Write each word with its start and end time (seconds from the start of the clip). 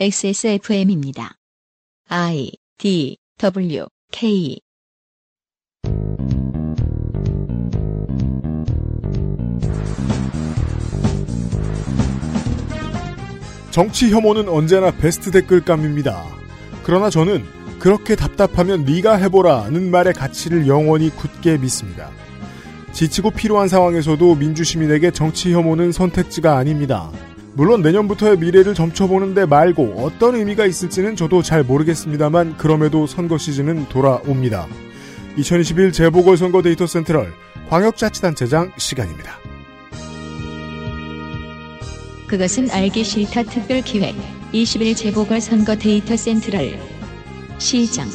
XSFM입니다. 0.00 1.36
I 2.08 2.50
D 2.78 3.16
W 3.38 3.86
K 4.10 4.58
정치 13.70 14.10
혐오는 14.10 14.48
언제나 14.48 14.90
베스트 14.90 15.30
댓글감입니다. 15.30 16.24
그러나 16.82 17.08
저는 17.08 17.44
그렇게 17.78 18.16
답답하면 18.16 18.84
네가 18.84 19.14
해보라는 19.14 19.92
말의 19.92 20.14
가치를 20.14 20.66
영원히 20.66 21.10
굳게 21.10 21.58
믿습니다. 21.58 22.10
지치고 22.92 23.30
필요한 23.30 23.68
상황에서도 23.68 24.34
민주시민에게 24.34 25.12
정치 25.12 25.52
혐오는 25.52 25.92
선택지가 25.92 26.56
아닙니다. 26.56 27.12
물론 27.54 27.82
내년부터의 27.82 28.36
미래를 28.38 28.74
점쳐보는데 28.74 29.46
말고 29.46 30.04
어떤 30.04 30.34
의미가 30.34 30.66
있을지는 30.66 31.14
저도 31.14 31.42
잘 31.42 31.62
모르겠습니다만 31.62 32.56
그럼에도 32.56 33.06
선거 33.06 33.38
시즌은 33.38 33.88
돌아옵니다. 33.88 34.66
2021 35.36 35.92
재보궐선거 35.92 36.62
데이터 36.62 36.86
센트럴 36.86 37.32
광역자치단체장 37.68 38.72
시간입니다. 38.76 39.38
그것은 42.26 42.70
알기 42.70 43.04
싫다 43.04 43.44
특별기획 43.44 44.16
21 44.52 44.96
재보궐선거 44.96 45.76
데이터 45.76 46.16
센트럴 46.16 46.78
시장 47.58 48.08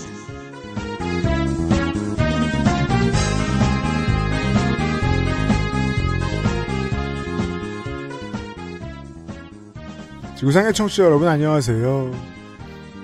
지구상의 10.39 10.73
청취자 10.73 11.03
여러분 11.03 11.27
안녕하세요. 11.27 12.11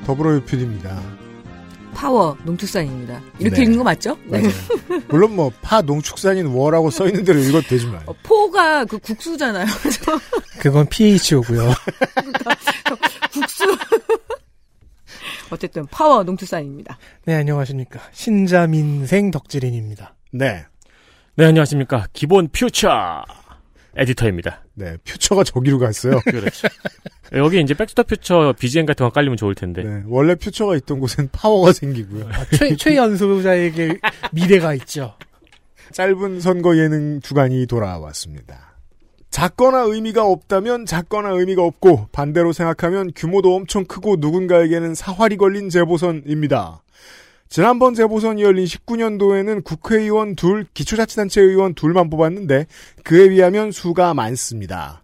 더불어 0.05 0.35
유필입니다. 0.35 1.01
파워 1.93 2.37
농축산입니다. 2.45 3.21
이렇게 3.39 3.57
네. 3.57 3.63
읽는 3.63 3.77
거 3.79 3.83
맞죠? 3.83 4.17
네. 4.25 4.41
물론 5.09 5.35
뭐 5.35 5.51
파 5.61 5.81
농축산인 5.81 6.45
워라고 6.47 6.89
써 6.89 7.07
있는 7.07 7.25
대로 7.25 7.39
읽어도 7.39 7.67
되지만 7.67 8.01
어, 8.05 8.13
포가 8.23 8.85
그 8.85 8.97
국수잖아요. 8.99 9.65
그건 10.59 10.87
pH고요. 10.87 11.73
국수. 13.33 13.63
어쨌든 15.51 15.85
파워 15.87 16.23
농축산입니다. 16.23 16.97
네, 17.25 17.35
안녕하십니까. 17.35 17.99
신자민생 18.13 19.31
덕질인입니다. 19.31 20.15
네. 20.31 20.65
네, 21.35 21.45
안녕하십니까. 21.45 22.07
기본 22.13 22.47
퓨처 22.49 23.23
에디터입니다. 23.97 24.64
네, 24.75 24.97
퓨처가 25.03 25.43
저기로 25.43 25.79
갔어요. 25.79 26.19
그렇죠. 26.25 26.67
여기 27.33 27.59
이제 27.61 27.73
백스터 27.73 28.03
퓨처 28.03 28.53
BGM 28.59 28.85
같은 28.85 29.05
거 29.05 29.09
깔리면 29.09 29.37
좋을 29.37 29.55
텐데. 29.55 29.83
네, 29.83 30.03
원래 30.07 30.35
퓨처가 30.35 30.75
있던 30.77 30.99
곳엔 30.99 31.29
파워가 31.31 31.73
생기고요. 31.73 32.29
최, 32.57 32.75
최연소자에게 32.75 33.97
미래가 34.31 34.73
있죠. 34.75 35.15
짧은 35.91 36.41
선거 36.41 36.77
예능 36.77 37.21
주간이 37.21 37.65
돌아왔습니다. 37.67 38.75
작거나 39.29 39.81
의미가 39.81 40.25
없다면 40.25 40.85
작거나 40.85 41.31
의미가 41.31 41.61
없고 41.61 42.07
반대로 42.13 42.53
생각하면 42.53 43.11
규모도 43.15 43.53
엄청 43.53 43.83
크고 43.83 44.17
누군가에게는 44.19 44.95
사활이 44.95 45.35
걸린 45.35 45.69
재보선입니다. 45.69 46.83
지난번 47.47 47.93
재보선이 47.93 48.41
열린 48.41 48.65
19년도에는 48.65 49.63
국회의원 49.63 50.35
둘, 50.35 50.65
기초자치단체 50.73 51.41
의원 51.41 51.73
둘만 51.73 52.09
뽑았는데 52.09 52.65
그에 53.03 53.29
비하면 53.29 53.71
수가 53.71 54.13
많습니다. 54.13 55.03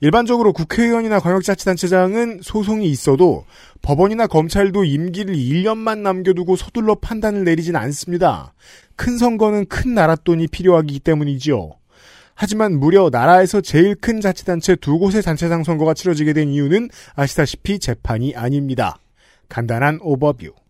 일반적으로 0.00 0.52
국회의원이나 0.52 1.18
광역자치단체장은 1.20 2.40
소송이 2.42 2.90
있어도 2.90 3.44
법원이나 3.80 4.26
검찰도 4.26 4.84
임기를 4.84 5.34
1년만 5.34 5.98
남겨두고 5.98 6.56
서둘러 6.56 6.96
판단을 6.96 7.44
내리진 7.44 7.76
않습니다. 7.76 8.52
큰 8.96 9.16
선거는 9.16 9.66
큰 9.66 9.94
나라 9.94 10.16
돈이 10.16 10.48
필요하기 10.48 11.00
때문이지요. 11.00 11.72
하지만 12.34 12.78
무려 12.78 13.08
나라에서 13.10 13.60
제일 13.60 13.94
큰 13.94 14.20
자치단체 14.20 14.76
두 14.76 14.98
곳의 14.98 15.22
단체장 15.22 15.62
선거가 15.62 15.94
치러지게 15.94 16.32
된 16.32 16.48
이유는 16.48 16.90
아시다시피 17.14 17.78
재판이 17.78 18.34
아닙니다. 18.34 18.98
간단한 19.48 20.00
오버뷰. 20.02 20.63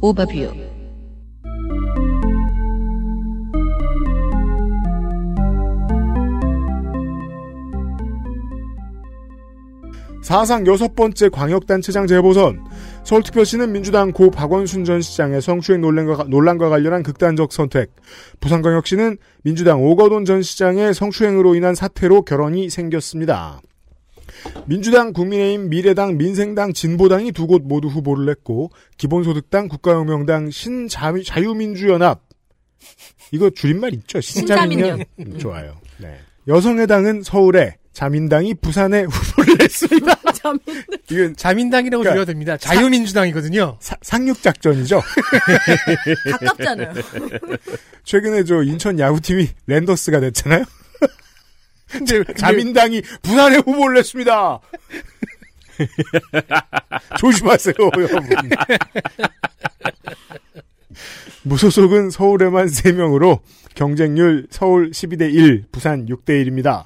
오버뷰 0.00 0.68
사상 10.28 10.66
여섯 10.66 10.94
번째 10.94 11.30
광역단체장 11.30 12.06
재보선. 12.06 12.62
서울특별시는 13.02 13.72
민주당 13.72 14.12
고 14.12 14.30
박원순 14.30 14.84
전 14.84 15.00
시장의 15.00 15.40
성추행 15.40 15.80
논란과, 15.80 16.24
논란과 16.28 16.68
관련한 16.68 17.02
극단적 17.02 17.50
선택. 17.50 17.96
부산광역시는 18.40 19.16
민주당 19.42 19.82
오거돈 19.82 20.26
전 20.26 20.42
시장의 20.42 20.92
성추행으로 20.92 21.54
인한 21.54 21.74
사태로 21.74 22.22
결혼이 22.22 22.68
생겼습니다. 22.68 23.62
민주당, 24.66 25.12
국민의힘, 25.12 25.68
미래당, 25.70 26.16
민생당, 26.18 26.72
진보당이 26.72 27.32
두 27.32 27.46
곳 27.46 27.62
모두 27.64 27.88
후보를 27.88 28.26
냈고 28.26 28.70
기본소득당, 28.98 29.68
국가혁명당, 29.68 30.50
신자유민주연합 30.50 32.22
이거 33.32 33.50
줄임말 33.50 33.94
있죠? 33.94 34.20
신자민연. 34.20 35.04
음, 35.20 35.38
좋아요. 35.38 35.78
네. 35.98 36.18
여성의당은 36.46 37.22
서울에, 37.22 37.76
자민당이 37.92 38.54
부산에 38.54 39.02
후보를 39.04 39.56
냈습니다. 39.58 40.14
참. 40.32 40.58
이건 41.10 41.34
자민당이라고 41.36 42.02
그러니까 42.02 42.24
됩니다. 42.26 42.56
자유민주당이거든요. 42.56 43.76
사- 43.80 43.96
상륙작전이죠. 44.02 45.02
가깝잖아요. 46.40 46.94
최근에 48.04 48.44
저 48.44 48.62
인천 48.62 48.98
야구팀이 48.98 49.48
랜더스가 49.66 50.20
됐잖아요. 50.20 50.64
근데 51.90 52.24
자민당이 52.34 53.02
부산에 53.22 53.56
후보를 53.56 53.94
냈습니다. 53.96 54.60
조심하세요, 57.18 57.74
여러분. 57.78 58.50
무소속은 61.42 62.10
서울에만 62.10 62.66
3명으로 62.66 63.40
경쟁률 63.74 64.46
서울 64.50 64.90
12대 64.90 65.32
1, 65.32 65.66
부산 65.70 66.06
6대 66.06 66.44
1입니다. 66.44 66.84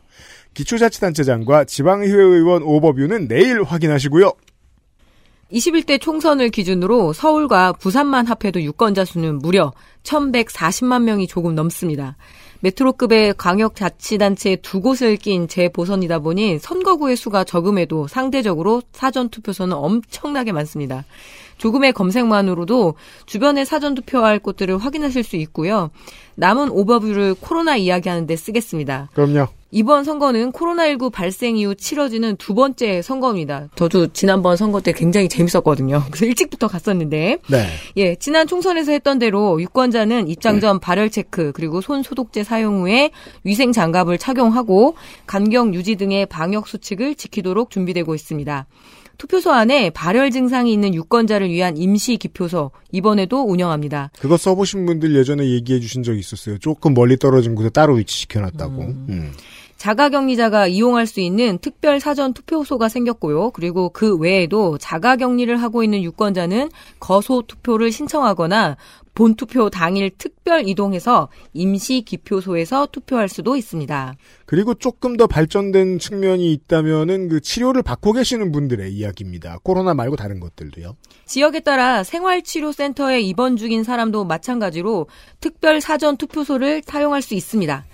기초자치단체장과 0.55 1.65
지방의회의원 1.65 2.63
오버뷰는 2.63 3.29
내일 3.29 3.63
확인하시고요. 3.63 4.33
21대 5.53 6.01
총선을 6.01 6.51
기준으로 6.51 7.13
서울과 7.13 7.75
부산만 7.75 8.27
합해도 8.27 8.63
유권자 8.63 9.05
수는 9.05 9.39
무려 9.39 9.73
1140만 10.03 11.03
명이 11.03 11.27
조금 11.27 11.55
넘습니다. 11.55 12.17
메트로급의 12.63 13.35
광역자치단체 13.39 14.57
두 14.63 14.81
곳을 14.81 15.17
낀 15.17 15.49
재보선이다 15.49 16.21
보니 16.21 16.61
선거구의 16.61 17.17
수가 17.17 17.43
적음에도 17.43 18.07
상대적으로 18.07 18.83
사전투표소는 18.93 19.77
엄청나게 19.77 20.53
많습니다. 20.53 21.05
조금의 21.63 21.93
검색만으로도 21.93 22.95
주변에 23.25 23.65
사전 23.65 23.95
투표할 23.95 24.41
곳들을 24.41 24.79
확인하실 24.79 25.23
수 25.23 25.37
있고요. 25.37 25.91
남은 26.35 26.71
오버뷰를 26.71 27.37
코로나 27.41 27.77
이야기하는데 27.77 28.35
쓰겠습니다. 28.35 29.11
그럼요. 29.15 29.47
이번 29.71 30.03
선거는 30.03 30.51
코로나19 30.51 31.13
발생 31.13 31.57
이후 31.57 31.77
치러지는 31.77 32.35
두 32.37 32.55
번째 32.55 33.01
선거입니다. 33.01 33.69
저도 33.77 34.09
지난번 34.09 34.57
선거 34.57 34.81
때 34.81 34.91
굉장히 34.93 35.29
재밌었거든요. 35.29 36.03
그래서 36.11 36.27
일찍부터 36.27 36.67
갔었는데. 36.67 37.39
네. 37.49 37.67
예, 37.97 38.17
지난 38.17 38.49
총선에서 38.49 38.91
했던 38.91 39.21
대로 39.21 39.63
유권자는 39.63 40.27
입장 40.27 40.59
전 40.59 40.81
발열 40.81 41.11
체크 41.11 41.53
그리고 41.55 41.81
손 41.81 42.03
소독제 42.03 42.43
사용 42.43 42.83
후에 42.83 43.13
위생 43.45 43.71
장갑을 43.71 44.19
착용하고 44.19 44.97
간격 45.29 45.75
유지 45.75 45.95
등의 45.95 46.27
방역 46.27 46.67
수칙을 46.67 47.15
지키도록 47.15 47.71
준비되고 47.71 48.17
있습니다. 48.17 48.67
투표소 49.23 49.53
안에 49.53 49.91
발열 49.91 50.33
증상이 50.33 50.73
있는 50.73 50.95
유권자를 50.95 51.49
위한 51.49 51.77
임시 51.77 52.17
기표소 52.17 52.73
이번에도 52.91 53.45
운영합니다. 53.45 54.11
그거 54.19 54.37
써보신 54.37 54.85
분들 54.85 55.15
예전에 55.15 55.49
얘기해 55.49 55.79
주신 55.79 56.03
적이 56.03 56.19
있었어요. 56.19 56.59
조금 56.59 56.93
멀리 56.93 57.17
떨어진 57.17 57.55
곳에 57.55 57.71
따로 57.71 57.95
위치시켜놨다고. 57.95 58.83
음. 58.83 59.33
자가격리자가 59.77 60.69
이용할 60.69 61.07
수 61.07 61.21
있는 61.21 61.59
특별 61.59 61.99
사전 62.01 62.33
투표소가 62.33 62.89
생겼고요. 62.89 63.51
그리고 63.51 63.89
그 63.91 64.17
외에도 64.17 64.79
자가격리를 64.79 65.55
하고 65.61 65.83
있는 65.83 66.03
유권자는 66.03 66.71
거소 67.01 67.43
투표를 67.47 67.91
신청하거나 67.91 68.77
본투표 69.15 69.69
당일 69.69 70.11
특별 70.17 70.67
이동해서 70.67 71.29
임시 71.53 72.03
기표소에서 72.03 72.87
투표할 72.87 73.29
수도 73.29 73.57
있습니다. 73.57 74.15
그리고 74.47 74.75
조금 74.75 75.17
더 75.17 75.27
발전된 75.27 75.99
측면이 75.99 76.51
있다면은 76.53 77.29
그 77.29 77.41
치료를 77.41 77.83
받고 77.83 78.13
계시는 78.13 78.53
분들의 78.53 78.91
이야기입니다. 78.93 79.59
코로나 79.63 79.93
말고 79.93 80.17
다른 80.17 80.41
것들도요. 80.41 80.97
지역에 81.27 81.61
따라 81.61 82.03
생활치료센터에 82.05 83.21
입원 83.21 83.57
중인 83.57 83.85
사람도 83.85 84.25
마찬가지로 84.25 85.09
특별 85.41 85.81
사전 85.81 86.17
투표소를 86.17 86.83
사용할 86.85 87.21
수 87.21 87.35
있습니다. 87.35 87.85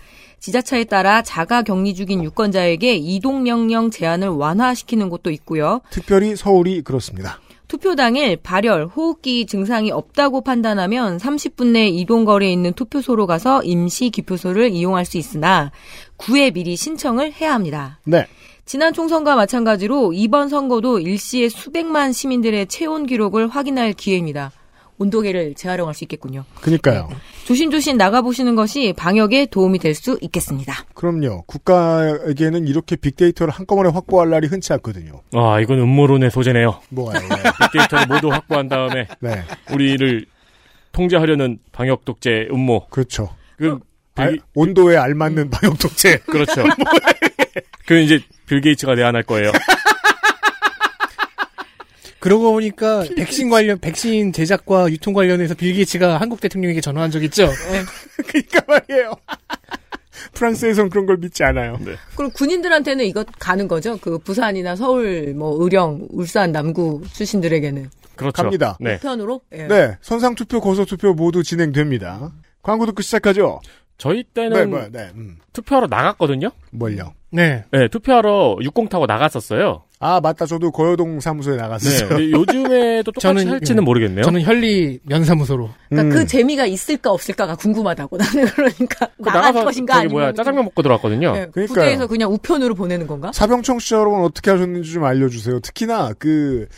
지자차에 0.41 0.85
따라 0.85 1.23
자가 1.23 1.63
격리 1.63 1.95
중인 1.95 2.25
유권자에게 2.25 2.97
이동 2.97 3.43
명령 3.43 3.91
제한을 3.91 4.29
완화시키는 4.29 5.09
곳도 5.09 5.31
있고요. 5.31 5.81
특별히 5.91 6.37
서울이 6.37 6.83
그렇습니다. 6.83 7.41
투표 7.69 7.95
당일 7.95 8.39
발열, 8.39 8.87
호흡기 8.87 9.45
증상이 9.45 9.91
없다고 9.91 10.41
판단하면 10.41 11.19
30분 11.19 11.73
내 11.73 11.87
이동 11.87 12.25
거리에 12.25 12.51
있는 12.51 12.73
투표소로 12.73 13.27
가서 13.27 13.63
임시 13.63 14.09
기표소를 14.09 14.71
이용할 14.71 15.05
수 15.05 15.19
있으나 15.19 15.71
9회 16.17 16.55
미리 16.55 16.77
신청을 16.77 17.33
해야 17.33 17.53
합니다. 17.53 18.01
네. 18.05 18.27
지난 18.65 18.93
총선과 18.93 19.37
마찬가지로 19.37 20.13
이번 20.15 20.49
선거도 20.49 20.99
일시에 20.99 21.49
수백만 21.49 22.13
시민들의 22.13 22.67
체온 22.67 23.07
기록을 23.07 23.49
확인할 23.49 23.93
기회입니다. 23.93 24.51
온도계를 24.99 25.55
재활용할 25.55 25.95
수 25.95 26.05
있겠군요. 26.05 26.45
그니까요. 26.61 27.09
조심조심 27.47 27.97
나가보시는 27.97 28.55
것이 28.57 28.93
방역에 28.97 29.47
도움이 29.47 29.79
될 29.79 29.95
수 29.95 30.19
있겠습니다. 30.21 30.75
그럼요. 30.95 31.43
국가에게는 31.47 32.67
이렇게 32.69 32.95
빅데이터를 32.97 33.53
한꺼번에 33.53 33.89
확보할 33.91 34.31
날이 34.31 34.47
흔치 34.49 34.73
않거든요. 34.75 35.23
와, 35.33 35.61
이건 35.61 35.79
음모론의 35.81 36.31
소재네요. 36.31 36.81
뭐가요? 36.91 37.21
빅데이터를 37.73 38.07
모두 38.07 38.29
확보한 38.29 38.69
다음에 38.69 39.07
네. 39.21 39.43
우리를 39.73 40.27
통제하려는 40.93 41.59
방역 41.73 42.05
독재 42.05 42.49
음모. 42.53 42.89
그렇죠. 42.89 43.31
그, 43.57 43.79
알- 44.15 44.33
빌, 44.33 44.41
온도에 44.55 44.97
알맞는 44.97 45.51
방역 45.51 45.79
독재. 45.79 46.19
그렇죠. 46.27 46.65
그 47.87 47.99
이제 48.01 48.21
빌 48.47 48.61
게이츠가 48.61 48.95
내한할 48.95 49.23
거예요. 49.23 49.51
그러고 52.21 52.53
보니까 52.53 53.05
백신 53.17 53.49
관련 53.51 53.79
백신 53.79 54.33
제작과 54.33 54.91
유통 54.91 55.15
관련해서 55.15 55.55
빌 55.55 55.75
게이츠가 55.75 56.19
한국 56.21 56.41
대통령에게 56.41 56.81
전화한 56.81 57.11
적 57.11 57.23
있죠. 57.25 57.49
그러니까 58.27 58.63
말이에요. 58.67 59.13
프랑스에선 60.33 60.91
그런 60.91 61.07
걸 61.07 61.17
믿지 61.19 61.45
않아요. 61.45 61.79
그리고 62.17 62.33
군인들한테는 62.33 63.05
이거 63.05 63.25
가는 63.39 63.69
거죠. 63.69 63.99
그 63.99 64.19
부산이나 64.19 64.75
서울, 64.75 65.35
뭐 65.35 65.63
의령, 65.63 66.09
울산, 66.11 66.51
남구 66.51 67.03
출신들에게는 67.13 67.91
그렇죠. 68.17 68.43
갑니다. 68.43 68.77
네. 68.81 68.99
편으로. 68.99 69.41
예. 69.53 69.69
네. 69.69 69.97
선상 70.01 70.35
투표, 70.35 70.61
거소 70.61 70.85
투표 70.85 71.15
모두 71.15 71.43
진행됩니다. 71.43 72.33
광고 72.63 72.85
듣고 72.87 73.01
시작하죠. 73.03 73.61
저희 73.97 74.25
네, 74.35 74.49
때는 74.51 74.71
뭐, 74.71 74.89
네. 74.91 75.11
음. 75.15 75.39
투표하러 75.53 75.87
나갔거든요. 75.89 76.51
뭘요? 76.71 77.15
네. 77.31 77.65
네, 77.71 77.89
투표하러 77.89 78.59
60 78.61 78.89
타고 78.91 79.07
나갔었어요. 79.07 79.85
아, 80.01 80.21
맞다. 80.21 80.47
저도 80.47 80.71
거여동 80.71 81.19
사무소에 81.19 81.57
네. 81.57 81.63
나갔었어요. 81.63 82.09
근데 82.09 82.31
요즘에도 82.31 83.11
똑같이 83.11 83.23
저는, 83.23 83.49
할지는 83.51 83.83
예. 83.83 83.85
모르겠네요. 83.85 84.25
저는 84.25 84.43
현리 84.43 85.01
면사무소로. 85.03 85.71
그러니까 85.89 86.15
음. 86.15 86.19
그 86.21 86.27
재미가 86.27 86.67
있을까 86.67 87.11
없을까가 87.11 87.57
궁금하다고 87.57 88.17
나는 88.17 88.47
그러니까 88.55 89.09
그 89.17 89.29
나갈 89.29 89.65
것인가 89.65 89.97
아니면 89.97 90.13
뭐야 90.13 90.33
짜장면 90.35 90.65
먹고 90.67 90.83
들어왔거든요. 90.83 91.29
예, 91.37 91.47
그러니까요. 91.51 91.67
부대에서 91.67 92.07
그냥 92.07 92.33
우편으로 92.33 92.75
보내는 92.77 93.07
건가? 93.09 93.33
사병 93.35 93.63
청취자 93.63 93.97
여러분 93.97 94.21
어떻게 94.21 94.51
하셨는지 94.53 94.93
좀 94.93 95.05
알려주세요. 95.05 95.61
특히나 95.61 96.13
그 96.19 96.69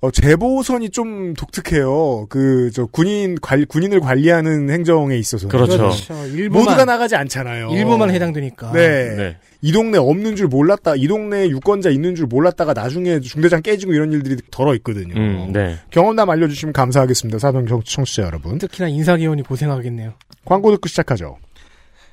어, 0.00 0.10
재보선이 0.10 0.90
좀 0.90 1.34
독특해요. 1.34 2.26
그 2.28 2.70
저 2.72 2.86
군인 2.86 3.36
관 3.40 3.64
군인을 3.66 4.00
관리하는 4.00 4.70
행정에 4.70 5.16
있어서 5.16 5.46
그렇죠. 5.48 5.90
일부만 6.34 6.64
모두가 6.64 6.84
나가지 6.84 7.14
않잖아요. 7.16 7.68
일부만 7.70 8.10
해당되니까. 8.10 8.72
네. 8.72 9.14
네. 9.16 9.36
이 9.64 9.70
동네 9.72 9.96
없는 9.96 10.34
줄 10.34 10.48
몰랐다. 10.48 10.96
이 10.96 11.06
동네에 11.06 11.48
유권자 11.48 11.90
있는 11.90 12.14
줄 12.16 12.26
몰랐다가 12.26 12.72
나중에 12.72 13.20
중대장 13.20 13.62
깨지고 13.62 13.94
이런 13.94 14.12
일들이 14.12 14.36
덜어 14.50 14.74
있거든요. 14.76 15.14
음, 15.16 15.52
네. 15.52 15.76
경험담 15.90 16.28
알려주시면 16.28 16.72
감사하겠습니다. 16.72 17.38
사병 17.38 17.66
청- 17.68 17.82
청취자 17.84 18.24
여러분. 18.24 18.58
특히나 18.58 18.88
인사기원이 18.88 19.42
고생하겠네요. 19.44 20.14
광고 20.44 20.72
듣고 20.72 20.88
시작하죠. 20.88 21.38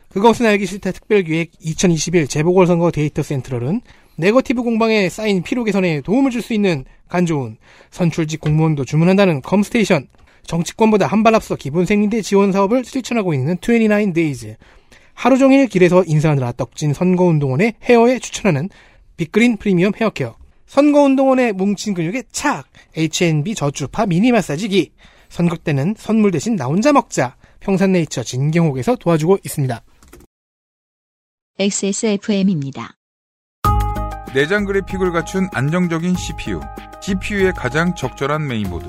그것은 0.10 0.46
알기 0.46 0.66
싫다 0.68 0.92
특별기획 0.92 1.52
2021 1.60 2.28
재보궐선거 2.28 2.92
데이터 2.92 3.24
센트럴은 3.24 3.82
네거티브 4.18 4.62
공방에 4.64 5.08
쌓인 5.10 5.42
피로 5.44 5.64
개선에 5.64 6.02
도움을 6.02 6.30
줄 6.32 6.42
수 6.42 6.54
있는 6.54 6.86
간 7.08 7.26
좋은 7.26 7.58
선출직 7.92 8.40
공무원도 8.42 8.86
주문한다는 8.86 9.42
컴스테이션 9.42 10.08
정치권보다 10.46 11.08
한 11.08 11.24
발 11.24 11.36
앞서 11.36 11.56
기본 11.56 11.86
생리대 11.86 12.22
지원 12.22 12.52
사업을 12.52 12.84
실천하고 12.86 13.34
있는 13.34 13.58
29days 13.58 14.56
하루 15.20 15.38
종일 15.38 15.68
길에서 15.68 16.06
인사하느라 16.06 16.54
떡진 16.54 16.94
선거운동원의 16.94 17.74
헤어에 17.84 18.20
추천하는 18.20 18.70
빅그린 19.18 19.58
프리미엄 19.58 19.92
헤어케어 19.94 20.38
선거운동원의 20.66 21.52
뭉친 21.52 21.94
근육에 21.94 22.24
착 22.32 22.68
H&B 22.96 23.54
저주파 23.54 24.06
미니 24.06 24.32
마사지기 24.32 24.94
선거 25.28 25.58
때는 25.58 25.96
선물 25.98 26.32
대신 26.32 26.56
나 26.56 26.68
혼자 26.68 26.94
먹자 26.94 27.36
평산네이처 27.60 28.24
진경옥에서 28.24 28.96
도와주고 28.96 29.40
있습니다. 29.44 29.82
XSFM입니다. 31.60 32.96
내장 34.34 34.64
그래픽을 34.64 35.12
갖춘 35.12 35.50
안정적인 35.52 36.16
CPU, 36.16 36.62
GPU에 37.02 37.52
가장 37.52 37.94
적절한 37.94 38.48
메인보드. 38.48 38.86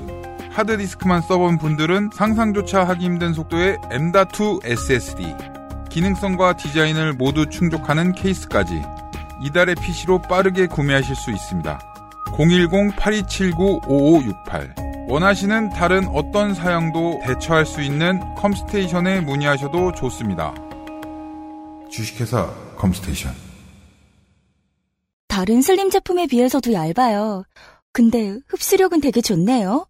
하드디스크만 0.51 1.23
써본 1.23 1.57
분들은 1.57 2.11
상상조차 2.13 2.85
하기 2.85 3.03
힘든 3.03 3.33
속도의 3.33 3.77
M.2 3.91 4.65
SSD. 4.65 5.35
기능성과 5.91 6.55
디자인을 6.55 7.13
모두 7.13 7.49
충족하는 7.49 8.13
케이스까지 8.13 8.81
이달의 9.43 9.75
PC로 9.75 10.21
빠르게 10.21 10.67
구매하실 10.67 11.15
수 11.15 11.31
있습니다. 11.31 11.79
010-8279-5568 12.27 15.09
원하시는 15.09 15.71
다른 15.71 16.07
어떤 16.07 16.53
사양도 16.53 17.19
대처할 17.25 17.65
수 17.65 17.81
있는 17.81 18.21
컴스테이션에 18.35 19.21
문의하셔도 19.21 19.91
좋습니다. 19.91 20.53
주식회사 21.89 22.47
컴스테이션 22.77 23.33
다른 25.27 25.61
슬림 25.61 25.89
제품에 25.89 26.27
비해서도 26.27 26.71
얇아요. 26.71 27.43
근데 27.91 28.37
흡수력은 28.47 29.01
되게 29.01 29.19
좋네요. 29.19 29.85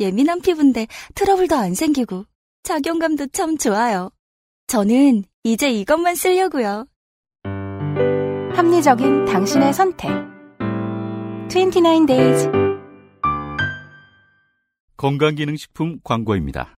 예민한 0.00 0.40
피부인데 0.40 0.86
트러블도 1.14 1.54
안 1.54 1.74
생기고 1.74 2.24
착용감도 2.62 3.26
참 3.28 3.58
좋아요. 3.58 4.10
저는 4.66 5.24
이제 5.46 5.70
이것만 5.70 6.14
쓰려고요. 6.14 6.86
합리적인 8.54 9.26
당신의 9.26 9.74
선택. 9.74 10.10
29 11.50 12.06
days. 12.06 12.50
건강기능식품 14.96 16.00
광고입니다. 16.02 16.74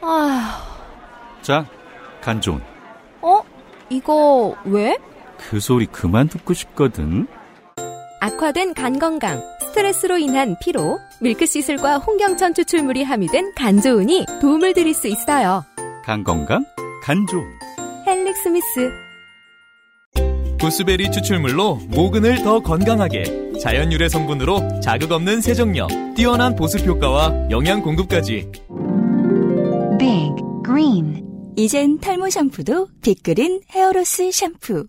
아, 0.00 0.62
자, 1.42 1.66
간조은. 2.20 2.62
어? 3.20 3.40
이거 3.90 4.54
왜? 4.64 4.96
그 5.36 5.58
소리 5.58 5.86
그만 5.86 6.28
듣고 6.28 6.54
싶거든. 6.54 7.26
악화된 8.20 8.74
간 8.74 9.00
건강, 9.00 9.42
스트레스로 9.60 10.18
인한 10.18 10.54
피로, 10.62 11.00
milk 11.20 11.42
thistle과 11.42 11.98
홍경천 11.98 12.54
추출물이 12.54 13.02
함유된 13.02 13.54
간조은이 13.56 14.26
도움을 14.40 14.72
드릴 14.72 14.94
수 14.94 15.08
있어요. 15.08 15.64
간 16.04 16.22
건강, 16.22 16.64
간조은. 17.02 17.42
헬릭스미스. 18.12 18.92
구스베리 20.60 21.10
추출물로 21.10 21.76
모근을 21.88 22.42
더 22.42 22.60
건강하게 22.60 23.58
자연 23.58 23.90
유래 23.90 24.06
성분으로 24.10 24.80
자극 24.80 25.12
없는 25.12 25.40
세정력, 25.40 25.88
뛰어난 26.14 26.54
보습 26.54 26.86
효과와 26.86 27.32
영양 27.50 27.80
공급까지. 27.80 28.52
Big 29.98 30.34
Green 30.62 31.24
이젠 31.56 31.98
탈모 32.00 32.28
샴푸도 32.28 32.88
빅그린 33.02 33.62
헤어로스 33.70 34.30
샴푸. 34.30 34.86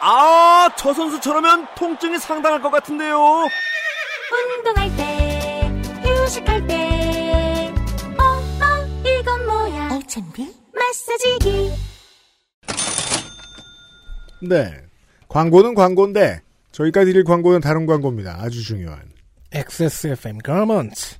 아, 0.00 0.70
저 0.78 0.94
선수처럼면 0.94 1.66
통증이 1.76 2.18
상당할 2.20 2.62
것 2.62 2.70
같은데요. 2.70 3.18
운동할 4.56 4.96
때, 4.96 5.68
휴식할 6.04 6.66
때, 6.68 7.74
어, 8.18 8.22
어, 8.22 9.04
이건 9.04 9.46
뭐야? 9.46 9.88
H&B 9.94 10.48
마사지기. 10.72 11.89
네. 14.42 14.72
광고는 15.28 15.74
광고인데 15.74 16.40
저희가 16.72 17.04
드릴 17.04 17.24
광고는 17.24 17.60
다른 17.60 17.86
광고입니다. 17.86 18.38
아주 18.40 18.62
중요한. 18.62 19.00
XSFM 19.52 20.38
garment 20.38 21.16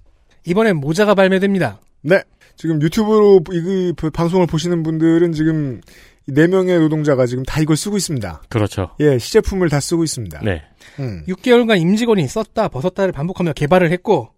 이번엔 0.46 0.76
모자가 0.76 1.14
발매됩니다. 1.14 1.80
네. 2.02 2.22
지금 2.56 2.80
유튜브로 2.82 3.42
이 3.52 3.92
그 3.96 4.10
방송을 4.10 4.46
보시는 4.46 4.82
분들은 4.82 5.32
지금 5.32 5.80
네 6.26 6.46
명의 6.46 6.78
노동자가 6.78 7.26
지금 7.26 7.42
다 7.44 7.60
이걸 7.60 7.76
쓰고 7.76 7.96
있습니다. 7.96 8.42
그렇죠. 8.48 8.90
예, 9.00 9.18
시제품을 9.18 9.68
다 9.68 9.80
쓰고 9.80 10.04
있습니다. 10.04 10.40
네. 10.44 10.62
음. 10.98 11.24
6개월간 11.26 11.80
임직원이 11.80 12.26
썼다 12.28 12.68
벗었다를 12.68 13.12
반복하며 13.12 13.54
개발을 13.54 13.90
했고 13.90 14.30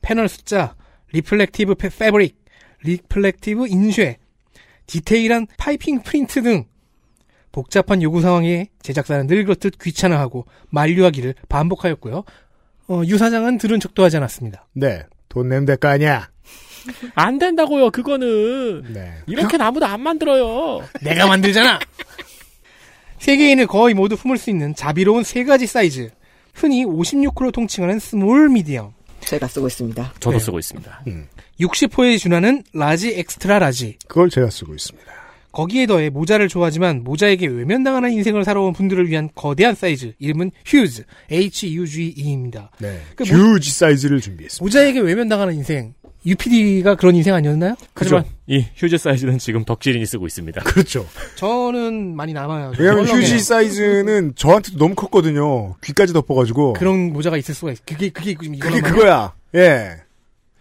패널 0.00 0.28
숫자, 0.28 0.74
reflective 1.12 1.74
fa- 1.76 1.90
fabric, 1.90 2.38
reflective 2.82 3.68
인쇄, 3.68 4.16
디테일한 4.86 5.46
파이핑 5.58 6.02
프린트 6.02 6.42
등 6.42 6.64
복잡한 7.52 8.02
요구 8.02 8.20
상황에 8.20 8.68
제작사는 8.82 9.26
늘 9.26 9.44
그렇듯 9.44 9.78
귀찮아하고 9.80 10.46
만류하기를 10.70 11.34
반복하였고요. 11.48 12.24
어, 12.88 13.02
유 13.06 13.18
사장은 13.18 13.58
들은 13.58 13.80
척도 13.80 14.02
하지 14.04 14.16
않았습니다. 14.16 14.66
네. 14.72 15.02
돈 15.28 15.48
내면 15.48 15.64
될 15.64 15.76
거 15.76 15.88
아니야. 15.88 16.28
안 17.14 17.38
된다고요, 17.38 17.90
그거는. 17.90 18.92
네. 18.92 19.12
이렇게는 19.26 19.64
아무도 19.64 19.86
안 19.86 20.00
만들어요. 20.00 20.82
내가 21.02 21.26
만들잖아. 21.26 21.78
세계인을 23.18 23.66
거의 23.66 23.94
모두 23.94 24.16
품을 24.16 24.38
수 24.38 24.50
있는 24.50 24.74
자비로운 24.74 25.22
세 25.24 25.44
가지 25.44 25.66
사이즈. 25.66 26.10
흔히 26.54 26.84
56호로 26.84 27.52
통칭하는 27.52 27.98
small 27.98 28.48
medium. 28.48 28.92
제가 29.20 29.46
쓰고 29.46 29.66
있습니다. 29.66 30.14
저도 30.18 30.38
네. 30.38 30.44
쓰고 30.44 30.58
있습니다. 30.58 31.04
60호에 31.60 32.18
준하는 32.18 32.64
large 32.72 33.12
extra 33.18 33.58
large. 33.58 33.98
그걸 34.08 34.30
제가 34.30 34.48
쓰고 34.50 34.74
있습니다. 34.74 35.12
거기에 35.52 35.86
더해 35.86 36.10
모자를 36.10 36.48
좋아하지만 36.48 37.02
모자에게 37.04 37.46
외면당하는 37.46 38.12
인생을 38.12 38.44
살아온 38.44 38.72
분들을 38.72 39.08
위한 39.08 39.28
거대한 39.34 39.74
사이즈. 39.74 40.12
이름은 40.18 40.52
휴즈. 40.64 41.04
H-U-G-E입니다. 41.30 42.70
네. 42.78 43.00
그 43.16 43.24
모- 43.24 43.28
휴지 43.54 43.70
사이즈를 43.72 44.20
준비했습니다. 44.20 44.62
모자에게 44.64 45.00
외면당하는 45.00 45.54
인생. 45.54 45.94
UPD가 46.26 46.96
그런 46.96 47.14
인생 47.16 47.34
아니었나요? 47.34 47.76
하지만 47.94 48.24
이 48.46 48.62
휴즈 48.76 48.98
사이즈는 48.98 49.38
지금 49.38 49.64
덕질인이 49.64 50.04
쓰고 50.04 50.26
있습니다. 50.26 50.62
그렇죠. 50.64 51.06
저는 51.36 52.14
많이 52.14 52.34
남아요. 52.34 52.72
왜냐면 52.78 53.06
썰렁해요. 53.06 53.24
휴지 53.26 53.38
사이즈는 53.40 54.32
저한테도 54.36 54.76
너무 54.76 54.94
컸거든요. 54.94 55.76
귀까지 55.82 56.12
덮어가지고. 56.12 56.74
그런 56.74 57.12
모자가 57.14 57.38
있을 57.38 57.54
수가 57.54 57.72
있어. 57.72 57.80
그게 57.86 58.10
그게 58.10 58.36
지금 58.38 58.58
그게? 58.58 58.80
그거야. 58.82 59.32
예. 59.54 59.92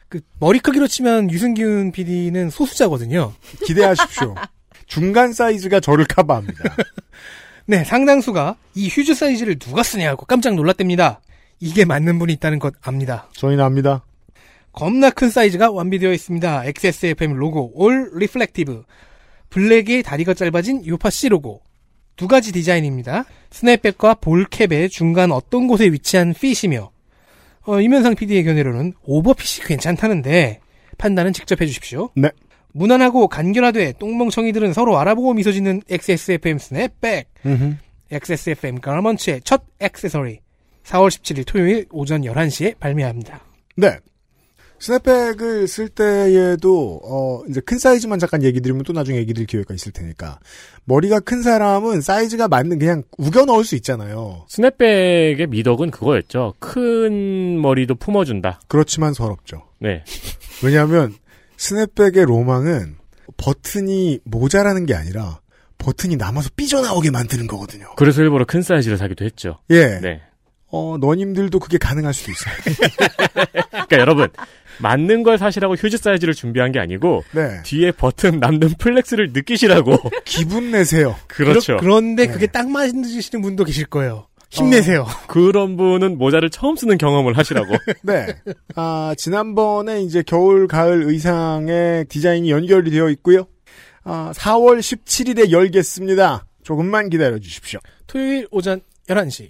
그 0.08 0.22
머리 0.40 0.60
크기로 0.60 0.88
치면 0.88 1.30
유승균 1.30 1.92
PD는 1.92 2.50
소수자거든요. 2.52 3.34
기대하십시오. 3.66 4.36
중간 4.90 5.32
사이즈가 5.32 5.80
저를 5.80 6.04
커버합니다. 6.06 6.76
네, 7.66 7.84
상당수가 7.86 8.56
이 8.74 8.90
휴즈 8.90 9.14
사이즈를 9.14 9.58
누가 9.58 9.84
쓰냐고 9.84 10.26
깜짝 10.26 10.56
놀랐답니다. 10.56 11.22
이게 11.60 11.86
맞는 11.86 12.20
분이 12.20 12.34
있다는 12.34 12.60
것 12.60 12.74
압니다. 12.82 13.30
저희는 13.34 13.64
압니다. 13.64 14.04
겁나 14.72 15.12
큰 15.12 15.30
사이즈가 15.30 15.72
완비되어 15.72 16.12
있습니다. 16.12 16.66
XSFM 16.66 17.34
로고, 17.34 17.72
all 17.76 18.10
reflective. 18.16 18.84
블랙의 19.50 20.04
다리가 20.04 20.34
짧아진 20.34 20.86
요파씨 20.86 21.30
로고. 21.30 21.62
두 22.16 22.28
가지 22.28 22.52
디자인입니다. 22.52 23.26
snapback과 23.52 24.16
ball 24.16 24.49
cap의 24.49 24.90
중간 24.90 25.32
어떤 25.32 25.68
곳에 25.68 25.86
위치한 25.86 26.34
fit이며, 26.34 26.92
어, 27.66 27.82
이면상 27.82 28.16
PD의 28.16 28.44
견해로는 28.44 28.94
오버핏이 29.04 29.66
괜찮다는데, 29.68 30.62
판단은 30.98 31.34
직접 31.34 31.62
해주십시오. 31.62 32.10
네. 32.16 32.30
무난하고 32.74 33.28
간결하되 33.28 33.94
똥멍청이들은 34.00 34.74
서로 34.74 34.98
알아보고 35.00 35.34
미소 35.34 35.52
짓는 35.52 35.82
XSFM 35.90 36.60
스냅백. 36.60 37.30
XSFM 38.12 38.80
가먼츠의 38.80 39.42
첫 39.44 39.64
액세서리. 39.80 40.40
4월 40.84 41.10
17일 41.10 41.46
토요일 41.46 41.86
오전 41.92 42.22
11시에 42.22 42.78
발매합니다. 42.80 43.42
네. 43.76 43.98
스냅백을 44.80 45.68
쓸 45.68 45.90
때에도 45.90 47.02
어 47.04 47.44
이제 47.50 47.60
큰 47.60 47.78
사이즈만 47.78 48.18
잠깐 48.18 48.44
얘기 48.44 48.62
드리면 48.62 48.84
또 48.84 48.94
나중에 48.94 49.18
얘기 49.18 49.34
드릴 49.34 49.46
기회가 49.46 49.74
있을 49.74 49.92
테니까 49.92 50.40
머리가 50.86 51.20
큰 51.20 51.42
사람은 51.42 52.00
사이즈가 52.00 52.48
맞는 52.48 52.80
그냥 52.80 53.04
우겨 53.18 53.44
넣을 53.44 53.66
수 53.66 53.76
있잖아요. 53.76 54.46
snapback의 54.48 55.48
미덕은 55.48 55.92
그거였죠. 55.92 56.54
큰 56.60 57.62
머리도 57.62 57.96
품어준다. 57.96 58.62
그렇지만 58.70 59.14
서럽죠. 59.14 59.64
네. 59.80 60.04
왜냐하면 60.64 61.14
snapback의 61.60 62.26
로망은 62.26 62.96
버튼이 63.36 64.20
모자라는 64.24 64.86
게 64.86 64.96
아니라 64.96 65.42
버튼이 65.78 66.16
남아서 66.16 66.50
삐져나오게 66.56 67.12
만드는 67.12 67.48
거거든요. 67.48 67.94
그래서 67.98 68.22
일부러 68.22 68.46
큰 68.46 68.62
사이즈를 68.62 68.98
사기도 68.98 69.26
했죠. 69.26 69.60
예. 69.70 70.00
네. 70.00 70.22
어, 70.72 70.98
너님들도 71.00 71.60
그게 71.60 71.78
가능할 71.78 72.14
수도 72.14 72.32
있어요. 72.32 72.54
그러니까 73.72 73.98
여러분 73.98 74.30
맞는 74.80 75.24
걸 75.24 75.38
사시라고 75.38 75.76
휴즈 75.76 75.98
사이즈를 75.98 76.34
준비한 76.34 76.72
게 76.72 76.80
아니고 76.80 77.26
네. 77.34 77.62
뒤에 77.64 77.92
버튼 77.92 78.40
남는 78.40 78.76
flex를 78.80 79.32
느끼시라고 79.34 79.98
기분 80.24 80.72
내세요. 80.72 81.18
그렇죠. 81.28 81.76
그런데 81.78 82.28
네. 82.28 82.32
그게 82.32 82.48
딱 82.48 82.70
맞으시는 82.70 83.42
분도 83.42 83.66
계실 83.66 83.86
거예요. 83.86 84.28
힘내세요. 84.50 85.06
그런 85.28 85.78
분은 85.78 86.18
모자를 86.18 86.50
처음 86.50 86.76
쓰는 86.76 86.98
경험을 86.98 87.38
하시라고. 87.38 87.76
네. 88.02 88.28
아, 88.76 89.14
지난번에 89.18 90.02
이제 90.02 90.24
겨울, 90.26 90.68
가을 90.68 91.04
의상의 91.04 92.06
디자인이 92.06 92.50
연결이 92.50 92.90
되어 92.90 93.10
있고요. 93.10 93.48
아, 94.04 94.32
4월 94.36 94.80
17일에 94.80 95.52
열겠습니다. 95.52 96.46
조금만 96.64 97.10
기다려 97.10 97.40
주십시오. 97.40 97.80
토요일 98.08 98.48
오전 98.52 98.82
11시. 99.08 99.50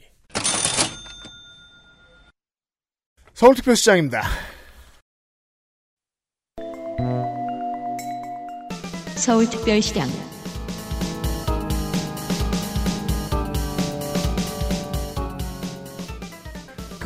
서울특별시장입니다. 3.33 4.23
서울특별시장 9.15 10.07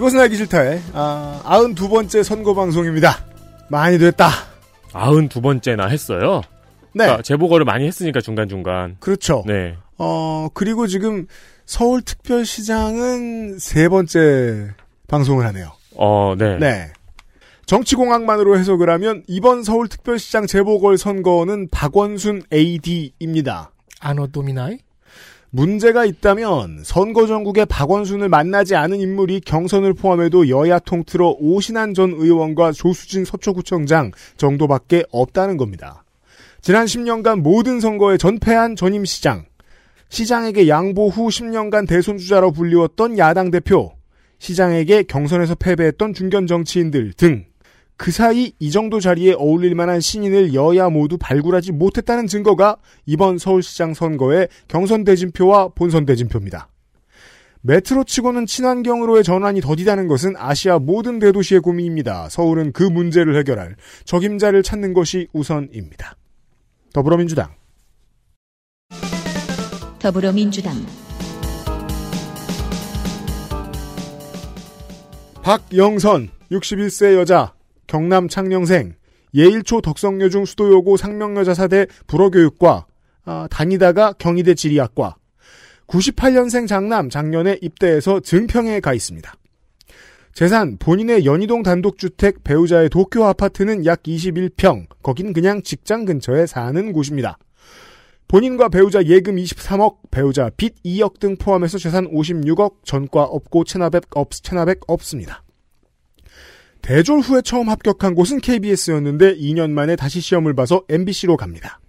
그것은 0.03 0.19
알기 0.19 0.35
싫다의 0.35 0.81
아, 0.91 1.41
92번째 1.45 2.23
선거 2.23 2.53
방송입니다. 2.53 3.23
많이 3.69 3.97
됐다. 3.97 4.27
아흔 4.91 5.29
두 5.29 5.39
번째나 5.39 5.87
했어요. 5.87 6.41
네. 6.93 7.05
그러니까 7.05 7.21
재보고를 7.21 7.63
많이 7.63 7.87
했으니까 7.87 8.19
중간 8.19 8.49
중간. 8.49 8.97
그렇죠. 8.99 9.45
네. 9.47 9.77
어, 9.97 10.49
그리고 10.53 10.87
지금 10.87 11.25
서울특별시장은 11.67 13.59
세 13.59 13.87
번째 13.87 14.71
방송을 15.07 15.45
하네요. 15.45 15.71
어, 15.95 16.35
네. 16.37 16.57
네. 16.57 16.91
정치공학만으로 17.65 18.57
해석을 18.57 18.89
하면 18.89 19.23
이번 19.27 19.63
서울특별시장 19.63 20.47
재보궐 20.47 20.97
선거는 20.97 21.69
박원순 21.69 22.43
AD입니다. 22.51 23.71
아노 24.01 24.27
도미나이? 24.27 24.79
문제가 25.55 26.03
있다면 26.03 26.79
선거 26.83 27.27
전국에 27.27 27.65
박원순을 27.65 28.27
만나지 28.27 28.75
않은 28.75 28.99
인물이 28.99 29.41
경선을 29.41 29.93
포함해도 29.93 30.49
여야 30.49 30.79
통틀어 30.79 31.35
오신환 31.39 31.93
전 31.93 32.11
의원과 32.11 32.71
조수진 32.71 33.23
서초구청장 33.23 34.09
정도밖에 34.35 35.03
없다는 35.11 35.57
겁니다. 35.57 36.03
지난 36.61 36.87
10년간 36.87 37.41
모든 37.41 37.79
선거에 37.79 38.17
전패한 38.17 38.75
전임 38.75 39.05
시장, 39.05 39.45
시장에게 40.09 40.67
양보 40.67 41.09
후 41.09 41.27
10년간 41.27 41.87
대손주자로 41.87 42.51
불리웠던 42.51 43.19
야당 43.19 43.51
대표, 43.51 43.93
시장에게 44.39 45.03
경선에서 45.03 45.53
패배했던 45.53 46.15
중견 46.15 46.47
정치인들 46.47 47.13
등 47.13 47.45
그 47.95 48.11
사이 48.11 48.53
이 48.59 48.71
정도 48.71 48.99
자리에 48.99 49.33
어울릴 49.33 49.75
만한 49.75 50.01
신인을 50.01 50.53
여야 50.53 50.89
모두 50.89 51.17
발굴하지 51.17 51.71
못했다는 51.71 52.27
증거가 52.27 52.77
이번 53.05 53.37
서울시장 53.37 53.93
선거의 53.93 54.47
경선 54.67 55.03
대진표와 55.03 55.69
본선 55.69 56.05
대진표입니다. 56.05 56.69
메트로 57.61 58.03
치고는 58.03 58.45
친환경으로의 58.45 59.23
전환이 59.23 59.61
더디다는 59.61 60.09
것은 60.09 60.35
아시아 60.37 60.79
모든 60.79 61.17
대도시의 61.19 61.61
고민입니다. 61.61 62.27
서울은 62.29 62.73
그 62.73 62.83
문제를 62.83 63.37
해결할 63.37 63.77
적임자를 64.03 64.63
찾는 64.63 64.93
것이 64.93 65.27
우선입니다. 65.31 66.17
더불어민주당 66.91 67.51
더불어민주당 69.99 70.73
박영선 75.41 76.29
61세 76.51 77.15
여자 77.15 77.53
경남 77.87 78.27
창녕생 78.27 78.95
예일초 79.35 79.81
덕성여중 79.81 80.45
수도여고 80.45 80.97
상명여자사대 80.97 81.87
불어교육과 82.07 82.85
아, 83.25 83.47
다니다가 83.49 84.13
경희대 84.13 84.53
지리학과 84.53 85.15
98년생 85.87 86.67
장남 86.67 87.09
작년에 87.09 87.57
입대해서 87.61 88.19
증평에 88.19 88.79
가 88.79 88.93
있습니다. 88.93 89.33
재산 90.33 90.77
본인의 90.77 91.25
연희동 91.25 91.61
단독주택 91.61 92.43
배우자의 92.43 92.89
도쿄 92.89 93.25
아파트는 93.25 93.85
약 93.85 94.01
21평 94.03 94.87
거긴 95.03 95.31
그냥 95.31 95.61
직장 95.61 96.05
근처에 96.05 96.47
사는 96.47 96.91
곳입니다. 96.91 97.37
본인과 98.27 98.69
배우자 98.69 99.03
예금 99.03 99.35
23억, 99.35 99.97
배우자 100.09 100.49
빚 100.57 100.81
2억 100.83 101.19
등 101.19 101.35
포함해서 101.37 101.77
재산 101.77 102.09
56억, 102.09 102.77
전과 102.83 103.25
없고 103.25 103.63
체납액 103.63 104.05
없, 104.15 104.31
체납액 104.31 104.79
없습니다. 104.87 105.43
대졸 106.83 107.21
후에 107.21 107.41
처음 107.41 107.69
합격한 107.69 108.13
곳은 108.13 108.41
KBS였는데 108.41 109.37
2년 109.37 109.71
만에 109.71 109.95
다시 109.95 110.19
시험을 110.19 110.53
봐서 110.53 110.83
MBC로 110.89 111.37
갑니다. 111.37 111.79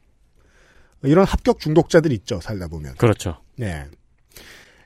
이런 1.02 1.26
합격 1.26 1.58
중독자들 1.58 2.12
있죠, 2.12 2.40
살다 2.40 2.68
보면. 2.68 2.94
그렇죠. 2.94 3.40
네. 3.56 3.84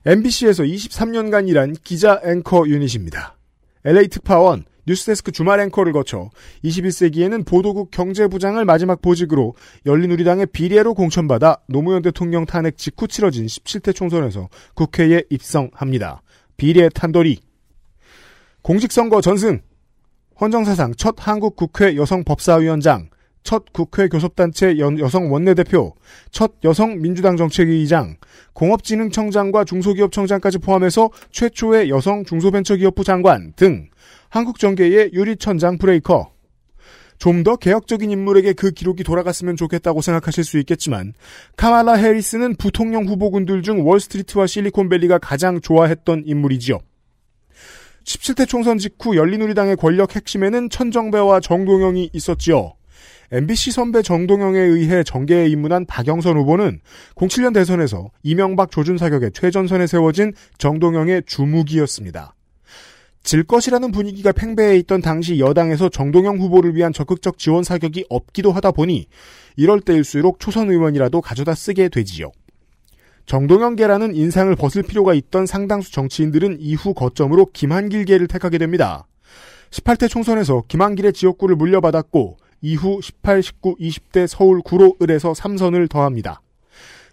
MBC에서 0.06 0.64
23년간 0.64 1.48
일한 1.48 1.74
기자 1.84 2.20
앵커 2.24 2.66
유닛입니다. 2.66 3.36
LA 3.84 4.08
특파원, 4.08 4.64
뉴스데스크 4.86 5.30
주말 5.30 5.60
앵커를 5.60 5.92
거쳐 5.92 6.30
21세기에는 6.64 7.46
보도국 7.46 7.90
경제부장을 7.90 8.64
마지막 8.64 9.02
보직으로 9.02 9.54
열린우리당의 9.84 10.46
비례로 10.46 10.94
공천받아 10.94 11.58
노무현 11.68 12.00
대통령 12.00 12.46
탄핵 12.46 12.78
직후 12.78 13.06
치러진 13.06 13.44
17대 13.44 13.94
총선에서 13.94 14.48
국회에 14.74 15.24
입성합니다. 15.28 16.22
비례 16.56 16.88
탄돌이. 16.88 17.40
공직선거 18.62 19.20
전승. 19.20 19.60
헌정사상 20.40 20.94
첫 20.96 21.16
한국 21.18 21.56
국회 21.56 21.96
여성 21.96 22.22
법사위원장, 22.24 23.08
첫 23.42 23.64
국회 23.72 24.08
교섭단체 24.08 24.78
연- 24.78 24.98
여성 24.98 25.32
원내대표, 25.32 25.94
첫 26.30 26.52
여성 26.64 27.00
민주당 27.00 27.36
정책위의장, 27.36 28.16
공업진흥청장과 28.52 29.64
중소기업청장까지 29.64 30.58
포함해서 30.58 31.10
최초의 31.32 31.90
여성 31.90 32.24
중소벤처기업부 32.24 33.04
장관 33.04 33.52
등 33.56 33.88
한국 34.28 34.58
정계의 34.58 35.10
유리천장 35.12 35.78
브레이커. 35.78 36.30
좀 37.18 37.42
더 37.42 37.56
개혁적인 37.56 38.12
인물에게 38.12 38.52
그 38.52 38.70
기록이 38.70 39.02
돌아갔으면 39.02 39.56
좋겠다고 39.56 40.02
생각하실 40.02 40.44
수 40.44 40.56
있겠지만 40.58 41.14
카말라 41.56 41.94
해리스는 41.94 42.54
부통령 42.54 43.08
후보군들 43.08 43.62
중 43.62 43.84
월스트리트와 43.84 44.46
실리콘밸리가 44.46 45.18
가장 45.18 45.60
좋아했던 45.60 46.22
인물이지요. 46.26 46.78
17대 48.08 48.48
총선 48.48 48.78
직후 48.78 49.16
열린우리당의 49.16 49.76
권력 49.76 50.16
핵심에는 50.16 50.70
천정배와 50.70 51.40
정동영이 51.40 52.08
있었지요. 52.14 52.72
MBC 53.30 53.70
선배 53.72 54.00
정동영에 54.00 54.58
의해 54.58 55.04
정계에 55.04 55.46
입문한 55.48 55.84
박영선 55.84 56.38
후보는 56.38 56.80
07년 57.16 57.52
대선에서 57.52 58.10
이명박 58.22 58.70
조준 58.70 58.96
사격의 58.96 59.32
최전선에 59.34 59.86
세워진 59.86 60.32
정동영의 60.56 61.24
주무기였습니다. 61.26 62.34
질 63.22 63.42
것이라는 63.42 63.92
분위기가 63.92 64.32
팽배해 64.32 64.78
있던 64.78 65.02
당시 65.02 65.38
여당에서 65.38 65.90
정동영 65.90 66.38
후보를 66.38 66.74
위한 66.74 66.94
적극적 66.94 67.36
지원 67.36 67.62
사격이 67.62 68.06
없기도 68.08 68.52
하다 68.52 68.70
보니 68.70 69.06
이럴 69.56 69.82
때일수록 69.82 70.40
초선 70.40 70.70
의원이라도 70.70 71.20
가져다 71.20 71.54
쓰게 71.54 71.90
되지요. 71.90 72.30
정동영계라는 73.28 74.16
인상을 74.16 74.56
벗을 74.56 74.82
필요가 74.82 75.12
있던 75.12 75.44
상당수 75.44 75.92
정치인들은 75.92 76.56
이후 76.60 76.94
거점으로 76.94 77.50
김한길계를 77.52 78.26
택하게 78.26 78.56
됩니다. 78.56 79.06
18대 79.70 80.08
총선에서 80.08 80.62
김한길의 80.66 81.12
지역구를 81.12 81.54
물려받았고 81.56 82.38
이후 82.62 83.00
18, 83.02 83.42
19, 83.42 83.76
20대 83.76 84.26
서울 84.26 84.62
구로 84.62 84.96
을에서 85.02 85.32
3선을 85.32 85.90
더합니다. 85.90 86.40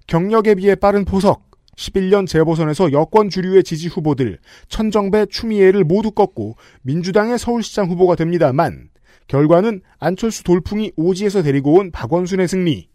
경력에 0.08 0.56
비해 0.56 0.76
빠른 0.76 1.04
포석, 1.04 1.52
11년 1.76 2.26
재보선에서 2.30 2.94
여권 2.94 3.30
주류의 3.30 3.66
지지 3.66 3.90
후보들 3.90 4.40
천정배, 4.70 5.26
추미애를 5.26 5.84
모두 5.84 6.12
꺾고 6.12 6.56
민주당의 6.84 7.38
서울시장 7.38 7.90
후보가 7.90 8.16
됩니다만 8.16 8.88
결과는 9.28 9.82
안철수 10.00 10.46
돌풍이 10.46 10.94
오지에서 10.96 11.44
데리고 11.44 11.74
온 11.74 11.92
박원순의 11.92 12.48
승리. 12.48 12.88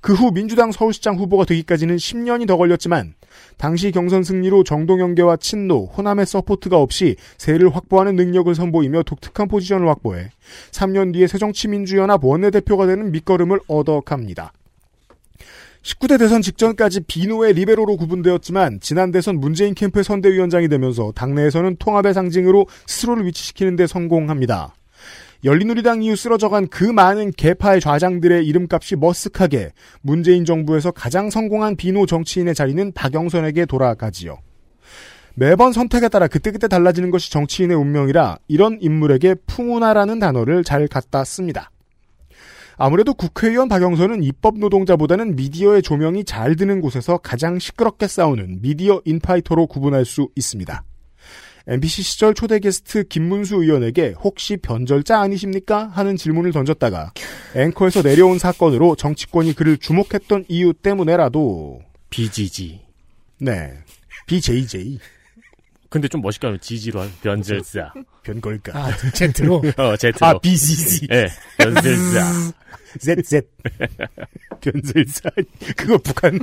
그 0.00 0.14
후 0.14 0.30
민주당 0.32 0.72
서울시장 0.72 1.16
후보가 1.16 1.44
되기까지는 1.44 1.96
10년이 1.96 2.46
더 2.46 2.56
걸렸지만 2.56 3.14
당시 3.56 3.90
경선 3.90 4.22
승리로 4.22 4.64
정동영계와 4.64 5.36
친노, 5.36 5.86
호남의 5.86 6.26
support가 6.26 6.78
없이 6.78 7.16
세를 7.36 7.74
확보하는 7.74 8.16
능력을 8.16 8.54
선보이며 8.54 9.02
독특한 9.02 9.48
포지션을 9.48 9.88
확보해 9.88 10.30
3년 10.70 11.12
뒤에 11.12 11.26
새정치민주연합 11.26 12.24
원내대표가 12.24 12.86
되는 12.86 13.10
밑거름을 13.12 13.60
얻어갑니다. 13.66 14.52
19대 15.82 16.18
대선 16.18 16.42
직전까지 16.42 17.02
비노의 17.02 17.54
리베로로 17.54 17.96
구분되었지만 17.96 18.80
지난 18.80 19.10
대선 19.10 19.38
문재인 19.38 19.74
캠프의 19.74 20.04
선대위원장이 20.04 20.68
되면서 20.68 21.12
당내에서는 21.12 21.76
통합의 21.78 22.14
상징으로 22.14 22.66
스스로를 22.86 23.26
위치시키는 23.26 23.76
데 23.76 23.86
성공합니다. 23.86 24.74
열린우리당 25.44 26.02
이후 26.02 26.16
쓰러져간 26.16 26.66
그 26.68 26.84
많은 26.84 27.30
개파의 27.30 27.80
좌장들의 27.80 28.44
이름값이 28.46 28.96
머쓱하게 28.96 29.70
문재인 30.00 30.44
정부에서 30.44 30.90
가장 30.90 31.30
성공한 31.30 31.76
비노 31.76 32.06
정치인의 32.06 32.54
자리는 32.54 32.92
박영선에게 32.92 33.66
돌아가지요. 33.66 34.38
매번 35.34 35.72
선택에 35.72 36.08
따라 36.08 36.26
그때그때 36.26 36.66
달라지는 36.66 37.12
것이 37.12 37.30
정치인의 37.30 37.76
운명이라 37.76 38.38
이런 38.48 38.78
인물에게 38.80 39.36
풍운하라는 39.46 40.18
단어를 40.18 40.64
잘 40.64 40.88
갖다 40.88 41.22
씁니다. 41.22 41.70
아무래도 42.76 43.14
국회의원 43.14 43.68
박영선은 43.68 44.24
입법 44.24 44.58
노동자보다는 44.58 45.36
미디어의 45.36 45.82
조명이 45.82 46.24
잘 46.24 46.56
드는 46.56 46.80
곳에서 46.80 47.18
가장 47.18 47.60
시끄럽게 47.60 48.08
싸우는 48.08 48.62
미디어 48.62 49.00
인파이터로 49.04 49.68
구분할 49.68 50.04
수 50.04 50.28
있습니다. 50.34 50.84
MBC 51.68 52.02
시절 52.02 52.32
초대 52.32 52.58
게스트 52.58 53.04
김문수 53.04 53.56
의원에게 53.56 54.14
혹시 54.18 54.56
변절자 54.56 55.20
아니십니까? 55.20 55.88
하는 55.88 56.16
질문을 56.16 56.50
던졌다가 56.52 57.12
앵커에서 57.54 58.00
내려온 58.00 58.38
사건으로 58.38 58.96
정치권이 58.96 59.54
그를 59.54 59.76
주목했던 59.76 60.46
이유 60.48 60.72
때문에라도 60.72 61.82
BGG. 62.08 62.80
네. 63.40 63.74
BJJ. 64.26 64.98
근데 65.90 66.08
좀 66.08 66.22
멋있게 66.22 66.46
하면 66.46 66.58
지지로 66.60 67.02
한 67.02 67.12
변절자. 67.22 67.92
변걸까. 68.24 68.78
아, 68.78 68.90
Z로? 69.12 69.56
어, 69.76 69.96
Z로. 69.96 70.12
아, 70.20 70.38
BCC. 70.38 71.08
예, 71.12 71.24
네, 71.24 71.28
변절자. 71.58 72.52
ZZ. 72.98 73.42
변절자. 74.60 75.30
그거 75.76 75.98
북한 75.98 76.38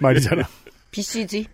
말이잖아. 0.00 0.42
BCG. 0.90 1.46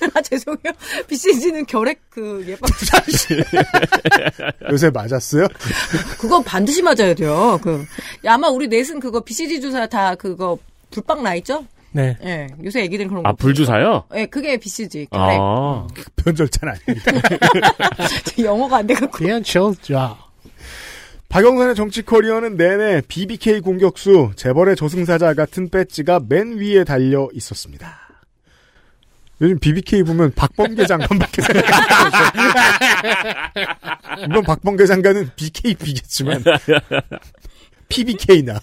아, 0.14 0.22
죄송해요. 0.22 0.72
BCG는 1.08 1.66
결핵 1.66 2.00
그 2.10 2.44
예방. 2.46 2.68
요새 4.70 4.90
맞았어요? 4.90 5.46
그거 6.18 6.42
반드시 6.42 6.82
맞아야 6.82 7.14
돼요. 7.14 7.58
그 7.62 7.84
아마 8.26 8.48
우리 8.48 8.68
넷은 8.68 9.00
그거 9.00 9.20
BCG 9.20 9.60
주사 9.60 9.86
다 9.86 10.14
그거 10.14 10.58
불빵 10.90 11.22
나 11.22 11.34
있죠? 11.36 11.66
네. 11.92 12.16
예. 12.24 12.46
요새 12.62 12.82
애기들은 12.82 13.08
그런 13.08 13.22
거. 13.22 13.30
아, 13.30 13.32
불주사요? 13.32 14.04
예, 14.14 14.26
그게 14.26 14.58
BCG. 14.58 15.06
결핵. 15.10 15.38
아. 15.40 15.86
변절자는 16.16 16.74
아닙니다. 16.74 17.12
영어가 18.38 18.78
안 18.78 18.86
돼갖고. 18.86 19.18
변절자. 19.18 20.18
박영선의 21.28 21.74
정치 21.74 22.02
커리어는 22.02 22.56
내내 22.56 23.02
BBK 23.08 23.60
공격수, 23.60 24.30
재벌의 24.36 24.76
저승사자 24.76 25.34
같은 25.34 25.70
배지가 25.70 26.20
맨 26.28 26.58
위에 26.58 26.84
달려 26.84 27.28
있었습니다. 27.32 28.05
요즘 29.40 29.58
BBK 29.58 30.02
보면 30.04 30.32
박범계 30.34 30.86
장관밖에 30.86 31.42
생각 31.42 31.64
안. 34.14 34.28
물론 34.28 34.44
박범계 34.44 34.86
장관은 34.86 35.30
BKB겠지만 35.36 36.42
PBK나 37.88 38.60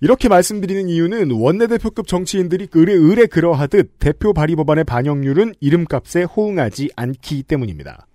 이렇게 0.00 0.28
말씀드리는 0.28 0.88
이유는 0.88 1.30
원내대표급 1.30 2.06
정치인들이 2.06 2.68
의뢰, 2.72 2.92
의뢰 2.94 3.26
그러하듯 3.26 3.98
대표 3.98 4.32
발의 4.32 4.56
법안의 4.56 4.84
반영률은 4.84 5.54
이름값에 5.60 6.24
호응하지 6.24 6.90
않기 6.96 7.42
때문입니다. 7.44 8.06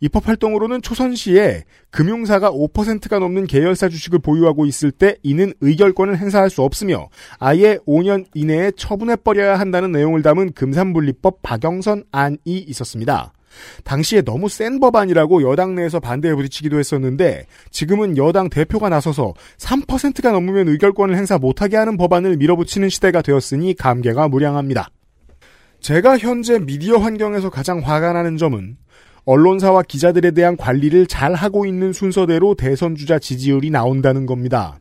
입법 0.00 0.28
활동으로는 0.28 0.82
초선시에 0.82 1.64
금융사가 1.90 2.50
5%가 2.50 3.18
넘는 3.18 3.46
계열사 3.46 3.88
주식을 3.88 4.20
보유하고 4.20 4.66
있을 4.66 4.90
때 4.90 5.16
이는 5.22 5.52
의결권을 5.60 6.18
행사할 6.18 6.50
수 6.50 6.62
없으며 6.62 7.08
아예 7.38 7.78
5년 7.86 8.26
이내에 8.34 8.72
처분해버려야 8.76 9.58
한다는 9.58 9.92
내용을 9.92 10.22
담은 10.22 10.52
금산분리법 10.52 11.42
박영선 11.42 12.04
안이 12.12 12.38
있었습니다. 12.44 13.32
당시에 13.84 14.22
너무 14.22 14.48
센 14.48 14.78
법안이라고 14.78 15.42
여당 15.50 15.74
내에서 15.74 16.00
반대에 16.00 16.34
부딪히기도 16.34 16.78
했었는데 16.78 17.46
지금은 17.70 18.16
여당 18.16 18.48
대표가 18.50 18.88
나서서 18.88 19.34
3%가 19.56 20.32
넘으면 20.32 20.68
의결권을 20.68 21.16
행사 21.16 21.38
못하게 21.38 21.76
하는 21.76 21.96
법안을 21.96 22.36
밀어붙이는 22.36 22.88
시대가 22.88 23.22
되었으니 23.22 23.74
감개가 23.74 24.28
무량합니다. 24.28 24.90
제가 25.80 26.18
현재 26.18 26.58
미디어 26.58 26.98
환경에서 26.98 27.50
가장 27.50 27.78
화가 27.78 28.12
나는 28.12 28.36
점은 28.36 28.76
언론사와 29.28 29.82
기자들에 29.82 30.30
대한 30.30 30.56
관리를 30.56 31.06
잘 31.06 31.34
하고 31.34 31.66
있는 31.66 31.92
순서대로 31.92 32.54
대선 32.54 32.94
주자 32.94 33.18
지지율이 33.18 33.68
나온다는 33.68 34.24
겁니다. 34.24 34.78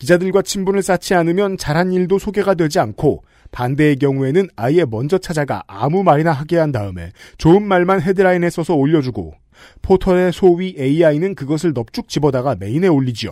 기자들과 0.00 0.42
친분을 0.42 0.82
쌓지 0.82 1.14
않으면 1.14 1.56
잘한 1.56 1.92
일도 1.92 2.18
소개가 2.18 2.54
되지 2.54 2.80
않고 2.80 3.22
반대의 3.52 3.94
경우에는 4.00 4.48
아예 4.56 4.84
먼저 4.84 5.18
찾아가 5.18 5.62
아무 5.68 6.02
말이나 6.02 6.32
하게 6.32 6.58
한 6.58 6.72
다음에 6.72 7.12
좋은 7.38 7.62
말만 7.62 8.00
헤드라인에 8.00 8.50
써서 8.50 8.74
올려주고 8.74 9.34
포털의 9.82 10.32
소위 10.32 10.74
AI는 10.76 11.36
그것을 11.36 11.72
넙죽 11.72 12.08
집어다가 12.08 12.56
메인에 12.58 12.88
올리지요. 12.88 13.30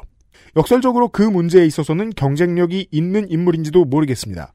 역설적으로 0.57 1.09
그 1.09 1.23
문제에 1.23 1.67
있어서는 1.67 2.11
경쟁력이 2.11 2.87
있는 2.93 3.29
인물인지도 3.29 3.87
모르겠습니다. 3.87 4.53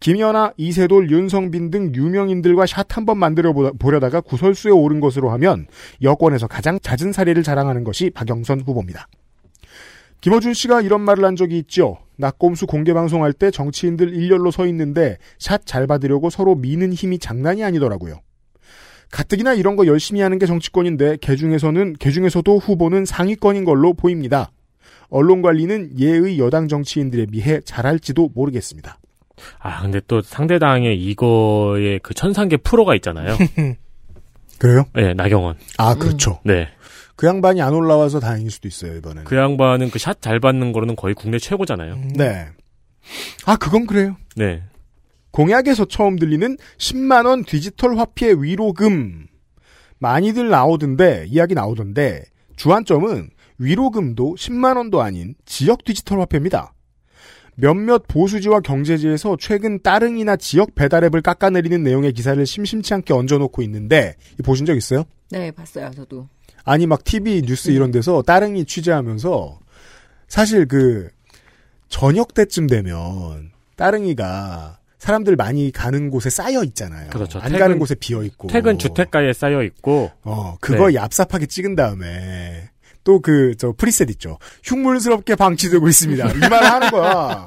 김연아, 0.00 0.52
이세돌, 0.56 1.10
윤성빈 1.10 1.70
등 1.70 1.92
유명인들과 1.94 2.66
샷 2.66 2.96
한 2.96 3.04
번 3.04 3.18
만들어 3.18 3.52
보려다가 3.52 4.20
구설수에 4.20 4.70
오른 4.70 5.00
것으로 5.00 5.30
하면 5.30 5.66
여권에서 6.02 6.46
가장 6.46 6.78
잦은 6.80 7.12
사례를 7.12 7.42
자랑하는 7.42 7.84
것이 7.84 8.10
박영선 8.10 8.60
후보입니다. 8.60 9.08
김어준 10.20 10.54
씨가 10.54 10.82
이런 10.82 11.00
말을 11.00 11.24
한 11.24 11.36
적이 11.36 11.58
있죠. 11.58 11.98
낙곰수 12.16 12.66
공개 12.66 12.92
방송할 12.92 13.32
때 13.32 13.50
정치인들 13.50 14.14
일렬로 14.14 14.50
서 14.50 14.66
있는데 14.66 15.18
샷 15.38 15.64
잘 15.64 15.86
받으려고 15.86 16.28
서로 16.30 16.54
미는 16.56 16.92
힘이 16.92 17.18
장난이 17.18 17.62
아니더라고요. 17.62 18.20
가뜩이나 19.10 19.54
이런 19.54 19.76
거 19.76 19.86
열심히 19.86 20.20
하는 20.20 20.38
게 20.38 20.46
정치권인데 20.46 21.18
개중에서는 21.20 21.94
개중에서도 21.98 22.58
후보는 22.58 23.04
상위권인 23.04 23.64
걸로 23.64 23.94
보입니다. 23.94 24.50
언론 25.08 25.40
관리는 25.40 25.98
예의 25.98 26.38
여당 26.38 26.68
정치인들에 26.68 27.26
비해 27.26 27.60
잘할지도 27.64 28.30
모르겠습니다. 28.34 28.98
아, 29.58 29.82
근데 29.82 30.00
또 30.06 30.20
상대당에 30.20 30.92
이거에 30.92 31.98
그 32.02 32.14
천상계 32.14 32.58
프로가 32.58 32.94
있잖아요. 32.96 33.36
그래요? 34.58 34.84
네, 34.94 35.14
나경원. 35.14 35.56
아, 35.78 35.94
그렇죠. 35.94 36.40
네. 36.44 36.68
그 37.16 37.26
양반이 37.26 37.60
안 37.62 37.74
올라와서 37.74 38.20
다행일 38.20 38.50
수도 38.50 38.68
있어요, 38.68 38.96
이번에는. 38.96 39.24
그 39.24 39.36
양반은 39.36 39.90
그 39.90 39.98
샷 39.98 40.20
잘 40.20 40.40
받는 40.40 40.72
거로는 40.72 40.96
거의 40.96 41.14
국내 41.14 41.38
최고잖아요. 41.38 41.96
네. 42.14 42.48
아, 43.46 43.56
그건 43.56 43.86
그래요. 43.86 44.16
네. 44.36 44.62
공약에서 45.30 45.84
처음 45.86 46.16
들리는 46.16 46.56
10만원 46.78 47.46
디지털 47.46 47.96
화폐 47.98 48.32
위로금. 48.32 49.26
많이들 49.98 50.48
나오던데, 50.48 51.26
이야기 51.28 51.54
나오던데, 51.54 52.22
주안점은 52.56 53.30
위로금도 53.58 54.36
10만원도 54.38 54.98
아닌 54.98 55.34
지역 55.44 55.84
디지털 55.84 56.20
화폐입니다. 56.20 56.72
몇몇 57.62 58.04
보수지와 58.06 58.60
경제지에서 58.60 59.36
최근 59.40 59.82
따릉이나 59.82 60.36
지역 60.36 60.76
배달앱을 60.76 61.22
깎아내리는 61.22 61.82
내용의 61.82 62.12
기사를 62.12 62.44
심심치 62.46 62.94
않게 62.94 63.12
얹어놓고 63.12 63.62
있는데, 63.62 64.14
이 64.38 64.42
보신 64.42 64.64
적 64.64 64.76
있어요? 64.76 65.02
네, 65.30 65.50
봤어요, 65.50 65.90
저도. 65.94 66.28
아니 66.64 66.86
막 66.86 67.02
TV 67.02 67.42
뉴스 67.42 67.70
이런 67.70 67.90
데서 67.90 68.22
따릉이 68.22 68.64
취재하면서 68.66 69.58
사실 70.28 70.66
그 70.66 71.08
저녁 71.88 72.34
때쯤 72.34 72.66
되면 72.66 73.50
따릉이가 73.76 74.78
사람들 74.98 75.34
많이 75.36 75.72
가는 75.72 76.10
곳에 76.10 76.28
쌓여 76.30 76.62
있잖아요. 76.64 77.08
그렇죠. 77.10 77.38
안 77.38 77.46
퇴근- 77.46 77.58
가는 77.58 77.78
곳에 77.78 77.94
비어 77.94 78.22
있고. 78.24 78.48
퇴근 78.48 78.78
주택가에 78.78 79.32
쌓여 79.32 79.62
있고. 79.62 80.10
어, 80.22 80.56
그거 80.60 80.88
네. 80.90 80.94
얍삽하게 80.98 81.48
찍은 81.48 81.74
다음에 81.74 82.68
또 83.08 83.20
그 83.20 83.54
저 83.56 83.72
프리셋 83.72 84.10
있죠. 84.10 84.38
흉물스럽게 84.64 85.34
방치되고 85.34 85.88
있습니다. 85.88 86.30
이 86.30 86.38
말을 86.40 86.70
하는 86.70 86.90
거야. 86.90 87.46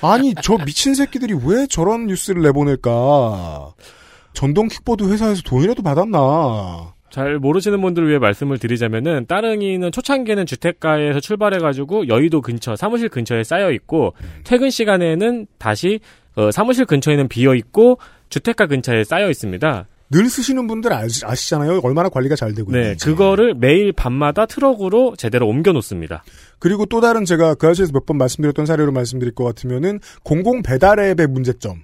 아니 0.00 0.34
저 0.42 0.56
미친 0.56 0.94
새끼들이 0.94 1.34
왜 1.44 1.66
저런 1.68 2.06
뉴스를 2.06 2.40
내보낼까? 2.42 3.72
전동 4.32 4.68
킥보드 4.68 5.04
회사에서 5.12 5.42
돈이라도 5.42 5.82
받았나? 5.82 6.94
잘 7.10 7.38
모르시는 7.38 7.82
분들을 7.82 8.08
위해 8.08 8.18
말씀을 8.18 8.56
드리자면은 8.58 9.26
따릉이는 9.26 9.92
초창기에는 9.92 10.46
주택가에서 10.46 11.20
출발해가지고 11.20 12.08
여의도 12.08 12.40
근처 12.40 12.74
사무실 12.74 13.10
근처에 13.10 13.44
쌓여 13.44 13.70
있고 13.72 14.14
퇴근 14.44 14.70
시간에는 14.70 15.46
다시 15.58 16.00
어, 16.36 16.50
사무실 16.50 16.86
근처에는 16.86 17.28
비어 17.28 17.54
있고 17.54 17.98
주택가 18.30 18.66
근처에 18.66 19.04
쌓여 19.04 19.28
있습니다. 19.28 19.86
늘 20.12 20.28
쓰시는 20.30 20.66
분들 20.68 20.92
아시, 20.92 21.24
아시잖아요. 21.26 21.80
얼마나 21.82 22.08
관리가 22.08 22.36
잘 22.36 22.54
되고 22.54 22.70
네, 22.70 22.80
있는지. 22.82 23.04
그거를 23.06 23.54
매일 23.54 23.92
밤마다 23.92 24.46
트럭으로 24.46 25.16
제대로 25.16 25.48
옮겨 25.48 25.72
놓습니다. 25.72 26.22
그리고 26.60 26.86
또 26.86 27.00
다른 27.00 27.24
제가 27.24 27.54
그 27.56 27.66
아시에서 27.68 27.90
몇 27.92 28.06
번 28.06 28.18
말씀드렸던 28.18 28.66
사례로 28.66 28.92
말씀드릴 28.92 29.34
것 29.34 29.42
같으면은 29.44 29.98
공공 30.22 30.62
배달 30.62 31.00
앱의 31.00 31.26
문제점. 31.28 31.82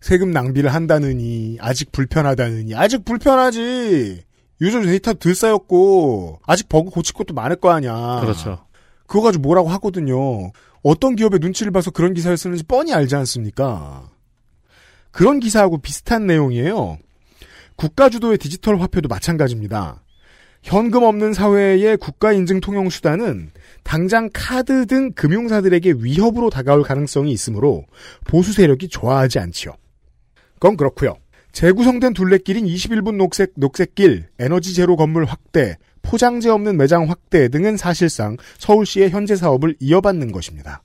세금 0.00 0.30
낭비를 0.32 0.72
한다느니 0.74 1.56
아직 1.60 1.90
불편하다느니 1.92 2.74
아직 2.74 3.04
불편하지. 3.04 4.22
user 4.60 4.82
데이터 4.82 5.14
덜 5.14 5.34
쌓였고 5.34 6.40
아직 6.46 6.68
버그 6.68 6.90
고칠 6.90 7.14
것도 7.14 7.32
많을 7.32 7.56
거 7.56 7.70
아니야. 7.70 8.18
그렇죠. 8.20 8.58
그거 9.06 9.22
가지고 9.22 9.42
뭐라고 9.42 9.68
하거든요. 9.70 10.50
어떤 10.82 11.16
기업의 11.16 11.38
눈치를 11.40 11.72
봐서 11.72 11.90
그런 11.90 12.12
기사를 12.12 12.36
쓰는지 12.36 12.64
뻔히 12.64 12.92
알지 12.92 13.14
않습니까? 13.16 14.10
그런 15.10 15.40
기사하고 15.40 15.78
비슷한 15.78 16.26
내용이에요. 16.26 16.98
국가 17.78 18.08
주도의 18.08 18.38
디지털 18.38 18.80
화폐도 18.80 19.08
마찬가지입니다. 19.08 20.02
현금 20.64 21.04
없는 21.04 21.32
사회의 21.32 21.96
국가 21.96 22.32
인증 22.32 22.60
통용 22.60 22.90
수단은 22.90 23.52
당장 23.84 24.28
카드 24.32 24.84
등 24.86 25.12
금융사들에게 25.12 25.94
위협으로 26.00 26.50
다가올 26.50 26.82
가능성이 26.82 27.30
있으므로 27.30 27.84
보수 28.26 28.52
세력이 28.52 28.88
좋아하지 28.88 29.38
않지요. 29.38 29.74
그건 30.54 30.76
그렇고요. 30.76 31.18
재구성된 31.52 32.14
둘레길인 32.14 32.66
21분 32.66 33.14
녹색 33.14 33.52
녹색길, 33.54 34.26
에너지 34.40 34.74
제로 34.74 34.96
건물 34.96 35.24
확대, 35.24 35.76
포장재 36.02 36.48
없는 36.50 36.76
매장 36.76 37.08
확대 37.08 37.48
등은 37.48 37.76
사실상 37.76 38.36
서울시의 38.58 39.10
현재 39.10 39.36
사업을 39.36 39.76
이어받는 39.78 40.32
것입니다. 40.32 40.82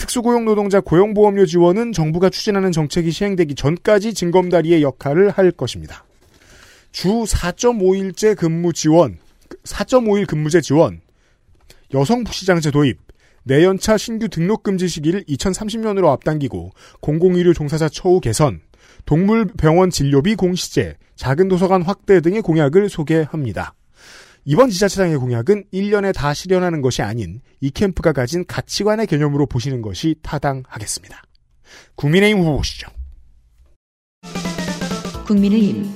특수고용 0.00 0.46
노동자 0.46 0.80
고용보험료 0.80 1.44
지원은 1.44 1.92
정부가 1.92 2.30
추진하는 2.30 2.72
정책이 2.72 3.10
시행되기 3.10 3.54
전까지 3.54 4.14
징검다리의 4.14 4.82
역할을 4.82 5.28
할 5.28 5.50
것입니다. 5.50 6.04
주 6.90 7.08
4.5일제 7.08 8.34
근무 8.34 8.72
지원, 8.72 9.18
4.5일 9.64 10.26
근무제 10.26 10.62
지원, 10.62 11.02
여성 11.92 12.24
부시장제 12.24 12.70
도입, 12.70 12.98
내연차 13.44 13.98
신규 13.98 14.28
등록 14.28 14.62
금지 14.62 14.88
시기를 14.88 15.22
2030년으로 15.24 16.08
앞당기고 16.08 16.70
공공의료 17.00 17.52
종사자 17.52 17.90
처우 17.90 18.20
개선, 18.20 18.62
동물병원 19.04 19.90
진료비 19.90 20.36
공시제, 20.36 20.96
작은 21.16 21.48
도서관 21.48 21.82
확대 21.82 22.22
등의 22.22 22.40
공약을 22.40 22.88
소개합니다. 22.88 23.74
이번 24.44 24.70
지자체장의 24.70 25.18
공약은 25.18 25.64
1년에 25.72 26.14
다 26.14 26.32
실현하는 26.32 26.80
것이 26.80 27.02
아닌 27.02 27.40
이 27.60 27.70
캠프가 27.70 28.12
가진 28.12 28.46
가치관의 28.46 29.06
개념으로 29.06 29.46
보시는 29.46 29.82
것이 29.82 30.16
타당하겠습니다. 30.22 31.22
국민의힘 31.94 32.40
후보 32.40 32.56
보시죠. 32.56 32.88
국민의힘 35.26 35.94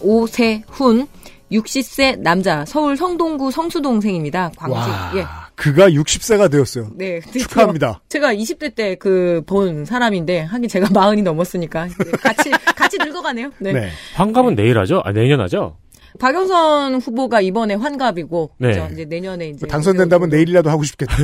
오세훈 0.00 1.06
60세 1.52 2.18
남자 2.20 2.64
서울 2.64 2.96
성동구 2.96 3.50
성수동생입니다. 3.50 4.52
광주. 4.56 4.74
와, 4.76 5.12
예. 5.16 5.49
그가 5.60 5.90
60세가 5.90 6.50
되었어요. 6.50 6.88
네. 6.96 7.20
축하합니다. 7.20 8.00
제가 8.08 8.34
20대 8.34 8.74
때 8.74 8.94
그 8.96 9.42
본 9.46 9.84
사람인데 9.84 10.40
하긴 10.40 10.68
제가 10.68 10.88
마흔이 10.92 11.22
넘었으니까 11.22 11.86
네, 11.86 12.10
같이 12.22 12.50
같이 12.74 12.98
늙어가네요. 12.98 13.50
네. 13.58 13.90
환갑은 14.14 14.54
내일 14.54 14.78
하죠? 14.78 15.02
아, 15.04 15.12
내년 15.12 15.40
하죠? 15.40 15.76
박영선 16.18 16.96
후보가 16.96 17.40
이번에 17.40 17.74
환갑이고 17.74 18.50
네. 18.58 18.68
그죠? 18.68 18.88
이제 18.92 19.04
내년에 19.04 19.50
이제 19.50 19.66
당선된다면 19.68 20.28
내일이라도 20.28 20.68
하고 20.68 20.82
싶겠다. 20.82 21.14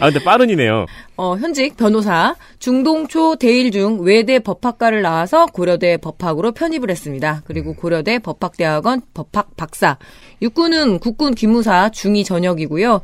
아, 0.00 0.10
근데 0.10 0.24
빠른이네요. 0.24 0.86
어, 1.16 1.36
현직 1.36 1.76
변호사 1.76 2.34
중동초 2.58 3.36
대일 3.36 3.70
중 3.70 3.98
외대 4.00 4.38
법학과를 4.38 5.02
나와서 5.02 5.46
고려대 5.46 5.98
법학으로 5.98 6.52
편입을 6.52 6.90
했습니다. 6.90 7.42
그리고 7.46 7.74
고려대 7.74 8.18
법학대학원 8.20 9.02
법학 9.12 9.54
박사. 9.56 9.98
육군은 10.40 10.98
국군 10.98 11.34
기무사 11.34 11.90
중위 11.90 12.24
전역이고요. 12.24 13.00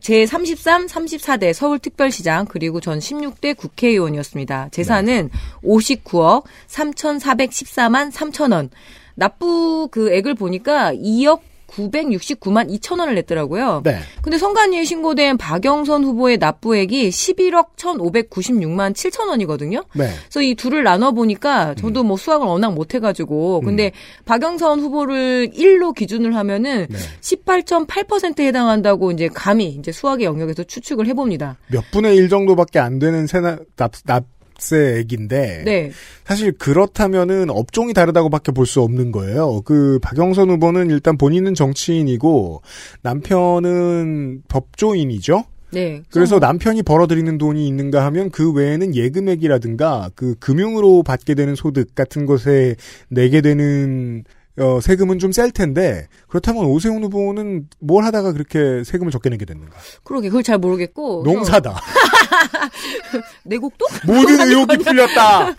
제 0.00 0.26
33, 0.26 0.86
34대 0.86 1.52
서울특별시장 1.52 2.46
그리고 2.46 2.80
전 2.80 2.98
16대 2.98 3.56
국회의원이었습니다. 3.56 4.68
재산은 4.70 5.30
59억 5.64 6.44
3,414만 6.68 8.12
3천 8.12 8.52
원. 8.52 8.70
납부 9.14 9.88
그 9.90 10.12
액을 10.12 10.34
보니까 10.34 10.92
2억 10.92 11.40
969만 11.76 12.70
2천 12.78 13.00
원을 13.00 13.14
냈더라고요. 13.16 13.82
네. 13.84 13.98
근데 14.22 14.38
선관위에 14.38 14.84
신고된 14.84 15.36
박영선 15.36 16.04
후보의 16.04 16.38
납부액이 16.38 17.08
11억 17.08 17.76
1,596만 17.76 18.92
7천 18.94 19.28
원이거든요. 19.28 19.84
네. 19.94 20.08
그래서 20.24 20.42
이 20.42 20.54
둘을 20.54 20.84
나눠 20.84 21.12
보니까 21.12 21.74
저도 21.74 22.02
뭐 22.02 22.16
수학을 22.16 22.46
워낙 22.46 22.72
못 22.72 22.94
해 22.94 23.00
가지고 23.00 23.60
근데 23.62 23.92
박영선 24.24 24.80
후보를 24.80 25.50
1로 25.50 25.94
기준을 25.94 26.36
하면은 26.36 26.86
18.8%에 27.20 28.46
해당한다고 28.46 29.10
이제 29.12 29.28
감히 29.28 29.66
이제 29.68 29.90
수학의 29.90 30.26
영역에서 30.26 30.64
추측을 30.64 31.06
해 31.06 31.14
봅니다. 31.14 31.56
몇 31.68 31.82
분의 31.90 32.16
1 32.16 32.28
정도밖에 32.28 32.78
안 32.78 32.98
되는 32.98 33.26
세나, 33.26 33.58
납, 33.76 33.92
납 34.04 34.24
세액인데. 34.58 35.62
네. 35.64 35.90
사실 36.24 36.52
그렇다면은 36.52 37.50
업종이 37.50 37.92
다르다고밖에 37.92 38.52
볼 38.52 38.64
수 38.66 38.80
없는 38.80 39.12
거예요. 39.12 39.60
그 39.64 39.98
박영선 40.02 40.48
후보는 40.50 40.90
일단 40.90 41.18
본인은 41.18 41.54
정치인이고 41.54 42.62
남편은 43.02 44.42
법조인이죠. 44.48 45.44
네. 45.72 46.02
그래서 46.10 46.38
남편이 46.38 46.82
벌어들이는 46.84 47.36
돈이 47.36 47.66
있는가 47.66 48.04
하면 48.06 48.30
그 48.30 48.52
외에는 48.52 48.94
예금액이라든가 48.94 50.10
그 50.14 50.36
금융으로 50.38 51.02
받게 51.02 51.34
되는 51.34 51.54
소득 51.54 51.94
같은 51.94 52.26
것에 52.26 52.76
내게 53.08 53.40
되는 53.40 54.24
어, 54.58 54.80
세금은 54.80 55.18
좀 55.18 55.32
셀 55.32 55.50
텐데 55.50 56.06
그렇다면 56.28 56.64
오세훈 56.66 57.02
후보는 57.04 57.68
뭘 57.80 58.04
하다가 58.04 58.32
그렇게 58.32 58.84
세금을 58.84 59.10
적게 59.10 59.28
내게 59.30 59.44
됐는가? 59.44 59.76
그러게 60.04 60.28
그걸 60.28 60.42
잘 60.44 60.58
모르겠고 60.58 61.22
농사다. 61.24 61.80
내곡도 63.44 63.86
모든 64.06 64.40
의혹이 64.48 64.78
풀렸다. 64.78 65.54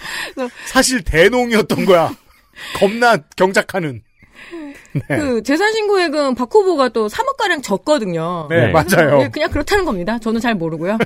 사실 0.68 1.04
대농이었던 1.04 1.86
거야. 1.86 2.16
겁나 2.78 3.18
경작하는. 3.36 4.02
네. 5.10 5.18
그 5.18 5.44
재산 5.44 5.74
신고액은 5.74 6.36
박 6.36 6.54
후보가 6.54 6.90
또 6.90 7.08
3억 7.08 7.36
가량 7.38 7.62
졌거든요. 7.62 8.48
네, 8.50 8.72
맞아요. 8.72 9.18
네, 9.20 9.30
그냥 9.30 9.50
그렇다는 9.52 9.84
겁니다. 9.84 10.18
저는 10.20 10.40
잘 10.40 10.56
모르고요. 10.56 10.98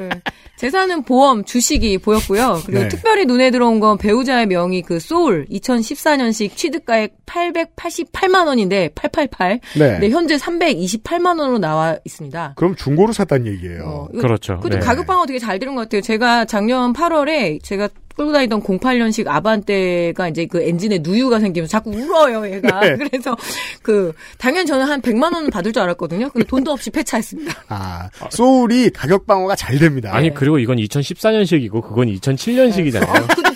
네. 0.00 0.08
재산은 0.56 1.02
보험, 1.02 1.44
주식이 1.44 1.98
보였고요. 1.98 2.60
그리고 2.64 2.82
네. 2.82 2.88
특별히 2.88 3.24
눈에 3.26 3.50
들어온 3.50 3.80
건 3.80 3.98
배우자의 3.98 4.46
명의 4.46 4.82
그 4.82 5.00
소울 5.00 5.44
2014년식 5.50 6.54
취득가액 6.54 7.16
888만 7.26 8.46
원인데 8.46 8.90
888. 8.94 9.60
네. 9.78 10.10
현재 10.10 10.36
328만 10.36 11.40
원으로 11.40 11.58
나와 11.58 11.96
있습니다. 12.04 12.52
그럼 12.56 12.76
중고로 12.76 13.12
샀다는 13.12 13.46
얘기예요. 13.48 14.08
이거- 14.12 14.22
그렇죠. 14.22 14.60
근데 14.60 14.78
네. 14.78 14.84
가격 14.86 15.06
방어 15.06 15.26
되게 15.26 15.38
잘 15.40 15.58
들은 15.58 15.74
것 15.74 15.82
같아요. 15.82 16.00
제가 16.00 16.44
작년 16.44 16.92
8월에 16.92 17.62
제가 17.64 17.88
끌고 18.16 18.32
다니던 18.32 18.62
08년식 18.62 19.26
아반떼가 19.26 20.28
이제 20.28 20.46
그 20.46 20.62
엔진에 20.62 20.98
누유가 21.02 21.40
생기면 21.40 21.68
자꾸 21.68 21.90
울어요, 21.90 22.52
얘가. 22.52 22.80
네. 22.80 22.96
그래서 22.98 23.36
그 23.82 24.12
당연히 24.38 24.66
저는 24.66 24.86
한 24.86 25.00
100만 25.00 25.34
원 25.34 25.50
받을 25.50 25.72
줄 25.72 25.82
알았거든요. 25.82 26.30
근데 26.30 26.46
돈도 26.46 26.72
없이 26.72 26.90
폐차했습니다. 26.90 27.64
아, 27.68 28.08
소울이 28.30 28.90
가격 28.90 29.26
방어가 29.26 29.56
잘 29.56 29.78
됩니다. 29.78 30.10
아니 30.14 30.32
그리고 30.32 30.58
이건 30.58 30.76
2014년식이고 30.78 31.82
그건 31.82 32.08
2007년식이잖아요. 32.08 33.51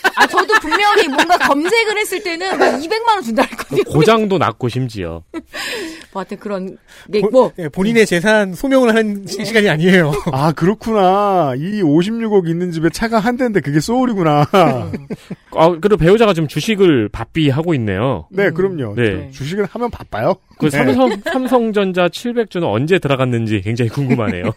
아, 0.46 0.61
저도 0.61 0.61
분명히 0.61 1.09
뭔가 1.09 1.37
검색을 1.38 1.98
했을 1.98 2.22
때는 2.22 2.59
막 2.59 2.78
200만 2.80 3.09
원 3.09 3.22
준다 3.22 3.42
했거든요. 3.42 3.82
고장도 3.85 4.38
났고 4.38 4.68
심지어. 4.68 5.22
뭐 6.12 6.22
하여튼 6.22 6.38
그런 6.38 6.78
게 7.12 7.20
뭐. 7.30 7.52
예, 7.59 7.68
본인의 7.68 8.06
재산 8.06 8.54
소명을 8.54 8.94
하는 8.94 9.26
시- 9.26 9.44
시간이 9.44 9.68
아니에요. 9.68 10.12
아, 10.32 10.52
그렇구나. 10.52 11.54
이 11.56 11.82
56억 11.82 12.48
있는 12.48 12.72
집에 12.72 12.88
차가 12.90 13.18
한 13.18 13.37
대인데 13.37 13.61
그게 13.61 13.80
소울이구나. 13.80 14.46
아 14.52 15.68
그리고 15.80 15.96
배우자가 15.96 16.35
지금 16.35 16.48
주식을 16.48 17.09
바삐 17.11 17.48
하고 17.50 17.74
있네요. 17.74 18.26
네, 18.30 18.50
그럼요. 18.50 18.94
네. 18.94 19.30
주식을 19.30 19.66
하면 19.66 19.90
바빠요. 19.90 20.35
그 20.59 20.66
네. 20.66 20.70
삼성 20.70 21.11
삼성전자 21.24 22.09
700주는 22.09 22.62
언제 22.64 22.98
들어갔는지 22.98 23.61
굉장히 23.62 23.90
궁금하네요. 23.90 24.44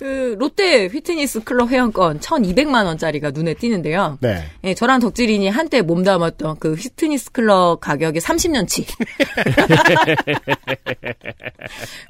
그 0.00 0.34
롯데 0.38 0.86
휘트니스 0.86 1.40
클럽 1.40 1.68
회원권 1.68 2.20
1,200만 2.20 2.86
원짜리가 2.86 3.32
눈에 3.32 3.52
띄는데요. 3.52 4.16
네. 4.22 4.44
예, 4.64 4.72
저랑 4.72 4.98
덕질인이 5.00 5.46
한때 5.50 5.82
몸담았던 5.82 6.56
그 6.58 6.72
휘트니스 6.72 7.32
클럽 7.32 7.80
가격이 7.80 8.18
30년치. 8.18 8.86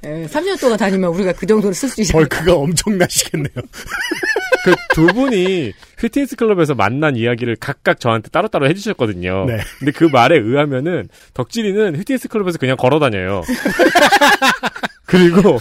예, 0.07 0.27
30년 0.27 0.61
동안 0.61 0.79
다니면 0.79 1.11
우리가 1.11 1.33
그 1.33 1.47
정도로 1.47 1.75
쓸 1.75 1.89
수 1.89 2.01
있어요. 2.03 2.13
벌크가 2.13 2.55
엄청나시겠네요. 2.55 3.55
그 3.55 4.75
두 4.95 5.07
분이 5.07 5.73
피트니스 6.01 6.37
클럽에서 6.37 6.75
만난 6.75 7.17
이야기를 7.17 7.57
각각 7.61 8.01
저한테 8.01 8.31
따로따로 8.31 8.67
해주셨거든요. 8.69 9.45
네. 9.47 9.59
근데 9.79 9.93
그 9.93 10.05
말에 10.05 10.37
의하면은 10.39 11.09
덕질이는 11.35 11.93
피트니스 11.93 12.29
클럽에서 12.29 12.59
그냥 12.59 12.77
걸어 12.77 12.99
다녀요. 12.99 13.43
그리고 15.07 15.59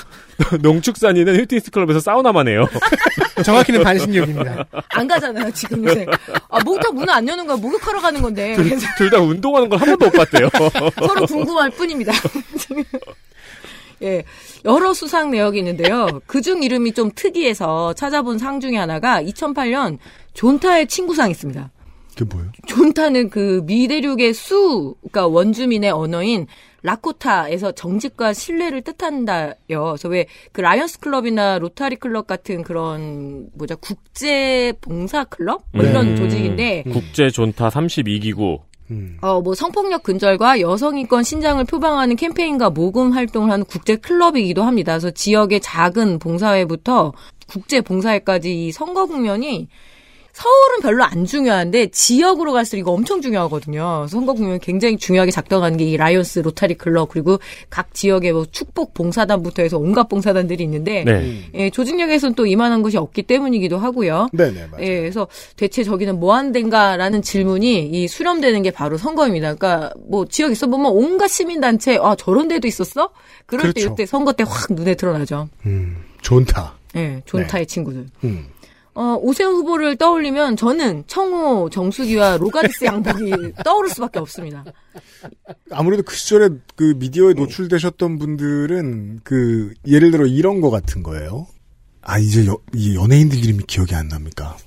농축산인은 0.62 1.36
피트니스 1.38 1.72
클럽에서 1.72 2.00
사우나만 2.00 2.48
해요. 2.48 2.68
정확히는 3.44 3.84
반신욕입니다. 3.84 4.66
안 4.90 5.08
가잖아요, 5.08 5.52
지금 5.52 5.84
요새. 5.86 6.06
아, 6.50 6.60
목욕탕 6.64 6.94
문을 6.96 7.14
안 7.14 7.28
여는 7.28 7.48
거야. 7.48 7.58
목욕하러 7.58 8.00
가는 8.00 8.22
건데. 8.22 8.56
그래서 8.56 8.86
둘다 8.98 9.20
운동하는 9.20 9.68
걸 9.70 9.80
한 9.80 9.88
번도 9.98 10.06
못 10.06 10.12
봤대요. 10.14 10.50
서로 11.00 11.26
궁금할 11.26 11.70
뿐입니다. 11.72 12.12
예, 14.02 14.24
여러 14.66 14.94
수상 14.94 15.32
내역이 15.32 15.60
있는데요. 15.60 16.22
그중 16.26 16.64
이름이 16.64 16.94
좀 16.94 17.12
특이해서 17.14 17.94
찾아본 17.94 18.38
상 18.38 18.60
중에 18.60 18.78
하나가 18.78 19.22
2008년 19.24 19.98
존타의 20.34 20.88
친구상이 20.88 21.32
있습니다. 21.32 21.72
그게 22.18 22.36
뭐예요? 22.36 22.52
존타는 22.68 23.30
그 23.30 23.62
미대륙의 23.66 24.34
수, 24.34 24.96
그러니까 25.00 25.28
원주민의 25.28 25.92
언어인 25.92 26.48
라코타에서 26.82 27.74
정직과 27.74 28.34
신뢰를 28.34 28.82
뜻한대요. 28.82 29.54
그래서 29.68 30.08
왜 30.10 30.26
그 30.52 30.62
라이언스 30.62 31.00
클럽이나 31.00 31.60
로타리 31.60 31.98
클럽 31.98 32.28
같은 32.28 32.64
그런 32.64 33.50
뭐죠 33.54 33.76
국제 33.78 34.74
봉사 34.82 35.24
클럽 35.26 35.64
뭐 35.74 35.84
이런 35.84 36.10
음, 36.10 36.16
조직인데 36.16 36.84
국제 36.92 37.30
존타 37.30 37.70
32기구. 37.70 38.62
어, 39.22 39.42
뭐 39.42 39.54
성폭력 39.54 40.04
근절과 40.04 40.62
여성인권 40.62 41.24
신장을 41.24 41.64
표방하는 41.66 42.16
캠페인과 42.16 42.72
모금 42.72 43.12
활동을 43.12 43.52
하는 43.52 43.66
국제 43.66 43.96
클럽이기도 43.96 44.64
합니다. 44.64 44.94
그래서 44.94 45.12
지역의 45.12 45.60
작은 45.62 46.20
봉사회부터 46.20 47.14
국제 47.48 47.82
봉사회까지 47.82 48.68
이 48.68 48.72
선거 48.72 49.06
국면이 49.06 49.68
서울은 50.40 50.80
별로 50.82 51.04
안 51.04 51.26
중요한데 51.26 51.88
지역으로 51.88 52.54
갈수록 52.54 52.80
이거 52.80 52.92
엄청 52.92 53.22
중요하거든요. 53.22 54.08
선거 54.08 54.34
국면이 54.34 54.60
굉장히 54.60 54.96
중요하게 54.98 55.32
작동하는 55.32 55.78
게 55.78 55.90
이 55.90 55.98
라이언스 55.98 56.40
로타리 56.40 56.76
클럽 56.76 57.10
그리고 57.10 57.40
각 57.70 57.94
지역의 57.94 58.32
뭐 58.32 58.46
축복 58.50 58.94
봉사단부터 58.94 59.64
해서 59.64 59.78
온갖 59.78 60.08
봉사단들이 60.08 60.64
있는데 60.64 61.04
네. 61.04 61.50
예, 61.56 61.70
조직력에서는 61.70 62.36
또 62.36 62.46
이만한 62.46 62.82
것이 62.84 62.96
없기 62.98 63.24
때문이기도 63.24 63.78
하고요. 63.78 64.30
네 64.32 64.52
네, 64.52 64.68
맞아요. 64.72 64.86
예, 64.86 65.00
그래서 65.02 65.28
대체 65.58 65.84
저기는 65.84 66.20
뭐 66.20 66.36
하는 66.36 66.52
데인가라는 66.52 67.22
질문이 67.22 67.88
이 67.92 68.08
수렴되는 68.08 68.62
게 68.62 68.72
바로 68.72 68.98
선거입니다. 68.98 69.56
그러니까 69.56 69.92
뭐 70.08 70.26
지역 70.26 70.52
있어 70.52 70.68
보면 70.68 70.92
온갖 70.92 71.28
시민단체 71.28 71.98
아 72.02 72.16
저런 72.16 72.48
데도 72.48 72.68
있었어? 72.68 73.10
그럴 73.46 73.74
때 73.74 73.82
그렇죠. 73.82 73.94
이때 73.94 74.06
선거 74.06 74.32
때 74.32 74.44
확 74.44 74.72
눈에 74.74 74.96
드러나죠. 74.96 75.50
음, 75.66 75.98
존타. 76.22 76.76
예, 76.96 77.22
존타의 77.26 77.66
친구들. 77.68 78.06
음. 78.24 78.46
어, 79.00 79.18
오세훈 79.22 79.56
후보를 79.56 79.96
떠올리면 79.96 80.58
저는 80.58 81.06
청호, 81.08 81.70
정수기와 81.70 82.36
로가디스 82.36 82.84
양복이 82.84 83.54
떠오를 83.64 83.90
수밖에 83.92 84.20
없습니다. 84.20 84.66
아무래도 85.72 86.04
그 86.04 86.14
시절에 86.14 86.50
그 86.76 86.96
미디어에 86.98 87.34
노출되셨던 87.34 88.20
분들은 88.20 89.22
그 89.24 89.74
예를 89.88 90.12
들어 90.12 90.26
이런 90.26 90.60
거 90.60 90.70
같은 90.70 91.02
거예요. 91.02 91.48
아 92.02 92.20
이제 92.20 92.46
여, 92.46 92.58
이 92.76 92.94
연예인들 92.94 93.40
이름이 93.40 93.64
기억이 93.68 93.96
안 93.96 94.10
납니까? 94.10 94.58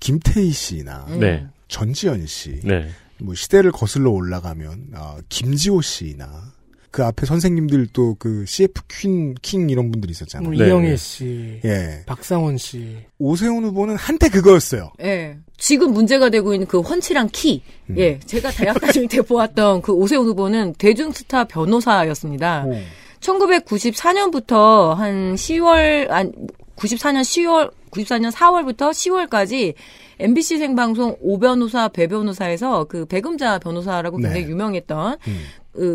김태희 0.00 0.50
씨나 0.50 1.06
네. 1.18 1.46
전지현 1.68 2.26
씨, 2.26 2.60
네. 2.62 2.90
뭐 3.22 3.34
시대를 3.34 3.72
거슬러 3.72 4.10
올라가면 4.10 4.88
아, 4.92 5.16
김지호 5.30 5.80
씨나 5.80 6.52
그 6.96 7.04
앞에 7.04 7.26
선생님들 7.26 7.88
또 7.92 8.16
그 8.18 8.46
CF 8.46 8.80
퀸, 8.88 9.34
킹 9.42 9.68
이런 9.68 9.90
분들이 9.90 10.12
있었잖아요. 10.12 10.48
뭐 10.50 10.54
이영애 10.54 10.96
씨, 10.96 11.60
예. 11.62 12.02
박상원 12.06 12.56
씨. 12.56 12.96
오세훈 13.18 13.64
후보는 13.64 13.96
한때 13.96 14.30
그거였어요. 14.30 14.92
예. 15.02 15.36
지금 15.58 15.92
문제가 15.92 16.30
되고 16.30 16.54
있는 16.54 16.66
그 16.66 16.80
훤칠한 16.80 17.28
키. 17.28 17.62
음. 17.90 17.98
예. 17.98 18.18
제가 18.20 18.50
대학 18.50 18.80
다닐 18.80 19.08
때 19.08 19.20
보았던 19.20 19.82
그 19.82 19.92
오세훈 19.92 20.26
후보는 20.26 20.74
대중스타 20.78 21.44
변호사였습니다. 21.44 22.64
어. 22.66 22.82
1994년부터 23.20 24.94
한 24.94 25.34
10월, 25.34 26.10
안, 26.10 26.32
94년 26.76 27.20
10월, 27.20 27.72
94년 27.90 28.32
4월부터 28.32 28.90
10월까지 28.90 29.74
MBC 30.18 30.58
생방송 30.58 31.16
오변호사, 31.20 31.88
배변호사에서 31.88 32.84
그 32.84 33.04
배금자 33.04 33.58
변호사라고 33.58 34.16
굉장히 34.16 34.44
네. 34.44 34.48
유명했던 34.50 35.18
그 35.22 35.30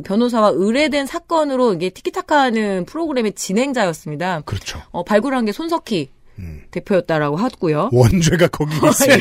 변호사와 0.04 0.52
의뢰된 0.56 1.06
사건으로 1.06 1.74
이게 1.74 1.90
티키타카하는 1.90 2.86
프로그램의 2.86 3.34
진행자였습니다. 3.34 4.42
그렇죠. 4.46 4.82
어, 4.92 5.04
발굴한 5.04 5.46
게 5.46 5.52
손석희 5.52 6.10
음. 6.40 6.64
대표였다라고 6.72 7.38
하고요. 7.38 7.90
원죄가 7.94 8.48
거기 8.48 8.76
있어요. 8.76 9.18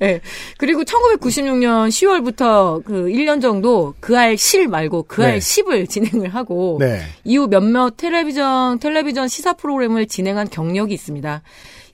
네. 0.00 0.20
그리고 0.58 0.82
1996년 0.82 1.88
10월부터 1.88 2.84
그 2.84 3.06
1년 3.06 3.40
정도 3.40 3.94
그알 4.00 4.36
실 4.36 4.68
말고 4.68 5.04
그알 5.04 5.34
네. 5.34 5.38
10을 5.38 5.88
진행을 5.88 6.34
하고 6.34 6.78
네. 6.80 7.02
이후 7.24 7.48
몇몇 7.48 7.96
텔레비전 7.96 8.78
텔레비전 8.78 9.28
시사 9.28 9.54
프로그램을 9.54 10.06
진행한 10.06 10.48
경력이 10.48 10.92
있습니다. 10.92 11.42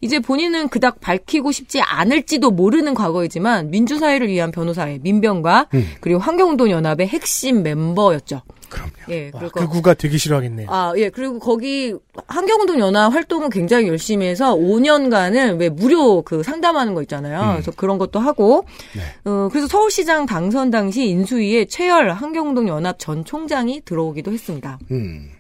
이제 0.05 0.21
본인은 0.21 0.69
그닥 0.69 1.01
밝히고 1.01 1.51
싶지 1.51 1.81
않을지도 1.81 2.51
모르는 2.51 2.93
과거이지만 2.93 3.71
민주사회를 3.71 4.29
위한 4.29 4.51
변호사의 4.51 4.99
민변과 5.03 5.69
음. 5.73 5.87
그리고 6.03 6.21
환경운동 6.21 6.71
연합의 6.71 7.09
핵심 7.09 7.63
멤버였죠. 7.63 8.43
그럼요. 8.69 8.93
예, 9.09 9.31
와, 9.33 9.41
그리고 9.41 9.61
그 9.61 9.67
구가 9.67 9.95
되게 9.95 10.19
싫어하겠네요. 10.19 10.69
아, 10.71 10.93
예. 10.99 11.09
그리고 11.09 11.39
거기 11.39 11.95
환경운동 12.27 12.81
연합 12.81 13.15
활동을 13.15 13.49
굉장히 13.49 13.89
열심히 13.89 14.27
해서 14.27 14.55
5년간은 14.55 15.59
왜 15.59 15.71
무료 15.71 16.21
그 16.21 16.43
상담하는 16.43 16.93
거 16.93 17.01
있잖아요. 17.01 17.53
그래서 17.53 17.71
그런 17.71 17.97
것도 17.97 18.21
하고 18.21 18.67
어, 19.25 19.49
그래서 19.51 19.67
서울시장 19.69 20.27
당선 20.27 20.71
당시 20.71 21.09
인수위에 21.09 21.65
최열 21.65 22.11
환경운동 22.11 22.69
연합 22.69 22.99
전 22.99 23.25
총장이 23.25 23.81
들어오기도 23.87 24.33
했습니다. 24.33 24.79
음. 24.91 25.31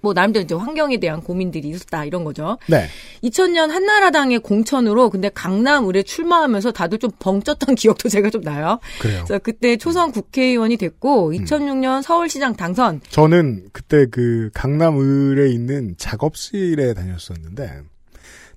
뭐 0.00 0.12
나름대로 0.12 0.44
이제 0.44 0.54
환경에 0.54 0.98
대한 0.98 1.20
고민들이 1.20 1.68
있었다 1.68 2.04
이런 2.04 2.24
거죠. 2.24 2.58
네. 2.68 2.86
2000년 3.22 3.68
한나라당의 3.68 4.40
공천으로 4.40 5.10
근데 5.10 5.28
강남을에 5.28 6.02
출마하면서 6.02 6.72
다들 6.72 6.98
좀 6.98 7.10
벙쪘던 7.12 7.76
기억도 7.78 8.08
제가 8.08 8.30
좀 8.30 8.42
나요. 8.42 8.80
그래요. 9.00 9.24
그래서 9.26 9.38
그때 9.38 9.76
초선 9.76 10.12
국회의원이 10.12 10.76
됐고 10.76 11.32
2006년 11.32 12.02
서울시장 12.02 12.56
당선. 12.56 13.00
저는 13.10 13.68
그때 13.72 14.06
그 14.10 14.50
강남을에 14.54 15.50
있는 15.50 15.94
작업실에 15.98 16.94
다녔었는데 16.94 17.82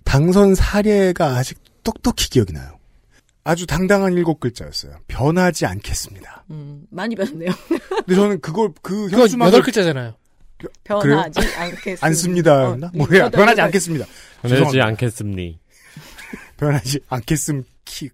당선 0.05 0.55
사례가 0.55 1.37
아직 1.37 1.57
똑똑히 1.83 2.29
기억이 2.29 2.53
나요. 2.53 2.77
아주 3.45 3.67
당당한 3.67 4.13
일곱 4.13 4.39
글자였어요. 4.39 4.93
변하지 5.07 5.65
않겠습니다. 5.65 6.45
음, 6.51 6.83
많이 6.89 7.15
변했네요. 7.15 7.51
근데 7.67 8.15
저는 8.15 8.39
그걸 8.39 8.71
그 8.81 9.09
그거 9.09 9.23
현수막을 9.23 9.47
여덟 9.51 9.61
글자잖아요. 9.63 10.13
변하지 10.83 11.39
않겠습니다. 11.57 12.05
않습니다. 12.07 12.69
어, 12.69 12.77
뭐야? 12.93 13.19
여덟 13.25 13.31
변하지. 13.31 13.61
않겠습니다. 13.61 14.05
변하지. 14.41 14.81
않겠습니. 14.81 15.59
변하지 16.57 16.99
않겠음 17.09 17.63
키. 17.85 18.09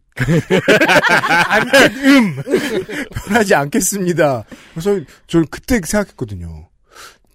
음 2.04 2.36
변하지 3.28 3.56
않겠습니다. 3.56 4.44
그래서 4.74 5.00
저 5.28 5.44
그때 5.50 5.80
생각했거든요. 5.84 6.68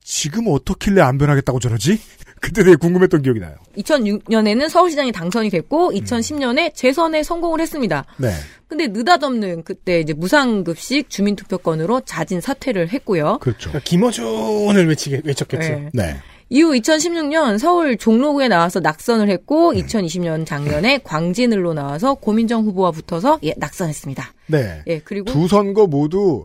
지금 0.02 0.46
어떻길래 0.48 1.00
안 1.00 1.16
변하겠다고 1.18 1.60
저러지? 1.60 2.00
그때 2.44 2.62
되게 2.62 2.76
궁금했던 2.76 3.22
기억이 3.22 3.40
나요. 3.40 3.54
2006년에는 3.78 4.68
서울시장이 4.68 5.12
당선이 5.12 5.48
됐고 5.48 5.92
2010년에 5.92 6.74
재선에 6.74 7.22
성공을 7.22 7.58
했습니다. 7.58 8.04
네. 8.18 8.32
근데 8.68 8.86
느닷없는 8.88 9.64
그때 9.64 10.00
이제 10.00 10.12
무상급식 10.12 11.08
주민투표권으로 11.08 12.02
자진 12.02 12.42
사퇴를 12.42 12.90
했고요. 12.90 13.38
그렇죠. 13.40 13.72
김어준을 13.82 14.88
외치게, 14.88 15.22
외쳤겠죠. 15.24 15.68
네. 15.68 15.90
네. 15.94 16.16
이후 16.50 16.72
2016년 16.72 17.58
서울 17.58 17.96
종로구에 17.96 18.48
나와서 18.48 18.78
낙선을 18.78 19.30
했고 19.30 19.72
2020년 19.72 20.44
작년에 20.44 20.98
광진을로 20.98 21.72
나와서 21.72 22.12
고민정 22.12 22.64
후보와 22.64 22.90
붙어서 22.90 23.38
예, 23.44 23.54
낙선했습니다. 23.56 24.34
네. 24.48 24.82
예, 24.86 24.98
그리고 24.98 25.32
두 25.32 25.48
선거 25.48 25.86
모두 25.86 26.44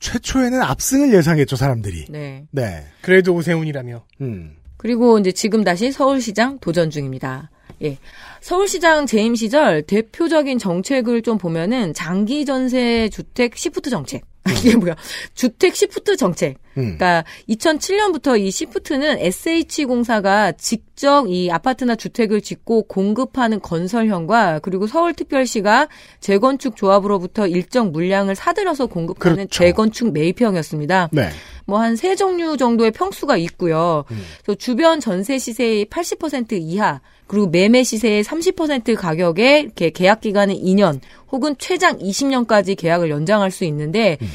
최초에는 0.00 0.60
압승을 0.60 1.14
예상했죠, 1.14 1.54
사람들이. 1.54 2.06
네. 2.08 2.46
네. 2.50 2.84
그래도 3.00 3.32
오세훈이라며. 3.34 4.04
음. 4.22 4.56
그리고 4.76 5.18
이제 5.18 5.32
지금 5.32 5.64
다시 5.64 5.92
서울시장 5.92 6.58
도전 6.60 6.90
중입니다. 6.90 7.50
예. 7.82 7.98
서울시장 8.40 9.06
재임 9.06 9.34
시절 9.34 9.82
대표적인 9.82 10.58
정책을 10.58 11.22
좀 11.22 11.38
보면은 11.38 11.92
장기 11.94 12.44
전세 12.44 13.08
주택 13.08 13.56
시프트 13.56 13.90
정책. 13.90 14.24
이게 14.58 14.76
뭐야? 14.76 14.94
주택 15.34 15.74
시프트 15.74 16.16
정책. 16.16 16.58
음. 16.76 16.96
그러니까 16.96 17.24
2007년부터 17.48 18.38
이 18.40 18.50
시프트는 18.50 19.18
SH공사가 19.18 20.52
직접 20.52 21.26
이 21.28 21.50
아파트나 21.50 21.94
주택을 21.94 22.40
짓고 22.40 22.84
공급하는 22.84 23.60
건설형과 23.60 24.60
그리고 24.60 24.86
서울특별시가 24.86 25.88
재건축 26.20 26.76
조합으로부터 26.76 27.46
일정 27.46 27.92
물량을 27.92 28.34
사들여서 28.34 28.86
공급하는 28.86 29.36
그렇죠. 29.36 29.64
재건축 29.64 30.12
매입형이었습니다. 30.12 31.10
네. 31.12 31.28
뭐한 31.66 31.96
세 31.96 32.14
종류 32.14 32.56
정도의 32.56 32.92
평수가 32.92 33.36
있고요. 33.38 34.04
음. 34.10 34.22
그래서 34.42 34.56
주변 34.58 35.00
전세 35.00 35.38
시세의 35.38 35.86
80% 35.86 36.52
이하 36.60 37.00
그리고 37.26 37.48
매매 37.48 37.82
시세의 37.82 38.22
30% 38.22 38.96
가격에 38.96 39.60
이렇게 39.60 39.90
계약 39.90 40.20
기간은 40.20 40.54
2년 40.54 41.00
혹은 41.32 41.56
최장 41.58 41.98
20년까지 41.98 42.76
계약을 42.76 43.10
연장할 43.10 43.50
수 43.50 43.64
있는데 43.64 44.16
음. 44.22 44.28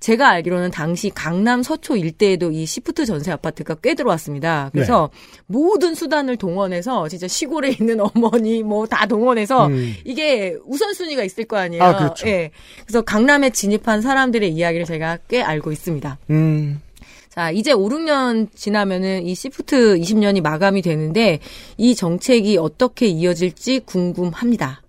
제가 0.00 0.28
알기로는 0.30 0.70
당시 0.70 1.10
강남 1.10 1.62
서초 1.62 1.96
일대에도 1.96 2.50
이 2.50 2.66
시프트 2.66 3.06
전세 3.06 3.32
아파트가 3.32 3.76
꽤 3.82 3.94
들어왔습니다. 3.94 4.70
그래서 4.72 5.10
네. 5.12 5.40
모든 5.46 5.94
수단을 5.94 6.36
동원해서 6.36 7.08
진짜 7.08 7.26
시골에 7.28 7.70
있는 7.70 8.00
어머니 8.14 8.62
뭐 8.62 8.86
다 8.86 9.06
동원해서 9.06 9.66
음. 9.66 9.94
이게 10.04 10.56
우선순위가 10.64 11.24
있을 11.24 11.44
거 11.44 11.56
아니에요. 11.56 11.82
아, 11.82 11.96
그렇죠. 11.96 12.28
예. 12.28 12.50
그래서 12.84 13.02
강남에 13.02 13.50
진입한 13.50 14.00
사람들의 14.00 14.48
이야기를 14.52 14.86
제가 14.86 15.18
꽤 15.28 15.42
알고 15.42 15.72
있습니다. 15.72 16.18
음. 16.30 16.80
자, 17.28 17.50
이제 17.50 17.72
5, 17.72 17.88
6년 17.88 18.48
지나면은 18.54 19.26
이 19.26 19.34
시프트 19.34 19.98
20년이 19.98 20.40
마감이 20.40 20.80
되는데 20.82 21.40
이 21.76 21.94
정책이 21.94 22.56
어떻게 22.56 23.06
이어질지 23.08 23.80
궁금합니다. 23.80 24.82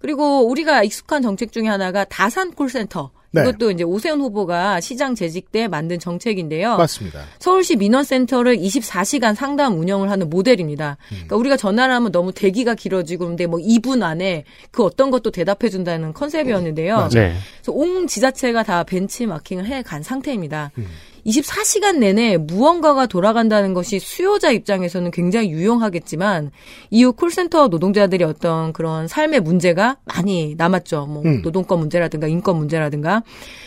그리고 0.00 0.46
우리가 0.48 0.82
익숙한 0.82 1.22
정책 1.22 1.52
중에 1.52 1.68
하나가 1.68 2.04
다산 2.04 2.50
콜센터. 2.52 3.10
네. 3.34 3.42
이것도 3.42 3.70
이제 3.70 3.84
오세훈 3.84 4.20
후보가 4.20 4.80
시장 4.80 5.14
재직 5.14 5.50
때 5.52 5.68
만든 5.68 5.98
정책인데요. 5.98 6.76
맞습니다. 6.76 7.20
서울시 7.38 7.76
민원센터를 7.76 8.56
24시간 8.58 9.34
상담 9.34 9.78
운영을 9.78 10.10
하는 10.10 10.30
모델입니다. 10.30 10.96
음. 11.10 11.14
그러니까 11.14 11.36
우리가 11.36 11.56
전화를 11.56 11.94
하면 11.94 12.12
너무 12.12 12.32
대기가 12.32 12.74
길어지고 12.74 13.24
그런데 13.24 13.46
뭐 13.46 13.58
2분 13.58 14.02
안에 14.02 14.44
그 14.70 14.82
어떤 14.84 15.10
것도 15.10 15.30
대답해 15.30 15.68
준다는 15.70 16.12
컨셉이었는데요. 16.12 17.08
네. 17.12 17.34
그래서 17.62 17.72
온 17.72 18.06
지자체가 18.06 18.62
다 18.62 18.84
벤치마킹을 18.84 19.66
해 19.66 19.82
간 19.82 20.02
상태입니다. 20.02 20.70
음. 20.78 20.86
24시간 21.26 21.98
내내 21.98 22.36
무언가가 22.36 23.06
돌아간다는 23.06 23.74
것이 23.74 23.98
수요자 23.98 24.50
입장에서는 24.50 25.10
굉장히 25.10 25.50
유용하겠지만 25.50 26.50
이후 26.90 27.12
콜센터 27.12 27.68
노동자들이 27.68 28.24
어떤 28.24 28.72
그런 28.72 29.08
삶의 29.08 29.40
문제가 29.40 29.96
많이 30.04 30.54
남았죠. 30.56 31.06
뭐 31.06 31.22
음. 31.24 31.42
노동권 31.42 31.78
문제라든가 31.78 32.26
인권 32.26 32.56
문제라든가 32.56 33.22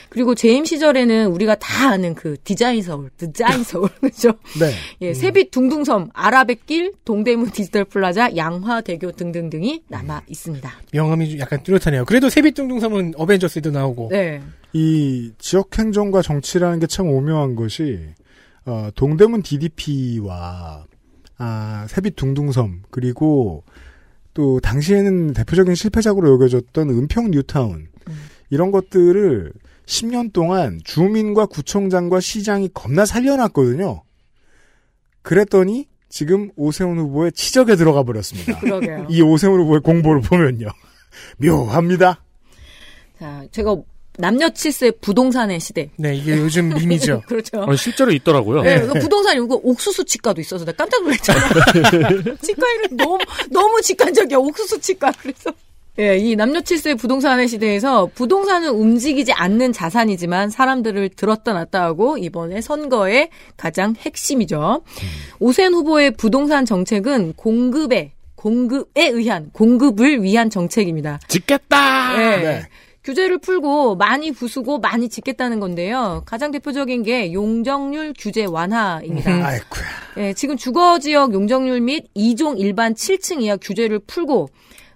그리고 0.10 0.36
재임 0.36 0.65
시절에는 0.65 1.28
우리가 1.28 1.56
다 1.56 1.89
아는 1.89 2.15
그 2.15 2.38
디자인 2.43 2.82
서울, 2.82 3.10
디자인 3.17 3.62
서울 3.65 3.89
그죠? 4.02 4.34
네. 4.60 4.72
예, 5.02 5.13
세빛 5.13 5.52
둥둥섬, 5.52 6.10
아라뱃길, 6.13 6.93
동대문 7.06 7.52
디지털 7.52 7.84
플라자, 7.84 8.36
양화대교 8.36 9.12
등등등이 9.13 9.84
남아 9.88 10.24
있습니다. 10.28 10.72
명암이 10.93 11.30
좀 11.32 11.39
약간 11.39 11.62
뚜렷하네요. 11.63 12.06
그래도 12.06 12.30
세빛 12.30 12.56
둥둥섬은 12.56 13.13
어벤져스에도 13.17 13.72
나오고. 13.72 14.10
네. 14.12 14.41
이 14.78 15.32
지역 15.40 15.78
행정과 15.78 16.22
정치라는 16.22 16.80
게 16.80 16.86
참 16.88 17.08
오묘한 17.08 17.56
것이 17.56 18.00
어, 18.66 18.90
동대문 18.96 19.42
DDP와 19.42 20.86
아, 21.40 21.86
세빛 21.90 22.16
둥둥섬 22.16 22.84
그리고 22.92 23.63
또 24.36 24.60
당시에는 24.60 25.34
대표적인 25.34 25.74
실패작으로 25.74 26.32
여겨졌던 26.34 26.90
은평 26.92 27.32
뉴타운 27.32 27.88
이런 28.52 28.72
것들을 28.72 29.52
10년 29.86 30.32
동안 30.32 30.80
주민과 30.84 31.48
구청장과 31.48 32.20
시장이 32.20 32.70
겁나 32.74 33.06
살려놨거든요. 33.06 34.04
그랬더니 35.24 35.88
지금 36.10 36.52
오세훈 36.56 37.00
후보의 37.00 37.32
치적에 37.32 37.76
들어가 37.76 38.04
버렸습니다. 38.04 38.60
그러게요. 38.62 39.08
이 39.10 39.22
오세훈 39.22 39.60
후보의 39.62 39.82
공보를 39.82 40.22
보면요. 40.22 40.68
묘합니다. 41.42 42.24
자, 43.18 43.46
제가 43.52 43.76
남녀 44.17 44.49
칠세 44.49 44.91
부동산의 44.91 45.60
시대. 45.60 45.89
네, 45.95 46.15
이게 46.15 46.38
요즘 46.38 46.69
밈이죠. 46.69 47.21
그렇죠. 47.27 47.60
어, 47.62 47.75
실제로 47.75 48.12
있더라고요. 48.12 48.63
네, 48.63 48.82
그 48.82 48.93
부동산이 48.99 49.43
이거 49.43 49.60
옥수수 49.63 50.06
치과도 50.06 50.41
있어서 50.41 50.65
내가 50.65 50.75
깜짝 50.77 51.03
놀랐잖아. 51.03 51.39
치과 52.41 52.67
이름 52.71 52.97
너무 52.97 53.17
너무 53.49 53.82
직관적이야. 53.82 54.38
옥수수 54.38 54.80
치과. 54.82 55.12
그래서 55.21 55.51
예, 55.99 56.15
이 56.15 56.36
남녀 56.36 56.62
칠세 56.62 56.93
부동산의 56.93 57.47
시대에서 57.47 58.10
부동산은 58.13 58.69
움직이지 58.69 59.34
않는 59.34 59.73
자산이지만 59.73 60.51
사람들을 60.51 61.10
들었다 61.10 61.53
놨다 61.53 61.84
하고 61.84 62.19
이번에 62.19 62.62
선거의 62.62 63.30
가장 63.56 63.95
핵심이죠. 63.97 64.84
오세훈 65.39 65.73
후보의 65.73 66.12
부동산 66.12 66.65
정책은 66.65 67.34
공급에 67.34 68.12
공급에 68.36 69.08
의한 69.08 69.49
공급을 69.51 70.21
위한 70.21 70.51
정책입니다. 70.51 71.19
짓겠다. 71.27 72.15
네. 72.15 72.38
네. 72.38 72.67
규제를 73.08 73.38
풀고 73.38 73.96
많이 73.96 74.34
부수고 74.34 74.80
많이 74.80 75.08
짓겠다는 75.08 75.62
건데요. 75.62 76.24
가장 76.26 76.52
대표적인 76.52 77.04
게 77.04 77.32
용적률 77.32 78.13
규제 78.20 78.43
완화입니다. 78.43 79.32
아이쿠야. 79.32 79.86
예, 80.17 80.34
지금 80.34 80.58
주거 80.58 81.00
지역 81.00 81.34
용적률 81.34 81.80
및 81.80 82.13
2종 82.17 82.60
일반 82.60 82.93
7층 82.93 83.41
이하 83.41 83.56
규제를 83.56 84.00
풀고 84.00 84.50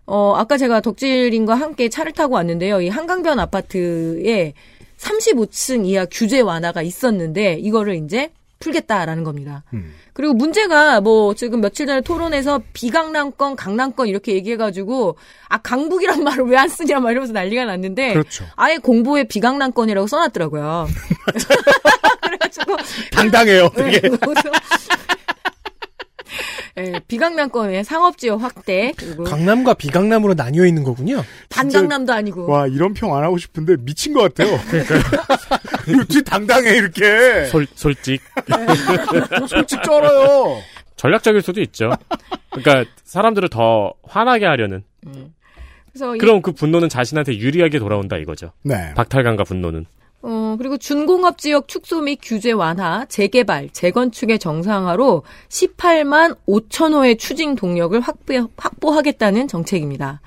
어, 0.07 0.33
아까 0.35 0.57
제가 0.57 0.81
덕질인과 0.81 1.55
함께 1.55 1.87
차를 1.87 2.11
타고 2.11 2.35
왔는데요. 2.35 2.81
이 2.81 2.89
한강변 2.89 3.39
아파트에 3.39 4.55
35층 4.97 5.85
이하 5.85 6.05
규제 6.11 6.41
완화가 6.41 6.81
있었는데 6.81 7.59
이거를 7.61 7.95
이제 7.95 8.33
풀겠다라는 8.61 9.25
겁니다. 9.25 9.63
음. 9.73 9.93
그리고 10.13 10.33
문제가 10.33 11.01
뭐 11.01 11.33
지금 11.33 11.59
며칠 11.59 11.85
전에 11.87 11.99
토론에서 12.01 12.61
비강남권, 12.71 13.57
강남권 13.57 14.07
이렇게 14.07 14.33
얘기해가지고 14.33 15.17
아 15.49 15.57
강북이란 15.57 16.23
말을 16.23 16.45
왜 16.45 16.57
안 16.61 16.69
쓰냐 16.69 16.99
막 16.99 17.09
이러면서 17.11 17.33
난리가 17.33 17.65
났는데 17.65 18.13
그렇죠. 18.13 18.45
아예 18.55 18.77
공보에 18.77 19.23
비강남권이라고 19.23 20.05
써놨더라고요. 20.07 20.87
그래가지고 22.21 22.77
당당해요. 23.11 23.69
네, 23.75 23.91
되게. 23.91 24.09
그래서 26.73 26.93
예, 26.93 26.99
비강남권의 27.07 27.83
상업지역 27.83 28.41
확대 28.41 28.93
그리고 28.97 29.23
강남과 29.23 29.73
비강남으로 29.75 30.33
나뉘어 30.35 30.65
있는 30.65 30.83
거군요. 30.83 31.23
반강남도 31.49 32.13
아니고 32.13 32.47
와 32.49 32.67
이런 32.67 32.93
평 32.93 33.15
안 33.15 33.23
하고 33.23 33.37
싶은데 33.37 33.75
미친 33.79 34.13
것 34.13 34.21
같아요. 34.33 34.57
어찌 36.01 36.23
당당해 36.23 36.71
이렇게. 36.77 37.45
솔, 37.45 37.67
솔직. 37.75 38.21
솔직 39.47 39.81
쩔어요. 39.83 40.61
전략적일 40.95 41.41
수도 41.41 41.61
있죠. 41.61 41.91
그러니까 42.51 42.89
사람들을 43.03 43.49
더 43.49 43.93
화나게 44.03 44.45
하려는. 44.45 44.83
그래서 45.91 46.15
이- 46.15 46.19
그럼 46.19 46.41
그 46.41 46.51
분노는 46.53 46.87
자신한테 46.89 47.37
유리하게 47.37 47.79
돌아온다 47.79 48.17
이거죠. 48.17 48.51
네. 48.63 48.93
박탈감과 48.95 49.43
분노는. 49.43 49.85
어, 50.23 50.55
그리고 50.57 50.77
준공업 50.77 51.37
지역 51.37 51.67
축소 51.67 52.01
및 52.01 52.19
규제 52.21 52.51
완화, 52.51 53.05
재개발, 53.05 53.69
재건축의 53.71 54.39
정상화로 54.39 55.23
18만 55.49 56.37
5천 56.47 56.93
호의 56.93 57.17
추진 57.17 57.55
동력을 57.55 57.99
확보, 57.99 58.47
확보하겠다는 58.57 59.47
정책입니다. 59.47 60.21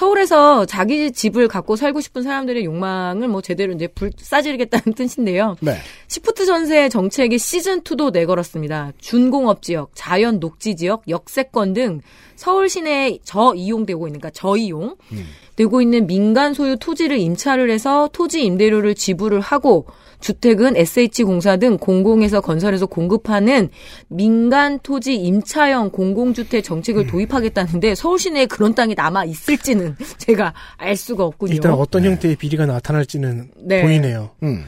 서울에서 0.00 0.64
자기 0.64 1.12
집을 1.12 1.46
갖고 1.46 1.76
살고 1.76 2.00
싶은 2.00 2.22
사람들의 2.22 2.64
욕망을 2.64 3.28
뭐 3.28 3.42
제대로 3.42 3.74
이제 3.74 3.86
불 3.86 4.10
싸지르겠다는 4.16 4.94
뜻인데요. 4.96 5.56
네. 5.60 5.76
시프트 6.08 6.46
전세 6.46 6.88
정책의 6.88 7.38
시즌 7.38 7.82
2도 7.82 8.10
내걸었습니다. 8.10 8.92
준공업 8.98 9.60
지역, 9.60 9.90
자연 9.94 10.40
녹지 10.40 10.74
지역, 10.74 11.02
역세권 11.06 11.74
등 11.74 12.00
서울 12.34 12.70
시내에 12.70 13.18
저이용되고 13.24 14.08
있는 14.08 14.20
그러니까 14.20 14.30
저이용 14.30 14.96
되고 15.56 15.82
있는 15.82 16.06
민간 16.06 16.54
소유 16.54 16.78
토지를 16.78 17.18
임차를 17.18 17.70
해서 17.70 18.08
토지 18.10 18.42
임대료를 18.44 18.94
지불을 18.94 19.40
하고 19.40 19.84
주택은 20.20 20.76
SH공사 20.76 21.56
등 21.56 21.78
공공에서 21.78 22.40
건설해서 22.40 22.86
공급하는 22.86 23.68
민간 24.08 24.78
토지 24.80 25.16
임차형 25.16 25.90
공공주택 25.90 26.62
정책을 26.62 27.06
도입하겠다는데 27.06 27.94
서울 27.94 28.18
시내에 28.18 28.46
그런 28.46 28.74
땅이 28.74 28.94
남아 28.94 29.24
있을지는 29.24 29.96
제가 30.18 30.54
알 30.76 30.96
수가 30.96 31.24
없군요. 31.24 31.54
일단 31.54 31.72
어떤 31.72 32.04
형태의 32.04 32.36
비리가 32.36 32.66
나타날지는 32.66 33.50
네. 33.62 33.82
보이네요. 33.82 34.30
음. 34.42 34.64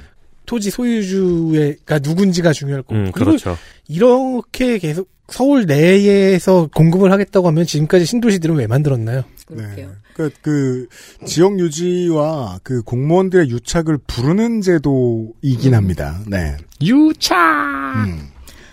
토지 0.47 0.71
소유주가 0.71 1.99
누군지가 2.01 2.53
중요할 2.53 2.83
거고. 2.83 2.95
음, 2.95 3.13
그렇죠. 3.13 3.57
이렇게 3.89 4.79
계속 4.79 5.09
서울 5.29 5.65
내에서 5.67 6.69
공급을 6.75 7.11
하겠다고 7.13 7.47
하면 7.49 7.65
지금까지 7.65 8.05
신도시들은 8.05 8.57
왜 8.57 8.67
만들었나요? 8.67 9.25
네. 9.57 9.89
그, 10.15 10.31
그, 10.43 10.87
지역 11.27 11.59
유지와 11.59 12.61
그 12.63 12.83
공무원들의 12.83 13.51
유착을 13.51 13.99
부르는 14.07 14.61
제도이긴 14.61 15.75
합니다. 15.75 16.21
네. 16.27 16.57
유착! 16.83 17.95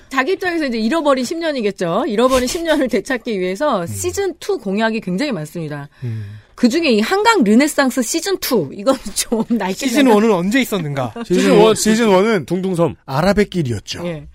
자기 0.10 0.34
입장에서 0.34 0.66
이제 0.66 0.80
잃어버린 0.80 1.24
10년이겠죠. 1.24 2.08
잃어버린 2.10 2.48
10년을 2.48 2.90
되찾기 2.90 3.40
위해서 3.40 3.86
시즌 3.86 4.34
2 4.40 4.58
공약이 4.62 5.02
굉장히 5.02 5.32
많습니다. 5.32 5.88
그 6.56 6.68
중에 6.68 6.90
이 6.92 7.00
한강 7.00 7.44
르네상스 7.44 8.02
시즌 8.02 8.34
2 8.36 8.72
이건 8.74 8.98
좀 9.16 9.44
날개 9.50 9.88
시즌 9.88 10.06
1은 10.06 10.34
언제 10.34 10.60
있었는가? 10.60 11.14
시즌 11.26 11.54
1, 11.58 11.76
시즌 11.76 12.08
1은 12.10 12.46
둥둥섬. 12.46 12.96
아라뱃길이었죠. 13.06 14.06
예. 14.08 14.28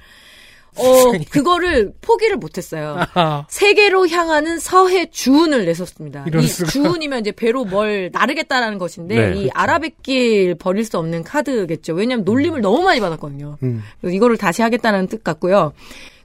어, 0.76 1.12
그거를 1.30 1.92
포기를 2.00 2.36
못했어요. 2.36 2.98
세계로 3.48 4.08
향하는 4.08 4.58
서해 4.58 5.06
주운을 5.10 5.64
내섰습니다. 5.66 6.24
이럴 6.26 6.42
이 6.42 6.46
수가. 6.48 6.70
주운이면 6.70 7.20
이제 7.20 7.32
배로 7.32 7.64
뭘 7.64 8.10
나르겠다라는 8.12 8.78
것인데 8.78 9.14
네, 9.14 9.28
이 9.30 9.34
그렇죠. 9.42 9.50
아라뱃길 9.54 10.54
버릴 10.56 10.84
수 10.84 10.98
없는 10.98 11.22
카드겠죠. 11.24 11.94
왜냐하면 11.94 12.24
놀림을 12.24 12.60
너무 12.60 12.82
많이 12.82 13.00
받았거든요. 13.00 13.58
음. 13.62 13.82
그래서 14.00 14.14
이거를 14.14 14.36
다시 14.36 14.62
하겠다는 14.62 15.06
뜻 15.08 15.22
같고요. 15.24 15.72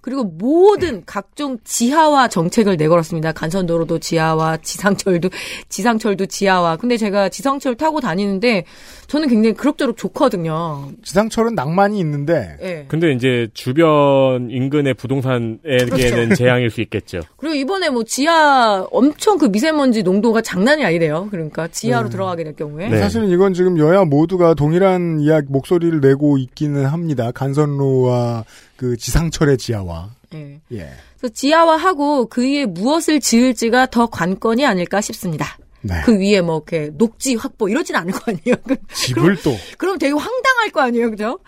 그리고 0.10 0.24
모든 0.24 1.04
각종 1.06 1.60
지하화 1.64 2.30
정책을 2.30 2.78
내걸었습니다. 2.78 3.32
간선도로도 3.32 4.00
지하화, 4.00 4.58
지상철도 4.58 5.30
지상철도 5.70 6.26
지하화. 6.26 6.78
근데 6.78 6.98
제가 6.98 7.30
지상철 7.30 7.76
타고 7.76 8.02
다니는데 8.02 8.66
저는 9.06 9.28
굉장히 9.28 9.56
그럭저럭 9.56 9.98
좋거든요. 9.98 10.90
지상철은 11.04 11.54
낭만이 11.54 12.00
있는데. 12.00 12.58
예. 12.64 12.86
근데 12.88 13.12
이제 13.12 13.50
주변 13.54 14.50
인근의 14.50 14.96
부동산에게는 14.96 15.90
그렇죠. 15.90 16.36
재앙일 16.36 16.72
수 16.72 16.82
있겠죠. 16.82 17.20
그리고 17.38 17.54
이번에 17.54 17.92
뭐 17.92 18.04
지하 18.04 18.88
엄청 18.92 19.38
그 19.38 19.46
미세먼지 19.46 20.02
농도가 20.02 20.42
장난이 20.42 20.84
아니래요. 20.86 21.28
그러니까 21.30 21.68
지하로 21.68 22.06
네. 22.06 22.14
들어가게 22.14 22.44
될 22.46 22.56
경우에. 22.56 22.90
사실은 22.98 23.30
이건 23.30 23.54
지금 23.54 23.78
여야 23.78 24.06
모두가 24.06 24.56
동일한 24.56 25.20
이야기, 25.20 25.48
목소리를 25.52 26.00
내고 26.00 26.40
있기는 26.40 26.86
합니다. 26.86 27.30
간선로와 27.32 28.44
그 28.80 28.96
지상철의 28.96 29.58
지하와. 29.58 30.10
예. 30.36 30.62
예. 30.72 30.90
그래서 31.20 31.34
지하화 31.34 31.76
하고 31.76 32.28
그 32.30 32.42
위에 32.44 32.66
무엇을 32.66 33.20
지을지가 33.20 33.88
더 33.88 34.06
관건이 34.08 34.66
아닐까 34.66 35.02
싶습니다. 35.02 35.58
네. 35.82 35.96
그 36.06 36.18
위에 36.18 36.40
뭐 36.40 36.64
이렇게 36.66 36.90
녹지 36.98 37.36
확보 37.36 37.68
이러진 37.68 37.98
않을 37.98 38.14
거 38.14 38.20
아니에요. 38.32 38.56
그- 38.66 38.78
집을 38.94 39.36
또. 39.44 39.54
그럼 39.78 39.98
되게 39.98 40.14
황당할 40.14 40.70
거 40.72 40.80
아니에요, 40.80 41.10
그죠? 41.12 41.40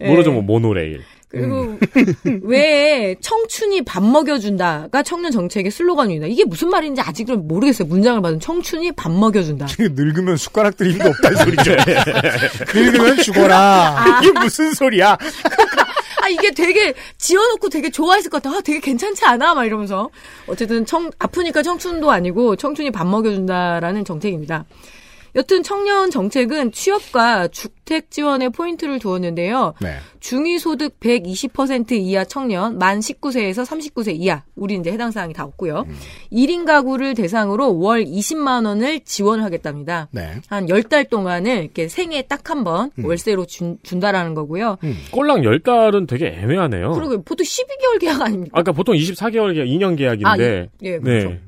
예. 0.00 0.08
모르죠, 0.08 0.32
뭐, 0.32 0.42
모노레일. 0.42 1.02
그리고 1.28 1.78
왜 2.42 3.14
청춘이 3.20 3.82
밥 3.86 4.02
먹여준다가 4.04 5.02
청년 5.02 5.30
정책의 5.32 5.70
슬로건입니다. 5.70 6.26
이게 6.26 6.44
무슨 6.44 6.68
말인지 6.68 7.00
아직은 7.00 7.46
모르겠어요. 7.48 7.88
문장을 7.88 8.20
받은 8.20 8.38
청춘이 8.40 8.92
밥 8.92 9.10
먹여준다. 9.12 9.66
늙으면 9.78 10.36
숟가락 10.36 10.76
들이 10.76 10.92
힘도 10.92 11.08
없다는 11.08 11.36
소리죠. 11.38 11.76
네. 11.76 11.94
늙으면 12.74 13.16
죽어라. 13.22 13.56
아. 13.56 14.20
이게 14.22 14.32
무슨 14.38 14.74
소리야? 14.74 15.16
아 16.22 16.28
이게 16.28 16.52
되게 16.52 16.94
지어놓고 17.18 17.68
되게 17.68 17.90
좋아했을 17.90 18.30
것 18.30 18.40
같아. 18.40 18.56
아 18.56 18.60
되게 18.60 18.78
괜찮지 18.78 19.24
않아? 19.24 19.54
막 19.54 19.64
이러면서 19.64 20.08
어쨌든 20.46 20.86
청 20.86 21.10
아프니까 21.18 21.62
청춘도 21.64 22.12
아니고 22.12 22.54
청춘이 22.54 22.92
밥 22.92 23.08
먹여준다라는 23.08 24.04
정책입니다. 24.04 24.64
여튼 25.34 25.62
청년 25.62 26.10
정책은 26.10 26.72
취업과 26.72 27.48
주택 27.48 28.10
지원에 28.10 28.50
포인트를 28.50 28.98
두었는데요. 28.98 29.72
네. 29.80 29.96
중위 30.20 30.58
소득 30.58 31.00
120% 31.00 31.92
이하 31.92 32.24
청년, 32.24 32.76
만 32.78 33.00
19세에서 33.00 33.64
39세 33.66 34.14
이하, 34.14 34.42
우리 34.54 34.74
이제 34.76 34.92
해당 34.92 35.10
사항이 35.10 35.32
다 35.32 35.44
없고요. 35.44 35.86
1인 36.30 36.66
가구를 36.66 37.14
대상으로 37.14 37.78
월 37.78 38.04
20만 38.04 38.66
원을 38.66 39.00
지원을 39.00 39.42
하겠답니다. 39.44 40.08
네. 40.12 40.34
한 40.48 40.66
10달 40.66 41.08
동안을 41.08 41.62
이렇게 41.64 41.88
생애 41.88 42.22
딱 42.22 42.50
한 42.50 42.62
번 42.64 42.90
월세로 43.02 43.46
준, 43.46 43.78
준다라는 43.82 44.34
거고요. 44.34 44.76
꼴랑 45.10 45.42
10달은 45.42 46.06
되게 46.06 46.26
애매하네요. 46.28 46.92
그리고 46.92 47.22
보통 47.22 47.44
12개월 47.44 47.98
계약 48.00 48.20
아닙니까? 48.20 48.58
아까 48.58 48.72
보통 48.72 48.94
24개월 48.94 49.54
계약, 49.54 49.64
2년 49.66 49.96
계약인데. 49.96 50.28
아, 50.28 50.36
예, 50.38 50.68
예, 50.82 50.98
그렇죠. 50.98 51.28
네. 51.30 51.40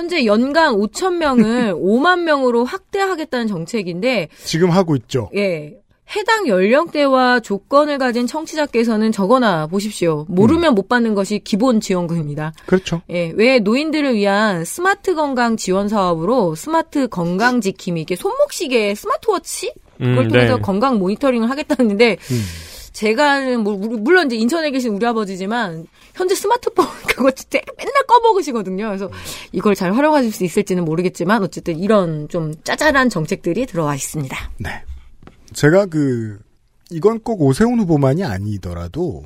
현재 0.00 0.24
연간 0.24 0.74
5천 0.76 1.16
명을 1.16 1.74
5만 1.76 2.20
명으로 2.20 2.64
확대하겠다는 2.64 3.46
정책인데 3.46 4.28
지금 4.44 4.70
하고 4.70 4.96
있죠. 4.96 5.28
예. 5.36 5.76
해당 6.16 6.48
연령대와 6.48 7.38
조건을 7.38 7.98
가진 7.98 8.26
청취자께서는 8.26 9.12
적어놔 9.12 9.68
보십시오. 9.68 10.26
모르면 10.28 10.74
못 10.74 10.88
받는 10.88 11.14
것이 11.14 11.38
기본 11.38 11.80
지원금입니다. 11.80 12.52
그렇죠. 12.66 13.02
예, 13.10 13.32
외 13.36 13.60
노인들을 13.60 14.16
위한 14.16 14.64
스마트 14.64 15.14
건강 15.14 15.56
지원 15.56 15.88
사업으로 15.88 16.56
스마트 16.56 17.06
건강 17.06 17.60
지킴이 17.60 18.00
이게 18.00 18.16
손목시계 18.16 18.96
스마트워치 18.96 19.72
그걸 19.98 20.24
음, 20.24 20.28
통해서 20.28 20.56
네. 20.56 20.62
건강 20.62 20.98
모니터링을 20.98 21.48
하겠다는데 21.48 22.16
제가 22.92 23.58
뭐 23.58 23.76
물론 23.76 24.26
이제 24.26 24.36
인천에 24.36 24.72
계신 24.72 24.94
우리 24.94 25.06
아버지지만 25.06 25.86
현재 26.20 26.34
스마트폰 26.34 26.86
그거 27.08 27.30
진짜 27.30 27.60
맨날 27.78 27.92
꺼먹으시거든요. 28.06 28.86
그래서 28.86 29.10
이걸 29.52 29.74
잘 29.74 29.94
활용하실 29.94 30.32
수 30.32 30.44
있을지는 30.44 30.84
모르겠지만 30.84 31.42
어쨌든 31.42 31.78
이런 31.78 32.28
좀 32.28 32.52
짜잘한 32.62 33.08
정책들이 33.08 33.66
들어와 33.66 33.94
있습니다. 33.94 34.36
네. 34.58 34.82
제가 35.54 35.86
그 35.86 36.38
이건 36.90 37.20
꼭 37.20 37.40
오세훈 37.40 37.80
후보만이 37.80 38.22
아니더라도 38.24 39.24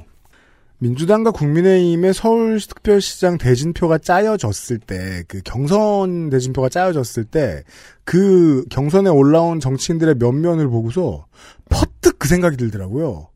민주당과 0.78 1.30
국민의힘의 1.32 2.14
서울특별시장 2.14 3.38
대진표가 3.38 3.98
짜여졌을 3.98 4.78
때, 4.78 5.24
그 5.28 5.40
경선 5.42 6.28
대진표가 6.30 6.68
짜여졌을 6.68 7.24
때, 7.24 7.62
그 8.04 8.64
경선에 8.70 9.08
올라온 9.08 9.60
정치인들의 9.60 10.16
면면을 10.16 10.68
보고서 10.68 11.26
퍼뜩 11.70 12.18
그 12.18 12.28
생각이 12.28 12.58
들더라고요. 12.58 13.28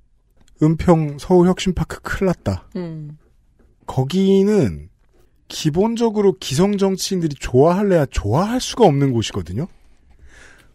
은평 0.62 1.18
서울혁신파크 1.18 2.00
큰일 2.02 2.26
났다. 2.26 2.68
음. 2.76 3.16
거기는 3.89 4.89
기본적으로 5.49 6.36
기성 6.39 6.76
정치인들이 6.76 7.34
좋아할래야 7.41 8.07
좋아할 8.07 8.61
수가 8.61 8.84
없는 8.84 9.12
곳이거든요. 9.12 9.66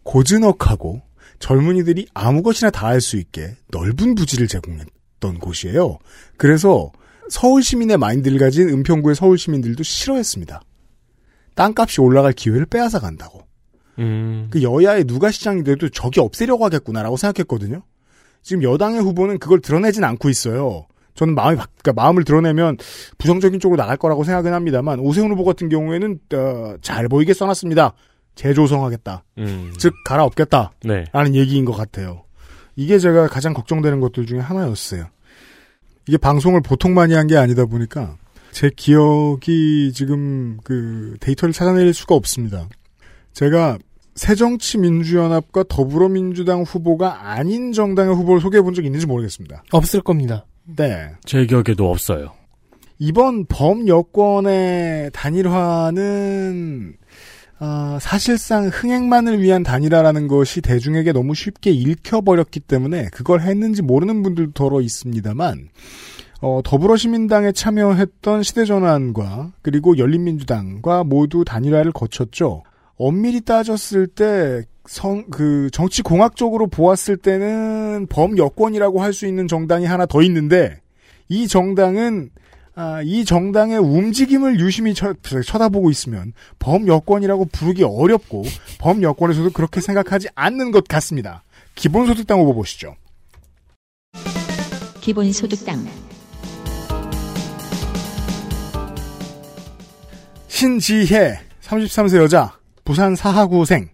고즈넉하고 0.04 1.02
젊은이들이 1.40 2.08
아무 2.14 2.42
것이나 2.42 2.70
다 2.72 2.88
할 2.88 3.00
수 3.00 3.16
있게 3.18 3.56
넓은 3.70 4.16
부지를 4.16 4.48
제공했던 4.48 5.40
곳이에요. 5.40 6.00
그래서 6.38 6.92
서울 7.30 7.64
시민의 7.64 7.98
마인드를 7.98 8.40
가진 8.40 8.68
은평구의 8.70 9.16
서울 9.16 9.38
시민들도 9.38 9.84
싫어했습니다. 9.84 10.62
땅값이 11.56 12.02
올라갈 12.02 12.34
기회를 12.34 12.66
빼앗아 12.66 13.00
간다고. 13.00 13.44
음. 14.00 14.48
그 14.52 14.64
여야의 14.64 15.06
누가 15.06 15.30
시장이 15.32 15.64
돼도 15.64 15.90
저기 15.90 16.20
없애려고 16.20 16.66
하겠구나라고 16.66 17.16
생각했거든요. 17.16 17.84
지금 18.42 18.64
여당의 18.64 19.02
후보는 19.02 19.38
그걸 19.38 19.62
드러내진 19.62 20.04
않고 20.04 20.30
있어요. 20.30 20.88
저는 21.16 21.36
마음이 21.36 21.58
바- 21.58 21.68
그러니까 21.82 22.02
마음을 22.02 22.24
드러내면 22.24 22.78
부정적인 23.18 23.60
쪽으로 23.60 23.78
나갈 23.82 23.98
거라고 23.98 24.24
생각은 24.24 24.54
합니다만 24.54 25.00
오세훈 25.00 25.32
후보 25.32 25.44
같은 25.44 25.70
경우에는 25.70 26.20
어, 26.34 26.76
잘 26.82 27.08
보이게 27.08 27.34
써놨습니다. 27.34 27.94
재조성하겠다. 28.36 29.24
음. 29.38 29.72
즉 29.78 29.94
갈아엎겠다. 30.06 30.72
네. 30.86 31.06
라는 31.14 31.36
얘기인 31.36 31.66
것 31.66 31.74
같아요. 31.74 32.24
이게 32.76 32.98
제가 32.98 33.28
가장 33.28 33.54
걱정되는 33.54 34.00
것들 34.00 34.26
중에 34.26 34.40
하나였어요. 34.40 35.06
이게 36.08 36.18
방송을 36.18 36.62
보통 36.62 36.94
많이 36.96 37.14
한 37.14 37.28
게 37.28 37.38
아니다 37.38 37.66
보니까 37.66 38.18
제 38.52 38.70
기억이 38.76 39.92
지금 39.94 40.58
그 40.64 41.16
데이터를 41.20 41.54
찾아낼 41.54 41.94
수가 41.94 42.16
없습니다. 42.16 42.68
제가 43.34 43.78
새정치민주연합과 44.16 45.64
더불어민주당 45.70 46.64
후보가 46.64 47.30
아닌 47.32 47.72
정당의 47.72 48.16
후보를 48.16 48.42
소개해 48.42 48.62
본 48.62 48.74
적이 48.74 48.88
있는지 48.88 49.06
모르겠습니다. 49.08 49.64
없을 49.72 50.02
겁니다. 50.02 50.46
네. 50.66 51.10
제 51.26 51.46
기억에도 51.46 51.90
없어요. 51.90 52.32
이번 53.00 53.46
범 53.46 53.88
여권의 53.88 55.12
단일화는 55.14 56.96
아, 57.60 57.98
사실상 58.02 58.68
흥행만을 58.68 59.42
위한 59.42 59.64
단일화라는 59.64 60.28
것이 60.28 60.62
대중에게 60.62 61.12
너무 61.14 61.34
쉽게 61.34 61.72
읽혀버렸기 61.72 62.60
때문에 62.60 63.06
그걸 63.12 63.42
했는지 63.42 63.82
모르는 63.82 64.22
분들도 64.24 64.52
더러 64.54 64.82
있습니다만 64.82 65.70
어, 66.42 66.60
더불어시민당에 66.64 67.54
참여했던 67.54 68.44
시대전환과 68.44 69.54
그리고 69.62 69.98
열린민주당과 69.98 71.06
모두 71.06 71.46
단일화를 71.46 71.94
거쳤죠. 71.94 72.64
엄밀히 72.98 73.42
따졌을 73.42 74.08
때 74.08 74.64
성, 74.86 75.26
그, 75.30 75.70
정치 75.72 76.02
공학적으로 76.02 76.68
보았을 76.68 77.18
때는 77.18 78.08
범여권이라고 78.10 79.02
할 79.02 79.14
수 79.14 79.26
있는 79.28 79.48
정당이 79.48 79.86
하나 79.86 80.06
더 80.06 80.22
있는데, 80.24 80.82
이 81.30 81.48
정당은, 81.48 82.32
아, 82.76 83.02
이 83.04 83.24
정당의 83.24 83.78
움직임을 83.78 84.60
유심히 84.60 84.94
쳐, 84.94 85.14
쳐다보고 85.24 85.90
있으면 85.90 86.34
범여권이라고 86.60 87.46
부르기 87.46 87.84
어렵고, 87.84 88.44
범여권에서도 88.80 89.52
그렇게 89.52 89.80
생각하지 89.80 90.28
않는 90.36 90.72
것 90.72 90.88
같습니다. 90.88 91.44
기본소득당 91.76 92.40
후보 92.40 92.54
보시죠. 92.54 92.96
기본소득당 95.02 95.86
신지혜, 100.48 101.40
33세 101.62 102.18
여자, 102.18 102.58
부산 102.86 103.16
사하구생, 103.16 103.90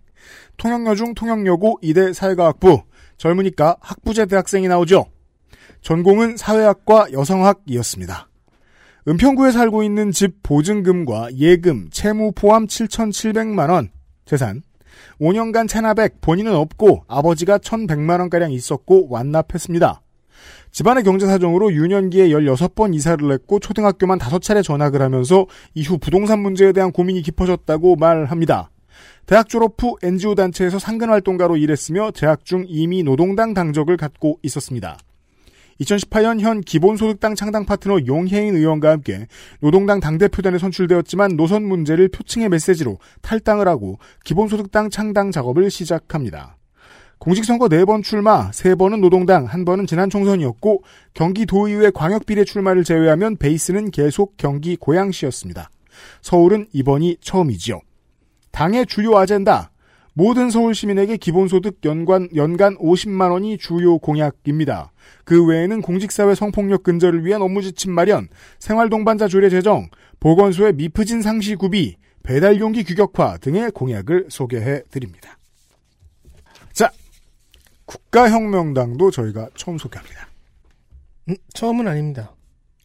통영여중 0.60 1.16
통영여고 1.16 1.80
이대 1.82 2.14
사회과학부, 2.14 2.84
젊으니까 3.18 3.78
학부제 3.80 4.28
대학생이 4.28 4.68
나오죠. 4.68 5.05
전공은 5.82 6.38
사회학과 6.38 7.07
여성학이었습니다. 7.12 8.30
은평구에 9.07 9.51
살고 9.51 9.82
있는 9.82 10.12
집 10.12 10.43
보증금과 10.43 11.30
예금, 11.36 11.89
채무 11.89 12.34
포함 12.36 12.68
7,700만원, 12.68 13.89
재산, 14.26 14.62
5년간 15.20 15.68
체납액 15.68 16.22
본인은 16.22 16.53
없고 16.53 17.05
아버지가 17.07 17.57
1,100만원가량 17.60 18.51
있었고 18.51 19.07
완납했습니다. 19.10 20.01
집안의 20.72 21.03
경제 21.03 21.26
사정으로 21.26 21.74
유년기에 21.74 22.30
16번 22.30 22.93
이사를 22.93 23.32
했고 23.32 23.60
초등학교만 23.60 24.20
5차례 24.20 24.64
전학을 24.64 25.01
하면서 25.01 25.47
이후 25.74 25.97
부동산 25.97 26.39
문제에 26.39 26.74
대한 26.74 26.91
고민이 26.91 27.22
깊어졌다고 27.22 27.95
말합니다. 27.95 28.70
대학 29.30 29.47
졸업 29.47 29.75
후 29.77 29.95
NGO 30.01 30.34
단체에서 30.34 30.80
상근 30.80 31.09
활동가로 31.09 31.55
일했으며 31.55 32.09
재학 32.09 32.45
중 32.45 32.65
이미 32.67 33.03
노동당 33.03 33.53
당적을 33.53 33.95
갖고 33.95 34.39
있었습니다. 34.41 34.97
2018년 35.82 36.39
현 36.39 36.61
기본소득당 36.61 37.36
창당 37.36 37.67
파트너 37.67 38.07
용혜인 38.07 38.55
의원과 38.55 38.89
함께 38.89 39.27
노동당 39.59 39.99
당대표단에 39.99 40.57
선출되었지만 40.57 41.36
노선 41.36 41.63
문제를 41.63 42.07
표층의 42.07 42.49
메시지로 42.49 42.97
탈당을 43.21 43.67
하고 43.67 43.99
기본소득당 44.25 44.89
창당 44.89 45.30
작업을 45.30 45.69
시작합니다. 45.69 46.57
공직선거 47.19 47.67
4번 47.67 48.01
출마, 48.01 48.49
3번은 48.49 48.99
노동당, 48.99 49.45
1번은 49.45 49.88
지난 49.88 50.09
총선이었고 50.09 50.82
경기도의회 51.13 51.91
광역비례 51.91 52.45
출마를 52.45 52.84
제외하면 52.84 53.38
베이스는 53.38 53.91
계속 53.91 54.38
경기 54.38 54.75
고양시였습니다. 54.75 55.69
서울은 56.23 56.65
이번이 56.73 57.17
처음이지요. 57.21 57.82
당의 58.51 58.85
주요 58.85 59.17
아젠다. 59.17 59.71
모든 60.13 60.49
서울 60.49 60.75
시민에게 60.75 61.17
기본소득 61.17 61.79
연간, 61.85 62.27
연간 62.35 62.75
50만 62.77 63.31
원이 63.31 63.57
주요 63.57 63.99
공약입니다. 63.99 64.91
그 65.23 65.45
외에는 65.45 65.81
공직사회 65.81 66.35
성폭력 66.35 66.83
근절을 66.83 67.25
위한 67.25 67.41
업무 67.41 67.61
지침 67.61 67.91
마련, 67.93 68.27
생활동반자 68.59 69.27
조례 69.27 69.49
제정, 69.49 69.87
보건소의 70.19 70.73
미프진 70.73 71.21
상시 71.21 71.55
구비, 71.55 71.95
배달용기 72.23 72.83
규격화 72.83 73.37
등의 73.37 73.71
공약을 73.71 74.25
소개해 74.29 74.83
드립니다. 74.91 75.37
자, 76.73 76.91
국가혁명당도 77.85 79.11
저희가 79.11 79.49
처음 79.55 79.77
소개합니다. 79.77 80.27
음, 81.29 81.35
처음은 81.53 81.87
아닙니다. 81.87 82.33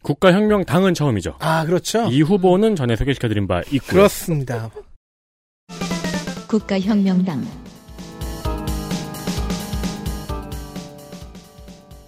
국가혁명당은 0.03 0.93
처음이죠. 0.93 1.35
아, 1.39 1.65
그렇죠. 1.65 2.07
이 2.09 2.21
후보는 2.21 2.75
전에 2.75 2.95
소개시켜드린 2.95 3.47
바 3.47 3.61
있고요. 3.71 3.91
그렇습니다. 3.91 4.69
국가혁명당 6.59 7.45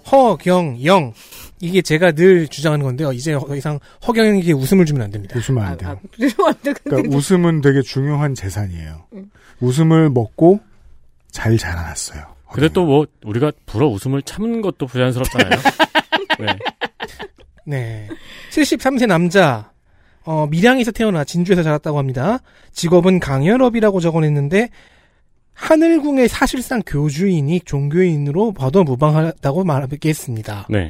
허경영. 0.09 1.13
이게 1.59 1.81
제가 1.81 2.11
늘 2.13 2.47
주장하는 2.47 2.85
건데요. 2.85 3.11
이제 3.11 3.33
더 3.33 3.55
이상 3.55 3.79
허경영에게 4.07 4.53
웃음을 4.53 4.85
주면 4.85 5.01
안 5.03 5.11
됩니다. 5.11 5.37
웃으면 5.37 5.63
안 5.65 5.77
돼요. 5.77 5.99
죄송한데 6.17 6.73
그러니까 6.83 7.15
웃음은 7.17 7.61
되게 7.61 7.81
중요한 7.81 8.35
재산이에요. 8.35 9.07
웃음을 9.59 10.09
먹고 10.09 10.59
잘 11.31 11.57
자라났어요. 11.57 12.23
근데 12.53 12.69
또 12.69 12.85
뭐 12.85 13.05
우리가 13.25 13.51
불어 13.65 13.87
웃음을 13.87 14.21
참는 14.21 14.61
것도 14.61 14.85
부자연스럽잖아요. 14.85 15.59
네. 16.39 16.47
네. 17.65 18.07
73세 18.51 19.07
남자. 19.07 19.71
어, 20.27 20.45
밀양에서 20.47 20.91
태어나 20.91 21.23
진주에서 21.23 21.63
자랐다고 21.63 21.97
합니다. 21.97 22.39
직업은 22.73 23.21
강연업이라고 23.21 24.01
적어냈는데 24.01 24.69
하늘궁의 25.53 26.27
사실상 26.27 26.81
교주이니 26.85 27.61
종교인으로 27.61 28.51
봐도 28.51 28.83
무방하다고 28.83 29.63
말하겠습니다. 29.63 30.67
네. 30.69 30.89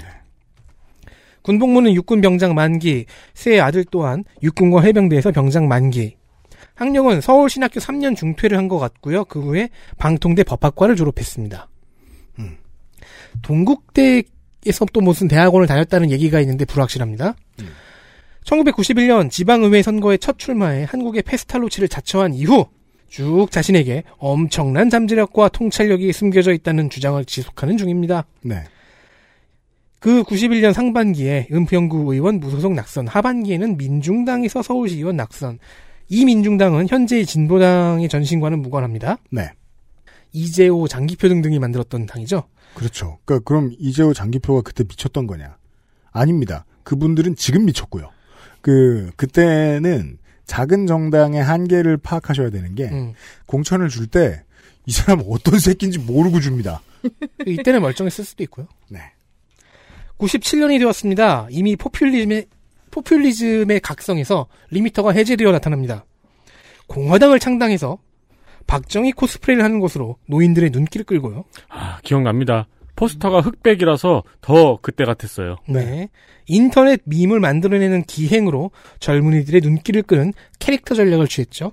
군복무는 1.44 1.94
육군 1.94 2.20
병장 2.22 2.56
만기, 2.56 3.06
세 3.36 3.60
아들 3.60 3.86
또한 3.92 4.24
육군과 4.42 4.82
해병대에서 4.82 5.32
병장 5.32 5.68
만기. 5.68 6.16
학력은 6.74 7.22
서울신학교 7.22 7.80
3년 7.80 8.16
중퇴를 8.16 8.58
한 8.58 8.68
것 8.68 8.80
같고요. 8.80 9.24
그 9.26 9.40
후에 9.40 9.70
방통대 10.00 10.44
법학과를 10.46 10.96
졸업했습니다. 10.96 11.70
음. 12.40 12.58
동국대에서 13.44 14.86
또 14.94 15.00
무슨 15.02 15.28
대학원을 15.28 15.68
다녔다는 15.68 16.10
얘기가 16.10 16.40
있는데 16.42 16.66
불확실합니다. 16.66 17.36
1991년 18.48 19.30
지방의회 19.30 19.82
선거에 19.82 20.18
첫 20.18 20.40
출마해 20.40 20.86
한국의 20.90 21.22
페스탈로치를 21.24 21.90
자처한 21.90 22.34
이후 22.34 22.66
쭉 23.10 23.48
자신에게 23.52 24.04
엄청난 24.18 24.90
잠재력과 24.90 25.50
통찰력이 25.50 26.12
숨겨져 26.14 26.54
있다는 26.54 26.90
주장을 26.90 27.24
지속하는 27.26 27.78
중입니다. 27.78 28.26
네. 28.42 28.64
그 30.00 30.24
91년 30.24 30.74
상반기에 30.74 31.48
은평구 31.52 32.14
의원 32.14 32.40
무소속 32.40 32.74
낙선, 32.74 33.08
하반기에는 33.08 33.78
민중당에서 33.78 34.62
서울시 34.62 34.98
의원 34.98 35.18
낙선. 35.18 35.60
이 36.10 36.24
민중당은 36.24 36.88
현재의 36.88 37.26
진보당의 37.26 38.08
전신과는 38.08 38.62
무관합니다. 38.62 39.18
네. 39.32 39.50
이재호, 40.32 40.88
장기표 40.88 41.28
등등이 41.28 41.60
만들었던 41.60 42.06
당이죠. 42.06 42.44
그렇죠. 42.76 43.18
그러니까 43.26 43.44
그럼 43.46 43.72
이재호 43.80 44.14
장기표가 44.14 44.62
그때 44.62 44.84
미쳤던 44.84 45.28
거냐? 45.28 45.58
아닙니다. 46.12 46.66
그분들은 46.84 47.36
지금 47.36 47.66
미쳤고요. 47.66 48.12
그 48.62 49.12
그때는 49.16 50.18
작은 50.46 50.88
정당의 50.88 51.44
한계를 51.44 51.98
파악하셔야 51.98 52.50
되는 52.50 52.74
게 52.76 52.86
음. 52.86 53.14
공천을 53.46 53.90
줄 53.90 54.08
때 54.08 54.44
이 54.88 54.92
사람 54.94 55.22
어떤 55.28 55.60
새끼인지 55.60 56.00
모르고 56.00 56.40
줍니다. 56.40 56.82
이때는 57.46 57.82
멀쩡했을 57.82 58.24
수도 58.24 58.42
있고요. 58.44 58.68
네. 58.90 59.00
97년이 60.18 60.80
되었습니다. 60.80 61.48
이미 61.52 61.76
포퓰리즘의 61.76 62.46
포퓰리즘의 62.92 63.82
각성에서 63.82 64.48
리미터가 64.72 65.12
해제되어 65.12 65.52
나타납니다. 65.52 66.06
공화당을 66.88 67.40
창당해서 67.40 67.98
박정희 68.66 69.12
코스프레를 69.12 69.62
하는 69.62 69.80
것으로 69.82 70.16
노인들의 70.28 70.70
눈길을 70.72 71.06
끌고요. 71.06 71.44
아, 71.68 72.00
기억납니다. 72.04 72.68
포스터가 72.98 73.40
흑백이라서 73.40 74.24
더 74.42 74.80
그때 74.82 75.06
같았어요. 75.06 75.56
네. 75.70 76.10
인터넷 76.48 77.00
밈을 77.06 77.40
만들어내는 77.40 78.04
기행으로 78.04 78.72
젊은이들의 79.00 79.62
눈길을 79.62 80.04
끄는 80.04 80.34
캐릭터 80.60 80.96
전략을 80.96 81.28
취했죠. 81.28 81.72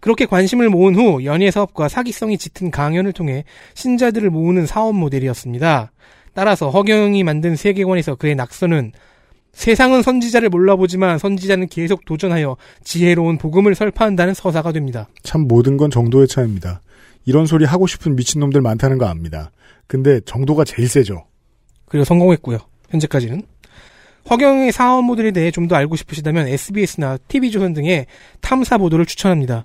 그렇게 0.00 0.26
관심을 0.26 0.70
모은 0.70 0.94
후 0.94 1.24
연예 1.24 1.50
사업과 1.50 1.88
사기성이 1.88 2.38
짙은 2.38 2.70
강연을 2.70 3.12
통해 3.12 3.44
신자들을 3.74 4.30
모으는 4.30 4.66
사업 4.66 4.94
모델이었습니다. 4.94 5.92
따라서 6.34 6.70
허경영이 6.70 7.22
만든 7.22 7.56
세계관에서 7.56 8.16
그의 8.16 8.34
낙선은 8.34 8.92
세상은 9.52 10.02
선지자를 10.02 10.50
몰라보지만 10.50 11.18
선지자는 11.18 11.68
계속 11.68 12.04
도전하여 12.04 12.56
지혜로운 12.84 13.38
복음을 13.38 13.74
설파한다는 13.74 14.34
서사가 14.34 14.72
됩니다. 14.72 15.08
참 15.22 15.48
모든 15.48 15.78
건 15.78 15.90
정도의 15.90 16.28
차이입니다. 16.28 16.82
이런 17.26 17.46
소리 17.46 17.64
하고 17.64 17.86
싶은 17.86 18.16
미친놈들 18.16 18.60
많다는 18.62 18.98
거 18.98 19.06
압니다. 19.06 19.50
근데 19.86 20.20
정도가 20.20 20.64
제일 20.64 20.88
세죠. 20.88 21.26
그리고 21.86 22.04
성공했고요. 22.04 22.58
현재까지는. 22.90 23.42
허경영의 24.30 24.72
사업 24.72 25.04
모델에 25.04 25.30
대해 25.32 25.50
좀 25.50 25.68
더 25.68 25.76
알고 25.76 25.94
싶으시다면 25.96 26.48
SBS나 26.48 27.18
TV조선 27.28 27.74
등의 27.74 28.06
탐사 28.40 28.78
보도를 28.78 29.06
추천합니다. 29.06 29.64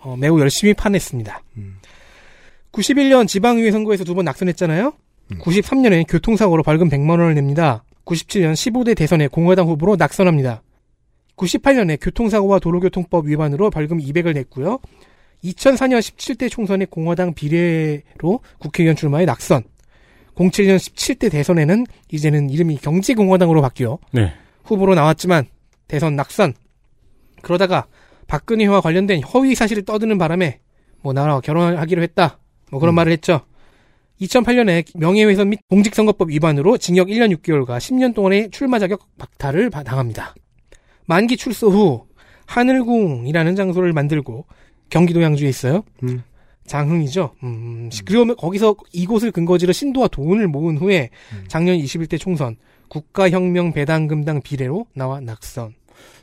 어, 0.00 0.16
매우 0.16 0.38
열심히 0.40 0.74
파냈습니다. 0.74 1.42
91년 2.72 3.26
지방의회 3.26 3.70
선거에서 3.70 4.04
두 4.04 4.14
번 4.14 4.24
낙선했잖아요. 4.26 4.92
93년에 5.40 6.04
교통사고로 6.08 6.62
벌금 6.62 6.88
100만 6.88 7.10
원을 7.10 7.34
냅니다. 7.34 7.82
97년 8.04 8.52
15대 8.52 8.96
대선에 8.96 9.26
공화당 9.28 9.66
후보로 9.66 9.96
낙선합니다. 9.96 10.62
98년에 11.36 11.98
교통사고와 12.00 12.60
도로교통법 12.60 13.26
위반으로 13.26 13.70
벌금 13.70 13.98
200을 13.98 14.34
냈고요. 14.34 14.78
2004년 15.52 15.98
17대 16.00 16.50
총선에 16.50 16.84
공화당 16.86 17.34
비례로 17.34 18.40
국회의원 18.58 18.96
출마해 18.96 19.24
낙선. 19.24 19.62
07년 20.34 20.76
17대 20.76 21.30
대선에는 21.30 21.86
이제는 22.12 22.50
이름이 22.50 22.76
경제공화당으로 22.78 23.62
바뀌어 23.62 23.98
네. 24.12 24.32
후보로 24.64 24.94
나왔지만 24.94 25.46
대선 25.88 26.16
낙선. 26.16 26.54
그러다가 27.42 27.86
박근혜와 28.26 28.80
관련된 28.80 29.22
허위 29.22 29.54
사실을 29.54 29.84
떠드는 29.84 30.18
바람에 30.18 30.58
뭐 31.02 31.12
나와 31.12 31.40
결혼하기로 31.40 32.02
했다. 32.02 32.38
뭐 32.70 32.80
그런 32.80 32.94
말을 32.94 33.12
했죠. 33.12 33.42
2008년에 34.20 34.84
명예훼손 34.98 35.50
및 35.50 35.60
공직선거법 35.68 36.30
위반으로 36.30 36.78
징역 36.78 37.08
1년 37.08 37.34
6개월과 37.36 37.78
10년 37.78 38.14
동안의 38.14 38.50
출마 38.50 38.78
자격 38.78 39.06
박탈을 39.18 39.70
바- 39.70 39.82
당합니다. 39.84 40.34
만기 41.06 41.36
출소 41.36 41.68
후 41.70 42.06
하늘궁이라는 42.46 43.54
장소를 43.56 43.92
만들고 43.92 44.46
경기도 44.90 45.22
양주에 45.22 45.48
있어요. 45.48 45.82
음. 46.02 46.22
장흥이죠. 46.66 47.30
음, 47.44 47.90
그러면 48.04 48.36
거기서 48.36 48.74
이곳을 48.92 49.30
근거지로 49.30 49.72
신도와 49.72 50.08
돈을 50.08 50.48
모은 50.48 50.78
후에 50.78 51.10
작년 51.46 51.76
21대 51.78 52.18
총선 52.18 52.56
국가혁명 52.88 53.72
배당금당 53.72 54.42
비례로 54.42 54.86
나와 54.94 55.20
낙선. 55.20 55.74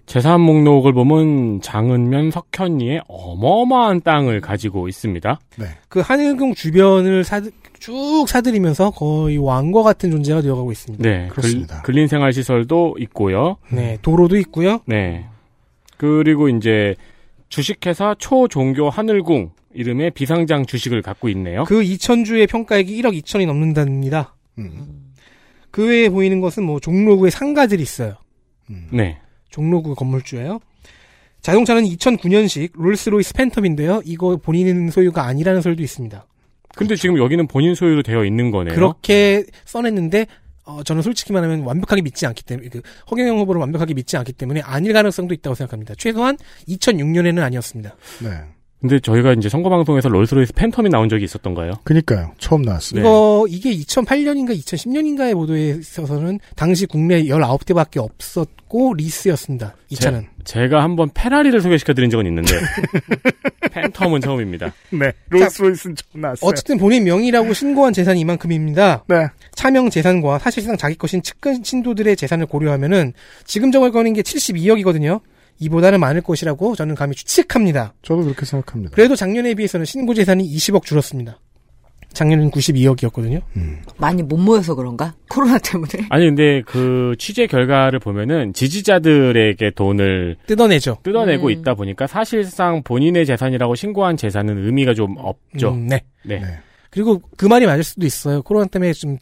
재산 0.06 0.42
목록을 0.42 0.92
보면 0.92 1.62
장은면 1.62 2.30
석현리에 2.32 3.02
어마어마한 3.08 4.02
땅을 4.02 4.42
가지고 4.42 4.90
있습니다. 4.90 5.40
그 5.88 6.02
하늘궁 6.02 6.56
주변을 6.56 7.24
사, 7.24 7.42
쭉 7.80 8.26
사들이면서 8.28 8.92
거의 8.92 9.38
왕과 9.38 9.82
같은 9.82 10.12
존재가 10.12 10.42
되어가고 10.42 10.72
있습니다. 10.74 11.10
네. 11.10 11.30
글, 11.84 11.96
린 11.96 12.08
생활 12.08 12.34
시설도 12.34 12.98
있고요. 13.00 13.58
네, 13.70 13.98
도로도 14.02 14.36
있고요. 14.38 14.82
네. 14.86 15.26
그리고 15.98 16.50
이제 16.50 16.96
주식회사 17.54 18.16
초종교 18.18 18.90
하늘궁 18.90 19.52
이름의 19.76 20.12
비상장 20.12 20.66
주식을 20.66 21.04
갖고 21.04 21.30
있네요. 21.30 21.66
그 21.66 21.84
2천주의 21.84 22.50
평가액이 22.50 23.00
1억 23.00 23.16
2천이 23.22 23.46
넘는답니다. 23.46 24.36
그 25.70 25.88
외에 25.88 26.10
보이는 26.10 26.42
것은 26.42 26.64
뭐 26.64 26.80
종로구에 26.80 27.30
상가들이 27.30 27.84
있어요. 27.84 28.16
네. 28.92 29.20
종로구 29.52 29.94
건물주예요. 29.94 30.62
자동차는 31.42 31.84
2009년식 31.84 32.72
롤스로이스 32.74 33.34
팬텀인데요. 33.36 34.02
이거 34.04 34.38
본인 34.38 34.90
소유가 34.90 35.26
아니라는 35.26 35.62
설도 35.62 35.84
있습니다. 35.84 36.26
근데 36.76 36.96
지금 36.96 37.20
여기는 37.20 37.46
본인 37.46 37.76
소유로 37.76 38.02
되어 38.02 38.26
있는 38.26 38.50
거네요. 38.50 38.74
그렇게 38.74 39.44
써냈는데 39.66 40.26
어, 40.66 40.84
저는 40.84 41.02
솔직히 41.02 41.34
말하면 41.34 41.62
완벽하게 41.62 42.02
믿지 42.02 42.26
않기 42.26 42.44
때문에 42.44 42.70
그 42.70 42.82
허경영 43.12 43.40
후보를 43.40 43.60
완벽하게 43.60 43.94
믿지 43.94 44.18
않기 44.18 44.34
때문에 44.34 44.62
아닐 44.62 44.94
가능성도 44.94 45.34
있다고 45.34 45.56
생각합니다. 45.56 45.96
최소한 45.98 46.38
2006년에는 46.68 47.42
아니었습니다. 47.42 47.96
네. 48.24 48.30
근데 48.84 49.00
저희가 49.00 49.32
이제 49.32 49.48
선거 49.48 49.70
방송에서 49.70 50.10
롤스로이스 50.10 50.52
팬텀이 50.52 50.90
나온 50.90 51.08
적이 51.08 51.24
있었던가요? 51.24 51.76
그니까요. 51.86 52.34
처음 52.38 52.64
나왔어요. 52.64 53.00
이거 53.00 53.46
이게 53.48 53.74
2008년인가 53.74 54.50
2010년인가의 54.60 55.36
보도에 55.36 55.70
있어서는 55.80 56.42
당시 56.58 56.86
국내 56.86 57.24
19대밖에 57.24 58.04
없었고 58.04 58.96
리스였습니다. 58.96 59.78
이 59.88 59.96
차는. 59.96 60.28
제, 60.44 60.68
가 60.68 60.84
한번 60.84 61.10
페라리를 61.14 61.62
소개시켜 61.62 61.94
드린 61.94 62.10
적은 62.10 62.26
있는데 62.26 62.54
팬텀은 63.72 64.22
처음입니다. 64.22 64.74
네. 64.90 65.14
롤스로이스는 65.30 65.96
처음 65.96 66.22
나왔어요. 66.22 66.50
어쨌든 66.50 66.78
본인 66.78 67.06
명의라고 67.06 67.54
신고한 67.54 67.94
재산이 67.94 68.20
이만큼입니다. 68.20 69.06
네. 69.08 69.28
차명 69.56 69.92
재산과 69.92 70.40
사실상 70.40 70.76
자기 70.76 70.96
것인 70.96 71.22
측근 71.22 71.64
신도들의 71.64 72.18
재산을 72.18 72.48
고려하면은 72.48 73.14
지금 73.46 73.72
적을 73.72 73.94
거는 73.94 74.12
게 74.12 74.24
72억이거든요. 74.24 75.22
이보다는 75.60 76.00
많을 76.00 76.22
것이라고 76.22 76.76
저는 76.76 76.96
감히 76.96 77.16
추측합니다. 77.16 77.94
저도 78.02 78.24
그렇게 78.24 78.46
생각합니다. 78.46 78.96
그래도 78.96 79.16
작년에 79.16 79.54
비해서는 79.54 79.86
신고 79.86 80.14
재산이 80.14 80.44
20억 80.56 80.84
줄었습니다. 80.84 81.40
작년엔 82.14 82.52
92억이었거든요. 82.52 83.42
많이 83.98 84.22
못 84.22 84.38
모여서 84.38 84.76
그런가? 84.76 85.16
코로나 85.30 85.58
때문에. 85.58 86.08
아니 86.10 86.26
근데 86.26 86.62
그 86.62 87.16
취재 87.18 87.48
결과를 87.48 88.00
보면은 88.00 88.54
지지자들에게 88.54 89.72
돈을 89.72 90.38
뜯어내죠. 90.46 91.00
뜯어내고 91.04 91.48
음. 91.48 91.52
있다 91.52 91.74
보니까 91.74 92.06
사실상 92.08 92.84
본인의 92.84 93.26
재산이라고 93.26 93.76
신고한 93.76 94.18
재산은 94.18 94.64
의미가 94.66 94.94
좀 94.94 95.16
없죠. 95.18 95.72
음, 95.72 95.88
네. 95.88 96.02
네. 96.24 96.42
그리고 96.92 97.22
그 97.36 97.48
말이 97.48 97.66
맞을 97.66 97.84
수도 97.84 98.06
있어요. 98.06 98.44
코로나 98.44 98.68
때문에 98.68 98.94
좀 98.94 99.18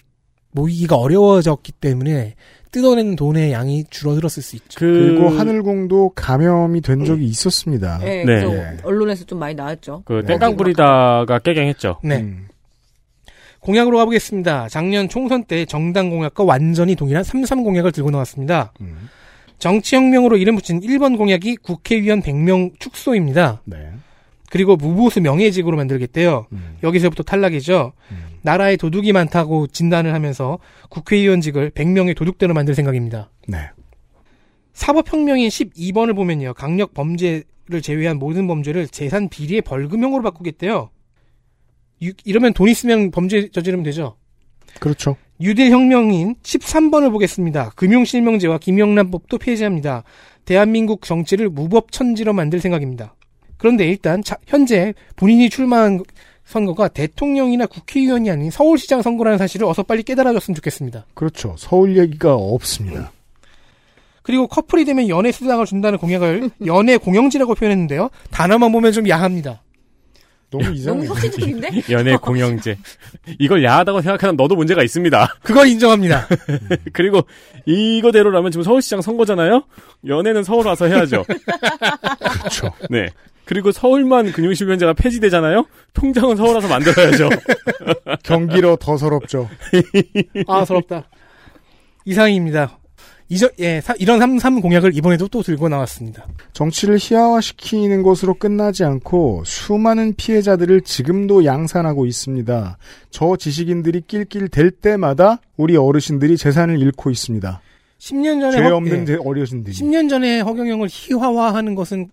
모이기가 0.52 0.98
어려워졌기 0.98 1.72
때문에 1.74 2.36
뜯어내는 2.72 3.16
돈의 3.16 3.52
양이 3.52 3.84
줄어들었을 3.90 4.42
수 4.42 4.56
있죠. 4.56 4.80
그 4.80 4.86
리고 4.86 5.30
하늘궁도 5.30 6.14
감염이 6.16 6.82
된 6.82 7.04
적이 7.06 7.26
있었습니다. 7.26 8.00
네, 8.00 8.24
네. 8.24 8.26
그래서 8.26 8.52
언론에서 8.84 9.26
좀 9.26 9.40
많이 9.40 9.56
나왔죠. 9.56 10.04
그 10.06 10.24
땡깡 10.26 10.56
부리다가 10.56 11.40
깨갱했죠. 11.40 12.00
네. 12.04 12.34
공약으로 13.60 13.98
가보겠습니다. 14.00 14.70
작년 14.70 15.08
총선 15.10 15.44
때 15.44 15.66
정당 15.66 16.10
공약과 16.10 16.44
완전히 16.44 16.96
동일한 16.96 17.24
3.3 17.24 17.64
공약을 17.64 17.92
들고 17.92 18.10
나왔습니다. 18.10 18.74
정치혁명으로 19.60 20.38
이름 20.38 20.56
붙인 20.56 20.80
1번 20.80 21.18
공약이 21.18 21.58
국회의원 21.58 22.22
100명 22.22 22.80
축소입니다. 22.80 23.62
네. 23.66 23.92
그리고 24.50 24.76
무보수 24.76 25.22
명예직으로 25.22 25.78
만들겠대요. 25.78 26.48
여기서부터 26.84 27.24
탈락이죠. 27.24 27.94
나라에 28.44 28.76
도둑이 28.76 29.12
많다고 29.12 29.68
진단을 29.68 30.14
하면서 30.14 30.60
국회의원직을 30.90 31.72
100명의 31.72 32.16
도둑대로 32.16 32.54
만들 32.54 32.74
생각입니다. 32.76 33.30
네. 33.48 33.58
사법혁명인 34.74 35.50
12번을 35.50 36.16
보면요. 36.16 36.54
강력 36.54 36.94
범죄를 36.94 37.82
제외한 37.82 38.18
모든 38.18 38.48
범죄를 38.48 38.88
재산 38.88 39.30
비리의 39.30 39.62
벌금형으로 39.62 40.24
바꾸겠대요. 40.24 40.90
유- 42.04 42.14
이러면 42.26 42.54
돈 42.54 42.68
있으면 42.70 43.12
범죄 43.12 43.50
저지르면 43.50 43.84
되죠. 43.84 44.16
그렇죠. 44.80 45.18
유대혁명인 45.42 46.36
13번을 46.44 47.12
보겠습니다. 47.12 47.72
금융실명제와 47.76 48.58
김영란법도 48.60 49.38
폐지합니다. 49.40 50.04
대한민국 50.46 51.02
정치를 51.04 51.50
무법천지로 51.50 52.34
만들 52.34 52.60
생각입니다. 52.60 53.16
그런데 53.58 53.88
일단 53.88 54.24
자- 54.24 54.38
현재 54.48 54.94
본인이 55.16 55.50
출마한 55.50 56.02
선거가 56.52 56.90
대통령이나 56.90 57.66
국회의원이 57.66 58.30
아닌 58.30 58.52
서울시장 58.52 59.02
선거라는 59.02 59.38
사실을 59.38 59.66
어서 59.66 59.84
빨리 59.84 60.04
깨달아줬으면 60.04 60.56
좋겠습니다. 60.56 61.06
그렇죠. 61.14 61.56
서울 61.58 61.98
얘기가 61.98 62.36
없습니다. 62.36 63.12
그리고 64.22 64.48
커플이 64.48 64.86
되면 64.86 65.08
연애 65.08 65.32
수당을 65.32 65.66
준다는 65.66 65.98
공약을 65.98 66.52
연애 66.68 66.98
공영지라고 66.98 67.56
표현했는데요. 67.56 68.10
단어만 68.32 68.72
보면 68.72 68.92
좀 68.92 69.08
야합니다. 69.08 69.62
너무 70.52 70.66
너무 70.84 71.06
혁신적인데? 71.06 71.70
연애 71.92 72.18
공영제. 72.18 72.78
이걸 73.40 73.64
야하다고 73.64 74.02
생각하면 74.02 74.36
너도 74.36 74.56
문제가 74.56 74.84
있습니다. 74.84 75.36
그걸 75.44 75.68
인정합니다. 75.70 76.28
그리고 76.92 77.22
이거대로라면 77.66 78.52
지금 78.52 78.64
서울시장 78.64 79.02
선거잖아요? 79.02 79.64
연애는 80.06 80.44
서울 80.44 80.68
와서 80.68 80.88
해야죠. 80.88 81.24
그렇죠. 82.20 82.74
네. 82.90 83.08
그리고 83.52 83.74
서울만 83.74 84.32
금융실명제가 84.32 84.94
폐지되잖아요? 84.94 85.66
통장은 85.94 86.38
서울 86.38 86.56
와서 86.56 86.70
만들어야죠. 86.70 87.28
경기로 88.24 88.78
더 88.78 88.96
서럽죠. 88.96 89.50
아, 90.48 90.64
서럽다. 90.64 91.04
이상입니다. 92.06 92.80
이저, 93.28 93.50
예, 93.60 93.82
사- 93.82 93.94
이런 94.00 94.20
3.3 94.20 94.62
공약을 94.62 94.96
이번에도 94.96 95.28
또 95.28 95.42
들고 95.44 95.68
나왔습니다. 95.68 96.28
정치를 96.54 96.98
희화화시키는 96.98 98.04
것으로 98.04 98.36
끝나지 98.36 98.86
않고 98.86 99.44
수많은 99.46 100.14
피해자들을 100.16 100.80
지금도 100.84 101.44
양산하고 101.44 102.06
있습니다. 102.06 102.78
저 103.10 103.36
지식인들이 103.36 104.04
낄낄 104.08 104.48
댈 104.48 104.72
때마다 104.72 105.42
우리 105.58 105.76
어르신들이 105.76 106.38
재산을 106.38 106.80
잃고 106.80 107.10
있습니다. 107.10 107.60
10년 108.00 108.40
전에 108.40 108.52
죄 108.56 108.64
허- 108.64 108.76
없는 108.78 109.02
예. 109.02 109.06
제- 109.06 109.18
어르신들이. 109.22 109.76
10년 109.76 110.10
전에 110.10 110.40
허경영을 110.40 110.88
희화화하는 110.90 111.76
것은 111.76 112.10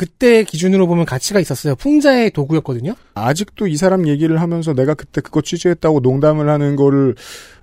그때 0.00 0.44
기준으로 0.44 0.86
보면 0.86 1.04
가치가 1.04 1.40
있었어요. 1.40 1.74
풍자의 1.74 2.30
도구였거든요. 2.30 2.94
아직도 3.12 3.66
이 3.66 3.76
사람 3.76 4.08
얘기를 4.08 4.40
하면서 4.40 4.72
내가 4.72 4.94
그때 4.94 5.20
그거 5.20 5.42
취재했다고 5.42 6.00
농담을 6.00 6.48
하는 6.48 6.74
거를 6.74 7.14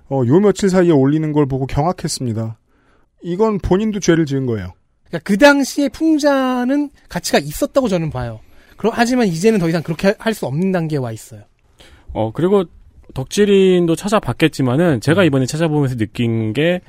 어, 0.08 0.22
요 0.24 0.38
며칠 0.38 0.70
사이에 0.70 0.92
올리는 0.92 1.32
걸 1.32 1.46
보고 1.46 1.66
경악했습니다. 1.66 2.56
이건 3.24 3.58
본인도 3.58 3.98
죄를 3.98 4.24
지은 4.24 4.46
거예요. 4.46 4.72
그러니까 5.08 5.28
그 5.28 5.36
당시에 5.36 5.88
풍자는 5.88 6.90
가치가 7.08 7.40
있었다고 7.40 7.88
저는 7.88 8.10
봐요. 8.10 8.38
그러, 8.76 8.92
하지만 8.94 9.26
이제는 9.26 9.58
더 9.58 9.68
이상 9.68 9.82
그렇게 9.82 10.14
할 10.20 10.32
수 10.32 10.46
없는 10.46 10.70
단계에 10.70 11.00
와 11.00 11.10
있어요. 11.10 11.42
어, 12.12 12.30
그리고 12.30 12.62
덕질인도 13.14 13.96
찾아봤겠지만은 13.96 15.00
제가 15.00 15.24
이번에 15.24 15.44
찾아보면서 15.46 15.96
느낀 15.96 16.52
게 16.52 16.82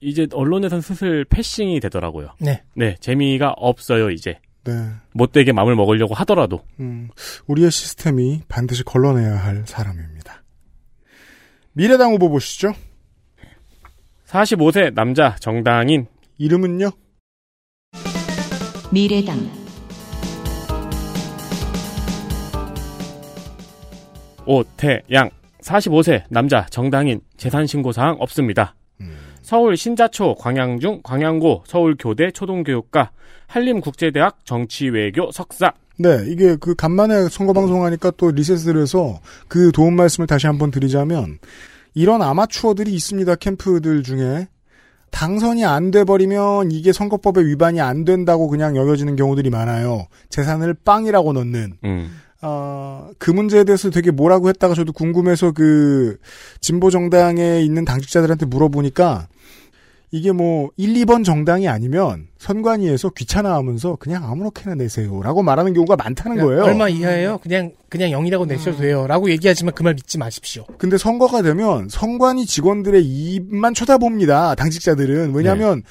이제 0.00 0.28
언론에선 0.32 0.80
슬슬 0.80 1.24
패싱이 1.24 1.80
되더라고요. 1.80 2.28
네. 2.38 2.62
네, 2.76 2.94
재미가 3.00 3.54
없어요, 3.56 4.10
이제. 4.10 4.38
네. 4.66 4.90
못되게 5.12 5.52
마음을 5.52 5.76
먹으려고 5.76 6.14
하더라도. 6.14 6.62
음, 6.80 7.08
우리의 7.46 7.70
시스템이 7.70 8.42
반드시 8.48 8.82
걸러내야 8.82 9.36
할 9.36 9.64
사람입니다. 9.66 10.42
미래당 11.72 12.12
후보 12.12 12.28
보시죠. 12.28 12.72
45세 14.26 14.92
남자 14.92 15.36
정당인 15.36 16.06
이름은요? 16.38 16.90
미래당 18.90 19.36
오태양 24.46 25.30
45세 25.60 26.24
남자 26.28 26.66
정당인 26.66 27.20
재산 27.36 27.66
신고 27.66 27.92
사항 27.92 28.16
없습니다. 28.20 28.74
서울 29.46 29.76
신자초 29.76 30.34
광양중 30.34 31.02
광양고 31.04 31.62
서울교대 31.68 32.32
초등교육과 32.32 33.12
한림국제대학 33.46 34.44
정치외교 34.44 35.30
석사 35.30 35.72
네, 36.00 36.24
이게 36.26 36.56
그 36.56 36.74
간만에 36.74 37.28
선거 37.28 37.52
방송하니까 37.52 38.10
또 38.16 38.32
리셋을 38.32 38.76
해서 38.76 39.20
그 39.46 39.70
도움 39.70 39.94
말씀을 39.94 40.26
다시 40.26 40.48
한번 40.48 40.72
드리자면 40.72 41.38
이런 41.94 42.22
아마추어들이 42.22 42.92
있습니다. 42.92 43.36
캠프들 43.36 44.02
중에 44.02 44.48
당선이 45.12 45.64
안 45.64 45.92
돼 45.92 46.02
버리면 46.02 46.72
이게 46.72 46.92
선거법에 46.92 47.42
위반이 47.42 47.80
안 47.80 48.04
된다고 48.04 48.48
그냥 48.48 48.76
여겨지는 48.76 49.14
경우들이 49.14 49.50
많아요. 49.50 50.08
재산을 50.28 50.74
빵이라고 50.74 51.32
넣는 51.34 51.74
음. 51.84 52.20
어, 52.42 53.10
그 53.18 53.30
문제에 53.30 53.62
대해서 53.62 53.90
되게 53.90 54.10
뭐라고 54.10 54.48
했다가 54.48 54.74
저도 54.74 54.92
궁금해서 54.92 55.52
그 55.52 56.18
진보 56.60 56.90
정당에 56.90 57.60
있는 57.60 57.84
당직자들한테 57.84 58.46
물어보니까 58.46 59.28
이게 60.12 60.30
뭐 60.32 60.70
1, 60.76 60.94
2번 60.94 61.24
정당이 61.24 61.68
아니면 61.68 62.28
선관위에서 62.38 63.10
귀찮아하면서 63.10 63.96
그냥 63.96 64.24
아무렇게나 64.24 64.76
내세요라고 64.76 65.42
말하는 65.42 65.74
경우가 65.74 65.96
많다는 65.96 66.38
거예요. 66.42 66.62
얼마 66.64 66.88
이하예요? 66.88 67.38
그냥 67.38 67.72
그냥 67.88 68.10
0이라고 68.10 68.46
내셔도 68.46 68.78
돼요라고 68.78 69.30
얘기하지만 69.30 69.74
그 69.74 69.82
말 69.82 69.94
믿지 69.94 70.16
마십시오. 70.18 70.64
근데 70.78 70.96
선거가 70.96 71.42
되면 71.42 71.88
선관위 71.88 72.46
직원들의 72.46 73.04
입만 73.04 73.74
쳐다봅니다. 73.74 74.54
당직자들은 74.54 75.32
왜냐하면 75.34 75.82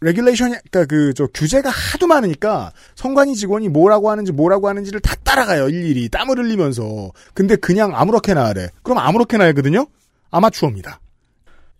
regulation이 0.00 0.54
그러니까 0.70 0.84
그 0.84 1.12
저 1.14 1.26
규제가 1.26 1.70
하도 1.70 2.06
많으니까 2.06 2.72
선관위 2.94 3.34
직원이 3.34 3.68
뭐라고 3.68 4.10
하는지 4.10 4.30
뭐라고 4.30 4.68
하는지를 4.68 5.00
다 5.00 5.14
따라가요 5.24 5.68
일일이 5.70 6.08
땀을 6.10 6.38
흘리면서 6.38 7.10
근데 7.34 7.56
그냥 7.56 7.92
아무렇게나 7.96 8.44
하래 8.44 8.68
그럼 8.82 8.98
아무렇게나 8.98 9.44
하거든요 9.46 9.86
아마추어입니다 10.30 11.00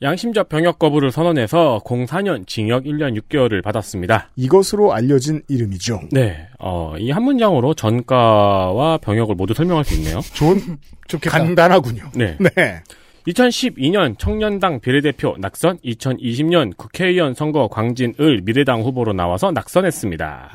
양심적 0.02 0.48
병역 0.50 0.78
거부를 0.78 1.10
선언해서 1.10 1.80
04년 1.84 2.46
징역 2.46 2.84
1년 2.84 3.18
6개월을 3.20 3.62
받았습니다. 3.62 4.28
이것으로 4.36 4.92
알려진 4.92 5.42
이름이죠 5.48 6.02
네, 6.12 6.46
어, 6.58 6.94
이 6.98 7.10
한 7.10 7.22
문장으로 7.22 7.72
전과와 7.74 8.98
병역을 8.98 9.34
모두 9.36 9.54
설명할 9.54 9.84
수 9.86 9.94
있네요. 9.94 10.20
좋은 10.34 10.60
좋겠다. 11.08 11.38
간단하군요 11.38 12.10
네. 12.14 12.36
네 12.38 12.82
2012년 13.26 14.18
청년당 14.18 14.80
비례대표 14.80 15.34
낙선, 15.38 15.78
2020년 15.78 16.76
국회의원 16.76 17.34
선거 17.34 17.66
광진을 17.68 18.42
미래당 18.44 18.82
후보로 18.82 19.14
나와서 19.14 19.50
낙선했습니다. 19.50 20.50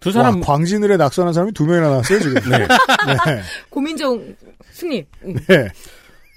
두 0.00 0.12
사람 0.12 0.34
와, 0.36 0.40
광진을에 0.42 0.98
낙선한 0.98 1.32
사람이 1.32 1.52
두 1.52 1.64
명이나 1.64 1.88
나왔어요 1.88 2.18
지금 2.20 2.34
네. 2.50 2.58
네. 2.58 3.40
고민정 3.70 4.22
승리. 4.70 5.04
응. 5.24 5.34
네. 5.48 5.68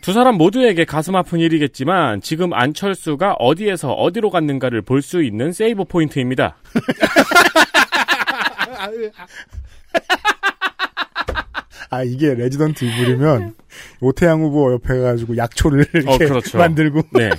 두 0.07 0.13
사람 0.13 0.35
모두에게 0.35 0.85
가슴 0.85 1.17
아픈 1.17 1.39
일이겠지만 1.39 2.21
지금 2.21 2.53
안철수가 2.53 3.33
어디에서 3.39 3.91
어디로 3.91 4.29
갔는가를 4.29 4.81
볼 4.81 5.01
수 5.01 5.21
있는 5.21 5.51
세이브 5.51 5.83
포인트입니다. 5.83 6.55
아 11.89 12.03
이게 12.03 12.35
Resident 12.35 12.85
Evil이면 12.85 13.53
오태양 13.99 14.43
후보 14.43 14.71
옆에 14.71 14.97
가지고 14.97 15.35
약초를 15.35 15.85
이렇게 15.93 16.23
어, 16.23 16.27
그렇죠. 16.29 16.57
만들고 16.57 17.01
네. 17.11 17.29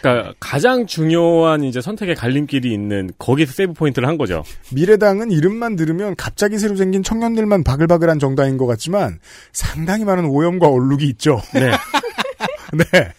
그러니까 0.00 0.34
가장 0.40 0.86
중요한 0.86 1.62
이제 1.64 1.80
선택의 1.80 2.14
갈림길이 2.14 2.72
있는 2.72 3.10
거기서 3.18 3.52
세이브 3.52 3.72
포인트를 3.74 4.08
한 4.08 4.16
거죠. 4.18 4.42
미래당은 4.72 5.30
이름만 5.30 5.76
들으면 5.76 6.16
갑자기 6.16 6.58
새로 6.58 6.76
생긴 6.76 7.02
청년들만 7.02 7.64
바글바글한 7.64 8.18
정당인 8.18 8.56
것 8.56 8.66
같지만 8.66 9.18
상당히 9.52 10.04
많은 10.04 10.24
오염과 10.26 10.68
얼룩이 10.68 11.04
있죠. 11.10 11.40
네. 11.54 11.70
네. 12.92 13.12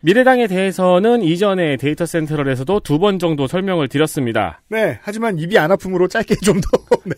미래당에 0.00 0.46
대해서는 0.48 1.22
이전에 1.22 1.76
데이터 1.76 2.04
센트럴에서도 2.04 2.80
두 2.80 2.98
번 2.98 3.18
정도 3.18 3.46
설명을 3.46 3.88
드렸습니다. 3.88 4.60
네. 4.68 4.98
하지만 5.02 5.38
입이 5.38 5.58
안 5.58 5.70
아픔으로 5.72 6.08
짧게 6.08 6.34
좀 6.44 6.60
더. 6.60 6.68
네. 7.06 7.14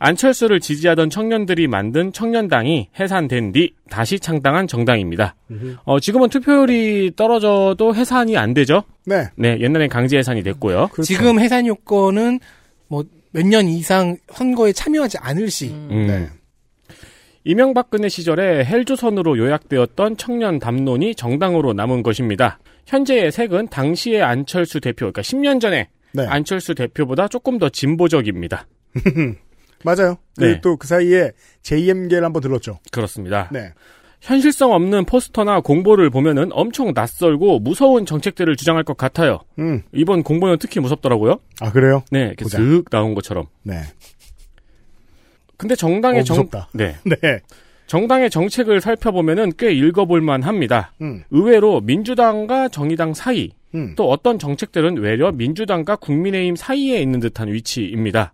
안철수를 0.00 0.58
지지하던 0.58 1.10
청년들이 1.10 1.68
만든 1.68 2.12
청년당이 2.12 2.88
해산된 2.98 3.52
뒤 3.52 3.74
다시 3.88 4.18
창당한 4.18 4.66
정당입니다. 4.66 5.36
어, 5.84 6.00
지금은 6.00 6.28
투표율이 6.30 7.12
떨어져도 7.14 7.94
해산이 7.94 8.36
안 8.36 8.52
되죠? 8.54 8.82
네. 9.06 9.28
네, 9.36 9.58
옛날엔 9.60 9.88
강제 9.88 10.18
해산이 10.18 10.42
됐고요. 10.42 10.88
지금 11.04 11.38
해산 11.38 11.66
요건은 11.66 12.40
뭐 12.88 13.04
몇 13.32 13.46
년 13.46 13.68
이상 13.68 14.16
선거에 14.32 14.72
참여하지 14.72 15.18
않을 15.18 15.50
시. 15.50 15.68
음. 15.68 16.06
네. 16.08 16.28
이명박근혜 17.44 18.08
시절에 18.08 18.64
헬조선으로 18.64 19.38
요약되었던 19.38 20.16
청년 20.16 20.58
담론이 20.58 21.14
정당으로 21.14 21.72
남은 21.72 22.02
것입니다. 22.02 22.58
현재의 22.86 23.30
색은 23.32 23.68
당시의 23.68 24.20
안철수 24.22 24.80
대표, 24.80 25.10
그러니까 25.12 25.22
10년 25.22 25.60
전에 25.60 25.88
네. 26.12 26.26
안철수 26.26 26.74
대표보다 26.74 27.28
조금 27.28 27.58
더 27.58 27.68
진보적입니다. 27.68 28.66
맞아요. 29.84 30.16
네. 30.36 30.60
또그 30.60 30.86
사이에 30.86 31.32
JM계를 31.62 32.24
한번 32.24 32.42
들렀죠. 32.42 32.78
그렇습니다. 32.90 33.48
네. 33.52 33.72
현실성 34.20 34.72
없는 34.72 35.06
포스터나 35.06 35.60
공보를 35.60 36.10
보면은 36.10 36.50
엄청 36.52 36.92
낯설고 36.94 37.60
무서운 37.60 38.04
정책들을 38.04 38.54
주장할 38.56 38.84
것 38.84 38.96
같아요. 38.96 39.40
음. 39.58 39.82
이번 39.92 40.22
공보는 40.22 40.58
특히 40.58 40.80
무섭더라고요. 40.80 41.40
아 41.60 41.72
그래요? 41.72 42.02
네, 42.10 42.26
이렇게 42.26 42.44
보자. 42.44 42.58
슥 42.58 42.84
나온 42.90 43.14
것처럼. 43.14 43.46
네. 43.62 43.80
근데 45.56 45.74
정당의 45.74 46.20
어, 46.20 46.24
정. 46.24 46.48
네. 46.72 46.96
네. 47.04 47.40
정당의 47.86 48.30
정책을 48.30 48.80
살펴보면은 48.80 49.52
꽤 49.58 49.72
읽어볼만 49.72 50.42
합니다. 50.42 50.92
음. 51.00 51.24
의외로 51.30 51.80
민주당과 51.80 52.68
정의당 52.68 53.14
사이, 53.14 53.50
음. 53.74 53.94
또 53.96 54.08
어떤 54.10 54.38
정책들은 54.38 54.98
외려 54.98 55.32
민주당과 55.32 55.96
국민의힘 55.96 56.56
사이에 56.56 57.00
있는 57.00 57.20
듯한 57.20 57.52
위치입니다. 57.52 58.32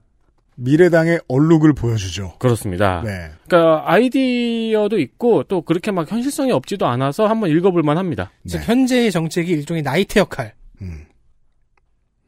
미래당의 0.57 1.21
얼룩을 1.29 1.73
보여주죠. 1.75 2.35
그렇습니다. 2.39 3.03
네. 3.05 3.31
그러니까 3.47 3.83
아이디어도 3.91 4.99
있고 4.99 5.45
또 5.45 5.63
그렇게 5.63 5.91
막 5.91 6.11
현실성이 6.11 6.53
없지도 6.53 6.87
않아서 6.87 7.27
한번 7.27 7.51
읽어볼만 7.51 7.99
합니다. 7.99 8.31
즉 8.47 8.61
현재의 8.63 9.13
정책이 9.13 9.53
일종의 9.53 9.83
나이트 9.83 10.19
역할. 10.19 10.55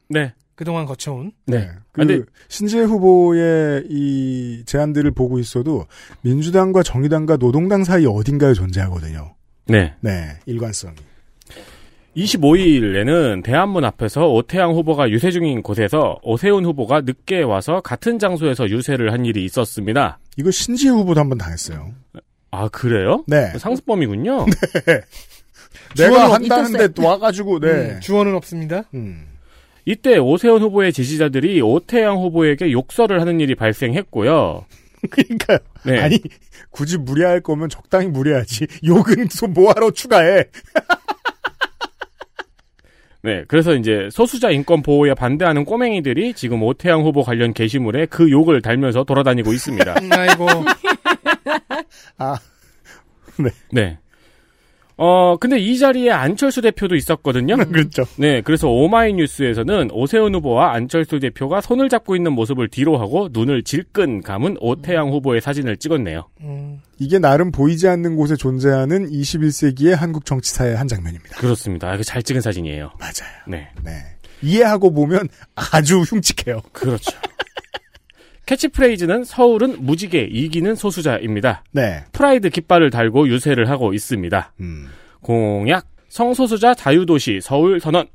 네. 0.09 0.33
그동안 0.55 0.85
거쳐온. 0.85 1.31
네. 1.45 1.69
그 1.93 2.05
근데 2.05 2.21
신재 2.49 2.81
후보의 2.81 3.85
이 3.89 4.63
제안들을 4.65 5.09
보고 5.11 5.39
있어도 5.39 5.85
민주당과 6.21 6.83
정의당과 6.83 7.37
노동당 7.37 7.85
사이 7.85 8.05
어딘가에 8.05 8.53
존재하거든요. 8.53 9.35
네. 9.67 9.93
네, 10.01 10.37
일관성이. 10.45 10.95
25일에는 12.19 13.43
대한문 13.43 13.85
앞에서 13.85 14.27
오태양 14.27 14.73
후보가 14.73 15.09
유세 15.09 15.31
중인 15.31 15.61
곳에서 15.63 16.19
오세훈 16.23 16.65
후보가 16.65 17.01
늦게 17.01 17.41
와서 17.43 17.81
같은 17.81 18.19
장소에서 18.19 18.69
유세를 18.69 19.13
한 19.13 19.25
일이 19.25 19.45
있었습니다. 19.45 20.19
이거 20.37 20.51
신지혜 20.51 20.91
후보도 20.91 21.19
한 21.19 21.29
번 21.29 21.37
당했어요. 21.37 21.91
아 22.51 22.67
그래요? 22.69 23.23
네. 23.27 23.51
상습범이군요. 23.57 24.45
내가 25.97 26.11
주어는 26.27 26.31
한다는데. 26.31 26.87
또 26.89 27.03
와가지고, 27.05 27.59
네. 27.59 27.67
음, 27.67 27.99
주어는 27.99 28.35
없습니다. 28.35 28.83
음. 28.93 29.27
이때 29.85 30.17
오세훈 30.17 30.61
후보의 30.61 30.91
지지자들이 30.93 31.61
오태양 31.61 32.17
후보에게 32.17 32.71
욕설을 32.71 33.21
하는 33.21 33.39
일이 33.39 33.55
발생했고요. 33.55 34.65
그러니까요. 35.09 35.57
네. 35.85 35.99
아니, 35.99 36.19
굳이 36.71 36.97
무리할 36.97 37.41
거면 37.41 37.69
적당히 37.69 38.07
무리하지. 38.07 38.67
욕은 38.85 39.27
또 39.39 39.47
뭐하러 39.47 39.91
추가해. 39.91 40.45
네, 43.21 43.43
그래서 43.47 43.73
이제 43.75 44.07
소수자 44.11 44.49
인권 44.49 44.81
보호에 44.81 45.13
반대하는 45.13 45.65
꼬맹이들이 45.65 46.33
지금 46.33 46.63
오태양 46.63 47.03
후보 47.03 47.21
관련 47.21 47.53
게시물에 47.53 48.05
그 48.05 48.31
욕을 48.31 48.61
달면서 48.61 49.03
돌아다니고 49.03 49.51
있습니다. 49.51 49.93
음, 49.99 50.09
아이고. 50.13 50.47
아, 52.17 52.37
네. 53.37 53.49
네. 53.71 53.97
어, 55.01 55.37
근데 55.37 55.57
이 55.57 55.77
자리에 55.77 56.11
안철수 56.11 56.61
대표도 56.61 56.95
있었거든요. 56.95 57.55
그렇죠. 57.71 58.03
네, 58.17 58.41
그래서 58.41 58.67
오마이뉴스에서는 58.67 59.91
오세훈 59.93 60.35
후보와 60.35 60.73
안철수 60.73 61.19
대표가 61.19 61.61
손을 61.61 61.87
잡고 61.87 62.17
있는 62.17 62.33
모습을 62.33 62.67
뒤로 62.67 62.97
하고 62.97 63.29
눈을 63.31 63.63
질끈 63.63 64.21
감은 64.21 64.57
오태양 64.59 65.09
후보의 65.09 65.39
사진을 65.39 65.77
찍었네요. 65.77 66.27
음, 66.41 66.81
이게 66.99 67.17
나름 67.17 67.51
보이지 67.51 67.87
않는 67.87 68.17
곳에 68.17 68.35
존재하는 68.35 69.09
21세기의 69.09 69.95
한국 69.95 70.25
정치사의 70.25 70.75
한 70.75 70.89
장면입니다. 70.89 71.37
그렇습니다. 71.37 71.95
잘 72.03 72.21
찍은 72.21 72.41
사진이에요. 72.41 72.91
맞아요. 72.99 73.31
네. 73.47 73.69
네. 73.81 73.91
이해하고 74.41 74.91
보면 74.91 75.29
아주 75.55 76.01
흉측해요. 76.01 76.61
그렇죠. 76.73 77.11
캐치프레이즈는 78.49 79.25
서울은 79.25 79.85
무지개, 79.85 80.27
이기는 80.31 80.73
소수자입니다. 80.73 81.63
네. 81.71 82.03
프라이드 82.13 82.49
깃발을 82.49 82.89
달고 82.89 83.27
유세를 83.27 83.69
하고 83.69 83.93
있습니다. 83.93 84.53
음. 84.61 84.87
공약, 85.21 85.85
성소수자 86.07 86.73
자유도시 86.73 87.41
서울 87.43 87.79
선언, 87.79 88.07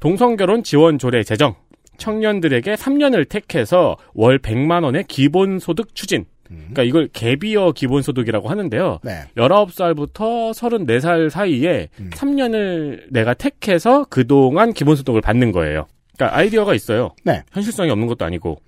동성결혼 0.00 0.64
지원 0.64 0.98
조례 0.98 1.22
제정, 1.22 1.54
청년들에게 1.98 2.74
3년을 2.74 3.28
택해서 3.28 3.96
월 4.12 4.40
100만 4.40 4.82
원의 4.82 5.04
기본소득 5.04 5.94
추진. 5.94 6.24
그러니까 6.48 6.82
이걸 6.82 7.08
개비어 7.12 7.70
기본소득이라고 7.70 8.48
하는데요. 8.48 8.98
네. 9.04 9.22
19살부터 9.36 10.50
34살 10.52 11.30
사이에 11.30 11.90
3년을 12.10 13.04
내가 13.10 13.34
택해서 13.34 14.04
그동안 14.10 14.72
기본소득을 14.72 15.20
받는 15.20 15.52
거예요. 15.52 15.86
그러니까 16.16 16.36
아이디어가 16.36 16.74
있어요. 16.74 17.14
네. 17.24 17.44
현실성이 17.52 17.90
없는 17.90 18.08
것도 18.08 18.24
아니고. 18.24 18.60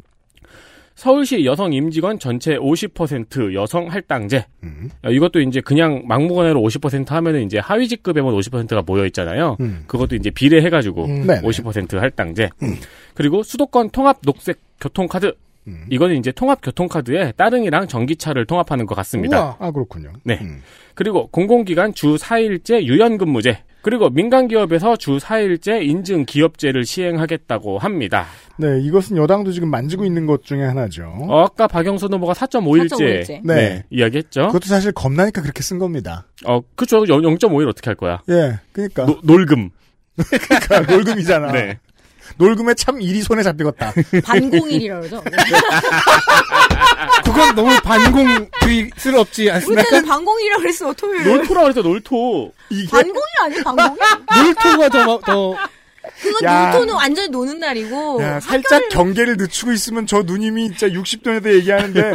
서울시 0.95 1.45
여성 1.45 1.73
임직원 1.73 2.19
전체 2.19 2.57
50% 2.57 3.55
여성 3.55 3.91
할당제. 3.91 4.47
어, 5.05 5.11
이것도 5.11 5.41
이제 5.41 5.61
그냥 5.61 6.03
막무가내로 6.07 6.61
50% 6.61 7.09
하면은 7.09 7.45
이제 7.45 7.59
하위 7.59 7.89
직급에만 7.89 8.33
50%가 8.33 8.83
모여 8.83 9.07
있잖아요. 9.07 9.57
음. 9.61 9.85
그것도 9.87 10.17
이제 10.17 10.31
비례해가지고 10.31 11.05
음. 11.07 11.27
네네. 11.27 11.43
50% 11.43 11.99
할당제. 11.99 12.51
그리고 13.15 13.43
수도권 13.43 13.91
통합 13.91 14.21
녹색 14.23 14.61
교통카드. 14.81 15.35
음. 15.69 15.87
이거는 15.91 16.17
이제 16.17 16.33
통합 16.33 16.61
교통카드에 16.61 17.33
따릉이랑 17.33 17.87
전기차를 17.87 18.47
통합하는 18.47 18.85
것 18.87 18.95
같습니다. 18.97 19.39
우와. 19.41 19.57
아 19.61 19.71
그렇군요. 19.71 20.13
네. 20.25 20.41
그리고 20.95 21.29
공공기관 21.29 21.95
주 21.95 22.17
4일제 22.17 22.83
유연근무제. 22.85 23.63
그리고 23.83 24.09
민간 24.11 24.47
기업에서 24.49 24.97
주 24.97 25.19
4일제 25.19 25.85
인증 25.85 26.25
기업제를 26.25 26.85
시행하겠다고 26.85 27.79
합니다. 27.79 28.27
네, 28.57 28.81
이것은 28.81 29.17
여당도 29.17 29.51
지금 29.53 29.71
만지고 29.71 30.05
있는 30.05 30.25
것 30.27 30.45
중에 30.45 30.63
하나죠. 30.63 31.13
어, 31.29 31.41
아까 31.45 31.67
박영선 31.67 32.13
후보가 32.15 32.33
4.5일제 32.35 32.91
4.5일제. 32.91 33.41
네. 33.45 33.55
네. 33.55 33.85
이야기했죠. 33.91 34.47
그것도 34.47 34.67
사실 34.67 34.93
겁나니까 34.93 35.43
그렇게 35.43 35.63
쓴 35.63 35.79
겁니다. 35.79 36.27
어, 36.47 36.61
그쵸. 36.77 37.03
0.5일 37.03 37.69
어떻게 37.69 37.87
할 37.91 37.97
거야? 37.97 38.21
예, 38.29 38.61
그러니까 38.73 39.07
노- 39.07 39.19
놀금. 39.23 39.71
그러니까 40.17 40.81
놀금이잖아. 40.93 41.53
네. 41.53 41.79
놀금에 42.39 42.75
참 42.75 43.01
일이 43.01 43.21
손에 43.21 43.43
잡히겠다. 43.43 43.93
반공일이라 44.25 45.01
그러죠. 45.01 45.23
그건 47.25 47.55
너무 47.55 47.71
반공주의스럽지 47.83 49.43
우리 49.43 49.51
않습니까? 49.51 49.83
때는 49.91 50.07
반공일이라 50.09 50.57
그랬어, 50.59 50.93
토요일. 50.93 51.25
놀토라 51.25 51.63
그랬어, 51.63 51.83
놀토. 51.83 52.53
반공일 52.91 53.23
아니야, 53.43 53.63
반공일? 53.63 53.99
놀토가 54.45 54.89
더, 54.89 55.19
더 55.21 55.57
그건 56.21 56.43
야. 56.43 56.71
놀토는 56.71 56.95
완전히 56.95 57.29
노는 57.29 57.59
날이고. 57.61 58.21
야, 58.23 58.41
살짝 58.41 58.89
경계를 58.91 59.37
늦추고 59.37 59.71
있으면 59.73 60.07
저 60.07 60.23
누님이 60.23 60.69
진짜 60.77 60.89
60년대 60.89 61.55
얘기하는데 61.55 62.15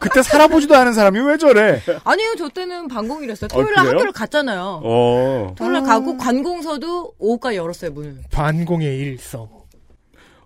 그때 0.00 0.22
살아보지도 0.22 0.76
않은 0.76 0.92
사람이 0.92 1.18
왜 1.20 1.36
저래? 1.36 1.82
아니요, 2.04 2.34
저 2.38 2.48
때는 2.48 2.86
반공일이었어요. 2.88 3.46
어, 3.46 3.54
토요일 3.54 3.74
날 3.74 3.84
그래요? 3.84 3.94
학교를 3.96 4.12
갔잖아요. 4.12 4.80
어. 4.84 5.54
토요일 5.58 5.72
날 5.74 5.82
가고 5.82 6.16
관공서도 6.16 7.14
오후까지 7.18 7.56
열었어요, 7.56 7.90
문을. 7.90 8.18
반공의 8.30 8.96
일성. 8.98 9.48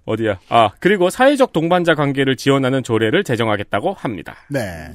어디야? 0.08 0.38
아, 0.48 0.70
그리고 0.80 1.10
사회적 1.10 1.52
동반자 1.52 1.94
관계를 1.94 2.36
지원하는 2.36 2.82
조례를 2.82 3.24
제정하겠다고 3.24 3.92
합니다. 3.92 4.36
네. 4.48 4.88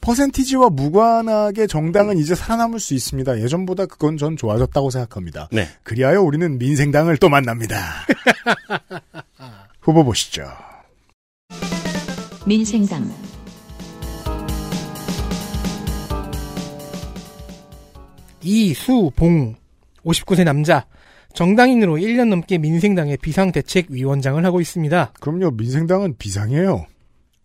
퍼센티지와 0.00 0.70
무관하게 0.70 1.66
정당은 1.66 2.18
이제 2.18 2.34
살아남을 2.34 2.80
수 2.80 2.94
있습니다. 2.94 3.40
예전보다 3.40 3.86
그건 3.86 4.16
전 4.16 4.36
좋아졌다고 4.36 4.90
생각합니다. 4.90 5.48
네. 5.52 5.68
그리하여 5.82 6.22
우리는 6.22 6.58
민생당을 6.58 7.16
또 7.18 7.28
만납니다. 7.28 7.76
후보 9.80 10.04
보시죠. 10.04 10.44
민생당 12.46 13.12
이수봉 18.42 19.54
59세 20.04 20.44
남자 20.44 20.86
정당인으로 21.34 21.96
1년 21.96 22.28
넘게 22.28 22.58
민생당의 22.58 23.16
비상대책위원장을 23.18 24.44
하고 24.44 24.60
있습니다. 24.60 25.12
그럼요. 25.20 25.50
민생당은 25.52 26.16
비상이에요. 26.18 26.86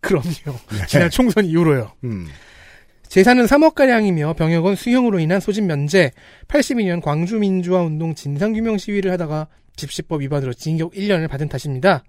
그럼요. 0.02 0.26
지난 0.88 1.10
총선 1.10 1.46
이후로요. 1.46 1.92
음. 2.04 2.28
재산은 3.08 3.46
3억가량이며 3.46 4.36
병역은 4.36 4.76
수형으로 4.76 5.20
인한 5.20 5.40
소집 5.40 5.64
면제, 5.64 6.12
82년 6.48 7.02
광주민주화운동 7.02 8.16
진상규명 8.16 8.78
시위를 8.78 9.12
하다가 9.12 9.48
집시법 9.76 10.22
위반으로 10.22 10.54
징역 10.54 10.94
1년을 10.94 11.30
받은 11.30 11.48
탓입니다. 11.48 12.04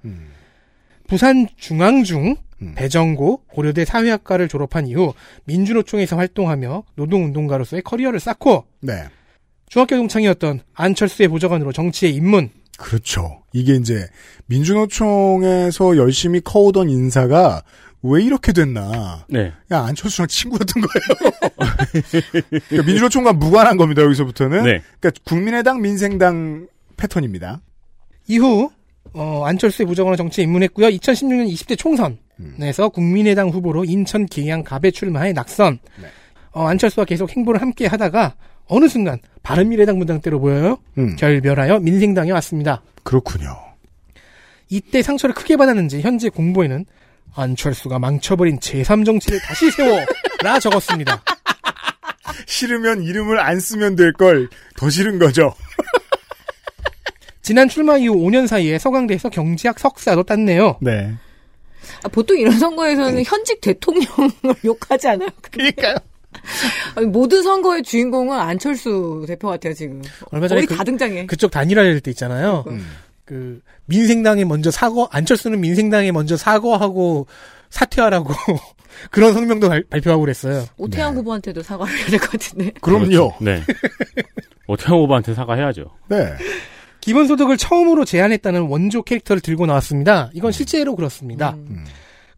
부산 1.07 1.47
중앙중, 1.57 2.37
배정고, 2.74 3.43
고려대 3.47 3.85
사회학과를 3.85 4.49
졸업한 4.49 4.89
이후 4.89 5.14
민주노총에서 5.45 6.16
활동하며 6.16 6.83
노동운동가로서의 6.97 7.83
커리어를 7.83 8.18
쌓고 8.18 8.64
네. 8.81 9.05
중학교 9.68 9.96
동창이었던 9.96 10.60
안철수의 10.74 11.28
보좌관으로 11.28 11.72
정치에 11.72 12.08
입문. 12.08 12.50
그렇죠. 12.78 13.42
이게 13.52 13.74
이제 13.74 14.06
민주노총에서 14.46 15.96
열심히 15.96 16.40
커오던 16.40 16.88
인사가 16.88 17.62
왜 18.02 18.22
이렇게 18.22 18.52
됐나? 18.52 19.26
네. 19.28 19.52
야 19.72 19.80
안철수랑 19.84 20.28
친구였던 20.28 20.82
거예요. 20.82 21.32
그러니까 22.68 22.86
민주노총과 22.86 23.32
무관한 23.32 23.76
겁니다. 23.76 24.02
여기서부터는. 24.02 24.64
네. 24.64 24.82
그러니까 25.00 25.20
국민의당, 25.24 25.80
민생당 25.82 26.68
패턴입니다. 26.96 27.60
이후 28.28 28.70
어, 29.12 29.44
안철수의 29.44 29.86
보좌관으로 29.86 30.16
정치에 30.16 30.44
입문했고요. 30.44 30.88
2016년 30.88 31.52
20대 31.52 31.76
총선에서 31.76 32.90
국민의당 32.90 33.48
후보로 33.48 33.84
인천 33.84 34.26
계양 34.26 34.62
갑에 34.62 34.90
출마해 34.92 35.32
낙선. 35.32 35.80
어, 36.52 36.66
안철수와 36.68 37.04
계속 37.06 37.30
행보를 37.30 37.60
함께 37.60 37.86
하다가 37.86 38.36
어느 38.68 38.88
순간 38.88 39.18
바른미래당 39.42 39.98
문당대로 39.98 40.40
보여요. 40.40 40.78
음. 40.98 41.16
결별하여 41.16 41.80
민생당에 41.80 42.30
왔습니다. 42.32 42.82
그렇군요. 43.02 43.56
이때 44.68 45.00
상처를 45.02 45.34
크게 45.34 45.56
받았는지 45.56 46.00
현재 46.02 46.28
공보에는 46.28 46.84
안철수가 47.34 47.98
망쳐버린 47.98 48.58
제3정치를 48.58 49.40
다시 49.42 49.70
세워라 49.70 50.58
적었습니다. 50.60 51.22
싫으면 52.46 53.02
이름을 53.02 53.38
안 53.40 53.58
쓰면 53.60 53.96
될 53.96 54.12
걸 54.12 54.48
더 54.76 54.90
싫은 54.90 55.18
거죠. 55.18 55.54
지난 57.42 57.68
출마 57.68 57.96
이후 57.96 58.14
5년 58.16 58.46
사이에 58.46 58.78
서강대에서 58.78 59.30
경제학 59.30 59.78
석사도 59.78 60.22
땄네요. 60.24 60.78
네. 60.82 61.14
아, 62.02 62.08
보통 62.08 62.36
이런 62.38 62.58
선거에서는 62.58 63.24
현직 63.24 63.60
대통령을 63.62 64.30
욕하지 64.64 65.08
않아요? 65.08 65.30
그러니까요. 65.50 65.96
아니, 66.97 67.07
모든 67.07 67.43
선거의 67.43 67.82
주인공은 67.82 68.39
안철수 68.39 69.24
대표 69.26 69.49
같아요, 69.49 69.74
지금. 69.74 70.03
얼마 70.30 70.49
전에 70.49 70.61
거의 70.61 70.66
그- 70.66 70.76
다 70.76 70.84
등장해. 70.84 71.26
그쪽 71.26 71.51
단일화될 71.51 72.01
때 72.01 72.11
있잖아요. 72.11 72.64
그 73.24 73.61
민생당에 73.86 74.45
먼저 74.45 74.70
사과 74.70 75.07
안철수는 75.11 75.61
민생당에 75.61 76.12
먼저 76.12 76.36
사과하고 76.36 77.26
사퇴하라고 77.70 78.32
그런 79.11 79.34
성명도 79.34 79.68
발, 79.68 79.84
발표하고 79.91 80.22
그랬어요. 80.22 80.64
오태양 80.78 81.14
후보한테도 81.16 81.62
사과를 81.62 81.97
해야 81.97 82.07
될 82.07 82.18
것 82.20 82.30
같은데. 82.32 82.70
그럼요. 82.80 83.34
네. 83.41 83.62
오태영 84.66 84.99
후보한테 85.03 85.34
사과해야죠. 85.34 85.84
네. 86.09 86.32
기본소득을 87.01 87.57
처음으로 87.59 88.05
제안했다는 88.05 88.62
원조 88.62 89.03
캐릭터를 89.03 89.41
들고 89.41 89.66
나왔습니다. 89.66 90.30
이건 90.34 90.53
실제로 90.53 90.97
그렇습니다. 90.97 91.55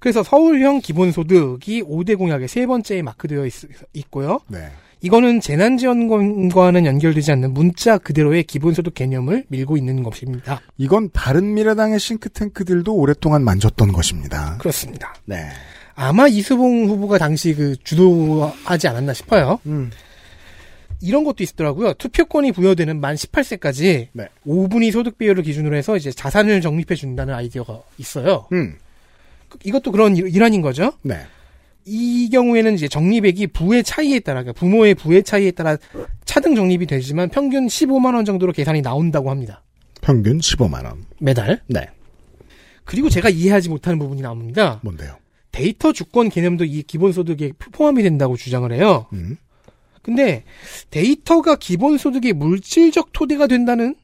그래서 0.00 0.22
서울형 0.22 0.80
기본소득이 0.80 1.82
5대 1.82 2.18
공약의 2.18 2.48
세 2.48 2.66
번째에 2.66 3.02
마크되어 3.02 3.46
있, 3.46 4.10
고요 4.10 4.40
네. 4.48 4.70
이거는 5.02 5.40
재난지원금과는 5.40 6.84
연결되지 6.86 7.32
않는 7.32 7.54
문자 7.54 7.96
그대로의 7.96 8.44
기본소득 8.44 8.94
개념을 8.94 9.44
밀고 9.48 9.76
있는 9.76 10.02
것입니다. 10.02 10.60
이건 10.76 11.10
바른미래당의 11.10 11.98
싱크탱크들도 11.98 12.94
오랫동안 12.94 13.44
만졌던 13.44 13.92
것입니다. 13.92 14.56
그렇습니다. 14.58 15.14
네. 15.24 15.48
아마 15.94 16.28
이수봉 16.28 16.86
후보가 16.88 17.18
당시 17.18 17.54
그 17.54 17.76
주도하지 17.82 18.88
않았나 18.88 19.12
싶어요. 19.14 19.60
음. 19.66 19.90
이런 21.02 21.24
것도 21.24 21.42
있더라고요. 21.44 21.94
투표권이 21.94 22.52
부여되는 22.52 23.00
만 23.00 23.14
18세까지 23.14 24.08
네. 24.12 24.28
5분위 24.46 24.92
소득 24.92 25.16
비율을 25.16 25.42
기준으로 25.42 25.76
해서 25.76 25.96
이제 25.96 26.10
자산을 26.10 26.60
적립해 26.60 26.94
준다는 26.94 27.34
아이디어가 27.34 27.80
있어요. 27.98 28.46
음. 28.52 28.76
그- 29.50 29.58
이것도 29.64 29.92
그런 29.92 30.16
일- 30.16 30.34
일환인 30.34 30.62
거죠. 30.62 30.92
네. 31.02 31.16
이 31.84 32.30
경우에는 32.30 32.74
이제 32.74 32.88
적립액이 32.88 33.48
부의 33.48 33.82
차이에 33.84 34.20
따라 34.20 34.42
그러니까 34.42 34.58
부모의 34.58 34.94
부의 34.94 35.22
차이에 35.24 35.50
따라 35.50 35.76
차등 36.24 36.54
적립이 36.54 36.86
되지만 36.86 37.28
평균 37.28 37.66
15만 37.66 38.14
원 38.14 38.24
정도로 38.24 38.52
계산이 38.52 38.80
나온다고 38.82 39.30
합니다. 39.30 39.62
평균 40.00 40.38
15만 40.38 40.84
원. 40.84 41.04
매달. 41.18 41.60
네. 41.66 41.88
그리고 42.84 43.08
제가 43.10 43.28
이해하지 43.28 43.68
못하는 43.68 43.98
부분이 43.98 44.22
나옵니다. 44.22 44.80
뭔데요? 44.82 45.16
데이터 45.52 45.92
주권 45.92 46.28
개념도 46.28 46.64
이 46.64 46.82
기본소득에 46.82 47.52
포함이 47.72 48.02
된다고 48.02 48.36
주장을 48.36 48.70
해요. 48.72 49.06
음. 49.12 49.36
근데 50.02 50.44
데이터가 50.90 51.56
기본소득의 51.56 52.32
물질적 52.34 53.12
토대가 53.12 53.46
된다는 53.46 53.94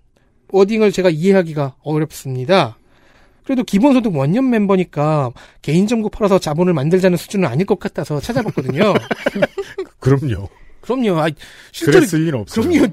워딩을 0.51 0.92
제가 0.92 1.11
이해하기가 1.11 1.76
어렵습니다. 1.82 2.78
그래도 3.47 3.62
기본소득 3.62 4.14
원년 4.16 4.51
멤버니까 4.51 5.30
개인정보 5.62 6.11
팔아서 6.11 6.40
자본을 6.40 6.74
만들자는 6.74 7.16
수준은 7.16 7.49
아닐 7.49 7.64
것 7.64 7.78
같아서 7.78 8.20
찾아봤거든요. 8.20 8.94
그럼요. 10.01 10.49
그럼요. 10.80 11.20
아, 11.20 11.28
실제로 11.70 12.01
그랬을 12.01 12.24
리는 12.24 12.40
없어요. 12.40 12.68
그럼요. 12.68 12.88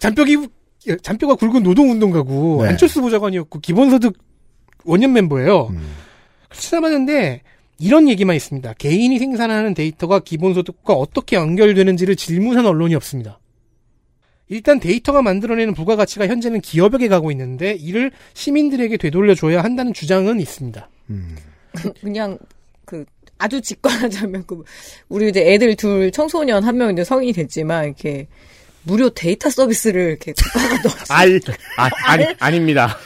잔뼈기 0.00 0.48
잔뼈가 1.02 1.34
굵은 1.34 1.62
노동운동가고 1.62 2.62
네. 2.62 2.70
안철수 2.70 3.02
보좌관이었고 3.02 3.60
기본소득 3.60 4.16
원년 4.84 5.12
멤버예요. 5.12 5.68
음. 5.68 5.94
찾아봤는데 6.50 7.42
이런 7.78 8.08
얘기만 8.08 8.34
있습니다. 8.34 8.72
개인이 8.74 9.18
생산하는 9.18 9.74
데이터가 9.74 10.20
기본소득과 10.20 10.94
어떻게 10.94 11.36
연결되는지를 11.36 12.16
질문한 12.16 12.64
언론이 12.64 12.94
없습니다. 12.94 13.40
일단 14.48 14.80
데이터가 14.80 15.22
만들어내는 15.22 15.74
부가가치가 15.74 16.26
현재는 16.26 16.60
기업에게 16.60 17.08
가고 17.08 17.30
있는데 17.30 17.72
이를 17.72 18.10
시민들에게 18.34 18.96
되돌려줘야 18.96 19.62
한다는 19.62 19.92
주장은 19.94 20.40
있습니다. 20.40 20.88
그냥 22.00 22.38
그 22.84 23.04
아주 23.38 23.60
직관하자면 23.60 24.44
그 24.46 24.62
우리 25.08 25.28
이제 25.28 25.40
애들 25.54 25.74
둘 25.76 26.12
청소년 26.12 26.62
한명 26.64 26.92
이제 26.92 27.02
성인이 27.02 27.32
됐지만 27.32 27.86
이렇게 27.86 28.28
무료 28.84 29.10
데이터 29.10 29.48
서비스를 29.48 30.02
이렇게 30.10 30.34
알 31.08 31.40
아, 31.76 31.88
아니 32.04 32.26
아닙니다. 32.40 32.98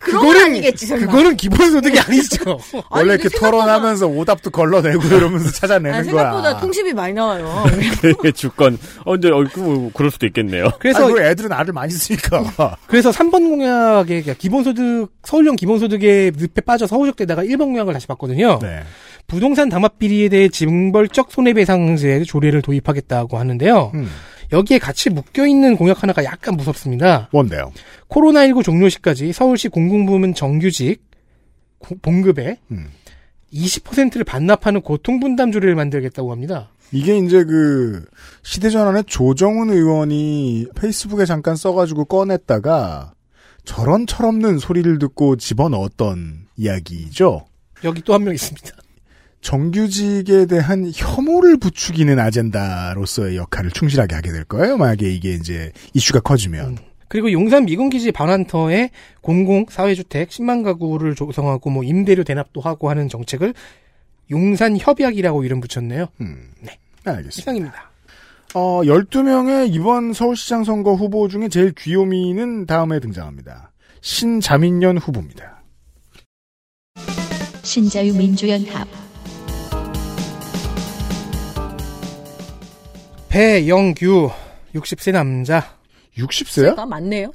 그런 0.00 0.26
건 0.26 0.36
아니겠지 0.36 0.86
설마. 0.86 1.06
그거는 1.06 1.36
기본 1.36 1.70
소득이 1.70 1.98
아니죠. 1.98 2.58
원래 2.90 3.14
이렇게 3.14 3.28
토론하면서 3.30 4.06
오답도 4.06 4.50
걸러내고 4.50 5.02
이러면서 5.06 5.50
찾아내는 5.50 5.94
아니, 5.98 6.04
생각보다 6.08 6.50
거야. 6.52 6.60
통신비 6.60 6.92
많이 6.92 7.14
나와요. 7.14 7.64
주권. 8.34 8.78
어, 9.04 9.12
근데 9.12 9.30
어, 9.30 9.44
그, 9.52 9.60
뭐, 9.60 9.90
그럴 9.94 10.10
수도 10.10 10.26
있겠네요. 10.26 10.70
그래서 10.78 11.06
아이고, 11.06 11.20
애들은 11.20 11.50
알을 11.52 11.72
많이 11.72 11.92
쓰니까. 11.92 12.44
그래서 12.86 13.10
3번 13.10 13.48
공약의 13.48 14.22
그러니까 14.22 14.34
기본 14.38 14.64
소득 14.64 15.08
서울형 15.24 15.56
기본 15.56 15.78
소득의 15.78 16.32
늪에 16.36 16.60
빠져 16.60 16.86
서울역대다가 16.86 17.42
1번 17.44 17.58
공약을 17.60 17.92
다시 17.94 18.06
봤거든요. 18.06 18.58
네. 18.62 18.82
부동산 19.26 19.68
담합 19.68 19.98
비리에 19.98 20.28
대해 20.30 20.48
징벌적 20.48 21.30
손해배상제 21.32 22.24
조례를 22.24 22.62
도입하겠다고 22.62 23.38
하는데요. 23.38 23.92
음. 23.94 24.08
여기에 24.52 24.78
같이 24.78 25.10
묶여 25.10 25.46
있는 25.46 25.76
공약 25.76 26.02
하나가 26.02 26.24
약간 26.24 26.56
무섭습니다. 26.56 27.28
뭔데요? 27.32 27.72
코로나19 28.08 28.62
종료 28.64 28.88
시까지 28.88 29.32
서울시 29.32 29.68
공공부문 29.68 30.34
정규직 30.34 31.02
고- 31.78 31.96
봉급의 32.00 32.58
음. 32.70 32.86
20%를 33.52 34.24
반납하는 34.24 34.80
고통분담 34.82 35.52
조례를 35.52 35.74
만들겠다고 35.74 36.32
합니다. 36.32 36.70
이게 36.92 37.18
이제 37.18 37.44
그 37.44 38.04
시대전환에 38.42 39.02
조정훈 39.06 39.70
의원이 39.70 40.66
페이스북에 40.74 41.24
잠깐 41.26 41.54
써가지고 41.56 42.06
꺼냈다가 42.06 43.12
저런 43.64 44.06
철없는 44.06 44.58
소리를 44.58 44.98
듣고 44.98 45.36
집어넣었던 45.36 46.46
이야기죠. 46.56 47.46
여기 47.84 48.00
또 48.02 48.14
한 48.14 48.22
명 48.24 48.32
있습니다. 48.34 48.70
정규직에 49.40 50.46
대한 50.46 50.90
혐오를 50.94 51.56
부추기는 51.56 52.18
아젠다로서의 52.18 53.36
역할을 53.36 53.70
충실하게 53.70 54.14
하게 54.14 54.32
될 54.32 54.44
거예요. 54.44 54.76
만약에 54.76 55.08
이게 55.08 55.32
이제 55.32 55.72
이슈가 55.94 56.20
커지면. 56.20 56.78
그리고 57.08 57.32
용산 57.32 57.64
미군기지 57.64 58.12
반환터에 58.12 58.90
공공 59.22 59.66
사회주택 59.70 60.28
10만 60.28 60.62
가구를 60.62 61.14
조성하고 61.14 61.70
뭐 61.70 61.82
임대료 61.82 62.22
대납도 62.22 62.60
하고 62.60 62.90
하는 62.90 63.08
정책을 63.08 63.54
용산 64.30 64.76
협약이라고 64.78 65.44
이름 65.44 65.60
붙였네요. 65.60 66.08
네, 66.60 66.78
알겠습니다. 67.04 67.40
이상입니다. 67.40 67.90
어, 68.54 68.82
12명의 68.82 69.74
이번 69.74 70.12
서울시장 70.12 70.64
선거 70.64 70.94
후보 70.94 71.28
중에 71.28 71.48
제일 71.48 71.72
귀요미는 71.72 72.66
다음에 72.66 73.00
등장합니다. 73.00 73.72
신자민련 74.00 74.98
후보입니다. 74.98 75.62
신자유민주연합 77.62 79.07
배영규 83.28 84.30
60세 84.74 85.12
남자. 85.12 85.74
60세야? 86.16 86.74
가 86.74 86.84
많네요. 86.86 87.32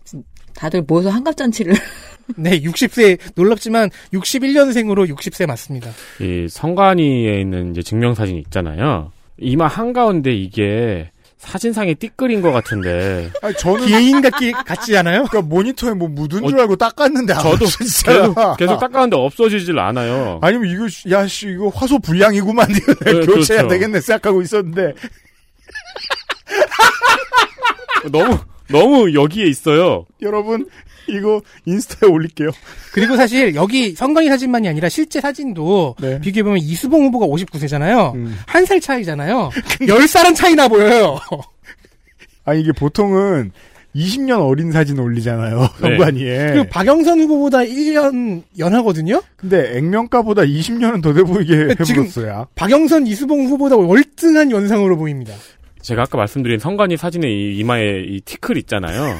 다들 0.55 0.83
모여서 0.87 1.09
한갑잔치를. 1.09 1.73
네, 2.37 2.61
60세 2.61 3.17
놀랍지만 3.35 3.89
61년생으로 4.13 5.09
60세 5.15 5.45
맞습니다. 5.47 5.91
이 6.19 6.47
성관이에 6.49 7.39
있는 7.39 7.71
이제 7.71 7.81
증명 7.81 8.13
사진 8.13 8.37
있잖아요. 8.37 9.11
이마 9.37 9.67
한 9.67 9.93
가운데 9.93 10.33
이게 10.33 11.09
사진상에 11.37 11.93
띠끌인 11.95 12.41
것 12.41 12.51
같은데. 12.51 13.29
아니, 13.41 13.53
저는 13.57 13.85
기인 13.85 14.21
같기 14.21 14.51
같지 14.51 14.95
않아요? 14.97 15.25
그러니까 15.25 15.41
모니터에 15.41 15.93
뭐 15.93 16.07
묻은 16.07 16.47
줄 16.47 16.59
알고 16.59 16.75
닦았는데 16.77 17.33
저도 17.33 17.65
아, 17.65 17.67
진짜. 17.67 18.11
계속, 18.13 18.57
계속 18.57 18.79
닦았는데 18.79 19.17
없어지질 19.17 19.77
않아요. 19.79 20.39
아니면 20.41 20.69
이거 20.69 20.87
야씨 21.09 21.49
이거 21.49 21.67
화소 21.69 21.99
불량이구만 21.99 22.67
이거 22.71 22.93
네, 23.03 23.11
교체해야 23.25 23.63
그렇죠. 23.63 23.67
되겠네 23.67 23.99
생각하고 23.99 24.41
있었는데 24.41 24.93
너무 28.11 28.37
너무 28.69 29.13
여기에 29.13 29.45
있어요. 29.47 30.05
여러분 30.21 30.67
이거 31.09 31.41
인스타에 31.65 32.09
올릴게요. 32.09 32.49
그리고 32.93 33.15
사실 33.17 33.55
여기 33.55 33.91
선관위 33.93 34.29
사진만이 34.29 34.67
아니라 34.69 34.87
실제 34.89 35.19
사진도 35.19 35.95
네. 35.99 36.19
비교해보면 36.21 36.59
이수봉 36.59 37.05
후보가 37.07 37.25
59세잖아요. 37.27 38.15
음. 38.15 38.37
한살 38.47 38.79
차이잖아요. 38.79 39.49
10살은 39.81 40.35
차이 40.35 40.55
나 40.55 40.67
보여요. 40.67 41.19
아 42.45 42.53
이게 42.53 42.71
보통은 42.71 43.51
20년 43.95 44.47
어린 44.47 44.71
사진 44.71 44.97
올리잖아요. 44.97 45.59
네. 45.59 45.67
선관위에. 45.79 46.47
그리고 46.53 46.67
박영선 46.69 47.19
후보보다 47.21 47.59
1년 47.59 48.41
연하거든요. 48.57 49.21
근데 49.35 49.77
액면가보다 49.77 50.41
20년은 50.43 51.01
더 51.03 51.13
돼 51.13 51.21
보이게 51.23 51.53
해버렸어요. 51.79 52.47
박영선, 52.55 53.05
이수봉 53.05 53.45
후보보다 53.45 53.75
월등한 53.75 54.49
연상으로 54.51 54.97
보입니다. 54.97 55.33
제가 55.83 56.03
아까 56.03 56.17
말씀드린 56.17 56.59
성관이 56.59 56.97
사진에 56.97 57.27
이 57.29 57.57
이마에 57.59 58.03
이 58.07 58.21
티클 58.21 58.57
있잖아요. 58.57 59.19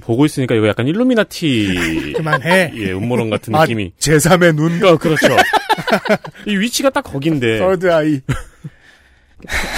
보고 0.00 0.24
있으니까 0.26 0.54
이거 0.54 0.68
약간 0.68 0.86
일루미나티 0.86 2.12
그만해. 2.16 2.72
예, 2.76 2.92
음모론 2.92 3.30
같은 3.30 3.54
아, 3.54 3.62
느낌이. 3.62 3.92
제3의 3.98 4.54
눈. 4.54 4.82
어, 4.84 4.96
그렇죠. 4.98 5.28
이 6.46 6.56
위치가 6.56 6.90
딱 6.90 7.02
거긴데. 7.02 7.58
서드 7.58 7.90
아이. 7.92 8.20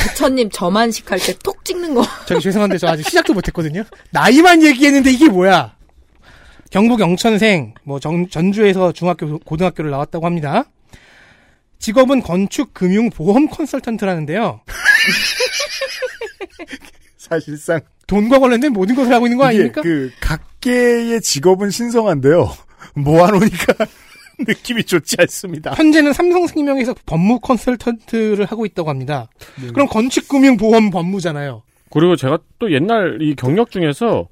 부처님 0.09 0.51
저만식 0.51 1.11
할 1.11 1.19
때 1.19 1.33
톡 1.43 1.65
찍는 1.65 1.95
거. 1.95 2.05
저기 2.27 2.41
죄송한데 2.41 2.79
저 2.79 2.89
아직 2.89 3.05
시작도 3.09 3.33
못했거든요. 3.35 3.85
나이만 4.11 4.63
얘기했는데 4.65 5.11
이게 5.13 5.29
뭐야? 5.29 5.75
경북 6.71 6.99
영천생, 7.01 7.75
뭐 7.85 8.01
정- 8.01 8.29
전주에서 8.29 8.93
중학교, 8.93 9.39
고등학교를 9.39 9.91
나왔다고 9.93 10.27
합니다. 10.27 10.65
직업은 11.79 12.23
건축, 12.23 12.75
금융, 12.75 13.11
보험 13.11 13.49
컨설턴트라는데요. 13.49 14.61
사실상 17.17 17.81
돈과 18.07 18.39
관련된 18.39 18.73
모든 18.73 18.95
것을 18.95 19.13
하고 19.13 19.27
있는 19.27 19.39
거 19.39 19.45
아닙니까? 19.45 19.83
그 19.83 20.11
각계의 20.21 21.21
직업은 21.21 21.71
신성한데요. 21.71 22.51
모아놓으니까 22.95 23.87
느낌이 24.47 24.85
좋지 24.85 25.17
않습니다. 25.21 25.73
현재는 25.75 26.13
삼성 26.13 26.47
생명에서 26.47 26.95
법무 27.07 27.41
컨설턴트를 27.41 28.45
하고 28.45 28.67
있다고 28.67 28.91
합니다. 28.91 29.29
그럼 29.73 29.89
건축, 29.89 30.29
금융, 30.29 30.57
보험, 30.57 30.91
법무잖아요. 30.91 31.63
그리고 31.91 32.17
제가 32.17 32.39
또 32.59 32.73
옛날 32.73 33.19
이 33.23 33.35
경력 33.35 33.71
중에서 33.71 34.29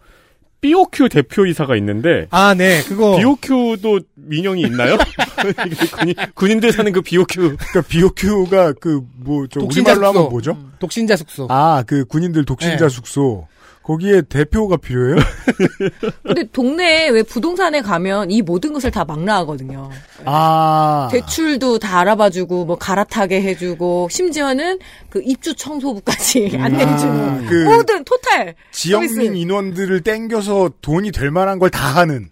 BOQ 0.65 1.11
대표이사가 1.11 1.77
있는데 1.77 2.27
아, 2.31 2.55
네, 2.55 2.83
그거. 2.85 3.19
BOQ도 3.19 4.01
민영이 4.15 4.62
있나요? 4.62 4.97
군인, 5.99 6.15
군인들 6.35 6.73
사는 6.73 6.91
그 6.91 7.03
BOQ. 7.03 7.57
그러니까 7.59 7.83
BOQ가 7.83 8.73
그 8.81 9.03
뭐저 9.17 9.61
독신자 9.61 9.93
우리말로 9.93 10.09
하면 10.09 10.23
숙소. 10.23 10.31
뭐죠? 10.31 10.59
독신자 10.79 11.17
숙소. 11.17 11.47
아 11.51 11.83
그 11.87 12.07
군인들 12.07 12.47
독신자 12.47 12.89
네. 12.89 12.89
숙소 12.89 13.47
거기에 13.85 14.22
대표가 14.22 14.78
필요해요? 14.78 15.16
근데 16.24 16.45
동네에 16.45 17.11
왜 17.11 17.22
부동산에 17.22 17.82
가면 17.82 18.30
이 18.30 18.41
모든 18.41 18.72
것을 18.72 18.91
다 18.91 19.05
망라하거든요. 19.05 19.91
아 20.24 21.09
대출도 21.12 21.78
다 21.80 22.01
알아봐주고 22.01 22.64
뭐 22.64 22.76
갈아타게 22.76 23.43
해주고 23.43 24.09
심지어는 24.11 24.78
그 25.11 25.20
입주 25.22 25.55
청소부까지 25.55 26.57
안내해주는 26.59 27.47
그 27.47 27.55
모든 27.64 28.03
토탈 28.05 28.55
지역민 28.72 29.09
서비스. 29.11 29.35
인원들을 29.35 30.01
땡겨서 30.01 30.70
돈이 30.80 31.12
될 31.12 31.30
만한 31.30 31.59
걸 31.59 31.68
다 31.70 31.89
하는. 31.89 32.28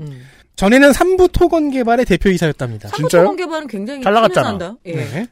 전에는 0.56 0.92
삼부 0.92 1.28
토건 1.28 1.70
개발의 1.70 2.04
대표이사였답니다. 2.06 2.88
삼부토건 2.88 3.36
개발은 3.36 3.66
굉장히 3.66 4.02
잘 4.02 4.12
나갔잖아. 4.14 4.76
예. 4.86 4.92
네. 4.94 5.26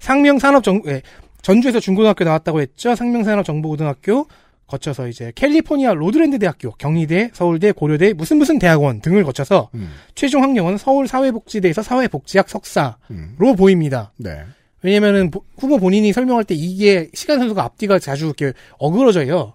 상명산업정, 0.00 0.82
예, 0.86 1.02
전주에서 1.42 1.80
중고등학교 1.80 2.24
나왔다고 2.24 2.60
했죠. 2.60 2.94
상명산업정보고등학교 2.94 4.26
거쳐서 4.70 5.08
이제 5.08 5.32
캘리포니아 5.34 5.92
로드랜드 5.92 6.38
대학교, 6.38 6.70
경희대, 6.72 7.30
서울대, 7.34 7.72
고려대, 7.72 8.12
무슨 8.14 8.38
무슨 8.38 8.58
대학원 8.58 9.00
등을 9.00 9.24
거쳐서 9.24 9.68
음. 9.74 9.90
최종 10.14 10.42
학력은 10.42 10.78
서울 10.78 11.06
사회복지대에서 11.08 11.82
사회복지학 11.82 12.48
석사로 12.48 12.94
음. 13.10 13.36
보입니다. 13.58 14.12
네. 14.16 14.44
왜냐면은 14.82 15.30
보- 15.30 15.44
후보 15.58 15.76
본인이 15.78 16.12
설명할 16.12 16.44
때 16.44 16.54
이게 16.54 17.10
시간 17.12 17.38
선후가 17.38 17.62
앞뒤가 17.62 17.98
자주 17.98 18.26
이렇게 18.26 18.52
어그러져요. 18.78 19.52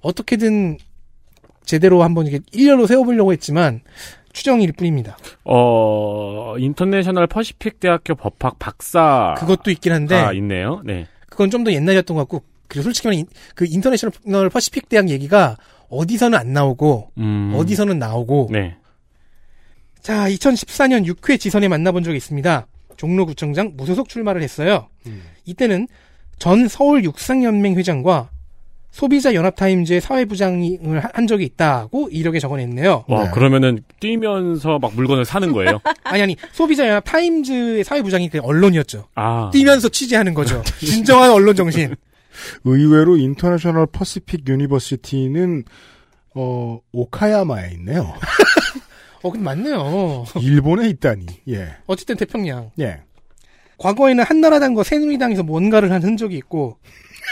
어떻게든 0.00 0.78
제대로 1.64 2.02
한번 2.02 2.26
이게 2.26 2.40
일렬로 2.52 2.86
세워보려고 2.86 3.32
했지만 3.32 3.80
추정일 4.32 4.72
뿐입니다. 4.72 5.16
어, 5.44 6.54
International 6.58 7.26
Pacific 7.26 7.80
대학교 7.80 8.14
법학 8.14 8.58
박사. 8.58 9.34
그것도 9.38 9.70
있긴 9.70 9.92
한데 9.92 10.14
아, 10.16 10.32
있네요. 10.32 10.82
네. 10.84 11.06
그건 11.30 11.50
좀 11.50 11.64
더 11.64 11.72
옛날이었던 11.72 12.14
것 12.16 12.22
같고 12.22 12.42
그리고 12.68 12.84
솔직히 12.84 13.08
말해 13.08 13.24
그 13.54 13.64
International 13.68 14.50
Pacific 14.50 14.88
대학 14.88 15.08
얘기가 15.08 15.56
어디서는 15.88 16.38
안 16.38 16.52
나오고 16.52 17.12
음. 17.18 17.52
어디서는 17.56 17.98
나오고 17.98 18.48
네. 18.50 18.76
자, 20.00 20.28
2014년 20.28 21.04
6회 21.06 21.38
지선에 21.40 21.68
만나본 21.68 22.02
적이 22.04 22.16
있습니다. 22.18 22.66
종로구청장 22.96 23.72
무소속 23.76 24.08
출마를 24.08 24.42
했어요. 24.42 24.88
이때는 25.44 25.88
전 26.38 26.68
서울 26.68 27.04
육상연맹 27.04 27.74
회장과 27.76 28.30
소비자 28.90 29.34
연합타임즈의 29.34 30.00
사회부장을 30.00 31.04
하- 31.04 31.10
한 31.12 31.26
적이 31.26 31.44
있다고 31.44 32.08
이력에 32.10 32.38
적어냈네요. 32.38 33.04
와, 33.08 33.30
그러면은 33.30 33.82
뛰면서 34.00 34.78
막 34.78 34.94
물건을 34.94 35.24
사는 35.26 35.52
거예요? 35.52 35.80
아니 36.04 36.22
아니 36.22 36.36
소비자 36.52 36.86
연합타임즈의 36.88 37.84
사회부장이 37.84 38.30
그 38.30 38.38
언론이었죠. 38.38 39.08
아. 39.14 39.50
뛰면서 39.52 39.88
취재하는 39.90 40.32
거죠. 40.32 40.62
진정한 40.80 41.30
언론 41.30 41.54
정신. 41.54 41.94
의외로 42.64 43.16
International 43.16 43.86
Pacific 43.86 44.48
University는 44.48 45.64
어 46.34 46.78
오카야마에 46.92 47.72
있네요. 47.72 48.14
어, 49.22 49.30
근데 49.30 49.44
맞네요. 49.44 50.24
일본에 50.40 50.88
있다니. 50.90 51.26
예. 51.48 51.76
어쨌든 51.86 52.16
태평양. 52.16 52.70
예. 52.78 53.02
과거에는 53.78 54.24
한나라당과 54.24 54.84
새누리당에서 54.84 55.42
뭔가를 55.42 55.90
한 55.92 56.02
흔적이 56.02 56.36
있고 56.36 56.78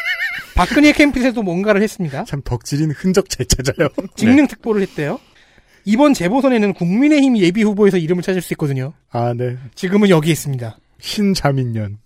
박근혜 0.55 0.93
캠프에서도 0.93 1.43
뭔가를 1.43 1.83
했습니다. 1.83 2.25
참 2.25 2.41
덕질인 2.45 2.91
흔적 2.93 3.29
잘 3.29 3.47
찾아요. 3.47 3.89
직능 4.17 4.47
특보를 4.47 4.83
했대요. 4.83 5.19
이번 5.85 6.15
재보선에는 6.15 6.73
국민의힘 6.75 7.37
예비 7.39 7.63
후보에서 7.63 7.99
이름을 7.99 8.23
찾을 8.23 8.41
수 8.41 8.55
있거든요. 8.55 8.95
아, 9.11 9.35
네. 9.35 9.57
지금은 9.75 10.09
여기 10.09 10.31
있습니다. 10.31 10.79
신자민련. 10.99 11.99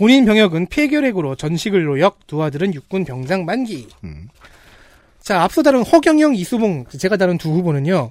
본인 0.00 0.24
병역은 0.24 0.68
폐결핵으로 0.68 1.34
전식을 1.34 1.84
노역, 1.84 2.26
두 2.26 2.42
아들은 2.42 2.72
육군 2.72 3.04
병장 3.04 3.44
만기. 3.44 3.86
자, 5.20 5.42
앞서 5.42 5.62
다룬 5.62 5.82
허경영, 5.82 6.34
이수봉, 6.34 6.86
제가 6.86 7.18
다룬 7.18 7.36
두 7.36 7.50
후보는요. 7.50 8.10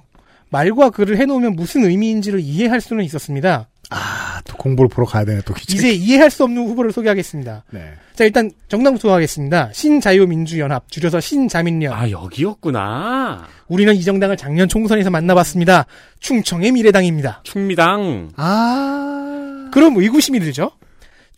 말과 0.50 0.90
글을 0.90 1.16
해놓으면 1.16 1.56
무슨 1.56 1.84
의미인지를 1.84 2.38
이해할 2.38 2.80
수는 2.80 3.02
있었습니다. 3.02 3.68
아, 3.90 4.40
또 4.44 4.56
공부를 4.56 4.88
보러 4.88 5.04
가야 5.04 5.24
되네, 5.24 5.40
또 5.44 5.52
기차. 5.52 5.74
이제 5.74 5.90
이해할 5.90 6.30
수 6.30 6.44
없는 6.44 6.64
후보를 6.68 6.92
소개하겠습니다. 6.92 7.64
네. 7.70 7.90
자, 8.14 8.22
일단 8.22 8.52
정당부터 8.68 9.12
하겠습니다. 9.12 9.70
신자유민주연합, 9.72 10.92
줄여서 10.92 11.18
신자민련. 11.18 11.92
아, 11.92 12.08
여기였구나. 12.08 13.48
우리는 13.66 13.96
이 13.96 14.04
정당을 14.04 14.36
작년 14.36 14.68
총선에서 14.68 15.10
만나봤습니다. 15.10 15.86
충청의 16.20 16.70
미래당입니다. 16.70 17.40
충미당. 17.42 18.30
아. 18.36 19.70
그럼 19.72 19.96
의구심이 19.96 20.38
들죠? 20.38 20.70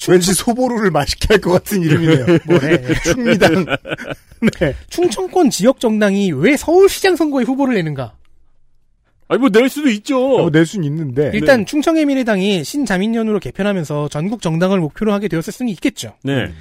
왠지 0.09 0.35
소보루를 0.35 0.91
맛있게 0.91 1.27
할 1.35 1.41
것 1.41 1.51
같은 1.53 1.83
이름이네요. 1.83 2.27
뭐래? 2.47 2.83
충미당. 3.05 3.67
네. 4.61 4.75
충청권 4.91 5.51
지역 5.51 5.79
정당이 5.81 6.33
왜 6.33 6.57
서울시장 6.57 7.17
선거에 7.17 7.45
후보를 7.45 7.75
내는가? 7.75 8.15
아니, 9.29 9.39
뭐 9.41 9.49
낼 9.51 9.69
수도 9.69 9.89
있죠. 9.89 10.19
뭐낼 10.19 10.67
수는 10.67 10.85
있는데. 10.87 11.31
일단 11.35 11.65
충청의 11.65 12.05
미래당이 12.07 12.65
신자민련으로 12.65 13.39
개편하면서 13.41 14.09
전국 14.09 14.43
정당을 14.43 14.79
목표로 14.81 15.13
하게 15.13 15.29
되었을 15.29 15.53
수는 15.53 15.71
있겠죠. 15.73 16.15
네. 16.25 16.53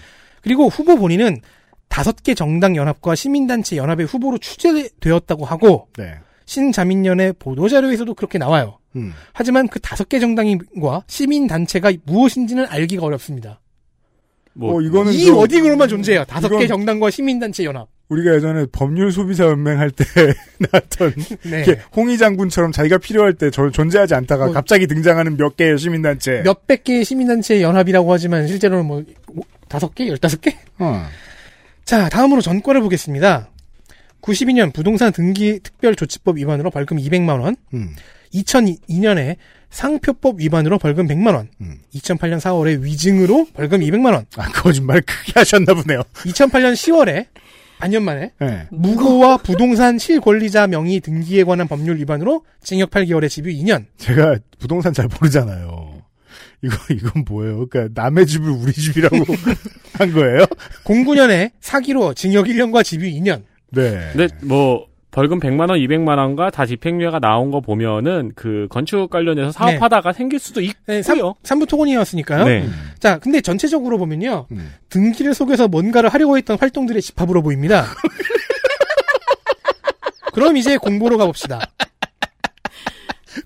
그리고 0.41 0.67
후보 0.67 0.95
본인은 0.95 1.41
다섯 1.89 2.23
개 2.23 2.33
정당 2.33 2.75
연합과 2.75 3.15
시민단체 3.15 3.75
연합의 3.75 4.05
후보로 4.05 4.37
추재되었다고 4.37 5.45
하고 5.45 5.87
네. 5.97 6.15
신자민련의 6.45 7.33
보도자료에서도 7.39 8.13
그렇게 8.13 8.37
나와요. 8.37 8.77
음. 8.95 9.13
하지만 9.33 9.67
그 9.67 9.79
다섯 9.79 10.07
개 10.09 10.19
정당과 10.19 11.03
시민단체가 11.07 11.91
무엇인지는 12.05 12.65
알기가 12.67 13.05
어렵습니다. 13.05 13.59
뭐, 14.53 14.75
어, 14.77 14.81
이거는 14.81 15.13
이 15.13 15.25
좀- 15.25 15.37
워딩으로만 15.37 15.87
존재해요. 15.87 16.25
다섯 16.25 16.49
개 16.57 16.67
정당과 16.67 17.09
시민단체 17.09 17.63
연합. 17.63 17.87
우리가 18.09 18.35
예전에 18.35 18.65
법률 18.73 19.09
소비자 19.13 19.45
연맹 19.45 19.79
할 19.79 19.89
때 19.91 20.03
나왔던 20.59 21.13
네. 21.43 21.63
이렇게 21.63 21.81
홍의 21.95 22.17
장군처럼 22.17 22.73
자기가 22.73 22.97
필요할 22.97 23.35
때저 23.35 23.69
존재하지 23.71 24.13
않다가 24.15 24.45
뭐- 24.45 24.53
갑자기 24.53 24.87
등장하는 24.87 25.37
몇 25.37 25.55
개의 25.55 25.77
시민단체. 25.77 26.41
몇백 26.43 26.83
개의 26.83 27.05
시민단체 27.05 27.61
연합이라고 27.61 28.11
하지만 28.11 28.47
실제로는 28.49 28.85
뭐 28.85 29.03
오- 29.29 29.41
다섯 29.69 29.95
개, 29.95 30.05
열다섯 30.09 30.41
개? 30.41 30.57
어. 30.79 31.05
자, 31.85 32.09
다음으로 32.09 32.41
전과를 32.41 32.81
보겠습니다. 32.81 33.47
92년 34.21 34.73
부동산 34.73 35.13
등기 35.13 35.59
특별조치법 35.63 36.37
위반으로 36.37 36.69
벌금 36.71 36.97
200만 36.97 37.39
원. 37.41 37.55
음. 37.73 37.95
2002년에 38.33 39.37
상표법 39.69 40.39
위반으로 40.39 40.77
벌금 40.77 41.07
100만 41.07 41.33
원. 41.33 41.49
2008년 41.93 42.39
4월에 42.39 42.81
위증으로 42.81 43.47
벌금 43.53 43.79
200만 43.79 44.13
원. 44.13 44.25
아, 44.35 44.49
거짓말 44.51 45.01
크게 45.01 45.33
하셨나 45.35 45.73
보네요. 45.73 46.01
2008년 46.13 46.73
10월에 46.73 47.27
반년 47.79 48.03
만에 48.03 48.31
네. 48.39 48.67
무고와 48.69 49.37
부동산 49.37 49.97
실권리자 49.97 50.67
명의 50.67 50.99
등기에 50.99 51.43
관한 51.43 51.67
법률 51.67 51.97
위반으로 51.97 52.45
징역 52.61 52.91
8개월에 52.91 53.27
집유 53.27 53.49
2년. 53.51 53.85
제가 53.97 54.37
부동산 54.59 54.93
잘 54.93 55.07
모르잖아요. 55.07 56.01
이거, 56.63 56.75
이건 56.93 57.25
뭐예요? 57.27 57.65
그러니까 57.67 57.99
남의 57.99 58.27
집을 58.27 58.49
우리 58.51 58.71
집이라고 58.71 59.17
한 59.97 60.11
거예요? 60.13 60.45
09년에 60.83 61.51
사기로 61.59 62.13
징역 62.13 62.45
1년과 62.45 62.83
집유 62.83 63.07
2년. 63.07 63.43
네. 63.71 64.11
근데 64.13 64.27
뭐 64.43 64.85
벌금 65.11 65.39
100만 65.39 65.69
원, 65.69 65.79
200만 65.79 66.17
원과 66.17 66.51
다 66.51 66.65
집행유예가 66.65 67.19
나온 67.19 67.51
거 67.51 67.59
보면은 67.59 68.31
그 68.35 68.67
건축 68.69 69.09
관련해서 69.09 69.51
사업하다가 69.51 70.13
생길 70.13 70.39
수도 70.39 70.61
있고요. 70.61 70.81
네, 70.87 71.01
삼, 71.01 71.19
삼부 71.43 71.65
토건이었으니까요. 71.65 72.45
네. 72.45 72.69
자, 72.99 73.19
근데 73.19 73.41
전체적으로 73.41 73.97
보면요. 73.97 74.47
등기를 74.89 75.33
속여서 75.33 75.67
뭔가를 75.67 76.09
하려고 76.09 76.37
했던 76.37 76.57
활동들의 76.57 77.01
집합으로 77.01 77.41
보입니다. 77.41 77.85
그럼 80.33 80.55
이제 80.55 80.77
공보로 80.77 81.17
가봅시다. 81.17 81.59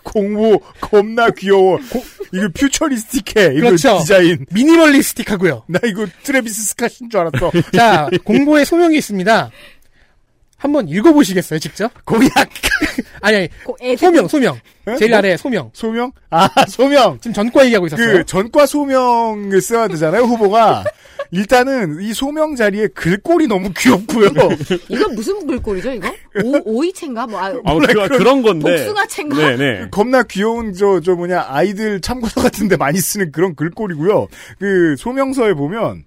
공보 0.04 0.60
겁나 0.82 1.30
귀여워. 1.32 1.80
이거 2.32 2.50
futuristic해. 2.54 3.56
이거 3.56 3.68
그렇죠. 3.68 3.98
디자인. 4.00 4.46
minimalistic하고요. 4.52 5.64
나 5.68 5.80
이거 5.86 6.06
트래비스 6.24 6.76
스캇인 6.76 7.12
줄 7.12 7.20
알았어. 7.20 7.52
자, 7.74 8.10
공보에 8.24 8.66
소명이 8.66 8.98
있습니다. 8.98 9.52
한번 10.66 10.88
읽어보시겠어요, 10.88 11.60
직접? 11.60 11.92
공약. 12.06 12.32
아니, 13.22 13.50
아니. 13.80 13.98
소명, 13.98 14.28
소명. 14.28 14.60
제일 14.98 15.12
뭐? 15.12 15.20
아래 15.20 15.38
소명. 15.38 15.70
소명? 15.74 16.12
아, 16.32 16.50
소명. 16.68 17.20
지금 17.22 17.34
전과 17.34 17.66
얘기하고 17.66 17.86
있었어요. 17.86 18.14
그 18.14 18.26
전과 18.26 18.66
소명을 18.66 19.62
써야 19.62 19.88
되잖아요, 19.88 20.24
후보가. 20.24 20.84
일단은 21.30 22.02
이 22.02 22.14
소명 22.14 22.56
자리에 22.56 22.88
글꼴이 22.88 23.46
너무 23.48 23.72
귀엽고요. 23.78 24.30
이건 24.90 25.14
무슨 25.14 25.46
글꼴이죠, 25.46 25.92
이거? 25.94 26.12
오, 26.44 26.62
오이채인가? 26.66 27.28
뭐, 27.28 27.40
아, 27.40 27.54
아, 27.64 27.78
그, 27.78 28.08
그런 28.18 28.42
건데. 28.42 28.78
복숭아채인가? 28.78 29.38
네네. 29.38 29.90
겁나 29.92 30.24
귀여운 30.24 30.74
저, 30.74 31.00
저 31.00 31.14
뭐냐, 31.14 31.46
아이들 31.48 32.02
참고서 32.02 32.42
같은데 32.42 32.76
많이 32.76 33.00
쓰는 33.00 33.32
그런 33.32 33.56
글꼴이고요. 33.56 34.28
그 34.60 34.96
소명서에 34.98 35.54
보면. 35.54 36.06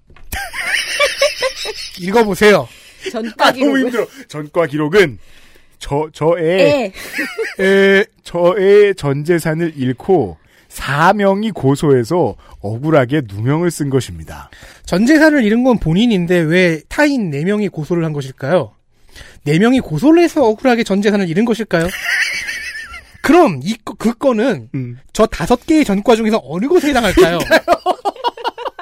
읽어보세요. 2.01 2.69
전과 3.13 3.47
아, 3.49 3.53
너무 3.53 3.59
기록을. 3.65 3.81
힘들어. 3.83 4.07
전과 4.29 4.67
기록은 4.67 5.19
저, 5.79 6.09
저의, 6.13 6.61
에. 6.61 6.93
에, 7.61 8.05
저의 8.25 8.95
전 8.97 9.25
재산을 9.25 9.73
잃고 9.77 10.37
사명이 10.69 11.53
고소해서 11.53 12.37
억울하게 12.61 13.23
누명을 13.29 13.71
쓴 13.71 13.89
것입니다. 13.89 14.51
전 14.85 15.07
재산을 15.07 15.45
잃은 15.45 15.65
건 15.65 15.79
본인인데 15.79 16.39
왜 16.41 16.81
타인 16.89 17.31
4명이 17.31 17.71
고소를 17.73 18.05
한 18.05 18.13
것일까요? 18.13 18.73
4명이 19.47 19.83
고소를 19.83 20.23
해서 20.23 20.45
억울하게 20.45 20.85
전 20.85 21.01
재산을 21.01 21.29
잃은 21.29 21.45
것일까요? 21.45 21.87
그럼 23.23 23.61
이, 23.63 23.77
거- 23.85 23.95
그 23.95 24.15
건은 24.15 24.69
음. 24.75 24.99
저 25.13 25.27
다섯 25.27 25.65
개의 25.67 25.85
전과 25.85 26.17
중에서 26.17 26.41
어느 26.45 26.67
것에 26.67 26.89
해당할까요? 26.89 27.39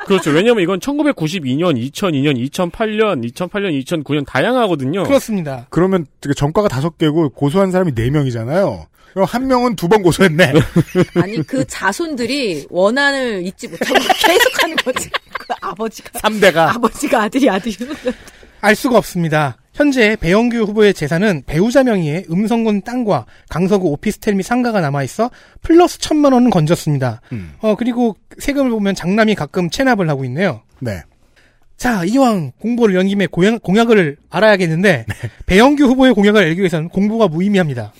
그렇죠. 0.07 0.31
왜냐면 0.31 0.63
이건 0.63 0.79
1992년, 0.81 1.77
2002년, 1.91 2.49
2008년, 2.51 3.33
2008년, 3.33 3.85
2009년 3.85 4.25
다양하거든요. 4.27 5.03
그렇습니다. 5.05 5.67
그러면 5.71 6.07
전과가 6.37 6.69
다섯 6.69 6.97
개고 6.99 7.29
고소한 7.31 7.71
사람이 7.73 7.95
네 7.95 8.11
명이잖아요. 8.11 8.87
그럼 9.13 9.27
한 9.31 9.47
명은 9.47 9.77
두 9.77 9.89
번 9.89 10.03
고소했네. 10.03 10.53
아니, 11.23 11.43
그 11.47 11.65
자손들이 11.67 12.67
원한을 12.69 13.47
잊지 13.47 13.67
못하고 13.69 13.95
계속 13.95 14.63
하는 14.63 14.77
거지. 14.77 15.09
그 15.39 15.55
아버지가. 15.63 16.11
3대가. 16.21 16.75
아버지가 16.77 17.23
아들이 17.23 17.49
아들이. 17.49 17.75
알 18.61 18.75
수가 18.77 18.99
없습니다. 18.99 19.57
현재 19.77 20.17
배영규 20.17 20.57
후보의 20.57 20.95
재산은 20.95 21.43
배우자 21.45 21.85
명의의 21.85 22.25
음성군 22.31 22.81
땅과 22.81 23.27
강서구 23.51 23.89
오피스텔 23.89 24.35
및 24.35 24.43
상가가 24.43 24.81
남아있어 24.81 25.31
플러스 25.61 25.99
천만 25.99 26.33
원은 26.33 26.49
건졌습니다. 26.49 27.21
어, 27.61 27.75
그리고 27.77 28.17
세금을 28.39 28.71
보면 28.71 28.95
장남이 28.95 29.35
가끔 29.35 29.69
체납을 29.69 30.09
하고 30.09 30.25
있네요. 30.25 30.63
네. 30.81 31.03
자, 31.77 32.05
이왕 32.05 32.53
공보를 32.59 32.95
연 32.95 33.07
김에 33.07 33.27
고양- 33.27 33.59
공약을 33.59 34.17
알아야겠는데, 34.31 35.05
배영규 35.45 35.85
후보의 35.85 36.15
공약을 36.15 36.43
알기 36.43 36.61
위해서는 36.61 36.89
공보가 36.89 37.29
무의미합니다. 37.29 37.93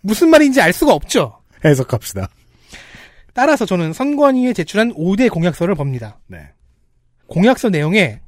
무슨 0.00 0.30
말인지 0.30 0.62
알 0.62 0.72
수가 0.72 0.94
없죠? 0.94 1.38
해석합시다. 1.62 2.26
따라서 3.34 3.66
저는 3.66 3.92
선관위에 3.92 4.54
제출한 4.54 4.94
5대 4.94 5.28
공약서를 5.30 5.74
봅니다. 5.74 6.18
네. 6.26 6.38
공약서 7.26 7.68
내용에 7.68 8.20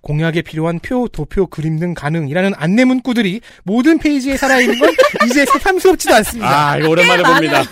공약에 0.00 0.42
필요한 0.42 0.78
표, 0.78 1.08
도표, 1.08 1.46
그림 1.48 1.78
등 1.78 1.94
가능이라는 1.94 2.52
안내 2.56 2.84
문구들이 2.84 3.40
모든 3.64 3.98
페이지에 3.98 4.36
살아있는 4.36 4.78
건 4.78 4.90
이제 5.30 5.44
새삼스럽지도 5.44 6.14
않습니다. 6.16 6.70
아, 6.70 6.78
이거 6.78 6.88
오랜만에 6.88 7.22
봅니다. 7.22 7.62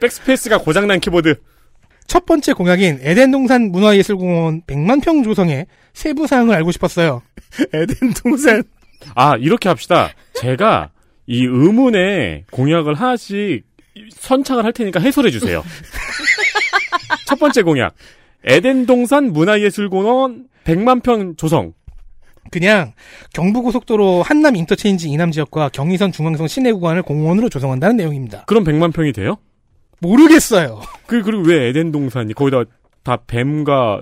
backspace가 0.00 0.58
고장난 0.64 1.00
키보드. 1.00 1.36
첫 2.06 2.26
번째 2.26 2.52
공약인 2.52 2.98
에덴동산 3.02 3.70
문화예술공원 3.72 4.62
100만 4.66 5.02
평 5.02 5.22
조성의 5.22 5.66
세부 5.94 6.26
사항을 6.26 6.54
알고 6.56 6.70
싶었어요. 6.72 7.22
에덴동산. 7.72 8.62
아, 9.14 9.36
이렇게 9.36 9.68
합시다. 9.68 10.10
제가 10.34 10.90
이 11.26 11.44
의문의 11.44 12.44
공약을 12.50 12.94
하나씩 12.94 13.64
선창을 14.10 14.64
할 14.64 14.72
테니까 14.72 15.00
해설해 15.00 15.30
주세요. 15.30 15.64
첫 17.26 17.38
번째 17.38 17.62
공약. 17.62 17.94
에덴 18.44 18.86
동산 18.86 19.32
문화예술공원 19.32 20.46
100만 20.64 21.02
평 21.02 21.36
조성. 21.36 21.72
그냥 22.50 22.92
경부고속도로 23.32 24.22
한남 24.22 24.54
인터체인지 24.54 25.08
이남 25.08 25.30
지역과 25.32 25.70
경의선 25.70 26.12
중앙선 26.12 26.46
시내 26.46 26.72
구간을 26.72 27.02
공원으로 27.02 27.48
조성한다는 27.48 27.96
내용입니다. 27.96 28.44
그럼 28.46 28.64
100만 28.64 28.92
평이 28.92 29.12
돼요? 29.12 29.36
모르겠어요. 30.00 30.80
그, 31.06 31.22
그리고 31.22 31.42
왜 31.44 31.68
에덴 31.68 31.90
동산이 31.90 32.34
거기다 32.34 32.64
다 33.02 33.18
뱀과 33.26 34.00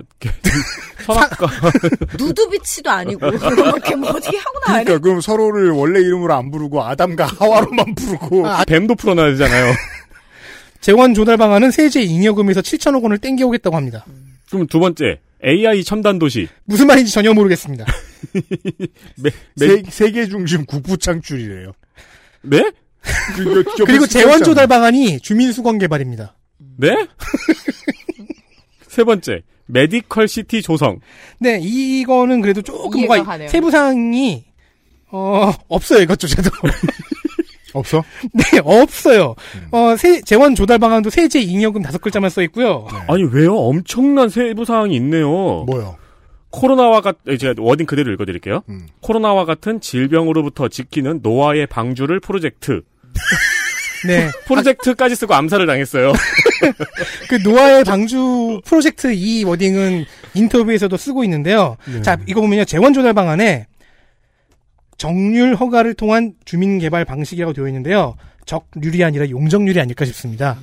선악과 1.05 1.47
누드비치도 2.17 2.89
아니고 2.89 3.27
이렇게 3.27 3.95
뭐 3.95 4.09
어떻게 4.09 4.37
하고 4.37 4.59
나야 4.65 4.83
그러니까 4.83 4.99
그럼 4.99 5.19
서로를 5.19 5.71
원래 5.71 5.99
이름으로 5.99 6.33
안 6.33 6.49
부르고 6.51 6.81
아담과 6.83 7.25
하와로만 7.25 7.95
부르고 7.95 8.47
아, 8.47 8.63
뱀도 8.63 8.95
풀어놔야 8.95 9.31
되잖아요. 9.31 9.73
재원 10.79 11.13
조달 11.13 11.37
방안은 11.37 11.71
세제 11.71 12.01
잉여금에서 12.01 12.61
7천억 12.61 13.03
원을 13.03 13.17
땡겨오겠다고 13.17 13.75
합니다. 13.75 14.05
그럼 14.49 14.67
두 14.67 14.79
번째 14.79 15.19
AI 15.45 15.83
첨단 15.83 16.19
도시. 16.19 16.47
무슨 16.65 16.87
말인지 16.87 17.11
전혀 17.11 17.33
모르겠습니다. 17.33 17.85
매, 19.17 19.29
세, 19.57 19.83
세계 19.89 20.27
중심 20.27 20.65
국부 20.65 20.97
창출이래요. 20.97 21.73
네? 22.43 22.71
그, 23.35 23.63
그리고 23.85 24.07
재원 24.07 24.43
조달 24.43 24.67
방안이 24.67 25.19
주민 25.19 25.51
숙원 25.51 25.77
개발입니다. 25.77 26.35
네? 26.77 27.07
세 28.87 29.03
번째 29.03 29.41
medical 29.65 30.27
city 30.27 30.61
조성. 30.61 30.99
네, 31.39 31.59
이거는 31.61 32.41
그래도 32.41 32.61
조금 32.61 33.05
가네요. 33.07 33.49
세부 33.49 33.71
사항이 33.71 34.45
어 35.11 35.51
없어요 35.67 36.01
이것조차도. 36.03 36.49
없어? 37.73 38.03
네, 38.33 38.59
없어요. 38.63 39.35
어, 39.71 39.95
세, 39.97 40.21
재원 40.21 40.55
조달 40.55 40.79
방안도 40.79 41.09
세제 41.09 41.39
잉여금 41.41 41.81
다섯 41.81 42.01
글자만 42.01 42.29
써 42.29 42.41
있고요. 42.43 42.87
아니 43.07 43.23
왜요? 43.23 43.55
엄청난 43.55 44.29
세부 44.29 44.65
사항이 44.65 44.95
있네요. 44.95 45.27
뭐요? 45.27 45.97
코로나와 46.49 47.01
같 47.01 47.17
제가 47.39 47.55
wording 47.57 47.87
그대로 47.87 48.11
읽어드릴게요. 48.13 48.61
코로나와 49.01 49.45
같은 49.45 49.81
질병으로부터 49.81 50.67
지키는 50.67 51.21
노아의 51.23 51.65
방주를 51.67 52.19
프로젝트. 52.19 52.83
네. 54.05 54.29
프로젝트까지 54.45 55.15
쓰고 55.15 55.33
암살을 55.33 55.65
당했어요. 55.65 56.13
그 57.29 57.35
노아의 57.35 57.83
방주 57.83 58.61
프로젝트 58.65 59.13
이 59.13 59.43
wording은 59.43 60.05
인터뷰에서도 60.33 60.95
쓰고 60.95 61.23
있는데요. 61.23 61.77
네. 61.85 62.01
자, 62.01 62.17
이거 62.27 62.41
보면요. 62.41 62.65
재원 62.65 62.93
조달 62.93 63.13
방안에 63.13 63.67
정률 64.97 65.55
허가를 65.55 65.93
통한 65.93 66.33
주민 66.45 66.79
개발 66.79 67.05
방식이라고 67.05 67.53
되어 67.53 67.67
있는데요. 67.67 68.15
적률이 68.45 69.03
아니라 69.03 69.29
용적률이 69.29 69.79
아닐까 69.79 70.05
싶습니다. 70.05 70.57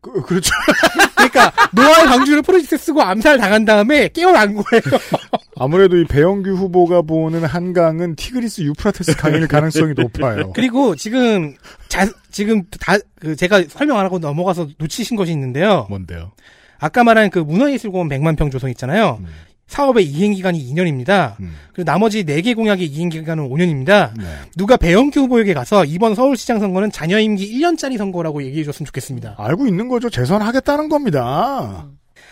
그, 0.00 0.20
그렇죠. 0.22 0.50
그러니까 1.14 1.52
노아의 1.72 2.06
방주를 2.06 2.42
프로젝트 2.42 2.76
쓰고 2.76 3.02
암살 3.02 3.38
당한 3.38 3.64
다음에 3.64 4.08
깨어난 4.08 4.54
거예요. 4.54 4.82
아무래도 5.56 5.96
이 5.96 6.04
배영규 6.04 6.50
후보가 6.50 7.02
보는 7.02 7.44
한강은 7.44 8.16
티그리스 8.16 8.62
유프라테스 8.62 9.16
강일 9.16 9.46
가능성이 9.46 9.94
높아요. 9.96 10.52
그리고 10.52 10.96
지금 10.96 11.54
자, 11.88 12.08
지금 12.32 12.64
다 12.80 12.98
그 13.22 13.36
제가 13.36 13.62
설명 13.68 13.98
안 13.98 14.04
하고 14.04 14.18
넘어가서 14.18 14.66
놓치신 14.78 15.16
것이 15.16 15.30
있는데요. 15.30 15.86
뭔데요? 15.88 16.32
아까 16.80 17.04
말한 17.04 17.30
그 17.30 17.38
문화예술공원 17.38 18.08
100만 18.08 18.36
평 18.36 18.50
조성 18.50 18.68
있잖아요. 18.70 19.18
음. 19.20 19.28
사업의 19.66 20.04
이행 20.04 20.34
기간이 20.34 20.58
2년입니다. 20.72 21.36
그리고 21.72 21.84
나머지 21.84 22.24
4개 22.24 22.54
공약의 22.54 22.86
이행 22.86 23.08
기간은 23.08 23.48
5년입니다. 23.48 24.12
네. 24.18 24.24
누가 24.56 24.76
배영규 24.76 25.20
후보에게 25.20 25.54
가서 25.54 25.84
이번 25.84 26.14
서울시장 26.14 26.60
선거는 26.60 26.90
자녀 26.90 27.18
임기 27.18 27.58
1년짜리 27.58 27.96
선거라고 27.96 28.42
얘기해 28.42 28.64
줬으면 28.64 28.86
좋겠습니다. 28.86 29.36
알고 29.38 29.66
있는 29.66 29.88
거죠. 29.88 30.10
재선하겠다는 30.10 30.88
겁니다. 30.88 31.88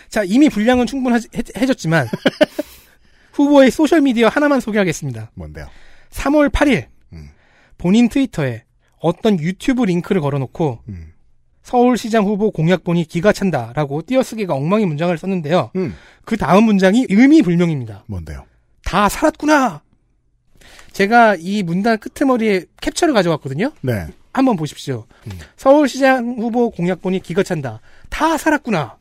자, 0.09 0.23
이미 0.23 0.49
분량은 0.49 0.85
충분해졌지만 0.85 2.07
후보의 3.33 3.71
소셜 3.71 4.01
미디어 4.01 4.27
하나만 4.27 4.59
소개하겠습니다. 4.59 5.31
뭔데요? 5.33 5.67
3월 6.11 6.49
8일 6.51 6.87
본인 7.77 8.09
트위터에 8.09 8.63
어떤 8.99 9.39
유튜브 9.39 9.83
링크를 9.83 10.21
걸어놓고 10.21 10.83
서울시장 11.63 12.25
후보 12.25 12.51
공약본이 12.51 13.05
기가 13.05 13.31
찬다라고 13.31 14.01
띄어쓰기가 14.03 14.53
엉망인 14.53 14.87
문장을 14.87 15.15
썼는데요. 15.17 15.71
그 16.25 16.37
다음 16.37 16.65
문장이 16.65 17.07
의미 17.09 17.41
불명입니다. 17.41 18.03
뭔데요? 18.07 18.45
다 18.83 19.09
살았구나. 19.09 19.81
제가 20.91 21.35
이 21.39 21.63
문단 21.63 21.97
끄트머리에 21.99 22.65
캡처를 22.81 23.13
가져왔거든요. 23.13 23.71
네. 23.81 24.07
한번 24.33 24.55
보십시오. 24.57 25.05
서울시장 25.57 26.35
후보 26.37 26.69
공약본이 26.71 27.21
기가 27.21 27.43
찬다. 27.43 27.79
다 28.09 28.37
살았구나. 28.37 28.97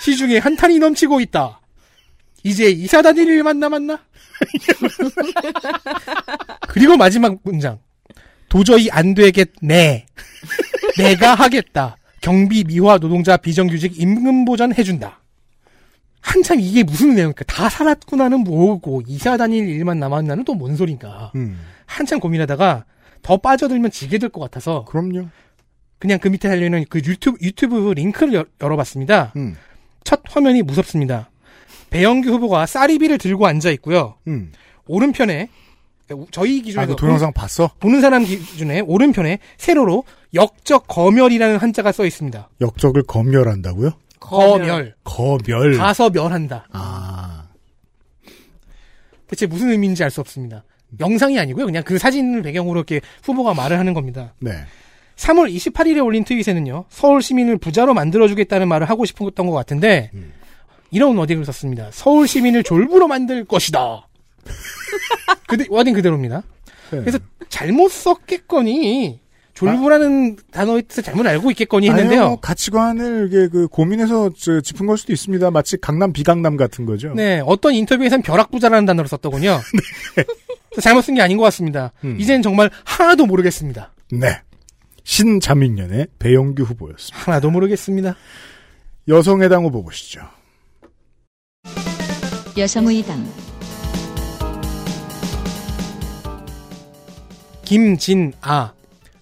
시중에 0.00 0.38
한탄이 0.38 0.78
넘치고 0.78 1.20
있다. 1.20 1.60
이제 2.44 2.70
이사 2.70 3.02
다닐 3.02 3.28
일만 3.28 3.58
남았나? 3.58 3.98
그리고 6.68 6.96
마지막 6.96 7.36
문장. 7.42 7.80
도저히 8.48 8.88
안 8.90 9.14
되겠네. 9.14 10.06
내가 10.98 11.34
하겠다. 11.34 11.96
경비 12.20 12.64
미화 12.64 12.98
노동자 12.98 13.36
비정규직 13.36 14.00
임금 14.00 14.44
보전 14.44 14.74
해준다. 14.74 15.20
한참 16.20 16.60
이게 16.60 16.82
무슨 16.82 17.14
내용일까? 17.14 17.44
다 17.44 17.68
살았구나는 17.68 18.40
뭐고 18.40 19.02
이사 19.06 19.36
다닐 19.36 19.68
일만 19.68 19.98
남았나는 20.00 20.44
또 20.44 20.54
뭔 20.58 20.76
소린가? 20.76 21.32
음. 21.36 21.58
한참 21.86 22.18
고민하다가 22.20 22.84
더 23.22 23.36
빠져들면 23.36 23.90
지게 23.90 24.18
될 24.18 24.28
것 24.30 24.40
같아서 24.40 24.84
그럼요. 24.84 25.28
그냥 25.98 26.18
그 26.18 26.28
밑에 26.28 26.48
달려있는 26.48 26.84
그 26.88 26.98
유튜브 27.04 27.38
유튜브 27.40 27.92
링크를 27.92 28.34
열- 28.34 28.46
열어봤습니다. 28.60 29.32
음. 29.36 29.56
첫 30.04 30.20
화면이 30.28 30.62
무섭습니다. 30.62 31.30
배영규 31.90 32.28
후보가 32.30 32.66
쌀이비를 32.66 33.18
들고 33.18 33.46
앉아 33.46 33.70
있고요. 33.72 34.16
음. 34.26 34.52
오른편에 34.86 35.48
저희 36.30 36.60
아, 36.60 36.62
기준에서 36.62 36.94
그 36.94 36.96
동영상 36.96 37.32
봤어? 37.32 37.70
보는 37.80 38.00
사람 38.00 38.24
기준에 38.24 38.80
오른편에 38.80 39.38
세로로 39.56 40.04
역적 40.34 40.86
검열이라는 40.88 41.56
한자가 41.56 41.92
써 41.92 42.04
있습니다. 42.04 42.48
역적을 42.60 43.02
검열한다고요? 43.04 43.92
검열. 44.20 44.94
거멸. 45.04 45.76
가서 45.76 46.10
멸한다. 46.10 46.66
아. 46.72 47.44
대체 49.26 49.46
무슨 49.46 49.70
의미인지 49.70 50.02
알 50.04 50.10
수 50.10 50.20
없습니다. 50.20 50.64
영상이 51.00 51.38
아니고요. 51.38 51.66
그냥 51.66 51.82
그 51.84 51.98
사진을 51.98 52.42
배경으로 52.42 52.78
이렇게 52.78 53.00
후보가 53.22 53.54
말을 53.54 53.78
하는 53.78 53.94
겁니다. 53.94 54.34
네. 54.40 54.52
3월 55.16 55.52
28일에 55.54 56.04
올린 56.04 56.24
트윗에는요. 56.24 56.86
서울 56.88 57.20
시민을 57.22 57.58
부자로 57.58 57.92
만들어주겠다는 57.92 58.68
말을 58.68 58.88
하고 58.88 59.04
싶었던 59.04 59.46
것 59.46 59.52
같은데 59.52 60.10
이런 60.90 61.16
wording을 61.16 61.44
썼습니다. 61.44 61.90
서울 61.92 62.26
시민을 62.28 62.62
졸부로 62.62 63.08
만들 63.08 63.44
것이다. 63.44 64.06
그 65.46 65.64
wording 65.68 65.94
그대로입니다. 65.94 66.42
네. 66.90 67.00
그래서 67.00 67.18
잘못 67.48 67.90
썼겠거니 67.90 69.20
졸부라는 69.58 70.36
단어의 70.52 70.82
뜻을 70.82 71.02
잘못 71.02 71.26
알고 71.26 71.50
있겠거니 71.50 71.88
했는데요. 71.90 72.22
아니요, 72.22 72.36
가치관을 72.40 73.26
이게 73.28 73.48
그 73.48 73.66
고민해서 73.66 74.30
저 74.38 74.60
짚은 74.60 74.86
걸 74.86 74.96
수도 74.96 75.12
있습니다. 75.12 75.50
마치 75.50 75.76
강남 75.80 76.12
비강남 76.12 76.56
같은 76.56 76.86
거죠. 76.86 77.12
네, 77.14 77.42
어떤 77.44 77.74
인터뷰에선 77.74 78.22
벼락부자라는 78.22 78.86
단어를 78.86 79.08
썼더군요. 79.08 79.58
그래서 80.70 80.80
잘못 80.82 81.02
쓴 81.02 81.14
게 81.14 81.22
아닌 81.22 81.36
것 81.38 81.44
같습니다. 81.44 81.92
이제는 82.18 82.42
정말 82.42 82.70
하나도 82.84 83.26
모르겠습니다. 83.26 83.92
네. 84.12 84.40
신자민련의 85.02 86.06
배영규 86.18 86.62
후보였습니다. 86.62 87.18
하나도 87.18 87.50
모르겠습니다. 87.50 88.14
여성의당 89.08 89.64
후보 89.64 89.82
보시죠. 89.82 90.20
여성의당 92.56 93.26
김진아 97.64 98.77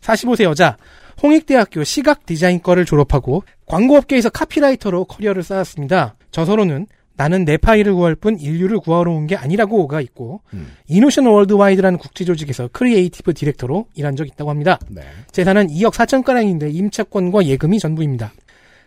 45세 0.07 0.45
여자 0.45 0.77
홍익대학교 1.23 1.83
시각 1.85 2.27
디자인과를 2.27 2.85
졸업하고 2.85 3.43
광고업계에서 3.67 4.31
카피라이터로 4.31 5.05
커리어를 5.07 5.43
쌓았습니다. 5.43 6.15
저서로는 6.31 6.87
나는 7.19 7.47
내 7.47 7.57
파이를 7.57 7.95
구할 7.95 8.15
뿐 8.15 8.39
인류를 8.39 8.79
구하러 8.79 9.11
온 9.13 9.27
게 9.27 9.37
아니라고가 9.37 10.01
있고 10.03 10.43
이노션 10.89 11.27
월드와이드라는 11.27 11.99
국제조직에서 11.99 12.69
creative 12.73 13.33
director로 13.33 13.87
일한 13.95 14.17
적 14.17 14.27
있다고 14.29 14.51
합니다. 14.51 14.79
네. 14.89 15.01
재산은 15.33 15.69
2억 15.69 15.93
4천가량인데 15.95 16.73
임차권과 16.75 17.47
예금이 17.47 17.79
전부입니다. 17.79 18.33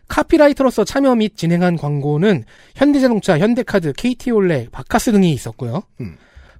카피라이터로서 0.08 0.86
참여 0.86 1.16
및 1.16 1.36
진행한 1.38 1.76
광고는 1.76 2.44
현대자동차, 2.76 3.40
현대카드, 3.40 3.94
KT올레, 3.94 4.68
박카스 4.72 5.11
등이 5.12 5.32
있었고요. 5.34 5.84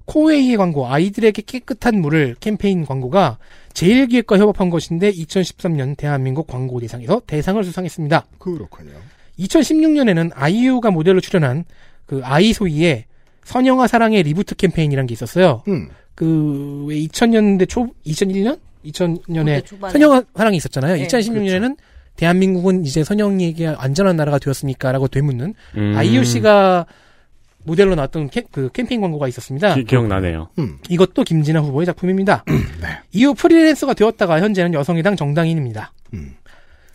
코웨이의 0.06 0.56
광고 0.56 0.86
아이들에게 0.88 1.42
깨끗한 1.42 2.00
물을 2.00 2.34
캠페인 2.40 2.84
광고가 2.84 3.38
제일기획과 3.72 4.38
협업한 4.38 4.70
것인데 4.70 5.12
2013년 5.12 5.96
대한민국 5.96 6.46
광고 6.46 6.80
대상에서 6.80 7.22
대상을 7.26 7.62
수상했습니다. 7.62 8.26
그렇군요. 8.38 8.90
2016년에는 9.38 10.30
아이유가 10.34 10.90
모델로 10.90 11.20
출연한 11.20 11.64
그 12.06 12.20
아이소이의 12.24 13.04
선영아 13.44 13.86
사랑해 13.86 14.22
reboot 14.22 14.56
캠페인이라는 14.56 15.06
게 15.06 15.12
있었어요. 15.12 15.62
음. 15.68 15.88
그, 16.14 16.84
왜 16.88 16.96
2000년대 16.96 17.68
초, 17.68 17.88
2001년? 18.04 18.58
2000년에 18.84 19.44
그때 19.44 19.60
초반에. 19.62 19.92
선영아 19.92 20.22
사랑해 20.34 20.56
있었잖아요. 20.56 20.96
네, 20.96 21.06
2016년에는 21.06 21.76
대한민국은 22.16 22.84
이제 22.84 23.02
선영이에게 23.02 23.68
안전한 23.68 24.16
나라가 24.16 24.38
되었습니까라고 24.38 25.08
되묻는 25.08 25.54
음. 25.76 25.94
아이유 25.96 26.24
씨가 26.24 26.86
모델로 27.64 27.94
나왔던 27.94 28.30
캠, 28.30 28.44
그 28.50 28.70
캠페인 28.72 29.00
광고가 29.00 29.28
있었습니다. 29.28 29.74
기, 29.74 29.84
기억나네요. 29.84 30.48
이것도 30.88 31.24
김진아 31.24 31.60
후보의 31.60 31.86
작품입니다. 31.86 32.44
이후 33.12 33.34
프리랜서가 33.34 33.94
되었다가 33.94 34.40
현재는 34.40 34.74
여성의당 34.74 35.16
정당인입니다. 35.16 35.92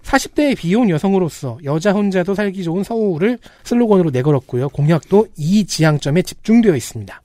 40대의 0.04 0.58
비혼 0.58 0.90
여성으로서 0.90 1.58
여자 1.64 1.92
혼자도 1.92 2.36
살기 2.36 2.64
좋은 2.64 2.84
서울을 2.84 3.40
슬로건으로 3.64 4.12
내걸었고요. 4.12 4.70
공약도 4.70 5.28
이 5.38 5.66
지향점에 5.66 6.22
집중되어 6.22 6.76
있습니다. 6.76 7.22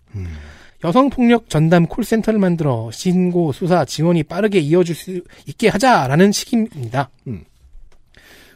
여성폭력 0.82 1.50
전담 1.50 1.86
콜센터를 1.86 2.40
만들어 2.40 2.90
신고, 2.90 3.52
수사, 3.52 3.84
지원이 3.84 4.22
빠르게 4.22 4.60
이어질 4.60 4.94
수 4.94 5.20
있게 5.46 5.68
하자라는 5.68 6.32
식입니다. 6.32 7.10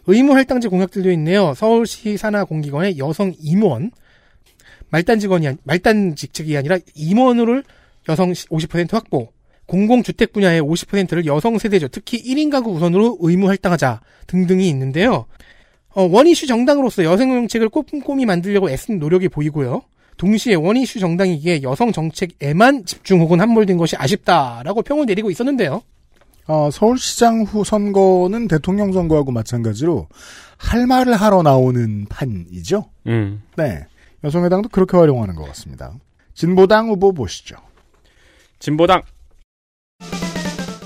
의무 0.06 0.34
할당제 0.34 0.68
공약들도 0.68 1.10
있네요. 1.12 1.52
서울시 1.54 2.16
산하 2.16 2.44
공기관의 2.44 2.96
여성 2.98 3.32
임원, 3.40 3.90
말단 4.90 5.18
직원이 5.18 5.48
아니, 5.48 5.56
말단 5.64 6.16
직책이 6.16 6.56
아니라 6.56 6.78
임원을 6.94 7.64
여성 8.08 8.32
50% 8.32 8.92
확보, 8.92 9.28
공공주택 9.66 10.32
분야의 10.32 10.62
50%를 10.62 11.26
여성 11.26 11.58
세대죠. 11.58 11.88
특히 11.88 12.22
1인 12.22 12.50
가구 12.50 12.72
우선으로 12.72 13.18
의무 13.20 13.48
할당하자 13.48 14.00
등등이 14.26 14.68
있는데요. 14.68 15.26
어, 15.94 16.02
원이슈 16.02 16.46
정당으로서 16.46 17.04
여성 17.04 17.30
정책을 17.30 17.68
꼼꼼히 17.68 18.26
만들려고 18.26 18.68
애쓴 18.68 18.98
노력이 18.98 19.28
보이고요. 19.28 19.82
동시에 20.16 20.54
원이슈 20.54 21.00
정당이기에 21.00 21.62
여성 21.62 21.92
정책에만 21.92 22.84
집중 22.84 23.20
혹은 23.20 23.40
함몰된 23.40 23.76
것이 23.76 23.96
아쉽다라고 23.96 24.82
평을 24.82 25.06
내리고 25.06 25.30
있었는데요. 25.30 25.82
어, 26.46 26.68
서울시장 26.70 27.42
후 27.42 27.64
선거는 27.64 28.48
대통령 28.48 28.92
선거하고 28.92 29.32
마찬가지로 29.32 30.08
할 30.58 30.86
말을 30.86 31.14
하러 31.14 31.42
나오는 31.42 32.06
판이죠. 32.08 32.84
음. 33.06 33.42
네. 33.56 33.86
여성의당도 34.24 34.70
그렇게 34.70 34.96
활용하는 34.96 35.34
것 35.34 35.44
같습니다. 35.48 35.92
진보당 36.32 36.88
후보 36.88 37.12
보시죠. 37.12 37.56
진보당 38.58 39.02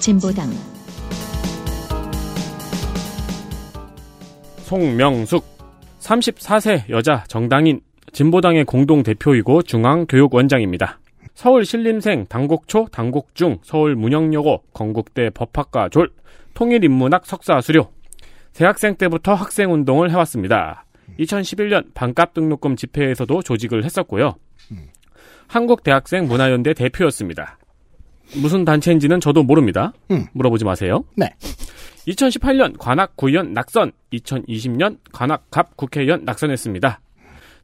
진보당 0.01 0.51
송명숙 4.59 5.45
34세 6.01 6.91
여자 6.91 7.25
정당인 7.29 7.81
진보당의 8.13 8.65
공동 8.65 9.03
대표이고 9.03 9.63
중앙교육원장입니다. 9.63 10.99
서울 11.35 11.65
신림생, 11.65 12.27
당곡초, 12.27 12.87
당곡중, 12.91 13.59
서울 13.63 13.95
문영여고, 13.95 14.65
건국대 14.73 15.31
법학과 15.31 15.89
졸, 15.89 16.11
통일인문학 16.55 17.25
석사 17.27 17.61
수료. 17.61 17.91
대학생 18.55 18.97
때부터 18.97 19.35
학생운동을 19.35 20.11
해왔습니다. 20.11 20.85
2011년 21.19 21.93
반값 21.95 22.35
등록금 22.35 22.77
집회에서도 22.77 23.43
조직을 23.43 23.85
했었고요. 23.85 24.35
한국대학생 25.47 26.27
문화연대 26.27 26.75
대표였습니다. 26.75 27.59
무슨 28.37 28.65
단체인지는 28.65 29.21
저도 29.21 29.43
모릅니다. 29.43 29.93
물어보지 30.33 30.65
마세요. 30.65 31.05
네. 31.17 31.31
2018년 32.07 32.79
관악 32.79 33.17
구의원 33.17 33.53
낙선, 33.53 33.93
2020년 34.13 34.99
관악 35.13 35.51
갑 35.51 35.77
국회의원 35.77 36.25
낙선했습니다. 36.25 37.01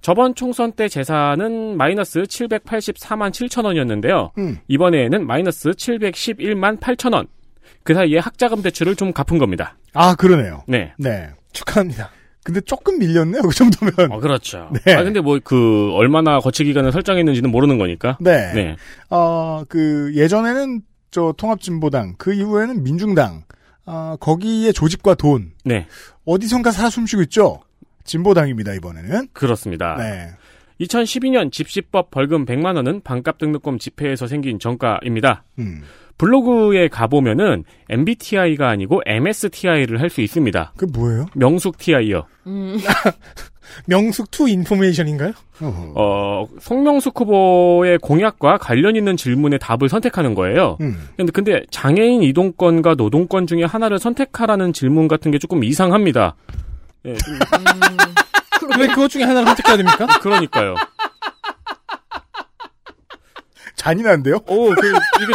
저번 0.00 0.34
총선 0.34 0.72
때 0.72 0.86
재산은 0.88 1.78
마이너스 1.78 2.22
784만 2.22 3.30
7천 3.30 3.64
원이었는데요. 3.64 4.32
음. 4.36 4.58
이번에는 4.68 5.26
마이너스 5.26 5.70
711만 5.70 6.78
8천 6.78 7.14
원. 7.14 7.26
그 7.82 7.94
사이에 7.94 8.18
학자금 8.18 8.60
대출을 8.60 8.96
좀 8.96 9.12
갚은 9.12 9.38
겁니다. 9.38 9.76
아, 9.94 10.14
그러네요. 10.14 10.62
네. 10.68 10.92
네. 10.98 11.30
축하합니다. 11.52 12.10
근데 12.44 12.60
조금 12.60 12.98
밀렸네요, 12.98 13.42
그 13.42 13.54
정도면. 13.54 14.12
어, 14.12 14.20
그렇죠. 14.20 14.70
네. 14.84 14.94
아, 14.94 15.02
근데 15.02 15.20
뭐, 15.20 15.40
그, 15.42 15.90
얼마나 15.94 16.38
거치 16.38 16.62
기간을 16.64 16.92
설정했는지는 16.92 17.50
모르는 17.50 17.78
거니까. 17.78 18.18
네. 18.20 18.52
네. 18.52 18.76
어, 19.10 19.64
그, 19.66 20.12
예전에는 20.14 20.82
저 21.10 21.34
통합진보당, 21.36 22.16
그 22.18 22.34
이후에는 22.34 22.84
민중당, 22.84 23.44
어, 23.86 24.16
거기에 24.20 24.72
조직과 24.72 25.14
돈, 25.14 25.52
네. 25.64 25.86
어디선가 26.26 26.70
살아 26.70 26.90
숨쉬고 26.90 27.22
있죠? 27.22 27.62
진보당입니다, 28.04 28.74
이번에는. 28.74 29.28
그렇습니다. 29.32 29.96
네. 29.96 30.30
2012년 30.80 31.50
집시법 31.50 32.10
벌금 32.10 32.44
100만 32.44 32.76
원은 32.76 33.00
반값 33.02 33.38
등록금 33.38 33.78
집회에서 33.78 34.26
생긴 34.26 34.58
정가입니다. 34.58 35.44
음. 35.58 35.82
블로그에 36.19 36.89
가보면은 36.89 37.65
MBTI가 37.89 38.69
아니고 38.69 39.03
MSTI를 39.07 40.01
할 40.01 40.11
수 40.11 40.20
있습니다. 40.20 40.73
그 40.77 40.85
뭐예요? 40.86 41.27
명숙 41.35 41.78
TI요. 41.78 42.27
명숙 43.86 44.31
to 44.31 44.48
information인가요? 44.48 45.32
어, 45.97 46.45
송명숙 46.61 47.19
후보의 47.20 47.99
공약과 47.99 48.59
관련 48.59 48.95
있는 48.95 49.16
질문의 49.16 49.59
답을 49.59 49.89
선택하는 49.89 50.35
거예요. 50.35 50.77
음. 50.81 51.09
근데, 51.16 51.32
근데 51.32 51.62
장애인 51.70 52.23
이동권과 52.23 52.95
노동권 52.95 53.47
중에 53.47 53.65
하나를 53.65 53.99
선택하라는 53.99 54.73
질문 54.73 55.09
같은 55.09 55.31
게 55.32 55.39
조금 55.39 55.65
이상합니다. 55.65 56.36
예, 57.07 57.15
좀- 57.16 57.39
왜 58.78 58.86
그것 58.89 59.09
중에 59.09 59.24
하나를 59.24 59.47
선택해야 59.49 59.77
됩니까? 59.77 60.07
그러니까요. 60.20 60.74
잔인한데요? 63.77 64.36
오, 64.47 64.70
그, 64.74 64.86
이게 64.89 65.32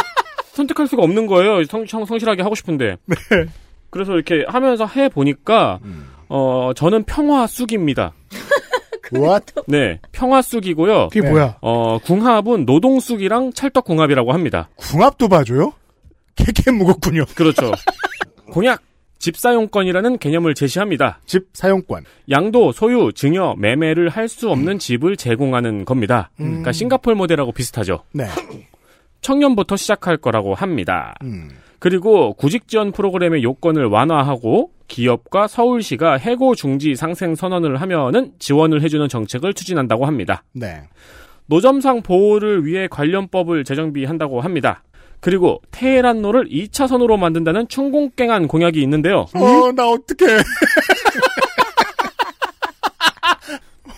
선택할 0.60 0.86
수가 0.86 1.02
없는 1.02 1.26
거예요. 1.26 1.64
성, 1.64 1.86
성, 1.86 2.04
성실하게 2.04 2.42
하고 2.42 2.54
싶은데. 2.54 2.96
네. 3.06 3.46
그래서 3.90 4.12
이렇게 4.14 4.44
하면서 4.46 4.86
해 4.86 5.08
보니까, 5.08 5.80
어, 6.28 6.72
저는 6.76 7.04
평화 7.04 7.46
쑥입니다. 7.46 8.12
What? 9.12 9.54
네, 9.66 9.98
평화 10.12 10.40
쑥이고요. 10.42 11.08
그게 11.10 11.28
뭐야? 11.28 11.56
어, 11.62 11.98
궁합은 11.98 12.64
노동 12.66 13.00
쑥이랑 13.00 13.52
찰떡 13.52 13.84
궁합이라고 13.84 14.32
합니다. 14.32 14.68
궁합도 14.76 15.28
봐줘요? 15.28 15.72
캐캐 16.36 16.70
무겁군요. 16.70 17.24
그렇죠. 17.34 17.72
공약. 18.52 18.80
집 19.18 19.36
사용권이라는 19.36 20.16
개념을 20.16 20.54
제시합니다. 20.54 21.20
집 21.26 21.48
사용권. 21.52 22.04
양도, 22.30 22.72
소유, 22.72 23.12
증여, 23.12 23.54
매매를 23.58 24.08
할 24.08 24.28
수 24.28 24.48
없는 24.50 24.78
집을 24.78 25.16
제공하는 25.18 25.84
겁니다. 25.84 26.30
음. 26.40 26.46
그러니까 26.46 26.72
싱가폴 26.72 27.16
모델하고 27.16 27.52
비슷하죠. 27.52 28.04
네. 28.12 28.24
청년부터 29.20 29.76
시작할 29.76 30.16
거라고 30.16 30.54
합니다. 30.54 31.14
음. 31.22 31.50
그리고 31.78 32.34
구직 32.34 32.68
지원 32.68 32.92
프로그램의 32.92 33.42
요건을 33.42 33.86
완화하고 33.86 34.70
기업과 34.86 35.46
서울시가 35.46 36.16
해고 36.16 36.54
중지 36.54 36.94
상생 36.94 37.34
선언을 37.34 37.80
하면은 37.80 38.32
지원을 38.38 38.82
해주는 38.82 39.08
정책을 39.08 39.54
추진한다고 39.54 40.04
합니다. 40.04 40.42
네. 40.52 40.82
노점상 41.46 42.02
보호를 42.02 42.66
위해 42.66 42.86
관련법을 42.88 43.64
재정비한다고 43.64 44.40
합니다. 44.40 44.82
그리고 45.20 45.60
테헤란로를 45.70 46.48
2차선으로 46.48 47.18
만든다는 47.18 47.68
충공깽한 47.68 48.46
공약이 48.46 48.80
있는데요. 48.82 49.26
어, 49.34 49.72
나 49.74 49.88
어떡해. 49.90 50.38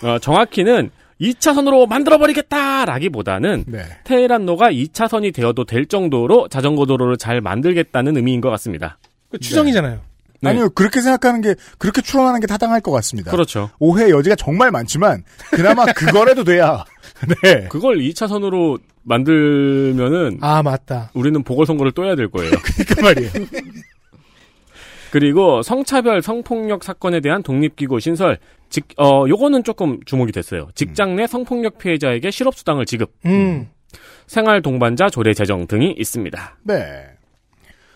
어, 0.03 0.19
정확히는 0.19 0.91
2차선으로 1.23 1.87
만들어버리겠다라기보다는 1.87 3.63
네. 3.67 3.85
테헤란로가 4.03 4.71
2차선이 4.71 5.33
되어도 5.33 5.65
될 5.65 5.85
정도로 5.85 6.49
자전거 6.49 6.85
도로를 6.85 7.17
잘 7.17 7.39
만들겠다는 7.41 8.17
의미인 8.17 8.41
것 8.41 8.49
같습니다. 8.51 8.97
그 9.29 9.39
추정이잖아요. 9.39 10.01
네. 10.41 10.49
아니요, 10.49 10.69
그렇게 10.71 10.99
생각하는 10.99 11.39
게, 11.41 11.55
그렇게 11.77 12.01
추론하는 12.01 12.41
게 12.41 12.47
타당할 12.47 12.81
것 12.81 12.91
같습니다. 12.91 13.31
그렇죠. 13.31 13.69
오해 13.79 14.09
여지가 14.09 14.35
정말 14.35 14.71
많지만, 14.71 15.23
그나마 15.51 15.85
그거라도 15.95 16.43
돼야. 16.43 16.83
네. 17.43 17.67
그걸 17.69 17.99
2차선으로 17.99 18.79
만들면은 19.03 20.39
아, 20.41 20.61
맞다. 20.61 21.11
우리는 21.13 21.41
보궐선거를 21.43 21.93
또 21.93 22.03
해야 22.03 22.15
될 22.15 22.29
거예요. 22.29 22.51
그 22.87 23.01
말이에요. 23.01 23.31
그리고 25.11 25.61
성차별, 25.61 26.21
성폭력 26.21 26.83
사건에 26.83 27.19
대한 27.21 27.43
독립기구 27.43 27.99
신설. 27.99 28.39
직, 28.73 28.87
어, 28.97 29.25
요거는 29.29 29.63
조금 29.63 29.99
주목이 30.03 30.31
됐어요. 30.31 30.67
직장 30.73 31.15
내 31.15 31.27
성폭력 31.27 31.77
피해자에게 31.77 32.31
실업수당을 32.31 32.87
지급. 32.87 33.13
음. 33.23 33.69
생활 34.25 34.63
동반자 34.63 35.11
조례 35.11 35.35
제정 35.35 35.67
등이 35.67 35.93
있습니다. 35.95 36.57
네. 36.63 37.05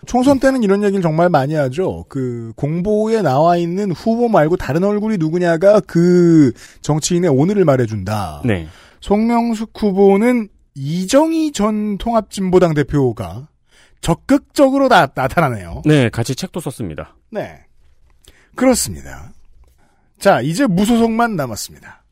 총선 0.06 0.38
때는 0.38 0.62
이런 0.62 0.84
얘기를 0.84 1.02
정말 1.02 1.30
많이 1.30 1.54
하죠. 1.54 2.04
그 2.08 2.52
공보에 2.54 3.22
나와 3.22 3.56
있는 3.56 3.90
후보 3.90 4.28
말고 4.28 4.56
다른 4.56 4.84
얼굴이 4.84 5.16
누구냐가 5.18 5.80
그 5.80 6.52
정치인의 6.82 7.28
오늘을 7.28 7.64
말해준다. 7.64 8.42
네. 8.44 8.68
송명숙 9.00 9.72
후보는 9.74 10.48
이정희 10.76 11.50
전 11.50 11.98
통합진보당 11.98 12.74
대표가 12.74 13.48
적극적으로 14.00 14.86
나, 14.86 15.08
나타나네요. 15.12 15.82
네, 15.84 16.08
같이 16.08 16.36
책도 16.36 16.60
썼습니다. 16.60 17.16
네. 17.32 17.64
그렇습니다. 18.54 19.32
자, 20.18 20.40
이제 20.40 20.66
무소속만 20.66 21.36
남았습니다. 21.36 22.02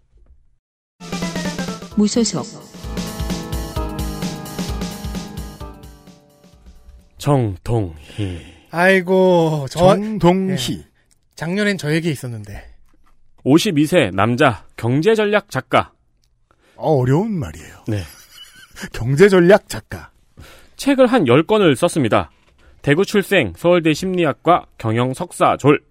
무소속 1.96 2.44
정동희. 7.18 7.96
아이고, 8.70 9.66
저. 9.70 9.78
정동희. 9.96 10.52
예. 10.52 10.86
작년엔 11.34 11.78
저에게 11.78 12.10
있었는데. 12.10 12.64
52세 13.44 14.14
남자 14.14 14.64
경제전략 14.76 15.50
작가. 15.50 15.92
어, 16.76 17.00
어려운 17.00 17.32
말이에요. 17.32 17.84
네. 17.88 18.02
경제전략 18.92 19.68
작가. 19.68 20.10
책을 20.76 21.06
한 21.06 21.24
10권을 21.24 21.74
썼습니다. 21.74 22.30
대구 22.82 23.04
출생, 23.04 23.52
서울대 23.56 23.92
심리학과 23.92 24.66
경영 24.78 25.12
석사 25.14 25.56
졸. 25.56 25.82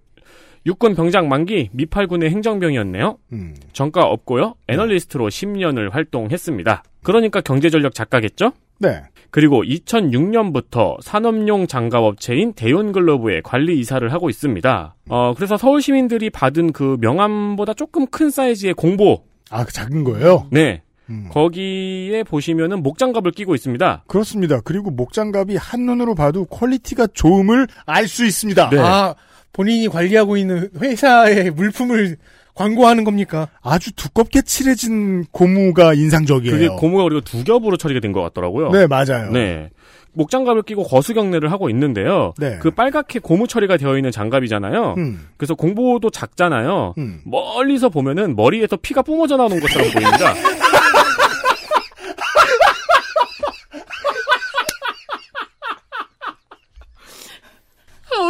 육군 0.65 0.95
병장 0.95 1.29
만기 1.29 1.69
미팔군의 1.73 2.29
행정병이었네요. 2.31 3.17
음. 3.33 3.55
전과 3.73 4.03
없고요. 4.05 4.55
애널리스트로 4.67 5.27
10년을 5.27 5.91
활동했습니다. 5.91 6.83
그러니까 7.03 7.41
경제전략 7.41 7.93
작가겠죠? 7.93 8.51
네. 8.79 9.03
그리고 9.29 9.63
2006년부터 9.63 10.97
산업용 11.01 11.67
장갑업체인 11.67 12.53
대윤글로브의 12.53 13.41
관리 13.43 13.79
이사를 13.79 14.11
하고 14.11 14.29
있습니다. 14.29 14.95
어, 15.09 15.33
그래서 15.35 15.57
서울 15.57 15.81
시민들이 15.81 16.29
받은 16.29 16.71
그 16.71 16.97
명함보다 16.99 17.73
조금 17.73 18.07
큰 18.07 18.29
사이즈의 18.29 18.73
공보. 18.73 19.23
아, 19.51 19.65
그 19.65 19.71
작은 19.73 20.03
거예요? 20.03 20.47
네. 20.51 20.81
거기에 21.29 22.23
보시면은 22.23 22.81
목장갑을 22.81 23.31
끼고 23.31 23.53
있습니다. 23.53 24.05
그렇습니다. 24.07 24.59
그리고 24.61 24.89
목장갑이 24.89 25.55
한눈으로 25.55 26.15
봐도 26.15 26.45
quality가 26.45 27.07
좋음을 27.13 27.67
알 27.85 28.07
수 28.07 28.25
있습니다. 28.25 28.69
네. 28.71 28.79
아, 28.79 29.13
본인이 29.55 29.87
관리하고 29.87 30.35
있는 30.35 30.69
회사의 30.81 31.51
물품을 31.51 32.17
광고하는 32.55 33.05
겁니까? 33.05 33.47
아주 33.61 33.93
두껍게 33.93 34.41
칠해진 34.41 35.25
고무가 35.31 35.93
인상적이에요. 35.93 36.53
그게 36.53 36.67
고무가 36.67 37.03
그리고 37.03 37.21
두 37.21 37.43
겹으로 37.45 37.77
처리가 37.77 38.01
된 38.01 38.11
것 38.11 38.21
같더라고요. 38.21 38.71
네, 38.71 38.85
맞아요. 38.87 39.31
네. 39.31 39.69
목장갑을 40.13 40.63
끼고 40.63 40.83
거수 40.83 41.13
경례를 41.13 41.51
하고 41.53 41.69
있는데요. 41.69 42.33
네. 42.37 42.57
그 42.61 42.71
빨갛게 42.71 43.19
고무 43.19 43.47
처리가 43.47 43.77
되어 43.77 43.95
있는 43.97 44.11
장갑이잖아요. 44.11 44.95
음. 44.97 45.27
그래서 45.37 45.55
공보도 45.55 46.09
작잖아요. 46.09 46.93
음. 46.97 47.21
멀리서 47.25 47.87
보면은 47.89 48.35
머리에서 48.35 48.75
피가 48.77 49.01
뿜어져 49.03 49.37
나오는 49.37 49.57
것처럼 49.59 49.89
보입니다. 49.91 50.33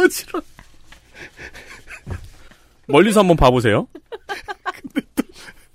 어지러. 0.04 0.40
멀리서 2.86 3.20
한번 3.20 3.36
봐보세요. 3.36 3.86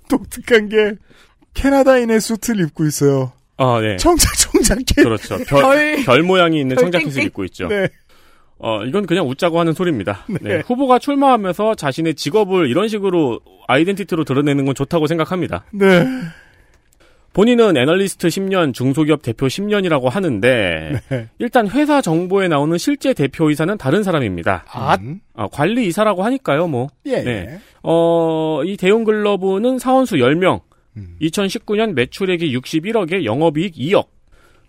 독특한 0.08 0.68
게 0.68 0.94
캐나다인의 1.54 2.20
수트를 2.20 2.66
입고 2.66 2.84
있어요. 2.84 3.32
아, 3.56 3.80
네. 3.80 3.96
청작 3.96 4.36
청자켓. 4.36 5.04
그렇죠. 5.04 5.38
별, 5.46 6.02
별, 6.04 6.22
모양이 6.22 6.60
있는 6.60 6.76
별 6.76 6.84
청자켓을. 6.90 7.22
입고 7.24 7.44
있죠. 7.44 7.68
네. 7.68 7.88
어, 8.58 8.84
이건 8.84 9.06
그냥 9.06 9.28
웃자고 9.28 9.58
하는 9.58 9.72
소리입니다. 9.72 10.24
네. 10.28 10.38
네. 10.40 10.62
후보가 10.66 10.98
출마하면서 10.98 11.74
자신의 11.74 12.14
직업을 12.14 12.68
이런 12.68 12.88
식으로 12.88 13.40
아이덴티티로 13.68 14.24
드러내는 14.24 14.64
건 14.64 14.74
좋다고 14.74 15.06
생각합니다. 15.06 15.64
네. 15.72 16.06
본인은 17.32 17.76
애널리스트 17.76 18.28
10년, 18.28 18.74
중소기업 18.74 19.22
대표 19.22 19.46
10년이라고 19.46 20.08
하는데 20.08 21.00
네. 21.08 21.28
일단 21.38 21.68
회사 21.68 22.00
정보에 22.00 22.48
나오는 22.48 22.76
실제 22.78 23.14
대표 23.14 23.50
이사는 23.50 23.76
다른 23.78 24.02
사람입니다. 24.02 24.64
아, 24.68 24.98
아, 25.34 25.48
관리 25.48 25.86
이사라고 25.86 26.22
하니까요, 26.24 26.68
뭐. 26.68 26.88
예. 27.06 27.22
네. 27.22 27.58
어, 27.82 28.62
이 28.64 28.76
대웅글러브는 28.76 29.78
사원수 29.78 30.16
10명, 30.16 30.60
음. 30.96 31.16
2019년 31.20 31.94
매출액이 31.94 32.54
61억에 32.56 33.24
영업이익 33.24 33.74
2억. 33.74 34.06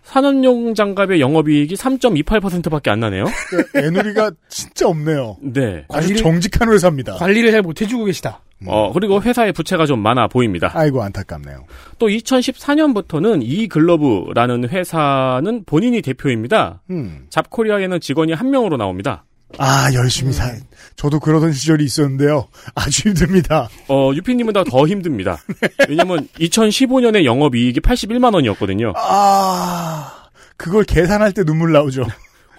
산업용 0.04 0.74
장갑의 0.74 1.20
영업이익이 1.20 1.74
3.28%밖에 1.74 2.90
안 2.90 3.00
나네요. 3.00 3.24
그 3.48 3.78
애누리가 3.78 4.30
진짜 4.48 4.86
없네요. 4.88 5.36
네. 5.40 5.84
아주 5.88 6.12
관리를- 6.14 6.18
정직한 6.18 6.70
회사입니다. 6.72 7.14
관리를 7.14 7.50
잘 7.50 7.62
못해주고 7.62 8.04
계시다. 8.04 8.40
어, 8.66 8.92
그리고 8.92 9.20
회사의 9.20 9.52
부채가 9.52 9.84
좀 9.84 9.98
많아 10.00 10.28
보입니다. 10.28 10.70
아이고 10.74 11.02
안타깝네요. 11.02 11.64
또 11.98 12.06
2014년부터는 12.08 13.40
이 13.42 13.66
글러브라는 13.68 14.68
회사는 14.68 15.64
본인이 15.66 16.00
대표입니다. 16.00 16.82
음. 16.90 17.26
잡코리아에는 17.30 18.00
직원이 18.00 18.32
한 18.32 18.50
명으로 18.50 18.76
나옵니다. 18.76 19.24
아 19.58 19.92
열심히 19.94 20.32
사. 20.32 20.54
저도 20.96 21.20
그러던 21.20 21.52
시절이 21.52 21.84
있었는데요. 21.84 22.46
아주 22.74 23.08
힘듭니다. 23.08 23.68
어, 23.88 24.12
유피님보다 24.14 24.64
더 24.64 24.86
힘듭니다. 24.86 25.38
왜냐면 25.88 26.28
2015년에 26.38 27.24
영업이익이 27.24 27.80
81만 27.80 28.34
원이었거든요. 28.34 28.92
아 28.96 30.28
그걸 30.56 30.84
계산할 30.84 31.32
때 31.32 31.44
눈물 31.44 31.72
나오죠. 31.72 32.06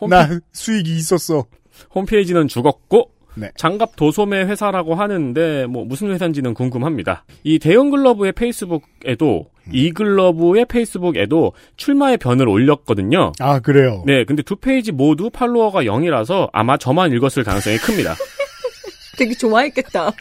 나 0.10 0.30
수익이 0.52 0.96
있었어. 0.96 1.46
홈페이지는 1.94 2.48
죽었고 2.48 3.12
네. 3.36 3.52
장갑 3.56 3.96
도소매 3.96 4.44
회사라고 4.44 4.96
하는데 4.96 5.66
뭐 5.68 5.86
무슨 5.86 6.12
회사인지는 6.12 6.54
궁금합니다. 6.54 7.26
이 7.44 7.60
대형 7.60 7.90
글러브의 7.90 8.32
페이스북에도 8.32 9.46
음. 9.68 9.72
이 9.74 9.92
글러브의 9.92 10.66
페이스북에도 10.66 11.54
출마의 11.78 12.18
변을 12.18 12.48
올렸거든요. 12.48 13.34
아 13.40 13.60
그래요. 13.60 14.04
네, 14.06 14.24
근데 14.24 14.42
두 14.42 14.56
페이지 14.56 14.92
모두 14.92 15.30
팔로워가 15.30 15.84
0이라서 15.84 16.50
아마 16.54 16.78
저만 16.78 17.12
읽었을 17.14 17.44
가능성이 17.44 17.78
큽니다. 17.78 18.16
되게 19.18 19.34
좋아했겠다. 19.34 20.12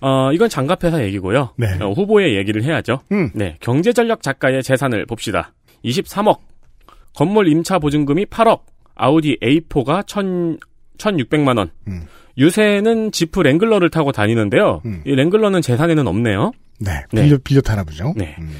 어, 0.00 0.32
이건 0.32 0.48
장갑회사 0.48 1.02
얘기고요. 1.04 1.50
네. 1.56 1.78
어, 1.80 1.92
후보의 1.92 2.36
얘기를 2.36 2.64
해야죠. 2.64 3.00
음. 3.12 3.30
네, 3.34 3.56
경제전략 3.60 4.22
작가의 4.22 4.62
재산을 4.62 5.06
봅시다. 5.06 5.52
23억, 5.84 6.38
건물 7.14 7.48
임차 7.48 7.78
보증금이 7.78 8.26
8억, 8.26 8.62
아우디 8.96 9.38
A4가 9.40 10.04
1 10.04 10.58
1,600만 11.02 11.58
원. 11.58 11.70
음. 11.88 12.02
유세는 12.38 13.12
지프 13.12 13.40
랭글러를 13.40 13.90
타고 13.90 14.12
다니는데요. 14.12 14.82
음. 14.84 15.02
이 15.04 15.14
랭글러는 15.14 15.60
재산에는 15.62 16.06
없네요. 16.06 16.52
네. 16.80 17.04
네. 17.12 17.22
빌려 17.24 17.38
빌려 17.42 17.60
타나 17.60 17.84
보죠. 17.84 18.12
네. 18.16 18.36
음. 18.38 18.50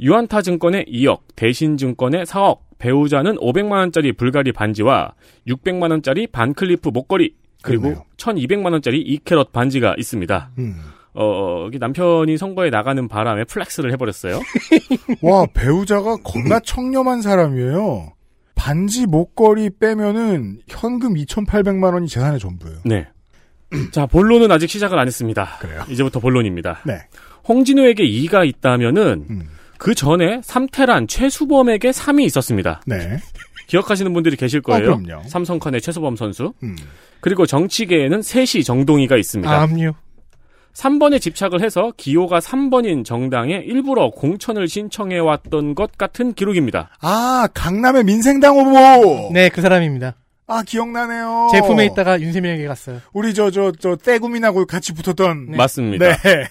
유안타 0.00 0.42
증권에 0.42 0.84
2억, 0.86 1.20
대신 1.36 1.76
증권에 1.76 2.22
4억, 2.22 2.60
배우자는 2.78 3.36
500만 3.36 3.72
원짜리 3.72 4.12
불가리 4.12 4.52
반지와 4.52 5.12
600만 5.46 5.90
원짜리 5.90 6.26
반클리프 6.26 6.88
목걸이, 6.88 7.34
그리고 7.62 7.82
그러네요. 7.82 8.04
1200만 8.16 8.72
원짜리 8.72 9.04
2캐럿 9.18 9.52
반지가 9.52 9.94
있습니다. 9.98 10.50
음. 10.58 10.76
어, 11.12 11.68
남편이 11.72 12.38
선거에 12.38 12.70
나가는 12.70 13.06
바람에 13.08 13.44
flex를 13.44 13.92
해버렸어요. 13.92 14.40
와 15.22 15.46
배우자가 15.52 16.16
겁나 16.22 16.60
청렴한 16.60 17.20
사람이에요. 17.20 18.12
반지 18.60 19.06
목걸이 19.06 19.70
빼면은 19.80 20.60
현금 20.68 21.14
2,800만 21.14 21.94
원이 21.94 22.08
재산의 22.08 22.38
전부예요. 22.38 22.80
네. 22.84 23.08
자, 23.90 24.04
본론은 24.04 24.52
아직 24.52 24.68
시작을 24.68 24.98
안 24.98 25.06
했습니다. 25.06 25.56
그래요? 25.60 25.82
이제부터 25.88 26.20
본론입니다. 26.20 26.80
네. 26.84 26.98
홍진우에게 27.48 28.04
2가 28.04 28.46
있다면은 28.46 29.26
음. 29.30 29.48
그 29.78 29.94
전에 29.94 30.42
삼태란 30.44 31.06
최수범에게 31.08 31.90
3이 31.90 32.24
있었습니다. 32.26 32.82
네. 32.86 33.16
기억하시는 33.66 34.12
분들이 34.12 34.36
계실 34.36 34.60
거예요. 34.60 34.92
아, 34.92 34.96
그럼요. 34.98 35.22
삼성컨의 35.26 35.80
최수범 35.80 36.16
선수. 36.16 36.52
음. 36.62 36.76
그리고 37.20 37.46
정치계에는 37.46 38.20
셋이 38.20 38.62
정동희가 38.62 39.16
있습니다. 39.16 39.50
암요. 39.50 39.94
3번에 40.74 41.20
집착을 41.20 41.62
해서 41.62 41.92
기호가 41.96 42.38
3번인 42.38 43.04
정당에 43.04 43.56
일부러 43.64 44.10
공천을 44.10 44.68
신청해 44.68 45.18
왔던 45.18 45.74
것 45.74 45.98
같은 45.98 46.32
기록입니다. 46.32 46.90
아 47.00 47.48
강남의 47.52 48.04
민생당 48.04 48.56
후보. 48.58 49.30
네, 49.32 49.48
그 49.48 49.60
사람입니다. 49.60 50.14
아 50.46 50.62
기억나네요. 50.66 51.48
제 51.52 51.60
품에 51.60 51.84
있다가 51.86 52.20
윤세민에게 52.20 52.66
갔어요. 52.66 53.00
우리 53.12 53.34
저 53.34 53.50
저 53.50 53.72
저 53.78 53.96
떼구민하고 53.96 54.66
같이 54.66 54.92
붙었던. 54.94 55.50
맞습니다. 55.56 56.16
네. 56.16 56.44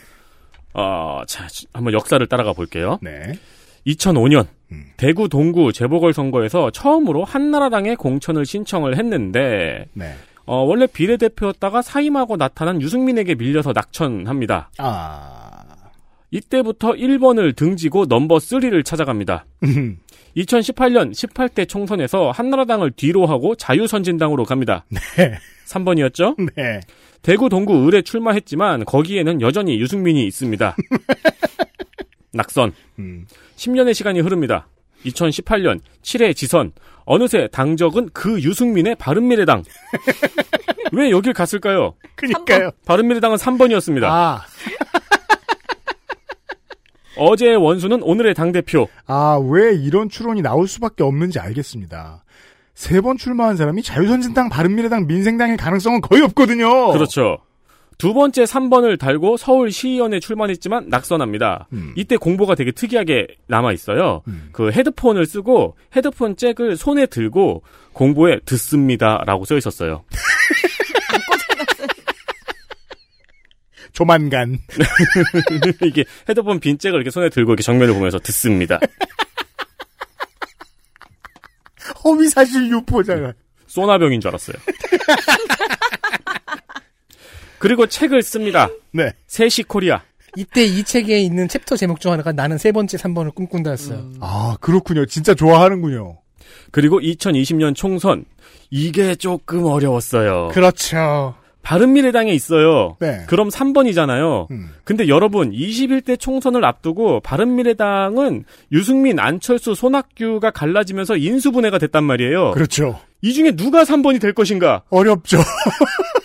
어, 0.74 1.22
자, 1.28 1.48
한번 1.74 1.94
역사를 1.94 2.26
따라가 2.28 2.54
볼게요. 2.54 3.00
네. 3.02 3.34
2005년 3.88 4.46
음. 4.72 4.86
대구 4.98 5.28
동구 5.30 5.74
재보궐 5.74 6.14
선거에서 6.14 6.70
처음으로 6.70 7.24
한나라당에 7.24 7.96
공천을 7.96 8.46
신청을 8.46 8.98
했는데 8.98 9.86
네. 9.94 10.14
어, 10.50 10.64
원래 10.64 10.88
비례대표였다가 10.88 11.84
사임하고 11.84 12.36
나타난 12.36 12.82
유승민에게 12.82 13.36
밀려서 13.36 13.72
낙천합니다. 13.72 14.72
아. 14.80 15.76
이때부터 16.32 16.94
1번을 16.94 17.56
등지고 17.56 18.08
넘버 18.08 18.38
3를 18.38 18.84
찾아갑니다. 18.84 19.46
2018년 20.36 21.12
18대 21.12 21.70
총선에서 21.70 22.32
한나라당을 22.32 22.92
뒤로 22.96 23.28
하고 23.28 23.54
자유선진당으로 23.54 24.44
갑니다. 24.46 24.86
네. 24.90 25.38
3번이었죠? 25.68 26.36
네. 26.56 26.80
대구 27.22 27.48
동구 27.50 27.88
을에 27.88 28.02
출마했지만 28.02 28.86
거기에는 28.86 29.42
여전히 29.42 29.80
유승민이 29.80 30.26
있습니다. 30.26 30.76
낙선. 32.34 32.74
음. 32.98 33.28
10년의 33.56 33.94
시간이 33.94 34.20
흐릅니다. 34.22 34.68
2018년 35.06 35.80
7회 36.02 36.36
지선. 36.36 36.72
어느새 37.06 37.48
당적은 37.52 38.10
그 38.14 38.42
유승민의 38.42 38.96
바른미래당. 38.96 39.64
왜 40.94 41.12
여길 41.12 41.34
갔을까요? 41.34 41.96
그니까요. 42.16 42.72
바른미래당은 42.86 43.38
3번이었습니다. 43.38 44.04
아, 44.04 44.42
어제의 47.18 47.58
원수는 47.58 48.02
오늘의 48.04 48.34
당대표. 48.34 48.88
아, 49.06 49.38
왜 49.50 49.76
이런 49.76 50.10
추론이 50.10 50.42
나올 50.42 50.68
수밖에 50.68 51.04
없는지 51.04 51.40
알겠습니다. 51.40 52.24
세 52.76 53.02
번 53.02 53.18
출마한 53.18 53.58
사람이 53.58 53.84
자유선진당, 53.84 54.50
바른미래당, 54.50 55.08
민생당일 55.08 55.58
가능성은 55.58 56.00
거의 56.02 56.22
없거든요. 56.24 56.94
그렇죠. 56.94 57.40
두 58.00 58.14
번째 58.14 58.46
3번을 58.46 58.98
달고 58.98 59.36
서울시의원에 59.36 60.22
출마했지만 60.22 60.88
낙선합니다. 60.88 61.68
음. 61.74 61.94
이때 61.98 62.16
공보가 62.16 62.56
되게 62.56 62.72
특이하게 62.72 63.28
남아 63.48 63.74
있어요. 63.74 64.24
그 64.54 64.72
헤드폰을 64.72 65.26
쓰고 65.26 65.76
헤드폰 65.96 66.38
잭을 66.38 66.78
손에 66.78 67.08
들고 67.08 67.62
공보에 67.92 68.40
듣습니다라고 68.46 69.44
써 69.44 69.58
있었어요. 69.58 70.06
조만간. 73.92 74.60
이게 75.84 76.06
헤드폰 76.30 76.62
빈 76.62 76.78
잭을 76.78 76.96
이렇게 76.96 77.10
손에 77.10 77.28
들고 77.28 77.52
이렇게 77.52 77.64
정면을 77.64 77.96
보면서 77.96 78.18
듣습니다. 78.20 78.80
허위사실 82.02 82.72
유포자가. 82.72 83.34
소나병인 83.68 84.22
줄 84.22 84.30
알았어요. 84.30 84.56
그리고 87.60 87.86
책을 87.86 88.22
씁니다. 88.24 88.70
네. 88.92 89.12
Sexy 89.28 89.64
Korea. 89.64 90.02
이때 90.36 90.64
이 90.64 90.84
책에 90.84 91.20
있는 91.20 91.48
챕터 91.48 91.76
제목 91.76 92.00
중 92.00 92.12
하나가 92.12 92.32
나는 92.32 92.58
세 92.58 92.72
번째 92.72 92.98
3번을 92.98 93.34
꿈꾼다였어요. 93.34 94.12
아, 94.20 94.58
그렇군요. 94.62 95.06
진짜 95.06 95.34
좋아하는군요. 95.34 96.18
그리고 96.72 97.00
2020년 97.00 97.76
총선. 97.76 98.26
이게 98.70 99.16
조금 99.16 99.66
어려웠어요. 99.66 100.50
그렇죠. 100.54 101.36
바른미래당에 101.62 102.32
있어요. 102.32 102.96
네. 103.00 103.26
그럼 103.28 103.50
3번이잖아요. 103.50 104.50
음. 104.50 104.70
근데 104.84 105.08
여러분 105.08 105.52
21대 105.52 106.20
총선을 106.20 106.64
앞두고 106.64 107.20
바른미래당은 107.20 108.46
유승민, 108.72 109.20
안철수, 109.20 109.76
손학규가 109.76 110.52
갈라지면서 110.52 111.18
인수분해가 111.18 111.78
됐단 111.78 112.04
말이에요. 112.04 112.52
그렇죠. 112.52 113.00
이 113.22 113.34
중에 113.34 113.52
누가 113.52 113.84
3번이 113.84 114.22
될 114.22 114.34
것인가? 114.34 114.84
어렵죠. 114.90 115.38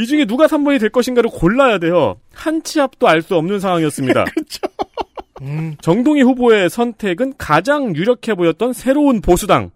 이 0.00 0.06
중에 0.06 0.24
누가 0.24 0.46
3번이 0.46 0.80
될 0.80 0.88
것인가를 0.90 1.30
골라야 1.30 1.78
돼요. 1.78 2.16
한 2.32 2.62
치 2.62 2.80
앞도 2.80 3.06
알 3.08 3.22
수 3.22 3.34
없는 3.36 3.60
상황이었습니다. 3.60 4.24
음, 5.42 5.76
정동희 5.80 6.22
후보의 6.22 6.68
선택은 6.70 7.34
가장 7.38 7.94
유력해 7.96 8.34
보였던 8.34 8.72
새로운 8.72 9.20
보수당. 9.20 9.70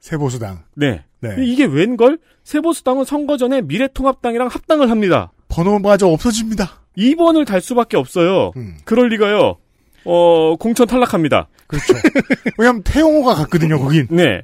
세보수당. 0.00 0.60
네. 0.74 1.04
네. 1.20 1.34
이게 1.40 1.64
웬걸? 1.64 2.18
새보수당은 2.44 3.04
선거 3.04 3.36
전에 3.36 3.62
미래통합당이랑 3.62 4.48
합당을 4.48 4.90
합니다. 4.90 5.32
번호마저 5.48 6.06
없어집니다. 6.08 6.82
2번을 6.96 7.46
달 7.46 7.60
수밖에 7.60 7.96
없어요. 7.96 8.52
음. 8.56 8.76
그럴 8.84 9.08
리가요. 9.08 9.56
어, 10.04 10.56
공천 10.56 10.86
탈락합니다. 10.86 11.48
그렇죠. 11.66 11.94
왜냐면 12.58 12.82
태용호가 12.82 13.34
갔거든요, 13.34 13.78
거긴. 13.78 14.06
네. 14.10 14.42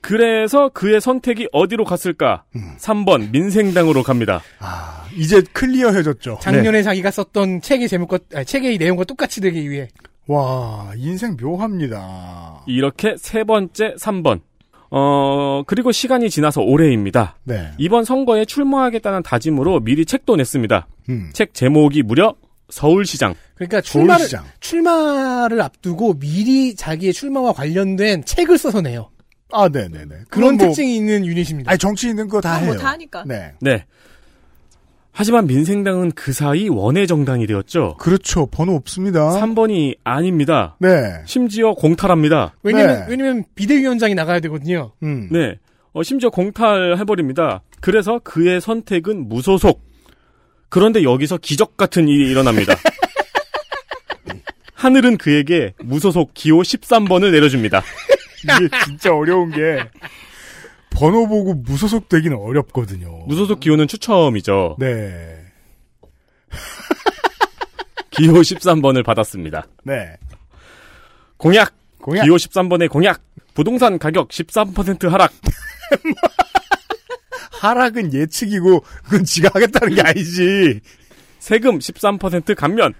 그래서 0.00 0.68
그의 0.70 1.00
선택이 1.00 1.48
어디로 1.52 1.84
갔을까? 1.84 2.44
음. 2.56 2.76
3번 2.78 3.30
민생당으로 3.30 4.02
갑니다. 4.02 4.40
아, 4.60 5.04
이제 5.16 5.42
클리어해졌죠. 5.52 6.38
작년에 6.40 6.82
자기가 6.82 7.10
썼던 7.10 7.60
책의 7.62 7.88
제목과 7.88 8.18
아니, 8.34 8.44
책의 8.44 8.78
내용과 8.78 9.04
똑같이 9.04 9.40
되기 9.40 9.68
위해 9.70 9.88
와, 10.26 10.92
인생 10.96 11.36
묘합니다. 11.40 12.62
이렇게 12.66 13.14
세 13.18 13.44
번째 13.44 13.94
3번. 13.98 14.40
어, 14.90 15.62
그리고 15.66 15.92
시간이 15.92 16.30
지나서 16.30 16.62
올해입니다. 16.62 17.36
네. 17.44 17.70
이번 17.78 18.04
선거에 18.04 18.44
출마하겠다는 18.44 19.22
다짐으로 19.22 19.80
미리 19.80 20.06
책도 20.06 20.36
냈습니다. 20.36 20.86
음. 21.10 21.30
책 21.32 21.52
제목이 21.54 22.02
무려 22.02 22.34
서울시장. 22.70 23.34
그러니까 23.54 23.80
출마를 23.80 24.28
서울시장. 24.28 24.44
출마를 24.60 25.60
앞두고 25.60 26.18
미리 26.18 26.74
자기의 26.74 27.12
출마와 27.12 27.52
관련된 27.52 28.24
책을 28.24 28.56
써서 28.58 28.80
내요. 28.80 29.10
아, 29.52 29.68
네네네. 29.68 30.14
그런 30.28 30.56
뭐- 30.56 30.66
특징이 30.66 30.96
있는 30.96 31.24
유닛입니다. 31.26 31.70
아니, 31.70 31.78
정치 31.78 32.08
있는 32.08 32.28
거다 32.28 32.56
해요. 32.56 32.66
뭐다 32.72 32.88
하니까. 32.92 33.24
네. 33.26 33.52
네. 33.60 33.84
하지만 35.12 35.46
민생당은 35.48 36.12
그 36.12 36.32
사이 36.32 36.68
원외 36.68 37.06
정당이 37.06 37.46
되었죠. 37.48 37.96
그렇죠. 37.98 38.46
번호 38.46 38.74
없습니다. 38.76 39.30
3번이 39.30 39.96
아닙니다. 40.04 40.76
네. 40.78 41.22
심지어 41.24 41.72
공탈합니다. 41.74 42.54
왜냐면 42.62 43.00
네. 43.00 43.06
왜냐면 43.08 43.44
비대위원장이 43.56 44.14
나가야 44.14 44.38
되거든요. 44.40 44.92
음. 45.02 45.28
네. 45.32 45.58
어, 45.92 46.02
심지어 46.04 46.30
공탈해버립니다. 46.30 47.62
그래서 47.80 48.20
그의 48.22 48.60
선택은 48.60 49.28
무소속. 49.28 49.82
그런데 50.68 51.02
여기서 51.02 51.38
기적 51.38 51.76
같은 51.76 52.06
일이 52.06 52.30
일어납니다. 52.30 52.74
하늘은 54.74 55.16
그에게 55.18 55.74
무소속 55.82 56.32
기호 56.34 56.58
13번을 56.60 57.32
내려줍니다. 57.32 57.82
이게 58.44 58.68
진짜 58.84 59.14
어려운 59.14 59.50
게 59.50 59.78
번호 60.90 61.28
보고 61.28 61.54
무소속 61.54 62.08
되기는 62.08 62.36
어렵거든요. 62.36 63.24
무소속 63.26 63.60
기호는 63.60 63.88
추첨이죠. 63.88 64.76
네. 64.78 65.44
기호 68.10 68.34
13번을 68.34 69.04
받았습니다. 69.04 69.66
네. 69.84 70.16
공약! 71.36 71.74
공약. 72.00 72.24
기호 72.24 72.36
13번의 72.36 72.90
공약! 72.90 73.22
부동산 73.54 73.98
가격 73.98 74.28
13% 74.28 75.08
하락! 75.08 75.32
하락은 77.60 78.14
예측이고 78.14 78.80
그건 79.04 79.24
지가 79.24 79.50
하겠다는 79.52 79.94
게 79.94 80.02
아니지. 80.02 80.80
세금 81.38 81.78
13% 81.78 82.54
감면! 82.56 82.94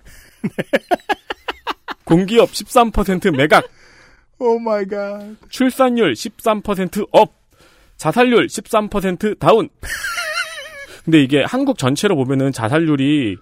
공기업 2.05 2.51
13% 2.51 3.37
매각! 3.37 3.65
Oh 4.39 4.59
my 4.59 4.87
god. 4.87 5.21
출산율 5.49 6.13
13% 6.15 7.09
up! 7.13 7.33
자살률 7.97 8.47
13% 8.47 9.39
down! 9.39 9.69
근데 11.05 11.23
이게 11.23 11.43
한국 11.43 11.79
전체로 11.79 12.17
보면은 12.17 12.53
자살률이 12.53 13.37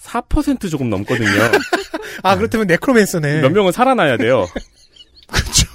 4% 0.00 0.70
조금 0.70 0.90
넘거든요. 0.90 1.28
아 2.22 2.36
그렇다면 2.36 2.66
necromancer네. 2.66 3.40
몇 3.40 3.50
명은 3.52 3.72
살아나야 3.72 4.16
돼요. 4.16 4.46
그렇죠. 5.26 5.68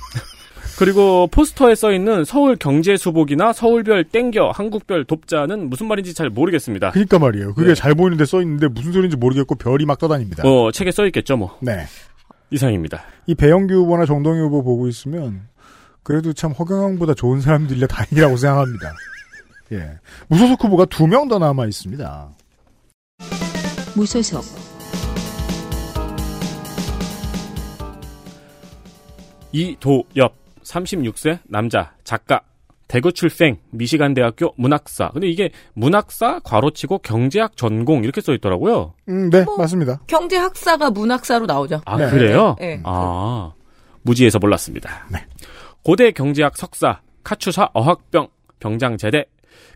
그리고 0.77 1.27
포스터에 1.27 1.76
써 1.76 1.91
있는 1.94 2.26
서울 2.26 2.56
경제 2.56 2.98
수복이나 2.98 3.53
서울별 3.53 4.06
땡겨 4.06 4.52
한국별 4.52 5.06
돕자는 5.06 5.69
무슨 5.69 5.88
말인지 5.88 6.14
잘 6.14 6.30
모르겠습니다. 6.30 6.91
그니까 6.91 7.19
말이에요. 7.19 7.53
그게 7.53 7.69
네. 7.69 7.76
잘 7.76 7.94
보이는데 7.94 8.26
써 8.26 8.41
있는데 8.41 8.68
무슨 8.68 8.91
소리인지 8.91 9.18
모르겠고 9.18 9.56
별이 9.56 9.85
막 9.85 9.99
떠다닙니다. 9.99 10.44
어, 10.48 10.72
책에 10.72 10.91
써 10.91 11.06
있겠죠, 11.06 11.38
뭐. 11.38 11.57
네. 11.61 11.85
이상입니다. 12.53 13.01
이 13.25 13.34
배영규 13.35 13.73
후보나 13.73 14.05
정동희 14.05 14.39
후보 14.39 14.63
보고 14.63 14.88
있으면 14.88 15.47
그래도 16.03 16.34
참 16.34 16.51
허경영보다 16.51 17.13
좋은 17.15 17.41
사람들이라 17.41 17.88
다행이라고 17.88 18.38
생각합니다. 18.38 18.93
예. 19.71 19.99
무소속 20.27 20.63
후보가 20.63 20.85
두 20.85 21.07
명 21.07 21.27
더 21.27 21.39
남아 21.39 21.65
있습니다. 21.65 22.30
무소속 23.95 24.43
이도엽 29.51 30.34
36세 30.63 31.39
남자 31.45 31.93
작가 32.03 32.41
대구 32.93 33.11
출생 33.11 33.57
미시간 33.71 34.13
대학교 34.13 34.53
문학사. 34.55 35.09
근데 35.13 35.27
이게 35.27 35.49
문학사 35.73 36.41
괄호치고 36.43 36.99
경제학 36.99 37.57
전공 37.57 38.03
이렇게 38.03 38.21
써 38.21 38.35
있더라고요. 38.35 38.93
음, 39.09 39.31
네, 39.31 39.41
뭐. 39.45 39.57
맞습니다. 39.57 39.99
경제학사가 40.05 40.91
문학사로 40.91 41.47
나오죠. 41.47 41.81
아 41.85 41.97
네. 41.97 42.07
그래요? 42.11 42.55
네. 42.59 42.79
아 42.83 43.51
무지해서 44.03 44.37
몰랐습니다. 44.37 45.07
네. 45.11 45.25
고대 45.83 46.11
경제학 46.11 46.55
석사 46.55 47.01
카추사 47.23 47.71
어학병 47.73 48.27
병장 48.59 48.97
제대 48.97 49.25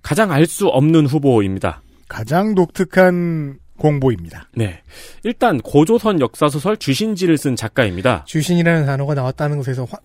가장 0.03 0.31
알 0.31 0.45
수 0.45 0.67
없는 0.67 1.07
후보입니다. 1.07 1.81
가장 2.07 2.53
독특한 2.53 3.57
공보입니다. 3.77 4.49
네. 4.55 4.79
일단 5.23 5.59
고조선 5.59 6.19
역사소설 6.19 6.77
주신지를 6.77 7.37
쓴 7.37 7.55
작가입니다. 7.55 8.23
주신이라는 8.25 8.85
단어가 8.85 9.13
나왔다는 9.13 9.57
것에서 9.57 9.85
환- 9.85 9.99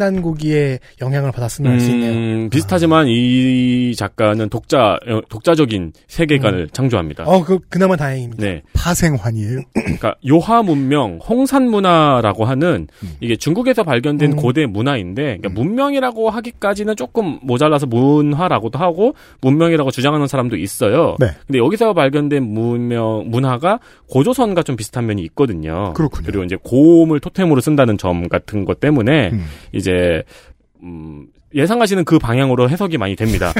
환단고기의 0.00 0.78
영향을 1.00 1.32
받았음을 1.32 1.70
알수 1.70 1.90
있네요. 1.90 2.12
음, 2.12 2.50
비슷하지만 2.50 3.06
이 3.08 3.94
작가는 3.96 4.48
독자 4.48 4.98
어, 5.06 5.20
독자적인 5.28 5.92
세계관을 6.08 6.68
창조합니다. 6.72 7.24
어, 7.24 7.44
그 7.44 7.58
그나마 7.68 7.96
다행입니다. 7.96 8.42
네. 8.44 8.62
파생환이에요. 8.74 9.60
그러니까 9.74 10.14
요하 10.28 10.62
문명, 10.62 11.18
홍산 11.26 11.68
문화라고 11.70 12.44
하는 12.44 12.86
음. 13.02 13.12
이게 13.20 13.36
중국에서 13.36 13.82
발견된 13.84 14.32
음. 14.32 14.36
고대 14.36 14.66
문화인데 14.66 15.22
그러니까 15.38 15.48
문명이라고 15.50 16.30
하기까지는 16.30 16.96
조금 16.96 17.38
모자라서 17.42 17.86
문화라고도 17.86 18.78
하고 18.78 19.14
문명이라고 19.42 19.90
주장하는 19.90 20.26
사람도 20.26 20.56
있어요. 20.56 21.16
네. 21.18 21.26
근데 21.46 21.58
여기서 21.58 21.92
발견된 21.92 22.42
문명 22.42 23.09
문명 23.18 23.30
문화가 23.30 23.80
고조선과 24.08 24.62
좀 24.62 24.76
비슷한 24.76 25.06
면이 25.06 25.22
있거든요. 25.22 25.92
그렇군요. 25.94 26.26
그리고 26.26 26.44
이제 26.44 26.56
고음을 26.62 27.20
토템으로 27.20 27.60
쓴다는 27.60 27.98
점 27.98 28.28
같은 28.28 28.64
것 28.64 28.80
때문에 28.80 29.30
음. 29.32 29.46
이제 29.72 30.22
음, 30.82 31.26
예상하시는 31.54 32.04
그 32.04 32.18
방향으로 32.18 32.68
해석이 32.68 32.98
많이 32.98 33.16
됩니다. 33.16 33.52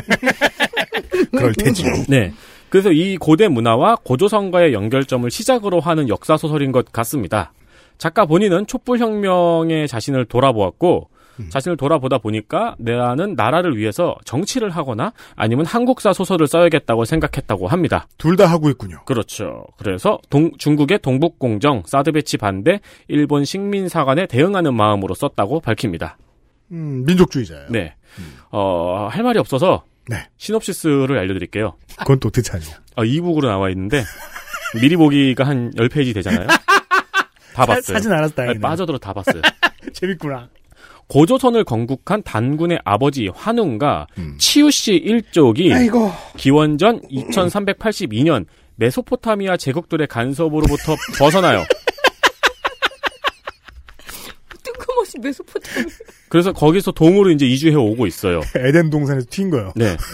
그럴 1.32 1.52
테지. 1.54 1.84
네. 2.08 2.32
그래서 2.68 2.92
이 2.92 3.16
고대 3.16 3.48
문화와 3.48 3.96
고조선과의 4.04 4.72
연결점을 4.72 5.28
시작으로 5.30 5.80
하는 5.80 6.08
역사 6.08 6.36
소설인 6.36 6.70
것 6.70 6.92
같습니다. 6.92 7.52
작가 7.98 8.26
본인은 8.26 8.66
촛불 8.66 8.98
혁명에 8.98 9.86
자신을 9.86 10.26
돌아보았고 10.26 11.08
자신을 11.48 11.76
돌아보다 11.76 12.18
보니까 12.18 12.74
내가는 12.78 13.34
나라를 13.34 13.76
위해서 13.76 14.16
정치를 14.24 14.70
하거나 14.70 15.12
아니면 15.36 15.64
한국사 15.66 16.12
소설을 16.12 16.46
써야겠다고 16.46 17.04
생각했다고 17.04 17.68
합니다. 17.68 18.06
둘 18.18 18.36
다 18.36 18.46
하고 18.46 18.68
있군요. 18.70 19.02
그렇죠. 19.04 19.64
그래서 19.78 20.18
동- 20.30 20.52
중국의 20.58 20.98
동북공정, 21.00 21.84
사드 21.86 22.12
배치 22.12 22.36
반대, 22.36 22.80
일본 23.08 23.44
식민사관에 23.44 24.26
대응하는 24.26 24.74
마음으로 24.74 25.14
썼다고 25.14 25.60
밝힙니다. 25.60 26.18
음, 26.72 27.04
민족주의자예요. 27.06 27.66
네. 27.70 27.94
어, 28.50 29.08
할 29.10 29.22
말이 29.22 29.38
없어서 29.38 29.84
네. 30.08 30.28
시놉시스를 30.36 31.18
알려드릴게요. 31.18 31.74
그건 31.98 32.18
또 32.20 32.30
찾죠? 32.30 32.72
어, 32.96 33.04
이북으로 33.04 33.48
나와 33.48 33.70
있는데 33.70 34.02
미리 34.80 34.96
보기가 34.96 35.44
한 35.44 35.70
10페이지 35.72 36.14
되잖아요. 36.14 36.46
다 36.46 36.56
사- 37.54 37.66
봤어요. 37.66 37.98
사진. 37.98 38.12
아니, 38.12 38.58
빠져들어 38.60 38.98
다 38.98 39.12
봤어요. 39.12 39.42
재밌구나. 39.92 40.48
고조선을 41.10 41.64
건국한 41.64 42.22
단군의 42.22 42.80
아버지 42.84 43.28
환웅과 43.34 44.06
치우씨 44.38 44.94
일족이 44.94 45.74
아이고. 45.74 46.10
기원전 46.36 47.00
2382년 47.10 48.46
메소포타미아 48.76 49.56
제국들의 49.56 50.06
간섭으로부터 50.06 50.94
벗어나요. 51.18 51.64
뜬금없이 54.62 55.18
메소포타미아. 55.18 55.86
그래서 56.28 56.52
거기서 56.52 56.92
동으로 56.92 57.30
이제 57.30 57.44
이주해 57.44 57.74
오고 57.74 58.06
있어요. 58.06 58.40
에덴 58.54 58.88
동산에서 58.88 59.26
튄 59.26 59.50
거예요. 59.50 59.72
네. 59.74 59.96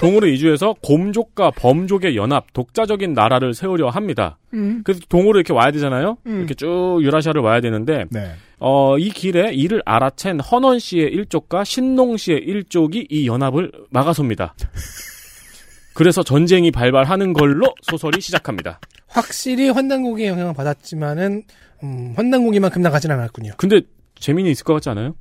동으로 0.00 0.28
이주해서 0.28 0.74
곰족과 0.82 1.50
범족의 1.52 2.16
연합, 2.16 2.52
독자적인 2.52 3.14
나라를 3.14 3.54
세우려 3.54 3.88
합니다. 3.88 4.38
음. 4.54 4.82
그래서 4.84 5.00
동으로 5.08 5.38
이렇게 5.38 5.52
와야 5.52 5.70
되잖아요. 5.72 6.18
음. 6.26 6.38
이렇게 6.38 6.54
쭉 6.54 6.98
유라시아를 7.02 7.40
와야 7.42 7.60
되는데 7.60 8.04
네. 8.10 8.32
어, 8.60 8.96
이 8.98 9.10
길에 9.10 9.52
이를 9.52 9.82
알아챈 9.84 10.40
헌원 10.50 10.78
씨의 10.78 11.12
일족과 11.12 11.64
신농 11.64 12.16
씨의 12.16 12.38
일족이 12.38 13.08
이 13.10 13.26
연합을 13.26 13.72
막아섭니다. 13.90 14.54
그래서 15.94 16.22
전쟁이 16.22 16.70
발발하는 16.70 17.32
걸로 17.32 17.74
소설이 17.82 18.20
시작합니다. 18.20 18.78
확실히 19.08 19.68
환단고기의 19.70 20.28
영향을 20.28 20.54
받았지만은 20.54 21.42
음, 21.82 22.12
환단고기만큼 22.16 22.82
나가진 22.82 23.10
않았군요. 23.10 23.52
근데 23.56 23.80
재미는 24.14 24.50
있을 24.50 24.64
것 24.64 24.74
같지 24.74 24.90
않아요? 24.90 25.16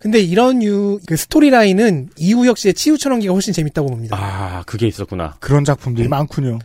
근데 0.00 0.20
이런 0.20 0.62
유, 0.62 0.98
그 1.06 1.16
스토리라인은 1.16 2.10
이우혁 2.18 2.58
씨의 2.58 2.74
치우천원기가 2.74 3.32
훨씬 3.32 3.52
재밌다고 3.52 3.88
봅니다. 3.88 4.16
아, 4.18 4.62
그게 4.66 4.86
있었구나. 4.86 5.36
그런 5.40 5.64
작품들이 5.64 6.08
많군요. 6.08 6.58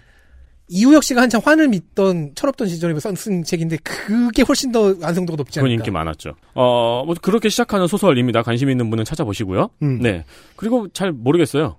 이우혁 0.71 1.03
씨가 1.03 1.21
한참 1.21 1.41
환을 1.43 1.67
믿던 1.69 2.33
철없던 2.35 2.67
시절에 2.67 2.97
쓴, 2.99 3.15
쓴 3.15 3.43
책인데 3.43 3.77
그게 3.77 4.43
훨씬 4.43 4.71
더 4.71 4.95
완성도가 5.01 5.35
높지 5.37 5.59
그건 5.59 5.65
않을까. 5.71 5.81
인기 5.81 5.91
많았죠. 5.91 6.35
어, 6.53 7.03
뭐 7.05 7.15
그렇게 7.21 7.49
시작하는 7.49 7.87
소설입니다. 7.87 8.43
관심 8.43 8.69
있는 8.69 8.89
분은 8.91 9.03
찾아보시고요. 9.03 9.69
음. 9.81 9.99
네. 9.99 10.25
그리고 10.55 10.87
잘 10.89 11.11
모르겠어요. 11.11 11.77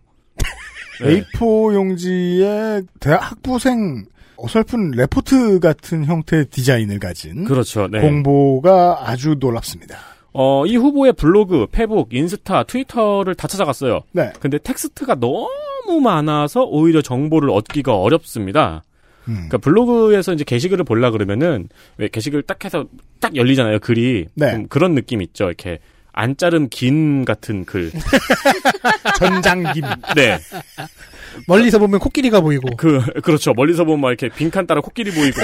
네. 1.03 1.23
A4 1.39 1.75
용지의 1.75 2.83
대학 2.99 3.31
학부생 3.31 4.07
어설픈 4.37 4.91
레포트 4.93 5.61
같은 5.61 6.05
형태의 6.07 6.47
디자인을 6.47 6.99
가진 6.99 7.45
그렇죠. 7.45 7.87
네. 7.89 8.01
공보가 8.01 9.09
아주 9.09 9.37
놀랍습니다. 9.39 9.99
어, 10.32 10.65
이 10.66 10.77
후보의 10.77 11.12
블로그, 11.15 11.66
페북, 11.70 12.15
인스타, 12.15 12.65
트위터를 12.65 13.35
다 13.35 13.48
찾아갔어요. 13.48 14.02
네. 14.12 14.32
근데 14.40 14.59
텍스트가 14.59 15.16
너무 15.16 16.01
많아서 16.02 16.65
오히려 16.65 17.02
정보를 17.02 17.51
얻기가 17.51 17.97
어렵습니다. 17.97 18.85
음. 19.28 19.35
그러니까 19.35 19.59
블로그에서 19.59 20.32
이제 20.32 20.44
게시글을 20.44 20.85
보려 20.85 21.11
그러면은 21.11 21.69
왜 21.97 22.09
게시글 22.09 22.43
딱 22.43 22.65
해서 22.65 22.86
딱 23.20 23.35
열리잖아요. 23.35 23.81
글이 23.81 24.27
네. 24.35 24.51
좀 24.52 24.69
그런 24.69 24.94
느낌 24.94 25.20
있죠. 25.23 25.47
이렇게 25.47 25.78
안 26.12 26.36
자른 26.36 26.69
긴 26.69 27.24
같은 27.24 27.65
글. 27.65 27.90
전장김. 29.19 29.85
네. 30.16 30.39
멀리서 31.47 31.78
보면 31.78 32.01
코끼리가 32.01 32.40
보이고. 32.40 32.77
그 32.77 33.01
그렇죠. 33.23 33.52
멀리서 33.52 33.85
보면 33.85 34.01
막 34.01 34.09
이렇게 34.09 34.28
빈칸 34.28 34.66
따라 34.66 34.81
코끼리 34.81 35.12
보이고. 35.12 35.40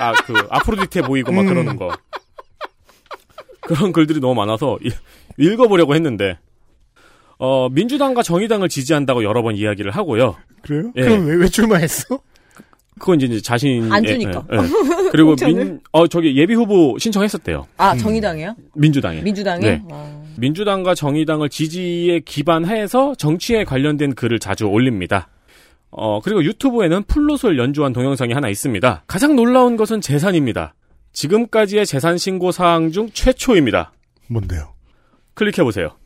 아그 0.00 0.46
아프로디테 0.50 1.02
보이고 1.02 1.32
막 1.32 1.42
음. 1.42 1.46
그러는 1.48 1.76
거. 1.76 1.96
그런 3.68 3.92
글들이 3.92 4.18
너무 4.20 4.34
많아서 4.34 4.78
이- 4.82 4.90
읽어보려고 5.38 5.94
했는데 5.94 6.38
어 7.38 7.68
민주당과 7.70 8.22
정의당을 8.22 8.68
지지한다고 8.68 9.22
여러 9.24 9.42
번 9.42 9.54
이야기를 9.56 9.90
하고요. 9.92 10.36
그래요? 10.62 10.90
예. 10.96 11.02
그럼 11.02 11.26
왜, 11.26 11.34
왜 11.36 11.48
출마했어? 11.48 12.18
그건 12.98 13.20
이제 13.20 13.40
자신 13.40 13.92
안 13.92 14.02
주니까. 14.04 14.44
그리고 15.12 15.28
공천을. 15.30 15.54
민, 15.54 15.80
어 15.92 16.08
저기 16.08 16.36
예비 16.36 16.54
후보 16.54 16.96
신청했었대요. 16.98 17.66
아, 17.76 17.94
정의당이에요? 17.96 18.56
민주당에. 18.74 19.20
민주당에? 19.22 19.60
네. 19.60 19.82
어. 19.88 20.26
민주당과 20.36 20.94
정의당을 20.96 21.48
지지에 21.48 22.20
기반해서 22.20 23.14
정치에 23.16 23.62
관련된 23.64 24.14
글을 24.16 24.38
자주 24.40 24.64
올립니다. 24.64 25.28
어, 25.90 26.20
그리고 26.20 26.42
유튜브에는 26.44 27.04
플룻을 27.04 27.56
연주한 27.58 27.92
동영상이 27.92 28.32
하나 28.32 28.48
있습니다. 28.48 29.04
가장 29.06 29.36
놀라운 29.36 29.76
것은 29.76 30.00
재산입니다. 30.00 30.74
지금까지의 31.18 31.84
재산 31.84 32.16
신고 32.16 32.52
사항 32.52 32.92
중 32.92 33.10
최초입니다. 33.12 33.90
뭔데요? 34.28 34.72
클릭해 35.34 35.64
보세요. 35.64 35.96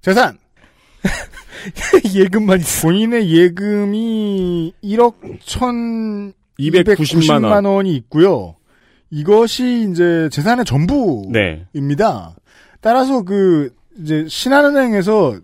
재산! 0.00 0.38
예금만 2.14 2.60
있어. 2.60 2.88
본인의 2.88 3.30
예금이 3.30 4.72
1억 4.82 5.16
1,290만 5.40 6.32
290만 6.58 7.44
원. 7.52 7.64
원이 7.66 7.94
있고요. 7.96 8.56
이것이 9.10 9.90
이제 9.92 10.30
재산의 10.32 10.64
전부입니다. 10.64 12.34
네. 12.34 12.42
따라서 12.80 13.20
그 13.24 13.74
이제 14.00 14.24
신한은행에서 14.26 15.38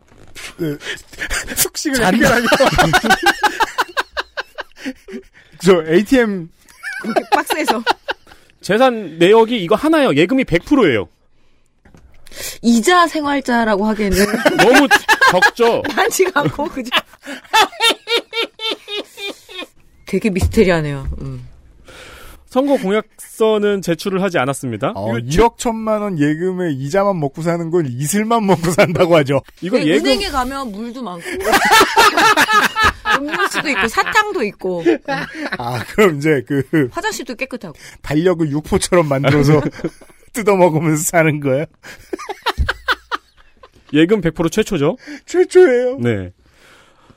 그 0.56 0.78
숙식을 1.54 1.96
잔- 1.98 2.14
해결하려. 2.14 2.46
저 5.60 5.84
ATM 5.86 6.48
박스에서. 7.34 7.82
재산 8.68 9.16
내역이 9.18 9.64
이거 9.64 9.76
하나요. 9.76 10.14
예금이 10.14 10.44
100%예요. 10.44 11.08
이자 12.60 13.06
생활자라고 13.06 13.86
하기에는 13.86 14.18
너무 14.62 14.86
적죠? 15.30 15.82
많지가 15.96 16.40
않고, 16.40 16.66
그죠? 16.66 16.90
되게 20.04 20.28
미스테리하네요. 20.28 21.08
음. 21.22 21.48
선거 22.44 22.76
공약서는 22.76 23.80
제출을 23.80 24.22
하지 24.22 24.36
않았습니다. 24.36 24.92
어, 24.96 25.16
이거 25.16 25.26
1억 25.26 25.56
천만 25.56 26.02
원 26.02 26.18
예금에 26.18 26.72
이자만 26.72 27.18
먹고 27.18 27.40
사는 27.40 27.70
건 27.70 27.86
이슬만 27.86 28.44
먹고 28.44 28.70
산다고 28.72 29.16
하죠. 29.16 29.40
이거 29.62 29.78
네, 29.78 29.86
예금 29.86 30.04
은행에 30.04 30.28
가면 30.28 30.72
물도 30.72 31.02
많고 31.02 31.24
음료수도 33.16 33.68
있고 33.70 33.88
사탕도 33.88 34.42
있고 34.44 34.84
아, 35.58 35.84
그럼 35.88 36.16
이제 36.18 36.42
그 36.46 36.88
화장실도 36.90 37.34
깨끗하고 37.34 37.74
달력을 38.02 38.48
육포처럼 38.50 39.08
만들어서 39.08 39.60
뜯어 40.32 40.56
먹으면서 40.56 41.02
사는 41.02 41.40
거예요? 41.40 41.64
예금 43.92 44.20
100% 44.20 44.50
최초죠. 44.52 44.96
최초예요. 45.26 45.98
네. 46.00 46.32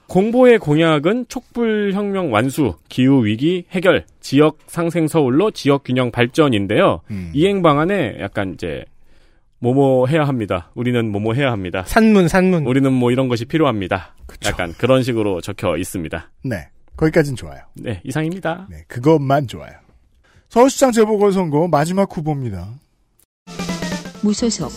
공보의 0.08 0.60
공약은 0.60 1.26
촉불혁명 1.30 2.34
완수, 2.34 2.76
기후위기 2.90 3.66
해결, 3.72 4.06
지역 4.20 4.58
상생 4.68 5.08
서울로 5.08 5.52
지역 5.52 5.84
균형 5.86 6.12
발전인데요. 6.12 7.02
음. 7.12 7.32
이행 7.34 7.62
방안에 7.62 8.18
약간 8.20 8.54
이제, 8.54 8.84
뭐뭐 9.62 10.08
해야 10.08 10.28
합니다. 10.28 10.72
우리는 10.74 11.12
뭐뭐 11.12 11.34
해야 11.36 11.52
합니다. 11.52 11.84
산문, 11.86 12.28
산문. 12.28 12.66
우리는 12.66 12.92
뭐 12.92 13.12
이런 13.12 13.28
것이 13.28 13.46
필요합니다. 13.46 14.16
약간 14.46 14.74
그런 14.74 15.04
식으로 15.04 15.40
적혀 15.40 15.78
있습니다. 15.78 16.32
네. 16.44 16.68
거기까진 16.98 17.36
좋아요. 17.36 17.62
네, 17.76 18.02
이상입니다. 18.04 18.68
네, 18.70 18.84
그것만 18.88 19.48
좋아요. 19.48 19.72
서울시장 20.50 20.92
재보궐선거 20.92 21.68
마지막 21.68 22.16
후보입니다. 22.16 22.68
무소속 24.22 24.72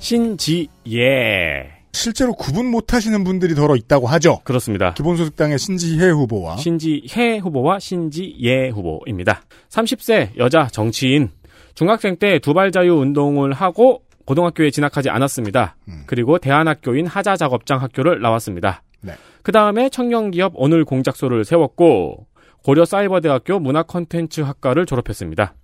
신지예. 0.00 1.77
실제로 1.92 2.32
구분 2.32 2.70
못하시는 2.70 3.24
분들이 3.24 3.54
더러 3.54 3.76
있다고 3.76 4.06
하죠. 4.06 4.40
그렇습니다. 4.44 4.94
기본소득당의 4.94 5.58
신지혜 5.58 6.10
후보와 6.10 6.56
신지혜 6.56 7.38
후보와 7.38 7.78
신지예 7.78 8.70
후보입니다. 8.70 9.42
30세 9.70 10.36
여자 10.38 10.68
정치인. 10.68 11.30
중학생 11.74 12.16
때 12.16 12.38
두발 12.38 12.72
자유 12.72 12.94
운동을 12.94 13.52
하고 13.52 14.02
고등학교에 14.26 14.70
진학하지 14.70 15.10
않았습니다. 15.10 15.76
그리고 16.06 16.38
대안학교인 16.38 17.06
하자작업장 17.06 17.80
학교를 17.80 18.20
나왔습니다. 18.20 18.82
네. 19.00 19.12
그 19.42 19.52
다음에 19.52 19.88
청년기업 19.88 20.52
오늘 20.56 20.84
공작소를 20.84 21.44
세웠고 21.44 22.26
고려 22.64 22.84
사이버대학교 22.84 23.58
문화컨텐츠학과를 23.60 24.84
졸업했습니다. 24.86 25.54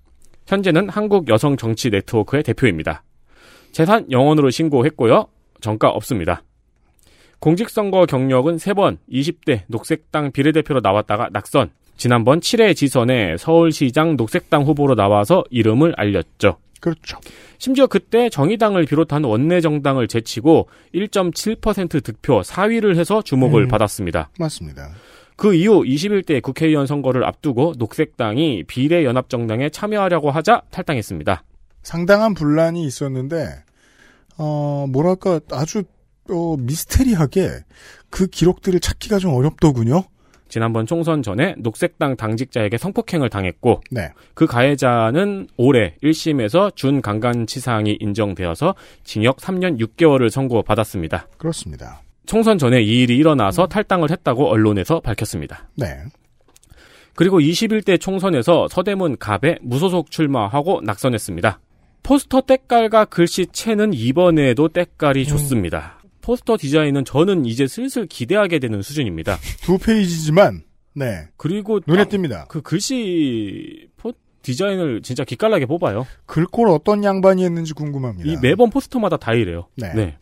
현재는 0.47 0.89
한국 0.89 1.29
여성 1.29 1.57
정치 1.57 1.91
네트워크의 1.91 2.43
대표입니다. 2.43 3.03
재산 3.73 4.11
영원으로 4.11 4.51
신고했고요. 4.51 5.27
정가 5.65 5.89
없습니다. 5.89 6.43
공직선거 7.41 8.07
경력은 8.07 8.57
3번 8.57 8.99
20대 9.11 9.63
녹색당 9.67 10.33
비례대표로 10.33 10.81
나왔다가 10.81 11.29
낙선, 11.33 11.71
지난번 11.97 12.41
7회 12.41 12.77
지선에 12.77 13.37
서울시장 13.39 14.17
녹색당 14.17 14.63
후보로 14.63 14.95
나와서 14.95 15.43
이름을 15.51 15.95
알렸죠. 15.97 16.59
그렇죠. 16.81 17.19
심지어 17.59 17.87
그때 17.87 18.29
정의당을 18.29 18.85
비롯한 18.85 19.25
원내 19.25 19.63
정당을 19.63 20.07
제치고 20.07 20.69
1.7% 20.95 22.05
득표 22.05 22.43
4위를 22.43 22.97
해서 22.97 23.23
주목을 23.23 23.63
음. 23.63 23.69
받았습니다. 23.69 24.29
맞습니다. 24.39 24.91
그 25.37 25.55
이후 25.55 25.83
21대 25.83 26.43
국회의원 26.43 26.87
선거를 26.87 27.25
앞두고 27.25 27.75
녹색당이 27.79 28.65
비례연합정당에 28.65 29.71
참여하려고 29.71 30.31
하자 30.31 30.63
탈당했습니다. 30.71 31.43
상당한 31.83 32.35
분란이 32.35 32.85
있었는데 32.85 33.64
어 34.37 34.87
뭐랄까 34.89 35.41
아주 35.53 35.85
어, 36.31 36.57
미스테리하게 36.59 37.51
그 38.11 38.27
기록들을 38.27 38.81
찾기가 38.81 39.19
좀 39.19 39.35
어렵더군요. 39.35 40.05
지난번 40.49 40.87
총선 40.87 41.23
전에 41.23 41.55
녹색당 41.59 42.17
당직자에게 42.17 42.79
성폭행을 42.79 43.29
당했고 43.29 43.81
네. 43.91 44.13
그 44.35 44.47
가해자는 44.47 45.49
올해 45.57 45.97
1심에서 46.03 46.77
준강간치사항이 46.77 47.99
인정되어서 47.99 48.75
징역 49.03 49.39
3년 49.39 49.81
6개월을 49.81 50.31
선고받았습니다. 50.31 51.29
그렇습니다. 51.39 52.03
총선 52.27 52.59
전에 52.59 52.83
이 52.83 53.03
일이 53.03 53.17
일어나서 53.17 53.67
탈당을 53.67 54.11
했다고 54.11 54.49
언론에서 54.49 55.01
밝혔습니다. 55.01 55.69
네. 55.77 56.05
그리고 57.17 57.41
21대 57.41 58.01
총선에서 58.01 58.69
서대문 58.69 59.19
갑에 59.19 59.59
무소속 59.61 60.11
출마하고 60.11 60.81
낙선했습니다. 60.83 61.61
포스터 62.05 62.43
때깔과 62.43 63.07
글씨체는 63.07 63.95
이번에도 63.95 64.69
때깔이 64.69 65.25
좋습니다. 65.25 65.99
포스터 66.21 66.57
디자인은 66.57 67.05
저는 67.05 67.47
이제 67.47 67.67
슬슬 67.67 68.07
기대하게 68.07 68.59
되는 68.59 68.83
수준입니다. 68.83 69.39
두 69.63 69.79
페이지지만 69.79 70.63
네. 70.95 71.27
그리고 71.37 71.81
눈에 71.87 72.05
띕니다. 72.05 72.47
그 72.49 72.61
글씨 72.63 73.89
포 73.97 74.13
디자인을 74.43 75.01
진짜 75.03 75.25
기깔나게 75.25 75.67
뽑아요. 75.67 76.07
글꼴 76.27 76.69
어떤 76.69 77.03
양반이 77.03 77.43
했는지 77.43 77.73
궁금합니다. 77.73 78.31
이 78.31 78.37
매번 78.41 78.71
포스터마다 78.71 79.17
다 79.17 79.33
이래요. 79.33 79.67
네. 79.77 80.19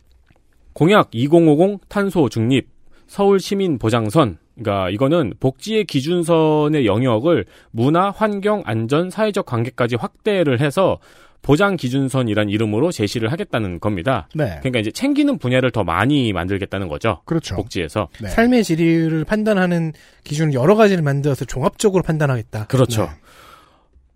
공약 0.71 1.09
2050 1.11 1.87
탄소 1.89 2.29
중립 2.29 2.69
서울 3.07 3.39
시민 3.39 3.77
보장선 3.77 4.37
그러니까 4.55 4.89
이거는 4.89 5.33
복지의 5.39 5.85
기준선의 5.85 6.85
영역을 6.85 7.45
문화, 7.71 8.11
환경, 8.11 8.61
안전, 8.65 9.09
사회적 9.09 9.45
관계까지 9.45 9.95
확대를 9.95 10.61
해서 10.61 10.99
보장 11.43 11.75
기준선이란 11.75 12.49
이름으로 12.49 12.91
제시를 12.91 13.31
하겠다는 13.31 13.79
겁니다. 13.79 14.27
네. 14.33 14.57
그러니까 14.59 14.79
이제 14.79 14.89
챙기는 14.89 15.37
분야를 15.37 15.69
더 15.69 15.83
많이 15.83 16.33
만들겠다는 16.33 16.87
거죠. 16.87 17.21
그렇죠. 17.25 17.55
복지에서. 17.55 18.07
삶의 18.25 18.63
질을 18.63 19.25
판단하는 19.25 19.91
기준을 20.23 20.53
여러 20.53 20.75
가지를 20.75 21.03
만들어서 21.03 21.45
종합적으로 21.45 22.01
판단하겠다. 22.01 22.67
그렇죠. 22.67 23.09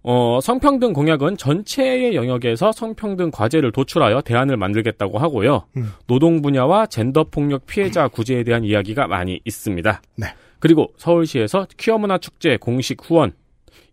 어, 0.03 0.39
성평등 0.41 0.93
공약은 0.93 1.35
전체의 1.35 2.15
영역에서 2.15 2.71
성평등 2.71 3.29
과제를 3.29 3.73
도출하여 3.73 4.21
대안을 4.21 4.55
만들겠다고 4.55 5.19
하고요. 5.19 5.65
음. 5.75 5.91
노동 6.07 6.41
분야와 6.41 6.85
젠더 6.85 7.25
폭력 7.25 7.65
피해자 7.65 8.07
구제에 8.07 8.43
대한 8.43 8.63
이야기가 8.63 9.07
많이 9.07 9.41
있습니다. 9.43 10.01
네. 10.15 10.27
그리고 10.59 10.93
서울시에서 10.95 11.67
퀴어 11.75 11.97
문화 11.97 12.17
축제 12.17 12.55
공식 12.55 12.99
후원, 13.03 13.33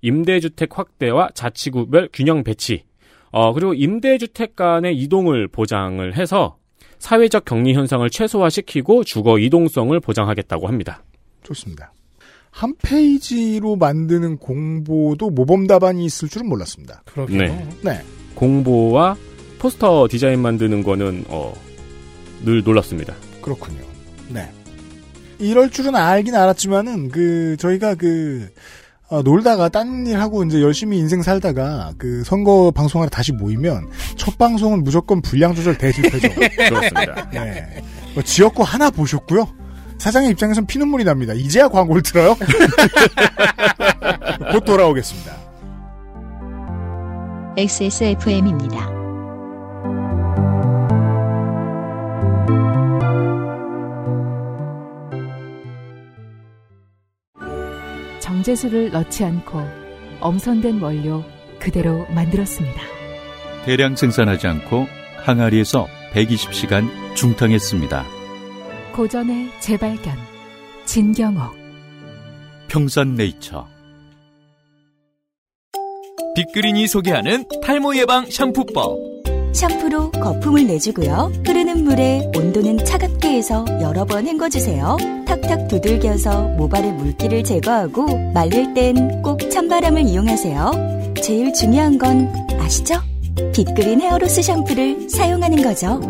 임대주택 0.02 0.78
확대와 0.78 1.30
자치구별 1.34 2.10
균형 2.12 2.44
배치, 2.44 2.84
어, 3.34 3.52
그리고 3.52 3.74
임대주택 3.74 4.54
간의 4.54 4.96
이동을 4.96 5.48
보장을 5.48 6.16
해서 6.16 6.56
사회적 7.00 7.44
격리 7.44 7.74
현상을 7.74 8.08
최소화시키고 8.08 9.02
주거 9.02 9.40
이동성을 9.40 9.98
보장하겠다고 9.98 10.68
합니다. 10.68 11.02
좋습니다. 11.42 11.92
한 12.52 12.74
페이지로 12.80 13.74
만드는 13.74 14.36
공보도 14.36 15.30
모범 15.30 15.66
답안이 15.66 16.04
있을 16.04 16.28
줄은 16.28 16.48
몰랐습니다. 16.48 17.02
그러게요. 17.06 17.38
네. 17.40 17.68
네. 17.82 18.00
공보와 18.36 19.16
포스터 19.58 20.06
디자인 20.08 20.38
만드는 20.38 20.84
거는 20.84 21.24
어, 21.26 21.52
늘 22.44 22.62
놀랍습니다. 22.62 23.16
그렇군요. 23.42 23.80
네. 24.28 24.48
이럴 25.40 25.70
줄은 25.70 25.96
알긴 25.96 26.36
알았지만은 26.36 27.08
그 27.08 27.56
저희가 27.58 27.96
그 27.96 28.48
어, 29.08 29.22
놀다가 29.22 29.68
딴 29.68 30.06
일 30.06 30.18
하고 30.18 30.44
이제 30.44 30.60
열심히 30.60 30.98
인생 30.98 31.22
살다가 31.22 31.92
그 31.98 32.22
선거 32.24 32.70
방송하러 32.70 33.08
다시 33.10 33.32
모이면 33.32 33.88
첫 34.16 34.36
방송은 34.38 34.82
무조건 34.84 35.20
분량 35.22 35.54
조절 35.54 35.76
대실패죠. 35.78 36.28
그렇습니다. 36.68 37.30
네. 37.30 37.82
뭐 38.14 38.22
지역구 38.22 38.62
하나 38.62 38.90
보셨고요. 38.90 39.46
사장의 39.98 40.30
입장에선 40.30 40.66
피눈물이 40.66 41.04
납니다. 41.04 41.32
이제야 41.34 41.68
광고를 41.68 42.02
틀어요? 42.02 42.36
곧 44.52 44.64
돌아오겠습니다. 44.64 45.32
XSFM입니다. 47.56 48.93
정제수를 58.44 58.90
넣지 58.90 59.24
않고 59.24 59.60
엄선된 60.20 60.80
원료 60.80 61.24
그대로 61.58 62.06
만들었습니다. 62.10 62.80
대량 63.64 63.96
생산하지 63.96 64.46
않고 64.46 64.86
항아리에서 65.16 65.86
120시간 66.12 66.86
중탕했습니다. 67.14 68.04
고전의 68.92 69.48
재발견 69.60 70.14
진경옥 70.84 71.56
평산네이처 72.68 73.66
빅그린이 76.36 76.86
소개하는 76.86 77.44
탈모 77.62 77.96
예방 77.96 78.28
샴푸법. 78.28 78.98
샴푸로 79.52 80.10
거품을 80.10 80.66
내주고요. 80.66 81.32
흐르 81.46 81.63
는 81.74 81.82
물에 81.84 82.30
온도는 82.36 82.84
차갑게 82.84 83.28
해서 83.28 83.64
여러 83.82 84.04
번 84.04 84.28
헹궈주세요. 84.28 84.96
탁탁 85.26 85.66
두들겨서 85.66 86.50
모발의 86.50 86.92
물기를 86.92 87.42
제거하고 87.42 88.32
말릴 88.32 88.74
땐 88.74 89.20
꼭 89.22 89.50
찬바람을 89.50 90.02
이용하세요. 90.02 91.14
제일 91.20 91.52
중요한 91.52 91.98
건 91.98 92.32
아시죠? 92.60 92.94
빅그린 93.52 94.00
헤어로스 94.00 94.42
샴푸를 94.42 95.10
사용하는 95.10 95.64
거죠. 95.64 96.00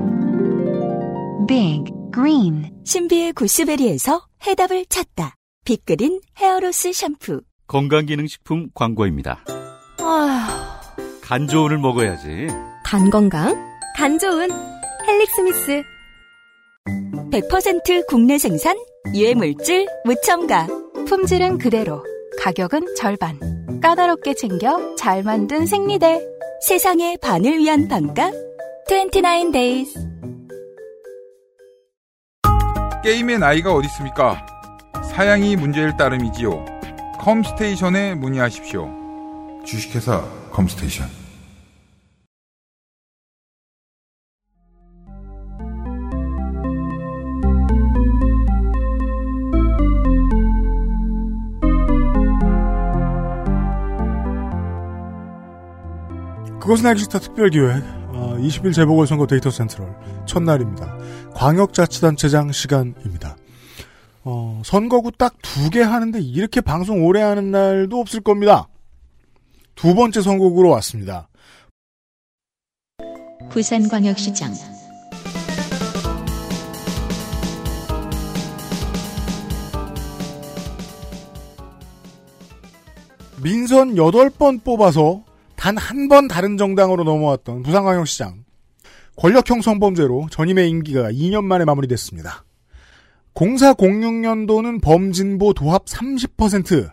Big 1.48 1.84
Green 2.12 2.70
신비의 2.84 3.32
구스베리에서 3.32 4.20
해답을 4.46 4.84
찾다. 4.90 5.34
빅그린 5.64 6.20
헤어로스 6.36 6.92
샴푸. 6.92 7.40
건강기능식품 7.68 8.68
광고입니다. 8.74 9.42
아휴, 9.98 11.20
간 11.22 11.48
좋은을 11.48 11.78
먹어야지. 11.78 12.48
간 12.84 13.08
건강, 13.08 13.54
간 13.96 14.18
좋은 14.18 14.73
헬릭스미스. 15.06 15.82
100% 17.30 18.06
국내 18.06 18.38
생산, 18.38 18.76
유해물질 19.14 19.86
무첨가. 20.04 20.66
품질은 21.06 21.58
그대로, 21.58 22.02
가격은 22.40 22.94
절반. 22.96 23.38
까다롭게 23.80 24.34
챙겨 24.34 24.94
잘 24.96 25.22
만든 25.22 25.66
생리대. 25.66 26.20
세상의 26.66 27.18
반을 27.20 27.58
위한 27.58 27.88
반값. 27.88 28.32
29 28.88 29.52
days. 29.52 29.94
게임의 33.02 33.38
나이가 33.38 33.74
어디 33.74 33.86
있습니까? 33.88 34.46
사양이 35.10 35.56
문제일 35.56 35.94
따름이지요. 35.96 36.64
컴스테이션에 37.18 38.14
문의하십시오. 38.14 38.88
주식회사 39.64 40.22
컴스테이션. 40.50 41.23
그것은 56.64 56.86
알기 56.86 57.00
싫다 57.00 57.18
특별기획 57.18 57.82
어, 58.14 58.36
20일 58.40 58.72
재보궐선거 58.72 59.26
데이터 59.26 59.50
센트럴 59.50 59.94
첫날입니다. 60.26 60.96
광역자치단체장 61.34 62.52
시간입니다. 62.52 63.36
어, 64.24 64.62
선거구 64.64 65.12
딱 65.12 65.34
두 65.42 65.68
개 65.70 65.82
하는데 65.82 66.18
이렇게 66.20 66.62
방송 66.62 67.04
오래 67.04 67.20
하는 67.20 67.50
날도 67.50 68.00
없을 68.00 68.20
겁니다. 68.22 68.68
두 69.74 69.94
번째 69.94 70.22
선거구로 70.22 70.70
왔습니다. 70.70 71.28
부산광역시장 73.50 74.54
민선 83.42 83.94
8번 83.96 84.64
뽑아서 84.64 85.22
단 85.64 85.78
한 85.78 86.08
번 86.10 86.28
다른 86.28 86.58
정당으로 86.58 87.04
넘어왔던 87.04 87.62
부산광역 87.62 88.06
시장. 88.06 88.44
권력형 89.16 89.62
성범죄로 89.62 90.28
전임의 90.30 90.68
임기가 90.68 91.10
2년 91.10 91.44
만에 91.44 91.64
마무리됐습니다. 91.64 92.44
0406년도는 93.34 94.82
범진보 94.82 95.54
도합 95.54 95.86
30%, 95.86 96.90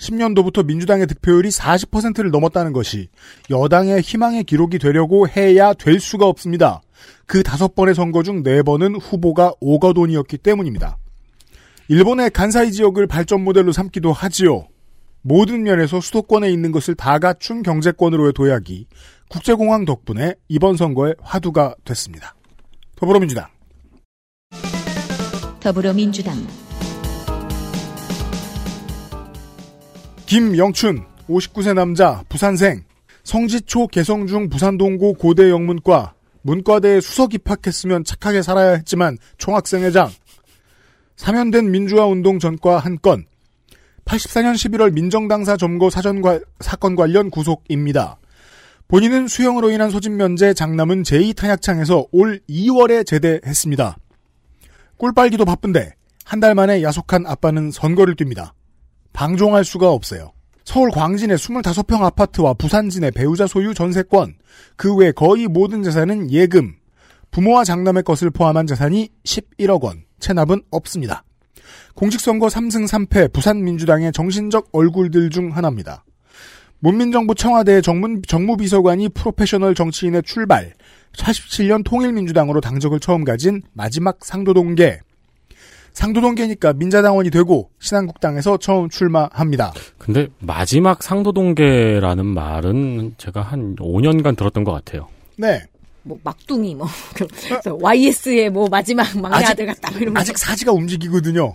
10년도부터 0.00 0.66
민주당의 0.66 1.06
득표율이 1.06 1.48
40%를 1.50 2.32
넘었다는 2.32 2.72
것이 2.72 3.06
여당의 3.50 4.00
희망의 4.00 4.42
기록이 4.42 4.80
되려고 4.80 5.28
해야 5.28 5.72
될 5.72 6.00
수가 6.00 6.26
없습니다. 6.26 6.82
그 7.26 7.44
다섯 7.44 7.76
번의 7.76 7.94
선거 7.94 8.24
중 8.24 8.42
네 8.42 8.62
번은 8.62 8.96
후보가 8.96 9.52
오거돈이었기 9.60 10.38
때문입니다. 10.38 10.98
일본의 11.86 12.30
간사이 12.30 12.72
지역을 12.72 13.06
발전 13.06 13.44
모델로 13.44 13.70
삼기도 13.70 14.12
하지요. 14.12 14.66
모든 15.28 15.62
면에서 15.62 16.00
수도권에 16.00 16.50
있는 16.50 16.72
것을 16.72 16.94
다 16.94 17.18
갖춘 17.18 17.62
경제권으로의 17.62 18.32
도약이 18.32 18.86
국제공항 19.28 19.84
덕분에 19.84 20.34
이번 20.48 20.78
선거의 20.78 21.16
화두가 21.20 21.74
됐습니다. 21.84 22.34
더불어민주당. 22.96 23.46
더불어민주당 25.60 26.34
김영춘 30.24 31.04
59세 31.28 31.74
남자 31.74 32.24
부산생 32.30 32.84
성지초 33.24 33.88
개성중 33.88 34.48
부산동고 34.48 35.12
고대 35.12 35.50
영문과 35.50 36.14
문과대에 36.40 37.02
수석 37.02 37.34
입학했으면 37.34 38.02
착하게 38.04 38.40
살아야 38.40 38.70
했지만 38.70 39.18
총학생회장 39.36 40.08
사면된 41.16 41.70
민주화 41.70 42.06
운동 42.06 42.38
전과 42.38 42.78
한 42.78 42.96
건 42.96 43.26
84년 44.08 44.54
11월 44.54 44.92
민정당사 44.92 45.56
점거 45.56 45.90
사전 45.90 46.22
과, 46.22 46.40
사건 46.60 46.96
관련 46.96 47.30
구속입니다. 47.30 48.18
본인은 48.88 49.28
수형으로 49.28 49.70
인한 49.70 49.90
소집 49.90 50.12
면제 50.12 50.54
장남은 50.54 51.02
제2탄약창에서 51.02 52.08
올 52.10 52.40
2월에 52.48 53.06
제대했습니다. 53.06 53.98
꿀빨기도 54.96 55.44
바쁜데 55.44 55.92
한 56.24 56.40
달 56.40 56.54
만에 56.54 56.82
야속한 56.82 57.26
아빠는 57.26 57.70
선거를 57.70 58.14
뜁니다. 58.14 58.52
방종할 59.12 59.64
수가 59.64 59.90
없어요. 59.90 60.32
서울 60.64 60.90
광진의 60.90 61.38
25평 61.38 62.02
아파트와 62.02 62.52
부산진의 62.54 63.12
배우자 63.12 63.46
소유 63.46 63.72
전세권, 63.72 64.34
그 64.76 64.94
외 64.96 65.10
거의 65.12 65.46
모든 65.46 65.82
재산은 65.82 66.30
예금, 66.30 66.74
부모와 67.30 67.64
장남의 67.64 68.02
것을 68.02 68.30
포함한 68.30 68.66
재산이 68.66 69.08
11억 69.24 69.82
원, 69.82 70.04
체납은 70.20 70.62
없습니다. 70.70 71.24
공직선거 71.98 72.46
3승 72.46 72.86
3패 72.86 73.32
부산 73.32 73.64
민주당의 73.64 74.12
정신적 74.12 74.68
얼굴들 74.70 75.30
중 75.30 75.56
하나입니다. 75.56 76.04
문민정부 76.78 77.34
청와대 77.34 77.80
정문, 77.80 78.22
정무비서관이 78.24 79.08
프로페셔널 79.08 79.74
정치인의 79.74 80.22
출발, 80.22 80.74
87년 81.16 81.82
통일민주당으로 81.84 82.60
당적을 82.60 83.00
처음 83.00 83.24
가진 83.24 83.62
마지막 83.72 84.24
상도동계, 84.24 85.00
상도동계니까 85.92 86.74
민자당원이 86.74 87.30
되고 87.30 87.70
신한국당에서 87.80 88.58
처음 88.58 88.88
출마합니다. 88.88 89.72
근데 89.98 90.28
마지막 90.38 91.02
상도동계라는 91.02 92.24
말은 92.24 93.14
제가 93.18 93.42
한 93.42 93.74
5년간 93.74 94.36
들었던 94.36 94.62
것 94.62 94.70
같아요. 94.70 95.08
네. 95.36 95.64
뭐 96.08 96.18
막둥이 96.24 96.74
뭐 96.74 96.88
그래서 97.14 97.76
YS의 97.80 98.50
뭐 98.50 98.66
마지막 98.68 99.06
막내 99.20 99.36
아직- 99.36 99.50
아들 99.50 99.66
같다 99.66 99.90
뭐 99.92 100.00
이런 100.00 100.14
거. 100.14 100.20
아직 100.20 100.36
사지가 100.38 100.72
움직이거든요. 100.72 101.52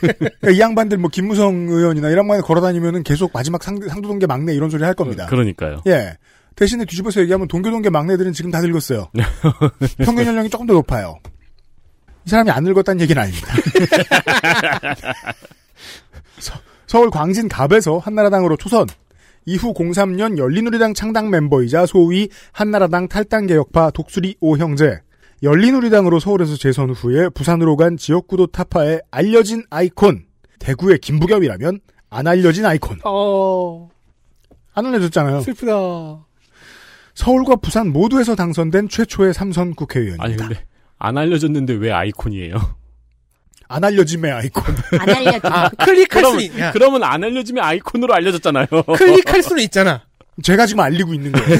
그러니까 0.00 0.50
이 0.50 0.58
양반들 0.58 0.98
뭐 0.98 1.10
김무성 1.10 1.68
의원이나 1.68 2.08
이런 2.08 2.26
만에 2.26 2.40
걸어다니면은 2.40 3.02
계속 3.02 3.30
마지막 3.32 3.62
상, 3.62 3.78
상도동계 3.80 4.26
막내 4.26 4.54
이런 4.54 4.70
소리 4.70 4.82
할 4.84 4.94
겁니다. 4.94 5.26
그러니까요. 5.26 5.82
예. 5.86 6.16
대신에 6.56 6.84
뒤집어서 6.84 7.20
얘기하면 7.22 7.48
동교동계 7.48 7.90
막내들은 7.90 8.32
지금 8.32 8.50
다 8.50 8.60
늙었어요. 8.60 9.08
평균 10.04 10.26
연령이 10.26 10.48
조금 10.50 10.66
더 10.66 10.72
높아요. 10.74 11.16
이 12.26 12.30
사람이 12.30 12.50
안 12.50 12.62
늙었다는 12.64 13.00
얘기는 13.00 13.20
아닙니다. 13.20 13.48
서, 16.86 17.00
울 17.00 17.10
광진 17.10 17.48
갑에서 17.48 17.98
한나라당으로 17.98 18.56
초선. 18.56 18.86
이후 19.44 19.72
03년 19.74 20.38
열린우리당 20.38 20.94
창당 20.94 21.30
멤버이자 21.30 21.86
소위 21.86 22.28
한나라당 22.52 23.08
탈당 23.08 23.46
개혁파 23.46 23.90
독수리 23.90 24.36
오형제. 24.40 25.00
열린우리당으로 25.42 26.20
서울에서 26.20 26.56
재선 26.56 26.90
후에 26.90 27.28
부산으로 27.30 27.76
간 27.76 27.96
지역구도 27.96 28.48
타파의 28.48 29.02
알려진 29.10 29.64
아이콘. 29.70 30.24
대구의 30.60 30.98
김부겸이라면 30.98 31.80
안 32.10 32.26
알려진 32.28 32.64
아이콘. 32.64 32.98
어, 33.04 33.88
안 34.74 34.86
알려졌잖아요. 34.86 35.40
슬프다. 35.40 35.72
서울과 37.14 37.56
부산 37.56 37.88
모두에서 37.92 38.34
당선된 38.36 38.88
최초의 38.88 39.34
삼선 39.34 39.74
국회의원입니다. 39.74 40.24
아니 40.24 40.36
근데 40.36 40.64
안 40.98 41.18
알려졌는데 41.18 41.74
왜 41.74 41.90
아이콘이에요? 41.90 42.56
안 43.72 43.82
알려짐의 43.84 44.30
아이콘. 44.30 44.76
안 44.98 45.08
알려져. 45.08 45.40
아, 45.44 45.68
클릭할 45.70 46.06
그러면, 46.08 46.38
수 46.38 46.44
있, 46.44 46.58
야, 46.58 46.72
그러면 46.72 47.02
안 47.04 47.24
알려지면 47.24 47.64
아이콘으로 47.64 48.12
알려졌잖아요. 48.14 48.66
클릭할 48.96 49.42
수는 49.42 49.62
있잖아. 49.64 50.02
제가 50.42 50.66
지금 50.66 50.80
알리고 50.80 51.14
있는 51.14 51.32
거예요. 51.32 51.58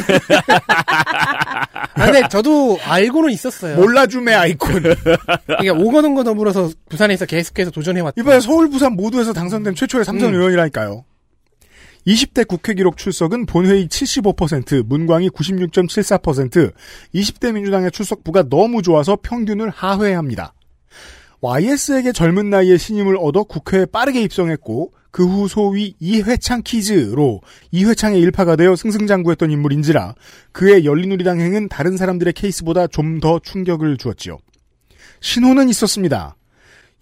아, 1.95 2.05
근데 2.07 2.27
저도 2.29 2.79
알고는 2.83 3.31
있었어요. 3.31 3.77
몰라줌의 3.77 4.35
아이콘. 4.35 4.83
이게 5.61 5.71
오거동거 5.71 6.25
더불어서 6.25 6.71
부산에서 6.89 7.27
계속해서 7.27 7.71
도전해왔다. 7.71 8.21
이번에 8.21 8.41
서울, 8.41 8.71
부산 8.71 8.95
모두에서 8.95 9.33
당선된 9.33 9.75
최초의 9.75 10.05
삼선 10.05 10.31
음. 10.31 10.35
의원이라니까요. 10.35 11.05
20대 12.07 12.49
국회 12.49 12.75
기록 12.75 12.97
출석은 12.97 13.47
본회의 13.47 13.87
75%, 13.87 14.85
문광이 14.87 15.31
96.74%, 15.31 16.73
20대 17.15 17.53
민주당의 17.53 17.91
출석부가 17.93 18.49
너무 18.49 18.83
좋아서 18.83 19.17
평균을 19.23 19.71
하회합니다. 19.71 20.55
YS에게 21.43 22.13
젊은 22.13 22.51
나이에 22.51 22.77
신임을 22.79 23.17
얻어 23.19 23.43
국회에 23.43 23.85
빠르게 23.85 24.23
입성했고 24.23 24.93
그 25.11 25.27
후 25.27 25.47
소위 25.49 25.95
이회창 26.01 26.63
키즈로 26.63 27.43
이회창의 27.71 28.19
일파가 28.21 28.57
되어 28.57 28.77
승승장구했던 28.77 29.51
인물인지라 29.51 30.15
그의 30.53 30.87
열린우리당 30.87 31.39
행은 31.41 31.69
다른 31.69 31.97
사람들의 31.99 32.33
케이스보다 32.33 32.87
좀 32.87 33.21
더 33.21 33.39
충격을 33.41 33.99
주었지요. 33.99 34.39
신호는 35.21 35.69
있었습니다. 35.69 36.37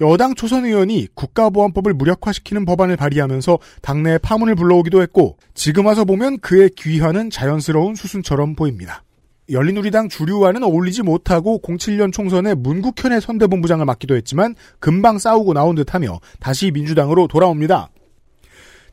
여당 0.01 0.35
초선 0.35 0.65
의원이 0.65 1.09
국가보안법을 1.15 1.93
무력화시키는 1.95 2.65
법안을 2.65 2.97
발의하면서 2.97 3.59
당내에 3.83 4.19
파문을 4.19 4.55
불러오기도 4.55 5.03
했고 5.03 5.37
지금 5.55 5.87
와서 5.87 6.05
보면 6.05 6.39
그의 6.41 6.71
귀환은 6.77 7.31
자연스러운 7.31 7.95
수순처럼 7.95 8.57
보입니다. 8.57 9.05
열린우리당 9.51 10.09
주류와는 10.09 10.63
어울리지 10.63 11.03
못하고 11.03 11.61
07년 11.63 12.13
총선에 12.13 12.55
문국현의 12.55 13.21
선대본부장을 13.21 13.85
맡기도 13.85 14.17
했지만 14.17 14.55
금방 14.79 15.19
싸우고 15.19 15.55
나온 15.55 15.75
듯하며 15.75 16.21
다시 16.39 16.71
민주당으로 16.71 17.27
돌아옵니다. 17.27 17.91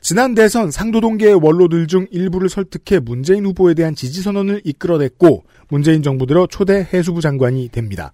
지난 0.00 0.34
대선 0.34 0.70
상도동계의 0.70 1.34
원로들 1.34 1.86
중 1.86 2.06
일부를 2.10 2.48
설득해 2.48 3.00
문재인 3.00 3.44
후보에 3.46 3.74
대한 3.74 3.94
지지 3.94 4.22
선언을 4.22 4.62
이끌어냈고 4.64 5.44
문재인 5.68 6.02
정부 6.02 6.26
들어 6.26 6.46
초대 6.46 6.86
해수부 6.92 7.20
장관이 7.20 7.68
됩니다. 7.70 8.12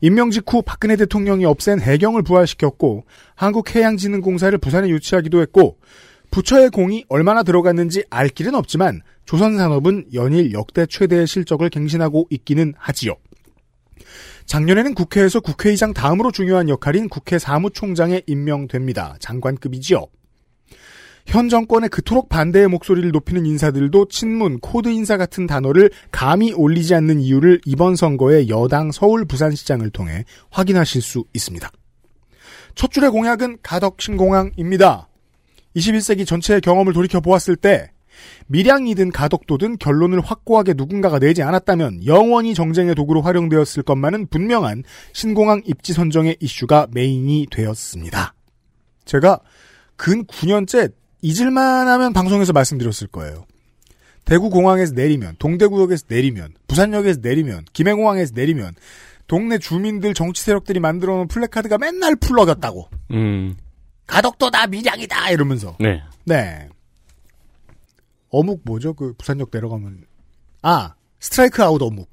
임명 0.00 0.30
직후 0.30 0.62
박근혜 0.62 0.96
대통령이 0.96 1.44
없앤 1.44 1.80
해경을 1.80 2.22
부활시켰고 2.22 3.04
한국해양진흥공사를 3.34 4.56
부산에 4.58 4.88
유치하기도 4.88 5.40
했고 5.42 5.78
부처의 6.30 6.70
공이 6.70 7.04
얼마나 7.08 7.42
들어갔는지 7.42 8.04
알 8.08 8.28
길은 8.28 8.54
없지만 8.54 9.02
조선산업은 9.30 10.06
연일 10.12 10.52
역대 10.52 10.86
최대의 10.86 11.28
실적을 11.28 11.70
갱신하고 11.70 12.26
있기는 12.30 12.74
하지요. 12.76 13.14
작년에는 14.46 14.92
국회에서 14.94 15.38
국회의장 15.38 15.94
다음으로 15.94 16.32
중요한 16.32 16.68
역할인 16.68 17.08
국회 17.08 17.38
사무총장에 17.38 18.22
임명됩니다. 18.26 19.14
장관급이지요. 19.20 20.04
현 21.26 21.48
정권에 21.48 21.90
그토록 21.90 22.28
반대의 22.28 22.66
목소리를 22.66 23.08
높이는 23.12 23.46
인사들도 23.46 24.08
친문, 24.08 24.58
코드 24.58 24.88
인사 24.88 25.16
같은 25.16 25.46
단어를 25.46 25.92
감히 26.10 26.52
올리지 26.52 26.96
않는 26.96 27.20
이유를 27.20 27.60
이번 27.66 27.94
선거의 27.94 28.48
여당 28.48 28.90
서울 28.90 29.24
부산시장을 29.26 29.90
통해 29.90 30.24
확인하실 30.50 31.02
수 31.02 31.22
있습니다. 31.34 31.70
첫 32.74 32.90
줄의 32.90 33.10
공약은 33.10 33.58
가덕 33.62 34.02
신공항입니다. 34.02 35.08
21세기 35.76 36.26
전체의 36.26 36.60
경험을 36.62 36.92
돌이켜 36.92 37.20
보았을 37.20 37.54
때 37.54 37.92
밀양이든 38.48 39.10
가덕도든 39.12 39.78
결론을 39.78 40.20
확고하게 40.20 40.74
누군가가 40.76 41.18
내지 41.18 41.42
않았다면 41.42 42.06
영원히 42.06 42.54
정쟁의 42.54 42.94
도구로 42.94 43.22
활용되었을 43.22 43.82
것만은 43.82 44.26
분명한 44.28 44.84
신공항 45.12 45.62
입지 45.64 45.92
선정의 45.92 46.36
이슈가 46.40 46.88
메인이 46.92 47.46
되었습니다. 47.50 48.34
제가 49.04 49.40
근 49.96 50.24
9년째 50.24 50.92
잊을만 51.22 51.88
하면 51.88 52.12
방송에서 52.12 52.52
말씀드렸을 52.52 53.08
거예요. 53.08 53.44
대구공항에서 54.24 54.94
내리면, 54.94 55.34
동대구역에서 55.38 56.04
내리면, 56.08 56.54
부산역에서 56.68 57.20
내리면, 57.22 57.64
김해공항에서 57.72 58.32
내리면, 58.34 58.74
동네 59.26 59.58
주민들 59.58 60.14
정치 60.14 60.42
세력들이 60.42 60.80
만들어 60.80 61.16
놓은 61.16 61.28
플래카드가 61.28 61.78
맨날 61.78 62.16
풀러겼다고. 62.16 62.88
음. 63.12 63.56
가덕도다, 64.06 64.66
밀양이다, 64.66 65.30
이러면서. 65.30 65.76
네. 65.80 66.02
네. 66.24 66.68
어묵 68.30 68.62
뭐죠? 68.64 68.94
그 68.94 69.12
부산역 69.18 69.50
내려가면. 69.52 70.04
아, 70.62 70.94
스트라이크 71.20 71.62
아웃 71.62 71.80
어묵. 71.82 72.08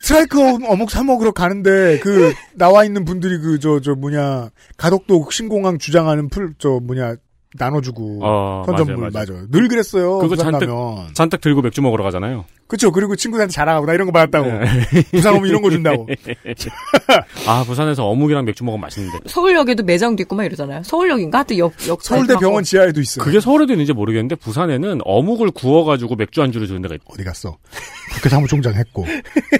스트라이크 0.00 0.40
어묵 0.66 0.90
사 0.90 1.02
먹으러 1.04 1.32
가는데 1.32 1.98
그 2.00 2.32
나와 2.54 2.84
있는 2.84 3.04
분들이 3.04 3.38
그 3.38 3.58
저저 3.58 3.94
뭐냐 3.94 4.50
가덕도 4.78 5.28
신공항 5.30 5.78
주장하는 5.78 6.30
풀 6.30 6.54
저 6.58 6.80
뭐냐 6.82 7.16
나눠주고 7.58 8.20
어, 8.22 8.62
선전물 8.66 9.10
맞아요, 9.10 9.26
맞아요. 9.32 9.46
늘 9.50 9.68
그랬어요. 9.68 10.18
그거 10.18 10.36
잔뜩, 10.36 10.66
가면. 10.66 11.14
잔뜩 11.14 11.40
들고 11.40 11.62
맥주 11.62 11.82
먹으러 11.82 12.04
가잖아요. 12.04 12.44
그쵸. 12.68 12.92
그리고 12.92 13.16
친구들한테 13.16 13.52
자랑하고 13.52 13.86
나 13.86 13.94
이런 13.94 14.06
거 14.06 14.12
받았다고. 14.12 14.46
네. 14.48 15.02
부산 15.10 15.34
오면 15.34 15.48
이런 15.48 15.60
거 15.60 15.70
준다고. 15.70 16.06
아, 17.48 17.64
부산에서 17.64 18.06
어묵이랑 18.06 18.44
맥주 18.44 18.62
먹으면 18.62 18.82
맛있는데. 18.82 19.18
서울역에도 19.26 19.82
매장도 19.82 20.22
있고 20.22 20.36
막 20.36 20.44
이러잖아요. 20.44 20.82
서울역인가? 20.84 21.38
하여튼 21.38 21.58
역, 21.58 21.72
역. 21.88 22.02
서울대 22.02 22.36
병원 22.36 22.62
지하에도 22.62 23.00
있어요. 23.00 23.24
그게 23.24 23.40
서울에도 23.40 23.72
있는지 23.72 23.92
모르겠는데 23.92 24.36
부산에는 24.36 25.00
어묵을 25.04 25.50
구워가지고 25.50 26.14
맥주 26.14 26.42
안주로 26.42 26.66
주는 26.66 26.80
데가 26.82 26.94
있 26.94 27.00
어디 27.06 27.24
갔어? 27.24 27.56
국회 28.14 28.28
사무총장 28.28 28.74
했고 28.74 29.04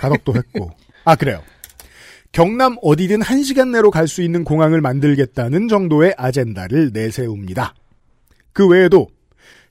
가덕도 0.01 0.35
했고. 0.37 0.71
아 1.05 1.17
그래요. 1.17 1.43
경남 2.33 2.77
어디든 2.83 3.23
한시간 3.23 3.73
내로 3.73 3.91
갈 3.91 4.07
수 4.07 4.23
있는 4.23 4.45
공항을 4.45 4.81
만들겠다는 4.81 5.67
정도의 5.67 6.15
아젠다를 6.17 6.91
내세웁니다. 6.93 7.75
그 8.53 8.67
외에도 8.67 9.09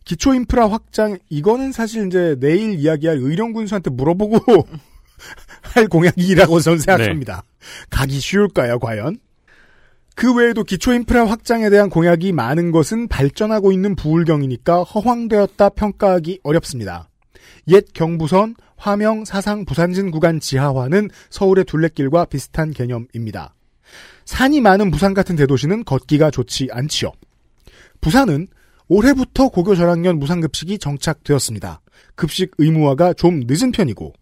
기초 0.06 0.34
인프라 0.34 0.70
확장 0.70 1.18
이거는 1.30 1.72
사실 1.72 2.08
이제 2.08 2.36
내일 2.40 2.80
이야기할 2.80 3.18
의령 3.18 3.54
군수한테 3.54 3.90
물어보고 3.92 4.40
할 5.62 5.88
공약이라고 5.88 6.60
저는 6.60 6.80
생각합니다. 6.80 7.44
가기 7.90 8.20
쉬울까요, 8.20 8.80
과연? 8.80 9.20
그 10.16 10.34
외에도 10.34 10.64
기초 10.64 10.94
인프라 10.94 11.26
확장에 11.26 11.70
대한 11.70 11.90
공약이 11.90 12.32
많은 12.34 12.72
것은 12.72 13.08
발전하고 13.08 13.72
있는 13.72 13.96
부울경이니까 13.96 14.84
허황되었다 14.84 15.70
평가하기 15.70 16.42
어렵습니다. 16.44 17.08
옛 17.70 17.86
경부선, 17.94 18.56
화명, 18.76 19.26
사상, 19.26 19.64
부산진 19.66 20.12
구간 20.12 20.40
지하화는 20.40 21.10
서울의 21.30 21.66
둘레길과 21.66 22.26
비슷한 22.26 22.72
개념입니다. 22.72 23.54
산이 24.26 24.62
많은 24.62 24.92
부산 24.92 25.14
같은 25.14 25.36
대도시는 25.36 25.86
걷기가 25.86 26.32
좋지 26.32 26.70
않지요. 26.72 27.12
부산은 28.02 28.48
올해부터 28.90 29.50
고교 29.50 29.76
전학년 29.76 30.20
무상급식이 30.20 30.80
정착되었습니다. 30.80 31.82
급식 32.16 32.52
의무화가 32.58 33.14
좀 33.14 33.42
늦은 33.48 33.72
편이고 33.72 34.14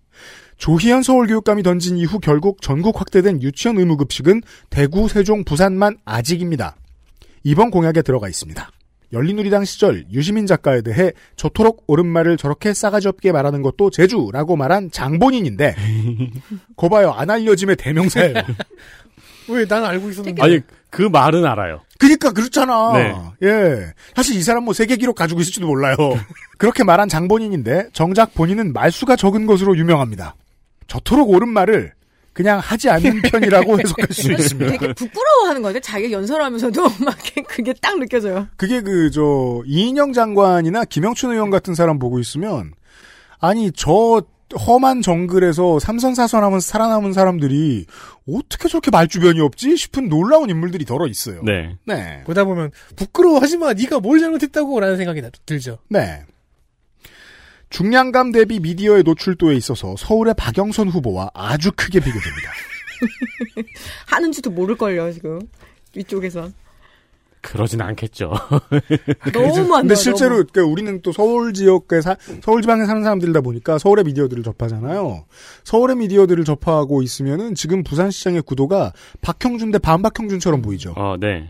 조희연 0.58 1.04
서울교육감이 1.04 1.64
던진 1.64 1.98
이후 1.98 2.20
결국 2.20 2.62
전국 2.62 3.00
확대된 3.00 3.42
유치원 3.42 3.78
의무급식은 3.80 4.42
대구, 4.70 5.08
세종, 5.08 5.44
부산만 5.44 5.98
아직입니다. 6.04 6.76
이번 7.44 7.72
공약에 7.72 8.02
들어가 8.02 8.28
있습니다. 8.28 8.70
열린우리당 9.14 9.64
시절 9.64 10.06
유시민 10.12 10.46
작가에 10.48 10.82
대해 10.82 11.14
저토록 11.38 11.86
옳은 11.88 12.06
말을 12.06 12.36
저렇게 12.36 12.74
싸가지 12.74 13.08
없게 13.08 13.32
말하는 13.32 13.62
것도 13.62 13.90
제주라고 13.90 14.58
말한 14.58 14.92
장본인인데 14.92 15.76
거봐요 16.76 17.12
안 17.12 17.30
알려짐의 17.30 17.78
대명사예요. 17.78 18.34
왜 19.50 19.66
난 19.66 19.86
알고 19.86 20.10
있었는데. 20.10 20.42
아니, 20.44 20.60
그 20.90 21.02
말은 21.02 21.46
알아요. 21.46 21.82
그니까 22.00 22.32
그렇잖아. 22.32 22.94
네. 22.94 23.16
예. 23.44 23.94
사실 24.16 24.36
이 24.36 24.42
사람 24.44 24.64
뭐 24.64 24.74
세계 24.74 24.96
기록 24.96 25.16
가지고 25.16 25.42
있을지도 25.42 25.68
몰라요. 25.68 25.96
그렇게 26.58 26.84
말한 26.84 27.10
장본인인데 27.10 27.90
정작 27.94 28.34
본인은 28.34 28.74
말수가 28.74 29.16
적은 29.16 29.46
것으로 29.48 29.78
유명합니다. 29.78 30.36
저토록 30.88 31.30
옳은 31.30 31.50
말을 31.50 31.94
그냥 32.34 32.60
하지 32.60 32.90
않는 32.90 33.22
편이라고 33.32 33.80
해석할 33.80 34.08
수 34.12 34.32
있습니다. 34.32 34.72
되게 34.72 34.94
부끄러워하는 34.94 35.62
거 35.64 35.70
같아요. 35.70 35.82
자기가 35.82 36.12
연설하면서도 36.12 36.82
막 37.04 37.18
그게 37.48 37.74
딱 37.82 37.98
느껴져요. 37.98 38.48
그게 38.58 38.82
그 38.82 39.10
저 39.12 39.64
이인영 39.66 40.14
장관이나 40.14 40.86
김영춘 40.86 41.32
의원 41.32 41.50
같은 41.50 41.74
사람 41.74 41.98
보고 41.98 42.20
있으면 42.20 42.74
아니 43.40 43.72
저 43.72 44.22
험한 44.56 45.02
정글에서 45.02 45.80
삼선사선하면서 45.80 46.66
살아남은 46.66 47.12
사람들이 47.14 47.86
어떻게 48.28 48.70
저렇게 48.70 48.92
말주변이 48.92 49.42
없지 49.42 49.76
싶은 49.76 50.08
놀라운 50.08 50.50
인물들이 50.50 50.86
덜어 50.86 51.08
있어요. 51.08 51.42
네. 51.44 51.76
네. 51.86 52.24
보다 52.26 52.46
보면 52.46 52.72
부끄러워하지 52.96 53.58
마. 53.58 53.74
네가 53.74 54.00
뭘 54.00 54.20
잘못했다고라는 54.20 54.96
생각이 54.98 55.22
나- 55.22 55.30
들죠. 55.46 55.80
네. 55.90 56.24
중량감 57.70 58.32
대비 58.32 58.62
미디어의 58.62 59.04
노출도에 59.04 59.54
있어서 59.56 59.96
서울의 59.98 60.36
박영선 60.38 60.88
후보와 60.88 61.32
아주 61.34 61.72
크게 61.76 62.00
비교됩니다. 62.00 62.52
하는지도 64.08 64.50
모를걸요, 64.52 65.12
지금. 65.12 65.42
이쪽에선. 65.96 66.54
그러진 67.42 67.82
않겠죠. 67.82 68.34
너무 69.34 69.76
안 69.76 69.82
근데 69.84 69.96
실제로 69.96 70.36
너무. 70.36 70.46
그러니까 70.52 70.72
우리는 70.72 71.02
또 71.02 71.12
서울 71.12 71.54
지역에 71.54 72.02
사, 72.02 72.16
서울 72.42 72.62
지방에 72.62 72.86
사는 72.86 73.04
사람들이다 73.04 73.42
보니까 73.42 73.78
서울의 73.78 74.06
미디어들을 74.06 74.44
접하잖아요. 74.44 75.26
서울의 75.64 75.96
미디어들을 75.98 76.44
접하고 76.44 77.02
있으면은 77.02 77.56
지금 77.56 77.84
부산 77.84 78.12
시장의 78.12 78.42
구도가 78.42 78.94
박형준 79.22 79.72
대 79.72 79.78
반박형준처럼 79.80 80.62
보이죠. 80.62 80.94
어, 80.98 81.16
네. 81.20 81.50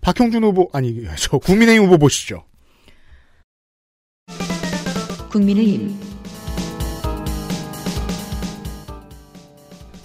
박형준 0.00 0.44
후보 0.44 0.68
아니 0.72 1.04
저 1.18 1.38
국민의힘 1.38 1.86
후보 1.86 1.98
보시죠. 1.98 2.44
국민의힘 5.30 5.94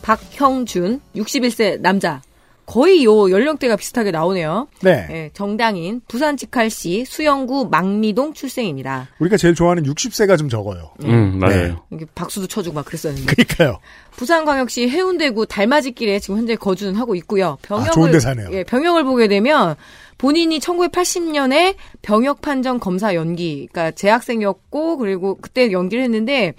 박형준, 0.02 0.99
61세 1.15 1.80
남자. 1.80 2.22
거의 2.65 3.03
요 3.03 3.30
연령대가 3.30 3.76
비슷하게 3.76 4.11
나오네요. 4.11 4.68
네. 4.81 5.07
예, 5.10 5.30
정당인 5.34 6.02
부산 6.07 6.38
직할시 6.38 7.06
수영구 7.06 7.68
망미동 7.69 8.34
출생입니다. 8.34 9.10
우리가 9.19 9.38
제일 9.38 9.53
좋아하는 9.56 9.84
60세가 9.84 10.38
좀 10.38 10.49
적어요. 10.49 10.91
음, 11.03 11.40
맞아요. 11.40 11.81
이게 11.91 12.06
박수도 12.15 12.48
쳐주고 12.48 12.76
막 12.76 12.85
그랬었는데. 12.85 13.26
그러니까요. 13.26 13.80
부산광역시 14.11 14.90
해운대구 14.90 15.45
달맞이길에 15.48 16.19
지금 16.19 16.38
현재 16.38 16.56
거주는 16.56 16.95
하고 16.95 17.15
있고요. 17.15 17.57
병역을 17.64 17.90
아, 17.90 17.94
좋은 17.94 18.11
데 18.11 18.19
사네요. 18.19 18.49
예, 18.52 18.64
병역을 18.64 19.03
보게 19.03 19.27
되면 19.27 19.76
본인이 20.18 20.60
1980년에 20.60 21.76
병역 22.02 22.41
판정 22.41 22.80
검사 22.80 23.14
연기, 23.15 23.68
그러니까 23.72 23.91
재학생이었고 23.91 24.98
그리고 24.98 25.38
그때 25.41 25.72
연기를 25.72 26.03
했는데 26.03 26.53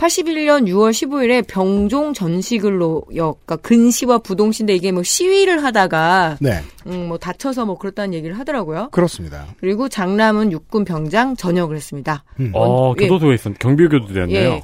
81년 0.00 0.66
6월 0.66 0.92
15일에 0.92 1.46
병종 1.46 2.14
전시글로 2.14 3.04
역, 3.16 3.44
그러니까 3.44 3.56
근시와 3.56 4.18
부동시인데 4.18 4.74
이게 4.74 4.92
뭐 4.92 5.02
시위를 5.02 5.62
하다가 5.62 6.38
네. 6.40 6.62
음, 6.86 7.08
뭐 7.08 7.18
다쳐서 7.18 7.66
뭐 7.66 7.76
그렇다는 7.76 8.14
얘기를 8.14 8.38
하더라고요. 8.38 8.88
그렇습니다. 8.92 9.46
그리고 9.58 9.88
장남은 9.90 10.52
육군 10.52 10.84
병장 10.84 11.36
전역을 11.36 11.76
했습니다. 11.76 12.24
어, 12.54 12.94
예. 12.98 13.08
교도소에 13.08 13.34
있었, 13.34 13.58
경비교도 13.58 14.12
되었네요. 14.14 14.50
예. 14.50 14.62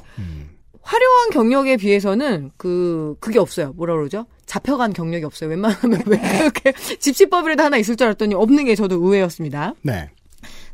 화려한 0.81 1.29
경력에 1.31 1.75
비해서는 1.77 2.51
그 2.57 3.15
그게 3.19 3.39
없어요. 3.39 3.73
뭐라 3.75 3.93
그러죠? 3.95 4.25
잡혀간 4.45 4.93
경력이 4.93 5.25
없어요. 5.25 5.49
웬만하면 5.49 6.01
왜 6.07 6.17
그렇게 6.17 6.71
집시법이라도 6.99 7.61
하나 7.61 7.75
있을 7.77 7.97
줄 7.97 8.07
알았더니 8.07 8.33
없는 8.33 8.65
게 8.65 8.75
저도 8.75 8.95
의외였습니다. 8.95 9.73
네. 9.81 10.09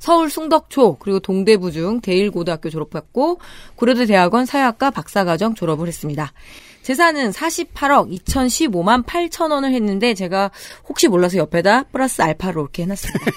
서울 0.04 0.30
숭덕초 0.30 0.98
그리고 1.00 1.22
동대부 1.22 1.72
중 1.72 2.02
대일고등학교 2.02 2.70
졸업했고 2.70 3.40
고려대 3.78 4.06
대학원 4.06 4.46
사회학과 4.46 4.92
박사과정 4.92 5.56
졸업을 5.56 5.88
했습니다. 5.88 6.34
재산은 6.82 7.32
48억 7.32 8.12
2015만 8.26 9.06
8천 9.06 9.52
원을 9.52 9.72
했는데 9.74 10.14
제가 10.14 10.52
혹시 10.90 11.08
몰라서 11.08 11.38
옆에다 11.38 11.84
플러스 11.84 12.22
알파로 12.22 12.64
이렇게 12.64 12.84
해놨습니다. 12.84 13.32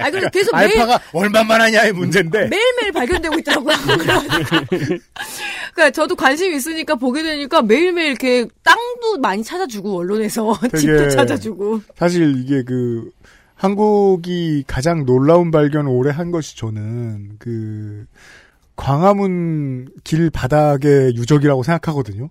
아 0.00 0.10
그래서 0.10 0.30
계속 0.30 0.56
매일 0.56 0.80
알파가 0.80 0.98
얼마만 1.12 1.60
하냐의 1.60 1.92
문제인데. 1.92 2.48
매일매일 2.48 2.92
발견되고 2.94 3.38
있더라고요. 3.40 3.76
그러니까 5.74 5.90
저도 5.92 6.16
관심 6.16 6.54
있으니까 6.54 6.94
보게 6.94 7.22
되니까 7.22 7.60
매일매일 7.60 8.08
이렇게 8.08 8.46
땅도 8.62 9.18
많이 9.20 9.44
찾아주고 9.44 9.98
언론에서 9.98 10.58
집도 10.74 11.10
찾아주고 11.10 11.82
사실 11.98 12.42
이게 12.42 12.62
그 12.62 13.10
한국이 13.62 14.64
가장 14.66 15.06
놀라운 15.06 15.52
발견을 15.52 15.88
올해 15.88 16.10
한 16.10 16.32
것이 16.32 16.56
저는 16.56 17.36
그 17.38 18.06
광화문 18.74 19.88
길 20.02 20.30
바닥의 20.30 21.14
유적이라고 21.14 21.62
생각하거든요. 21.62 22.28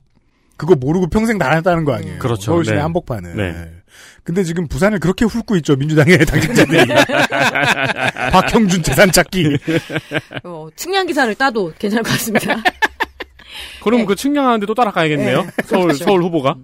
그거 0.58 0.76
모르고 0.76 1.08
평생 1.08 1.38
다녔다는 1.38 1.86
거 1.86 1.94
아니에요. 1.94 2.20
그렇죠. 2.20 2.42
서울 2.42 2.66
시내 2.66 2.76
네. 2.76 2.82
한복판을. 2.82 3.38
네. 3.38 3.72
근데 4.26 4.44
지금 4.44 4.68
부산을 4.68 5.00
그렇게 5.00 5.24
훑고 5.24 5.56
있죠. 5.58 5.78
민주당의 5.78 6.18
당직자들이. 6.28 6.86
박형준 8.34 8.84
재산 8.84 9.10
찾기. 9.10 9.58
어, 10.44 10.68
측량 10.76 11.08
기사를 11.08 11.34
따도 11.36 11.72
괜찮을 11.80 12.04
것 12.04 12.10
같습니다. 12.12 12.62
그럼 13.82 14.06
그 14.06 14.18
측량하는데 14.18 14.66
또 14.66 14.74
따라가야겠네요. 14.74 15.44
네. 15.44 15.50
서울, 15.64 15.84
그렇죠. 15.84 16.04
서울 16.04 16.24
후보가. 16.24 16.58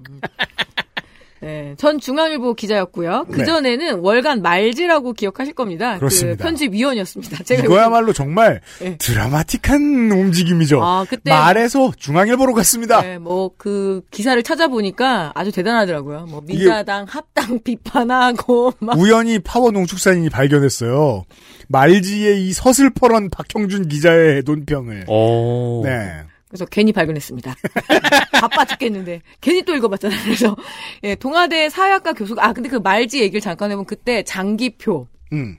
네, 1.42 1.76
전 1.78 2.00
중앙일보 2.00 2.56
기자였고요. 2.56 3.26
그 3.32 3.38
네. 3.38 3.46
전에는 3.46 4.00
월간 4.00 4.42
말지라고 4.42 5.14
기억하실 5.14 5.54
겁니다. 5.54 5.98
그렇습니다. 5.98 6.38
그 6.38 6.44
편집위원이었습니다. 6.44 7.44
제가 7.44 7.64
이거야말로 7.64 8.12
정말 8.14 8.62
네. 8.80 8.98
드라마틱한 8.98 10.12
움직임이죠. 10.12 10.84
아, 10.84 11.06
그때- 11.10 11.30
말에서 11.32 11.92
중앙일보로 11.98 12.54
갔습니다. 12.54 13.02
네, 13.02 13.18
뭐 13.18 13.52
그 13.58 14.02
기사를 14.12 14.42
찾아보니까 14.44 15.32
아주 15.36 15.52
대단하더라고요. 15.52 16.26
뭐 16.30 16.42
민자당 16.46 17.06
합당 17.08 17.60
비판하고 17.64 18.74
막 18.80 18.98
우연히 18.98 19.40
파워 19.40 19.72
농축산인이 19.72 20.30
발견했어요. 20.30 21.24
말지의 21.70 22.46
이 22.48 22.54
서슬퍼런 22.54 23.30
박형준 23.30 23.88
기자의 23.88 24.44
논평을. 24.46 25.06
오. 25.08 25.82
네. 25.86 26.24
그래서 26.48 26.66
괜히 26.66 26.94
발견했습니다. 26.94 27.56
바빠 28.40 28.66
죽겠는데 28.66 29.22
괜히 29.42 29.64
또 29.64 29.76
읽어봤잖아요. 29.76 30.20
그래서 30.24 30.56
예, 31.04 31.16
동아대 31.16 31.70
사회학과 31.70 32.14
교수가 32.14 32.46
아 32.46 32.54
근데 32.54 32.70
그 32.70 32.78
말지 32.78 33.22
얘기를 33.22 33.42
잠깐 33.42 33.72
해보면 33.72 33.86
그때 33.86 34.24
장기표 34.24 35.08
음. 35.34 35.58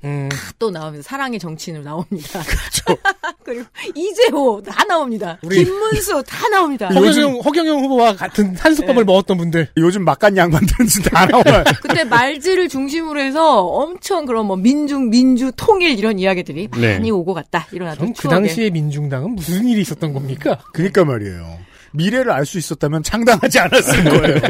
또 0.59 0.70
나오면서 0.70 1.03
사랑의 1.07 1.39
정치인으로 1.39 1.85
나옵니다. 1.85 2.40
그렇죠. 2.43 3.01
그리고 3.45 3.65
이재호 3.95 4.62
다 4.62 4.85
나옵니다. 4.85 5.39
우리- 5.43 5.65
김문수 5.65 6.23
다 6.27 6.49
나옵니다. 6.49 6.89
허경영, 6.89 7.40
허경영 7.40 7.78
후보와 7.81 8.16
같은 8.16 8.57
한솥밥을 8.57 9.05
먹었던 9.05 9.36
분들. 9.36 9.69
요즘 9.77 10.05
막간 10.05 10.36
양반들은 10.36 10.86
진짜 10.86 11.11
다 11.11 11.27
나와요. 11.27 11.65
그때 11.82 12.05
말지를 12.05 12.69
중심으로 12.69 13.20
해서 13.20 13.62
엄청 13.65 14.27
그런 14.27 14.47
뭐 14.47 14.57
민중, 14.57 15.11
민주, 15.11 15.53
통일 15.57 15.99
이런 15.99 16.19
이야기들이 16.19 16.69
네. 16.78 16.95
많이 16.95 17.11
오고 17.11 17.35
갔다. 17.35 17.66
이런 17.73 17.89
아주 17.89 18.01
그럼 18.01 18.15
그 18.16 18.28
당시에 18.28 18.70
민중당은 18.70 19.35
무슨 19.35 19.66
일이 19.66 19.81
있었던 19.82 20.12
겁니까? 20.12 20.59
그러니까 20.73 21.05
말이에요. 21.05 21.59
미래를 21.99 22.31
알 22.31 22.47
수 22.47 22.57
있었다면 22.57 23.03
창당하지 23.03 23.59
않았을 23.59 24.05
거예요. 24.05 24.41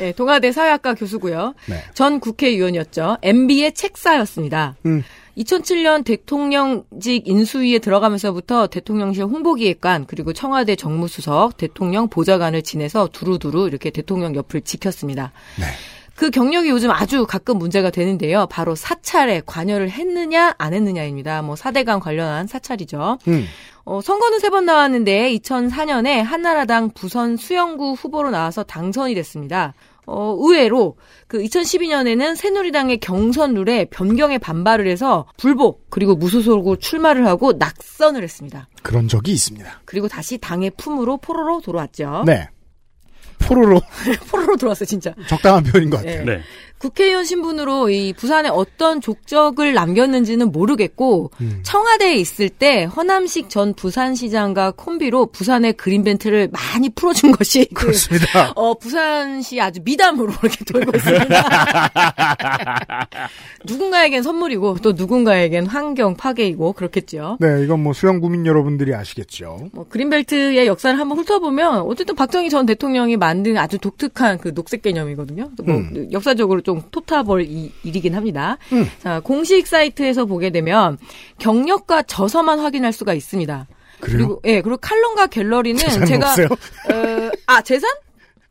예, 0.00 0.12
동아대 0.18 0.52
사회학과 0.52 0.94
교수고요. 0.94 1.54
네. 1.66 1.82
전 1.94 2.20
국회의원이었죠. 2.20 3.18
MB의 3.22 3.72
책사였습니다. 3.72 4.76
음. 4.84 5.02
2007년 5.38 6.04
대통령직 6.04 7.26
인수위에 7.26 7.78
들어가면서부터 7.78 8.66
대통령실 8.66 9.24
홍보기획관 9.24 10.06
그리고 10.06 10.32
청와대 10.32 10.76
정무수석, 10.76 11.56
대통령 11.56 12.08
보좌관을 12.08 12.62
지내서 12.62 13.08
두루두루 13.12 13.66
이렇게 13.66 13.90
대통령 13.90 14.36
옆을 14.36 14.60
지켰습니다. 14.60 15.32
그 16.14 16.30
경력이 16.30 16.68
요즘 16.68 16.90
아주 16.90 17.26
가끔 17.26 17.58
문제가 17.58 17.90
되는데요. 17.90 18.46
바로 18.48 18.76
사찰에 18.76 19.42
관여를 19.44 19.90
했느냐 19.90 20.54
안 20.58 20.72
했느냐입니다. 20.72 21.42
뭐 21.42 21.56
사대강 21.56 21.98
관련한 21.98 22.46
사찰이죠. 22.46 23.18
음. 23.26 23.46
어, 23.84 24.00
선거는 24.00 24.38
세 24.38 24.48
번 24.48 24.64
나왔는데 24.64 25.32
2004년에 25.36 26.22
한나라당 26.22 26.90
부선 26.94 27.36
수영구 27.36 27.92
후보로 27.94 28.30
나와서 28.30 28.62
당선이 28.62 29.14
됐습니다. 29.14 29.74
어, 30.06 30.36
의외로 30.38 30.96
그 31.26 31.38
2012년에는 31.42 32.36
새누리당의 32.36 32.98
경선 32.98 33.54
룰에 33.54 33.86
변경에 33.86 34.38
반발을 34.38 34.86
해서 34.86 35.26
불복 35.38 35.86
그리고 35.90 36.14
무소속으로 36.14 36.76
출마를 36.76 37.26
하고 37.26 37.52
낙선을 37.54 38.22
했습니다. 38.22 38.68
그런 38.82 39.08
적이 39.08 39.32
있습니다. 39.32 39.80
그리고 39.84 40.08
다시 40.08 40.38
당의 40.38 40.70
품으로 40.76 41.16
포로로 41.18 41.60
돌아왔죠. 41.62 42.24
네. 42.26 42.48
포로로 43.40 43.80
포로로 44.30 44.56
돌아왔어요, 44.56 44.86
진짜. 44.86 45.12
적당한 45.26 45.64
표현인 45.64 45.90
것 45.90 45.98
같아요. 45.98 46.24
네. 46.24 46.40
국회의원 46.78 47.24
신분으로 47.24 47.88
이 47.88 48.12
부산에 48.12 48.48
어떤 48.50 49.00
족적을 49.00 49.72
남겼는지는 49.72 50.52
모르겠고 50.52 51.30
음. 51.40 51.60
청와대에 51.62 52.14
있을 52.16 52.48
때 52.50 52.84
허남식 52.84 53.48
전 53.48 53.72
부산시장과 53.74 54.72
콤비로 54.72 55.26
부산의 55.26 55.74
그린벤트를 55.74 56.50
많이 56.52 56.90
풀어준 56.90 57.32
것이 57.36 57.66
그, 57.72 57.86
그렇습니다. 57.86 58.52
어, 58.54 58.74
부산시 58.74 59.60
아주 59.60 59.80
미담으로 59.84 60.32
이렇게 60.42 60.64
돌고 60.64 60.92
있습니다. 60.96 61.90
누군가에겐 63.64 64.22
선물이고 64.22 64.78
또 64.82 64.92
누군가에겐 64.92 65.66
환경 65.66 66.16
파괴이고 66.16 66.74
그렇겠죠. 66.74 67.38
네, 67.40 67.62
이건 67.64 67.82
뭐 67.82 67.92
수영 67.92 68.20
구민 68.20 68.44
여러분들이 68.44 68.94
아시겠죠. 68.94 69.70
뭐 69.72 69.86
그린벨트의 69.88 70.66
역사를 70.66 70.98
한번 70.98 71.18
훑어보면 71.18 71.82
어쨌든 71.82 72.14
박정희 72.14 72.50
전 72.50 72.66
대통령이 72.66 73.16
만든 73.16 73.56
아주 73.56 73.78
독특한 73.78 74.38
그 74.38 74.52
녹색 74.52 74.82
개념이거든요. 74.82 75.50
뭐 75.64 75.76
음. 75.76 76.08
역사적으로 76.12 76.60
좀 76.64 76.82
이- 77.44 77.70
일이긴 77.84 78.14
합니다. 78.14 78.58
음. 78.72 78.88
자 78.98 79.20
공식 79.20 79.66
사이트에서 79.66 80.24
보게 80.24 80.50
되면 80.50 80.98
경력과 81.38 82.02
저서만 82.02 82.58
확인할 82.58 82.92
수가 82.92 83.14
있습니다. 83.14 83.66
그래요? 84.00 84.18
리고 84.18 84.40
예, 84.44 84.60
그리고 84.60 84.76
칼럼과 84.78 85.28
갤러리는 85.28 85.78
제가 86.06 86.30
없어요? 86.30 86.46
어, 86.46 87.30
아 87.46 87.62
재산? 87.62 87.90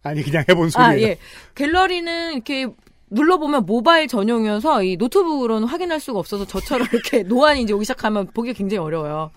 아니 0.03 0.23
그냥 0.23 0.43
해본 0.49 0.69
소리예요. 0.69 0.91
아 0.91 0.99
예, 0.99 1.17
갤러리는 1.55 2.33
이렇게 2.33 2.67
눌러보면 3.09 3.65
모바일 3.65 4.07
전용이어서 4.07 4.83
이 4.83 4.97
노트북으로는 4.97 5.67
확인할 5.67 5.99
수가 5.99 6.17
없어서 6.19 6.45
저처럼 6.45 6.87
이렇게 6.93 7.23
노안이 7.23 7.61
이제 7.61 7.73
오기 7.73 7.85
시작하면 7.85 8.27
보기 8.33 8.53
굉장히 8.53 8.79
어려워요. 8.79 9.29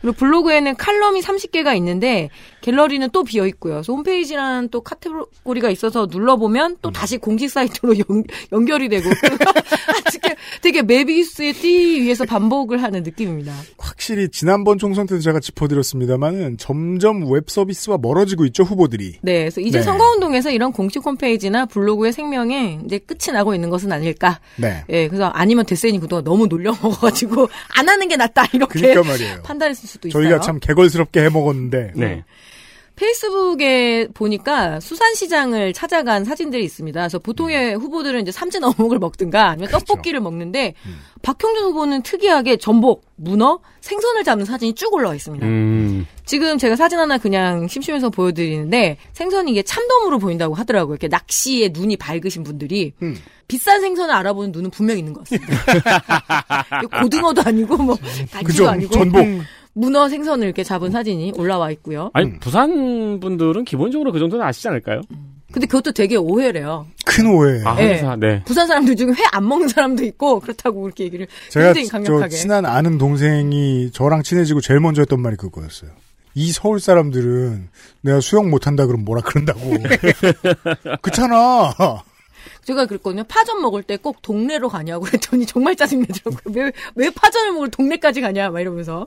그리고 0.00 0.14
블로그에는 0.16 0.76
칼럼이 0.76 1.20
30개가 1.20 1.76
있는데 1.76 2.30
갤러리는 2.60 3.08
또 3.12 3.22
비어 3.22 3.46
있고요. 3.46 3.74
그래서 3.74 3.92
홈페이지라는 3.92 4.70
또 4.70 4.80
카테고리가 4.80 5.70
있어서 5.70 6.06
눌러 6.06 6.36
보면 6.36 6.78
또 6.82 6.90
다시 6.90 7.16
공식 7.16 7.48
사이트로 7.48 7.94
연, 8.52 8.64
결이 8.64 8.88
되고 8.88 9.08
되게, 10.12 10.36
되게 10.62 10.82
뫼비우스의 10.82 11.52
띠 11.52 12.00
위에서 12.02 12.24
반복을 12.24 12.82
하는 12.82 13.02
느낌입니다. 13.02 13.54
확실히 13.78 14.28
지난번 14.28 14.78
총선 14.78 15.06
때도 15.06 15.20
제가 15.20 15.38
짚어드렸습니다만은 15.40 16.58
점점 16.58 17.30
웹 17.30 17.48
서비스와 17.48 17.98
멀어지고 17.98 18.44
있죠 18.46 18.64
후보들이. 18.64 19.18
네, 19.22 19.40
그래서 19.40 19.60
이제 19.60 19.78
네. 19.78 19.84
선거운동에서 19.84 20.50
이런 20.50 20.72
공식 20.72 21.04
홈페이지나 21.04 21.66
블로그의 21.66 22.12
생명에 22.12 22.80
이제 22.84 22.98
끝이 22.98 23.32
나고 23.32 23.54
있는 23.54 23.70
것은 23.70 23.92
아닐까. 23.92 24.40
네. 24.56 24.84
예, 24.88 25.08
그래서 25.08 25.26
아니면 25.26 25.66
데센이 25.66 26.00
그동안 26.00 26.24
너무 26.24 26.46
놀려 26.46 26.72
먹어가지고 26.72 27.48
안 27.78 27.88
하는 27.88 28.08
게 28.08 28.16
낫다 28.16 28.46
이렇게 28.52 28.80
그러니까 28.80 29.08
말이에요. 29.08 29.42
판 29.42 29.58
단했을 29.86 29.86
수도 29.86 30.08
있어요. 30.08 30.22
저희가 30.22 30.40
참 30.40 30.58
개걸스럽게 30.58 31.22
해먹었는데. 31.24 31.92
네. 31.94 32.24
페이스북에 32.96 34.08
보니까 34.14 34.80
수산시장을 34.80 35.74
찾아간 35.74 36.24
사진들이 36.24 36.64
있습니다. 36.64 36.98
그래서 36.98 37.18
보통의 37.18 37.76
후보들은 37.76 38.22
이제 38.22 38.32
삼진 38.32 38.64
어묵을 38.64 38.98
먹든가 38.98 39.50
아니면 39.50 39.68
그렇죠. 39.68 39.84
떡볶이를 39.84 40.20
먹는데 40.20 40.72
음. 40.86 40.98
박형준 41.20 41.64
후보는 41.64 42.02
특이하게 42.02 42.56
전복, 42.56 43.04
문어, 43.16 43.60
생선을 43.82 44.24
잡는 44.24 44.46
사진이 44.46 44.74
쭉 44.74 44.94
올라와 44.94 45.14
있습니다. 45.14 45.46
음. 45.46 46.06
지금 46.24 46.56
제가 46.56 46.74
사진 46.74 46.98
하나 46.98 47.18
그냥 47.18 47.68
심심해서 47.68 48.08
보여드리는데 48.08 48.96
생선이 49.12 49.50
이게 49.52 49.62
참돔으로 49.62 50.18
보인다고 50.18 50.54
하더라고요. 50.54 50.94
이렇게 50.94 51.08
낚시에 51.08 51.68
눈이 51.74 51.98
밝으신 51.98 52.44
분들이 52.44 52.94
음. 53.02 53.18
비싼 53.48 53.80
생선을 53.80 54.12
알아보는 54.14 54.52
눈은 54.52 54.70
분명 54.70 54.98
있는 54.98 55.12
것 55.12 55.28
같습니다. 55.28 55.54
고등어도 57.02 57.42
아니고 57.44 57.76
뭐 57.76 57.96
그죠. 58.44 58.68
아니고 58.68 58.92
전복. 58.92 59.24
음, 59.76 59.80
문어 59.80 60.08
생선을 60.08 60.44
이렇게 60.46 60.64
잡은 60.64 60.90
사진이 60.90 61.32
올라와 61.36 61.70
있고요. 61.72 62.10
아니 62.14 62.38
부산 62.38 63.20
분들은 63.20 63.64
기본적으로 63.64 64.12
그 64.12 64.18
정도는 64.18 64.44
아시지 64.44 64.68
않을까요? 64.68 65.02
근데 65.52 65.66
그것도 65.66 65.92
되게 65.92 66.16
오해래요. 66.16 66.86
큰 67.06 67.26
오해예요. 67.26 67.68
아, 67.68 67.74
네. 67.76 68.02
네. 68.18 68.42
부산 68.44 68.66
사람들 68.66 68.96
중에 68.96 69.08
회 69.12 69.22
안 69.32 69.46
먹는 69.46 69.68
사람도 69.68 70.04
있고 70.04 70.40
그렇다고 70.40 70.82
그렇게 70.82 71.04
얘기를 71.04 71.26
제가 71.50 71.72
굉장히 71.72 71.86
저 71.86 71.92
강력하게. 71.92 72.36
친한 72.36 72.66
아는 72.66 72.98
동생이 72.98 73.90
저랑 73.92 74.22
친해지고 74.22 74.60
제일 74.60 74.80
먼저 74.80 75.02
했던 75.02 75.20
말이 75.20 75.36
그거였어요. 75.36 75.90
이 76.34 76.52
서울 76.52 76.80
사람들은 76.80 77.68
내가 78.02 78.20
수영 78.20 78.50
못한다 78.50 78.86
그러면 78.86 79.04
뭐라 79.06 79.22
그런다고. 79.22 79.60
그렇잖아. 81.00 81.72
제가 82.66 82.86
그랬거든요. 82.86 83.24
파전 83.24 83.62
먹을 83.62 83.82
때 83.82 83.96
꼭 83.96 84.22
동네로 84.22 84.68
가냐고 84.68 85.04
그랬더니 85.06 85.46
정말 85.46 85.74
짜증내더라고요. 85.76 86.54
왜, 86.54 86.72
왜 86.94 87.10
파전을 87.10 87.52
먹을 87.52 87.70
동네까지 87.70 88.20
가냐, 88.20 88.50
막 88.50 88.60
이러면서. 88.60 89.06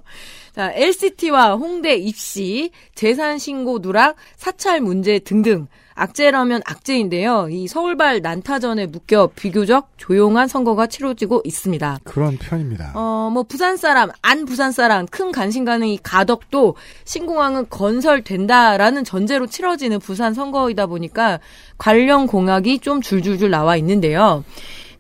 자, 0.53 0.72
LCT와 0.73 1.56
홍대 1.56 1.95
입시, 1.95 2.72
재산 2.95 3.38
신고 3.38 3.80
누락, 3.80 4.15
사찰 4.36 4.81
문제 4.81 5.19
등등. 5.19 5.68
악재라면 6.00 6.62
악재인데요. 6.66 7.50
이 7.52 7.68
서울발 7.68 8.22
난타전에 8.22 8.88
묶여 8.88 9.28
비교적 9.36 9.90
조용한 9.98 10.48
선거가 10.48 10.88
치러지고 10.88 11.42
있습니다. 11.44 12.00
그런 12.06 12.38
편입니다. 12.38 12.94
어, 12.96 13.30
뭐, 13.32 13.44
부산 13.44 13.76
사람, 13.78 14.10
안 14.22 14.46
부산 14.46 14.72
사람, 14.72 15.06
큰 15.06 15.32
관심 15.32 15.66
가는 15.66 15.86
이 15.88 16.00
가덕도 16.02 16.76
신공항은 17.04 17.70
건설된다라는 17.70 19.04
전제로 19.04 19.46
치러지는 19.46 20.00
부산 20.00 20.34
선거이다 20.34 20.86
보니까 20.86 21.40
관련 21.78 22.28
공약이 22.28 22.80
좀 22.80 23.02
줄줄줄 23.02 23.50
나와 23.50 23.76
있는데요. 23.78 24.44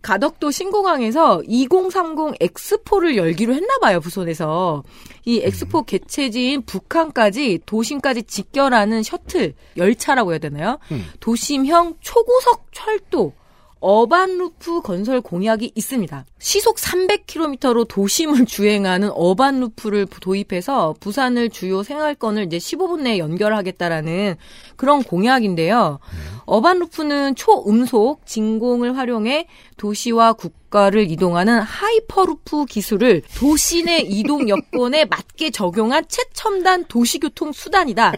가덕도 0.01 0.51
신공항에서 0.51 1.41
2030 1.45 2.35
엑스포를 2.39 3.17
열기로 3.17 3.53
했나 3.53 3.77
봐요, 3.81 3.99
부산에서. 3.99 4.83
이 5.25 5.41
엑스포 5.43 5.83
개최지인 5.83 6.63
북한까지 6.63 7.59
도심까지 7.65 8.23
직결하는 8.23 9.03
셔틀, 9.03 9.53
열차라고 9.77 10.31
해야 10.31 10.39
되나요? 10.39 10.79
음. 10.91 11.05
도심형 11.19 11.95
초고속 11.99 12.67
철도. 12.71 13.33
urban 13.79 14.36
loop 14.36 14.81
건설 14.81 15.21
공약이 15.21 15.71
있습니다. 15.73 16.25
시속 16.39 16.77
300km로 16.77 17.87
도심을 17.87 18.45
주행하는 18.47 19.09
urban 19.13 19.49
loop를 19.49 20.07
도입해서 20.07 20.95
부산을 20.99 21.49
주요 21.49 21.83
생활권을 21.83 22.45
이제 22.45 22.57
15분 22.57 23.01
내에 23.01 23.19
연결하겠다라는 23.19 24.35
그런 24.75 25.03
공약인데요. 25.03 25.99
urban 26.45 26.80
loop는 26.80 27.35
초음속 27.35 28.25
진공을 28.25 28.97
활용해 28.97 29.47
도시와 29.77 30.33
국가를 30.33 31.09
이동하는 31.09 31.59
하이퍼루프 31.59 32.65
기술을 32.65 33.21
도시 33.35 33.83
내 33.83 33.99
이동 33.99 34.47
여건에 34.49 35.05
맞게 35.05 35.51
적용한 35.51 36.05
최첨단 36.07 36.85
도시교통 36.85 37.51
수단이다. 37.51 38.13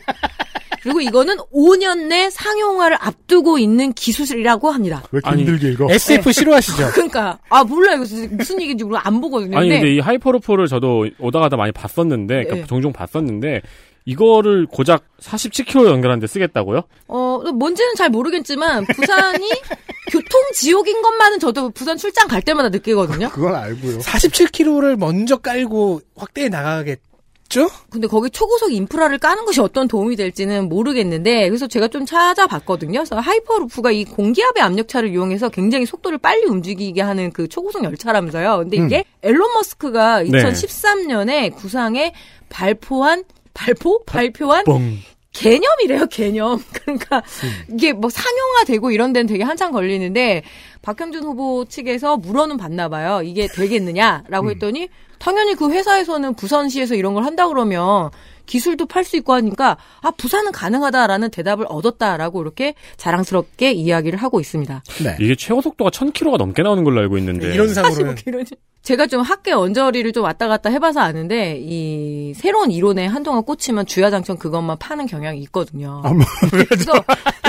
그리고 0.83 0.99
이거는 0.99 1.37
5년 1.53 2.07
내 2.07 2.29
상용화를 2.29 2.97
앞두고 2.99 3.59
있는 3.59 3.93
기술이라고 3.93 4.71
합니다. 4.71 5.03
왜 5.11 5.17
이렇게 5.17 5.29
아니, 5.29 5.43
힘들게 5.43 5.73
읽어? 5.73 5.87
SF 5.91 6.31
싫어하시죠? 6.31 6.91
그러니까 6.93 7.37
아 7.49 7.63
몰라 7.63 7.93
이거 7.93 8.05
무슨 8.31 8.61
얘기인지 8.61 8.83
몰라 8.83 9.01
안 9.03 9.21
보거든요. 9.21 9.57
아니 9.57 9.69
근데 9.69 9.81
근데 9.81 9.95
이 9.95 9.99
hyperloop를 9.99 10.67
저도 10.67 11.07
오다 11.19 11.39
가다 11.39 11.55
많이 11.55 11.71
봤었는데 11.71 12.33
그러니까 12.43 12.55
네. 12.55 12.65
종종 12.65 12.91
봤었는데 12.91 13.61
이거를 14.05 14.65
고작 14.65 15.03
47km 15.19 15.87
연결하는데 15.87 16.25
쓰겠다고요? 16.27 16.81
어, 17.07 17.39
뭔지는 17.53 17.95
잘 17.95 18.09
모르겠지만, 18.09 18.85
부산이 18.85 19.49
교통 20.11 20.41
지옥인 20.53 21.01
것만은 21.01 21.39
저도 21.39 21.69
부산 21.69 21.97
출장 21.97 22.27
갈 22.27 22.41
때마다 22.41 22.69
느끼거든요. 22.69 23.29
그건 23.29 23.55
알고요. 23.55 23.99
47km를 23.99 24.97
먼저 24.97 25.37
깔고 25.37 26.01
확대해 26.15 26.49
나가겠죠? 26.49 27.69
근데 27.89 28.07
거기 28.07 28.29
초고속 28.29 28.73
인프라를 28.73 29.19
까는 29.19 29.45
것이 29.45 29.61
어떤 29.61 29.87
도움이 29.87 30.15
될지는 30.15 30.67
모르겠는데, 30.67 31.47
그래서 31.47 31.67
제가 31.67 31.87
좀 31.87 32.05
찾아봤거든요. 32.05 32.99
그래서 32.99 33.19
hyperloop가 33.19 33.91
이 33.91 34.03
공기압의 34.05 34.63
압력차를 34.63 35.09
이용해서 35.11 35.49
굉장히 35.49 35.85
속도를 35.85 36.17
빨리 36.17 36.45
움직이게 36.45 37.01
하는 37.01 37.31
그 37.31 37.47
초고속 37.47 37.83
열차라면서요. 37.83 38.57
근데 38.63 38.77
이게 38.77 39.05
일론 39.21 39.53
머스크가 39.53 40.23
네. 40.23 40.29
2013년에 40.29 41.55
구상에 41.55 42.13
발표한, 42.49 43.23
발표? 43.53 44.03
발표한 44.05 44.65
뻥. 44.65 44.97
개념이래요, 45.33 46.07
개념. 46.07 46.61
그러니까 46.73 47.23
이게 47.69 47.93
뭐 47.93 48.09
상용화되고 48.09 48.91
이런 48.91 49.13
데는 49.13 49.27
되게 49.27 49.43
한참 49.43 49.71
걸리는데 49.71 50.43
박형준 50.81 51.23
후보 51.23 51.65
측에서 51.65 52.17
물어는 52.17 52.57
봤나 52.57 52.89
봐요. 52.89 53.21
이게 53.23 53.47
되겠느냐라고 53.47 54.49
했더니 54.51 54.89
당연히 55.19 55.55
그 55.55 55.71
회사에서는 55.71 56.33
부산시에서 56.33 56.95
이런 56.95 57.13
걸 57.13 57.23
한다 57.23 57.47
그러면 57.47 58.09
기술도 58.45 58.87
팔 58.87 59.05
수 59.05 59.15
있고 59.17 59.33
하니까 59.33 59.77
아 60.01 60.11
부산은 60.11 60.51
가능하다라는 60.51 61.29
대답을 61.31 61.65
얻었다라고 61.69 62.41
이렇게 62.41 62.73
자랑스럽게 62.97 63.71
이야기를 63.71 64.19
하고 64.19 64.41
있습니다. 64.41 64.83
네. 65.03 65.15
이게 65.21 65.35
최고 65.35 65.61
속도가 65.61 65.91
1000km가 65.91 66.37
넘게 66.37 66.61
나오는 66.63 66.83
걸로 66.83 66.99
알고 67.01 67.17
있는데 67.19 67.53
이론상으로는 67.53 68.15
45km. 68.15 68.57
제가 68.83 69.07
좀 69.07 69.21
학계 69.21 69.51
언저리를 69.51 70.11
좀 70.11 70.23
왔다 70.23 70.47
갔다 70.47 70.69
해봐서 70.69 71.01
아는데 71.01 71.57
이 71.61 72.33
새로운 72.35 72.71
이론에 72.71 73.05
한동안 73.05 73.43
꽂히면 73.43 73.85
주야장천 73.85 74.37
그것만 74.37 74.77
파는 74.79 75.05
경향이 75.05 75.39
있거든요. 75.43 76.01
아, 76.03 76.11
뭐, 76.11 76.25
그래서 76.49 76.93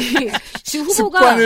이 0.00 0.30
지금 0.62 0.86
후보가 0.86 1.36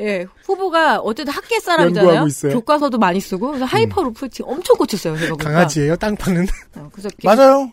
예 0.00 0.26
후보가 0.44 0.98
어쨌든 0.98 1.32
학계 1.32 1.58
사람이잖아요. 1.60 2.24
음. 2.24 2.52
교과서도 2.52 2.98
많이 2.98 3.20
쓰고 3.20 3.48
그래서 3.48 3.64
하이퍼루프 3.64 4.28
지금 4.28 4.50
엄청 4.50 4.76
꽂혔어요. 4.76 5.16
제가 5.16 5.34
보니까. 5.34 5.50
강아지예요? 5.50 5.96
땅 5.96 6.16
파는? 6.16 6.46
어, 6.76 6.88
그래서 6.92 7.08
맞아요. 7.22 7.72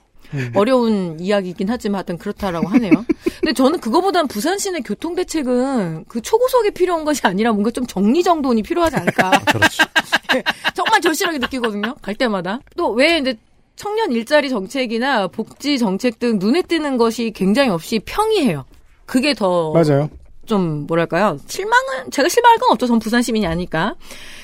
어려운 0.55 1.19
이야기이긴 1.19 1.69
하지만 1.69 1.99
하여튼 1.99 2.17
그렇다라고 2.17 2.67
하네요. 2.69 2.91
근데 3.39 3.53
저는 3.53 3.79
그거보단 3.79 4.27
부산 4.27 4.57
시내 4.57 4.79
교통 4.81 5.15
대책은 5.15 6.05
그 6.07 6.21
초고속이 6.21 6.71
필요한 6.71 7.03
것이 7.05 7.21
아니라 7.25 7.51
뭔가 7.51 7.71
좀 7.71 7.85
정리정돈이 7.85 8.63
필요하지 8.63 8.95
않을까. 8.97 9.31
그렇죠. 9.51 9.83
정말 10.75 11.01
절실하게 11.01 11.37
느끼거든요. 11.39 11.95
갈 12.01 12.15
때마다. 12.15 12.59
또 12.77 12.91
왜 12.93 13.17
이제 13.19 13.35
청년 13.75 14.11
일자리 14.11 14.49
정책이나 14.49 15.27
복지 15.27 15.79
정책 15.79 16.19
등 16.19 16.37
눈에 16.39 16.61
띄는 16.61 16.97
것이 16.97 17.31
굉장히 17.31 17.69
없이 17.69 17.99
평이해요. 18.05 18.65
그게 19.05 19.33
더 19.33 19.71
맞아요. 19.73 20.09
좀 20.45 20.85
뭐랄까요 20.87 21.37
실망은 21.47 22.11
제가 22.11 22.27
실망할 22.29 22.57
건 22.59 22.71
없죠 22.71 22.85
전 22.87 22.99
부산 22.99 23.21
시민이 23.21 23.45
아니까 23.47 23.95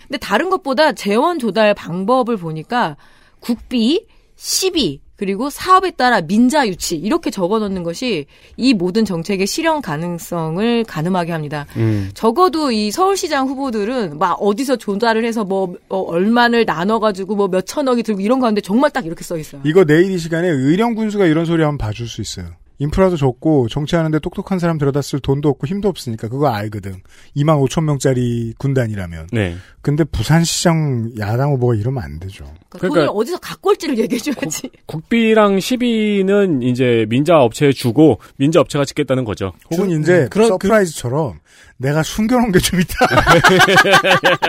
근데 0.08 0.18
다른 0.20 0.50
것보다 0.50 0.94
재원 0.94 1.40
조달 1.40 1.74
방법을 1.74 2.38
보니까 2.38 2.96
국비 3.40 4.06
시비 4.36 5.02
그리고 5.18 5.49
사업에 5.49 5.91
따라 5.91 6.22
민자 6.22 6.68
유치 6.68 6.95
이렇게 6.95 7.31
적어 7.31 7.57
놓는 7.60 7.81
것이 7.84 8.27
이 8.56 8.73
모든 8.73 9.03
정책의 9.03 9.48
실현 9.48 9.81
가능성을 9.81 10.84
가늠하게 10.84 11.31
합니다. 11.31 11.65
음. 11.76 12.11
적어도 12.14 12.72
이 12.72 12.91
서울시장 12.91 13.48
후보들은 13.48 14.19
막 14.19 14.34
어디서 14.34 14.76
조달을 14.77 15.26
해서 15.26 15.44
뭐 15.44 15.73
어, 15.89 15.99
얼마를 16.02 16.65
나눠 16.65 16.99
가지고 16.99 17.35
뭐 17.35 17.48
몇 17.48 17.65
천억이 17.65 18.03
들고 18.03 18.22
이런 18.22 18.39
가운데 18.39 18.61
정말 18.61 18.91
딱 18.91 19.06
이렇게 19.06 19.23
써 19.23 19.38
있어요. 19.38 19.61
이거 19.64 19.84
내일 19.84 20.11
이 20.11 20.18
시간에 20.19 20.48
의령 20.49 20.94
군수가 20.95 21.26
이런 21.26 21.45
소리 21.45 21.64
한번 21.64 21.77
봐줄 21.77 22.07
수 22.07 22.22
있어요. 22.22 22.48
인프라도 22.80 23.18
적고 23.18 23.68
정치하는데 23.70 24.20
똑똑한 24.20 24.60
사람 24.60 24.78
데려다 24.78 25.02
쓸 25.02 25.20
돈도 25.20 25.49
없고 25.49 25.66
힘도 25.68 25.90
없으니까 25.90 26.28
그거 26.28 26.48
알거든. 26.49 27.02
2만 27.36 27.60
5천 27.68 27.84
명짜리 27.86 28.54
군 28.60 28.73
단위라면. 28.73 29.30
네. 29.32 29.56
근데 29.82 30.04
부산시장 30.04 31.12
야당 31.18 31.54
후보가 31.54 31.76
이러면 31.76 32.04
안 32.04 32.20
되죠. 32.20 32.44
그러니까 32.70 32.78
그러니까 32.80 32.95
돈을 33.08 33.10
어디서 33.16 33.38
갖고 33.40 33.70
올지를 33.72 33.98
얘기해줘야지. 33.98 34.70
국 34.86 35.10
비랑 35.10 35.60
시비는 35.60 36.62
이제 36.62 37.06
민자 37.10 37.40
업체에 37.40 37.72
주고 37.72 38.20
민자 38.38 38.60
업체가 38.60 38.86
짓겠다는 38.86 39.24
거죠. 39.24 39.54
혹은 39.72 39.90
주- 39.90 39.99
이제 39.99 40.14
음, 40.24 40.30
그런- 40.30 40.48
surprise처럼 40.49 41.40
내가 41.78 42.02
숨겨놓은 42.04 42.52
게 42.52 42.60
좀 42.60 42.80
있다. 42.80 43.08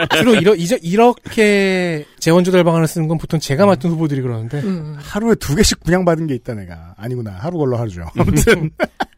주로 0.17 0.35
이러, 0.35 0.55
이제 0.55 0.79
이렇게 0.83 2.07
재원 2.19 2.43
조달 2.45 2.65
방안을 2.65 2.87
쓰는 2.89 3.07
건 3.09 3.19
보통 3.19 3.39
제가 3.39 3.67
맡은 3.67 3.91
후보들이 3.91 4.23
그러는데 4.23 4.61
음. 4.61 4.97
하루에 4.99 5.35
두 5.35 5.55
개씩 5.55 5.85
분양받은 5.85 6.27
게 6.27 6.35
있다 6.35 6.55
내가. 6.55 6.95
아니구나. 6.97 7.33
하루 7.39 7.59
걸러 7.59 7.77
하루죠. 7.79 8.05
아무튼 8.19 8.71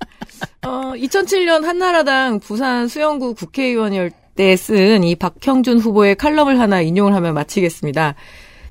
어, 0.62 0.92
2007년 0.94 1.62
한나라당 1.64 2.40
부산 2.40 2.88
수영구 2.88 3.34
국회의원일 3.34 4.10
때 4.34 4.56
쓴 4.56 5.04
이 5.04 5.14
박형준 5.16 5.78
후보의 5.78 6.16
칼럼을 6.16 6.58
하나 6.60 6.80
인용을 6.80 7.14
하면 7.14 7.34
마치겠습니다. 7.34 8.14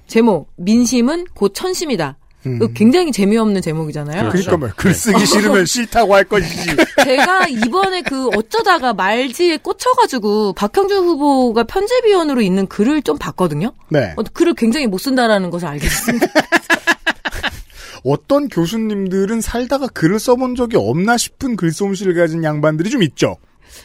제목 0.08 0.52
민심은 0.58 1.26
곧 1.36 1.54
천심이다. 1.54 2.18
음. 2.46 2.60
굉장히 2.74 3.12
재미없는 3.12 3.62
제목이잖아요. 3.62 4.30
그러니까 4.30 4.58
뭐글 4.58 4.94
쓰기 4.94 5.26
싫으면 5.26 5.66
싫다고 5.68 6.16
할 6.16 6.24
것이지. 6.24 6.76
제가 7.04 7.48
이번에 7.48 8.02
그 8.02 8.30
어쩌다가 8.30 8.94
말지에 8.94 9.58
꽂혀가지고 9.58 10.54
박형준 10.54 11.06
후보가 11.06 11.64
편집위원으로 11.64 12.42
있는 12.42 12.68
글을 12.68 13.02
좀 13.02 13.18
봤거든요. 13.18 13.74
네. 13.90 14.14
어, 14.16 14.24
글을 14.24 14.54
굉장히 14.54 14.88
못 14.88 15.00
쓴다라는 15.00 15.50
것을 15.50 15.68
알겠습니다. 15.68 16.28
어떤 18.06 18.48
교수님들은 18.48 19.42
살다가 19.42 19.88
글을 19.88 20.20
써본 20.20 20.56
적이 20.56 20.78
없나 20.78 21.18
싶은 21.18 21.58
글솜씨를 21.58 22.14
가진 22.14 22.44
양반들이 22.46 22.90
좀 22.90 23.04
있죠. 23.04 23.38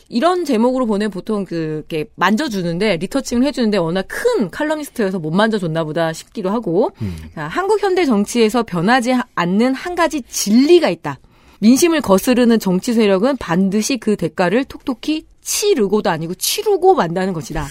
이런 0.09 0.45
제목으로 0.45 0.87
보내 0.87 1.09
보통 1.09 1.45
그, 1.45 1.85
이렇게 1.89 2.09
만져주는데, 2.17 2.97
리터칭을 2.99 3.47
해주는데 3.47 3.79
워낙 3.79 4.07
큰 4.09 4.51
칼럼니스트여서 4.51 5.19
못 5.19 5.31
만져줬나 5.31 5.85
보다 5.85 6.13
싶기도 6.13 6.51
하고, 6.51 6.91
자, 7.35 7.47
한국 7.49 7.83
현대 7.83 8.05
정치에서 8.05 8.63
변하지 8.63 9.13
하- 9.13 9.25
않는 9.35 9.75
한 9.75 9.95
가지 9.95 10.23
진리가 10.23 10.89
있다. 10.91 11.19
민심을 11.61 12.01
거스르는 12.01 12.59
정치 12.59 12.93
세력은 12.93 13.37
반드시 13.39 13.97
그 13.97 14.17
대가를 14.17 14.65
톡톡히 14.65 15.25
치르고도 15.41 16.11
아니고 16.11 16.35
치르고 16.35 16.95
만다는 16.95 17.33
것이다. 17.33 17.67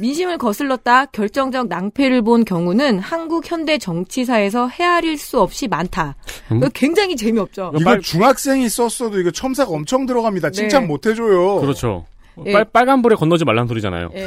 민심을 0.00 0.38
거슬렀다 0.38 1.06
결정적 1.06 1.68
낭패를 1.68 2.22
본 2.22 2.44
경우는 2.44 2.98
한국 3.00 3.50
현대 3.50 3.78
정치사에서 3.78 4.68
헤아릴 4.68 5.18
수 5.18 5.40
없이 5.40 5.68
많다. 5.68 6.16
음? 6.50 6.56
이거 6.58 6.68
굉장히 6.72 7.16
재미없죠. 7.16 7.72
이거 7.78 7.98
중학생이 8.00 8.68
썼어도 8.68 9.20
이거 9.20 9.30
첨삭 9.30 9.70
엄청 9.70 10.06
들어갑니다. 10.06 10.50
칭찬 10.50 10.82
네. 10.82 10.86
못 10.88 11.06
해줘요. 11.06 11.60
그렇죠. 11.60 12.06
예. 12.46 12.52
빨, 12.52 12.64
빨간불에 12.64 13.16
건너지 13.16 13.44
말란 13.44 13.66
소리잖아요. 13.68 14.10
예, 14.14 14.26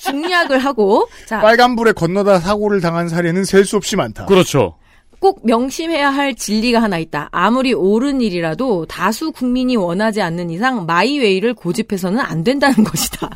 중략을 0.00 0.58
하고, 0.58 1.06
자, 1.26 1.40
빨간불에 1.40 1.92
건너다 1.92 2.40
사고를 2.40 2.80
당한 2.80 3.08
사례는 3.08 3.44
셀 3.44 3.64
수 3.64 3.76
없이 3.76 3.94
많다. 3.96 4.26
그렇죠. 4.26 4.76
꼭 5.20 5.40
명심해야 5.44 6.10
할 6.10 6.34
진리가 6.34 6.82
하나 6.82 6.98
있다. 6.98 7.28
아무리 7.32 7.72
옳은 7.72 8.20
일이라도 8.20 8.86
다수 8.86 9.30
국민이 9.32 9.76
원하지 9.76 10.20
않는 10.20 10.50
이상 10.50 10.84
마이웨이를 10.86 11.54
고집해서는 11.54 12.18
안 12.20 12.42
된다는 12.44 12.82
것이다. 12.84 13.30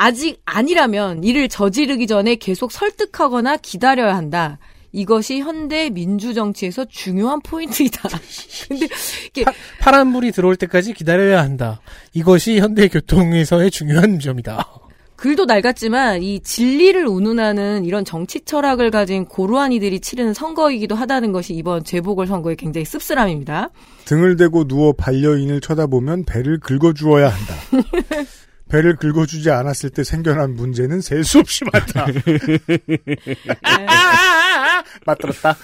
아직 0.00 0.40
아니라면 0.46 1.24
이를 1.24 1.50
저지르기 1.50 2.06
전에 2.06 2.36
계속 2.36 2.72
설득하거나 2.72 3.58
기다려야 3.58 4.16
한다. 4.16 4.58
이것이 4.92 5.40
현대 5.40 5.90
민주 5.90 6.32
정치에서 6.32 6.86
중요한 6.86 7.38
포인트이다. 7.42 8.08
근데 8.66 8.88
이게 9.28 9.44
파란 9.78 10.10
불이 10.14 10.32
들어올 10.32 10.56
때까지 10.56 10.94
기다려야 10.94 11.42
한다. 11.42 11.82
이것이 12.14 12.60
현대 12.60 12.88
교통에서의 12.88 13.70
중요한 13.70 14.18
점이다. 14.18 14.66
글도 15.16 15.44
낡았지만 15.44 16.22
이 16.22 16.40
진리를 16.40 17.06
운운하는 17.06 17.84
이런 17.84 18.06
정치 18.06 18.40
철학을 18.40 18.90
가진 18.90 19.26
고루한 19.26 19.72
이들이 19.72 20.00
치르는 20.00 20.32
선거이기도 20.32 20.94
하다는 20.94 21.32
것이 21.32 21.52
이번 21.52 21.84
재보궐 21.84 22.26
선거의 22.26 22.56
굉장히 22.56 22.86
씁쓸함입니다. 22.86 23.68
등을 24.06 24.38
대고 24.38 24.66
누워 24.66 24.94
반려인을 24.94 25.60
쳐다보면 25.60 26.24
배를 26.24 26.58
긁어주어야 26.58 27.28
한다. 27.28 27.54
배를 28.70 28.96
긁어주지 28.96 29.50
않았을 29.50 29.90
때 29.90 30.04
생겨난 30.04 30.54
문제는 30.54 31.00
셀 31.00 31.24
수 31.24 31.38
없이 31.40 31.64
많다. 31.72 32.06
맞들었다. 35.06 35.56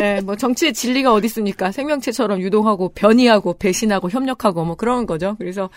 예, 0.00 0.20
뭐 0.20 0.36
정치의 0.36 0.72
진리가 0.72 1.12
어디 1.12 1.26
있습니까? 1.26 1.70
생명체처럼 1.72 2.40
유동하고 2.40 2.90
변이하고 2.94 3.58
배신하고 3.58 4.10
협력하고 4.10 4.64
뭐 4.64 4.76
그런 4.76 5.06
거죠. 5.06 5.36
그래서 5.38 5.70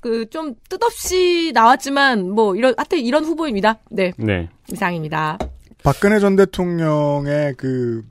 그 0.00 0.26
좀 0.30 0.54
뜻없이 0.68 1.52
나왔지만 1.54 2.30
뭐 2.30 2.54
이런 2.56 2.74
하여튼 2.76 2.98
이런 3.00 3.24
후보입니다. 3.24 3.80
네. 3.90 4.12
네. 4.18 4.48
이상입니다. 4.70 5.38
박근혜 5.82 6.18
전 6.20 6.36
대통령의 6.36 7.54
그 7.56 8.02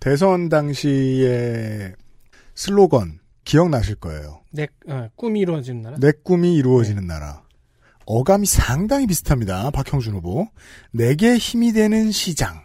대선 0.00 0.48
당시의 0.48 1.94
슬로건 2.54 3.18
기억나실 3.44 3.96
거예요. 3.96 4.40
내 4.50 4.66
어, 4.88 5.08
꿈이 5.16 5.40
이루어지는 5.40 5.82
나라. 5.82 5.96
내 6.00 6.12
꿈이 6.22 6.54
이루어지는 6.54 7.06
나라. 7.06 7.42
어감이 8.06 8.46
상당히 8.46 9.06
비슷합니다. 9.06 9.70
박형준 9.70 10.14
후보. 10.14 10.48
내게 10.92 11.36
힘이 11.36 11.72
되는 11.72 12.10
시장. 12.10 12.62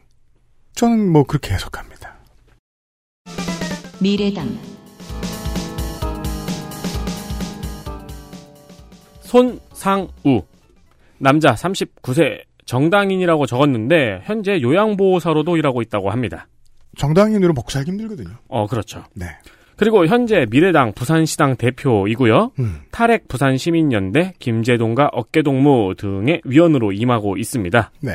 저는 0.76 1.12
뭐 1.12 1.24
그렇게 1.24 1.54
해석합니다. 1.54 2.20
미래당 4.02 4.58
손상우 9.22 10.44
남자 11.18 11.54
39세 11.54 12.44
정당인이라고 12.66 13.46
적었는데 13.46 14.22
현재 14.24 14.62
요양보호사로도 14.62 15.58
일하고 15.58 15.82
있다고 15.82 16.12
합니다. 16.12 16.48
정당인으로 16.98 17.54
먹고 17.54 17.70
살기 17.72 17.92
힘들거든요. 17.92 18.38
어 18.48 18.68
그렇죠. 18.68 19.04
네. 19.14 19.26
그리고 19.80 20.06
현재 20.06 20.46
미래당 20.52 20.92
부산시당 20.92 21.56
대표이고요. 21.56 22.52
음. 22.60 22.82
탈핵 22.92 23.30
부산시민연대 23.30 24.34
김재동과 24.38 25.12
어깨동무 25.14 25.96
등의 25.98 26.42
위원으로 26.44 26.92
임하고 26.92 27.38
있습니다. 27.38 27.90
네. 28.02 28.14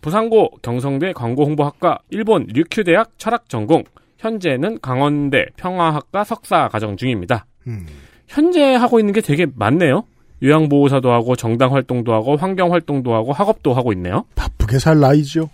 부산고 0.00 0.50
경성대 0.62 1.12
광고홍보학과 1.14 1.98
일본 2.10 2.46
류큐대학 2.46 3.18
철학전공 3.18 3.82
현재는 4.18 4.78
강원대 4.80 5.46
평화학과 5.56 6.22
석사 6.22 6.68
과정 6.68 6.96
중입니다. 6.96 7.44
음. 7.66 7.86
현재 8.28 8.74
하고 8.76 9.00
있는 9.00 9.12
게 9.12 9.20
되게 9.20 9.46
많네요. 9.52 10.04
요양보호사도 10.44 11.10
하고 11.10 11.34
정당 11.34 11.74
활동도 11.74 12.12
하고 12.12 12.36
환경 12.36 12.72
활동도 12.72 13.14
하고 13.14 13.32
학업도 13.32 13.74
하고 13.74 13.92
있네요. 13.94 14.26
바쁘게 14.36 14.78
살 14.78 15.00
나이죠. 15.00 15.50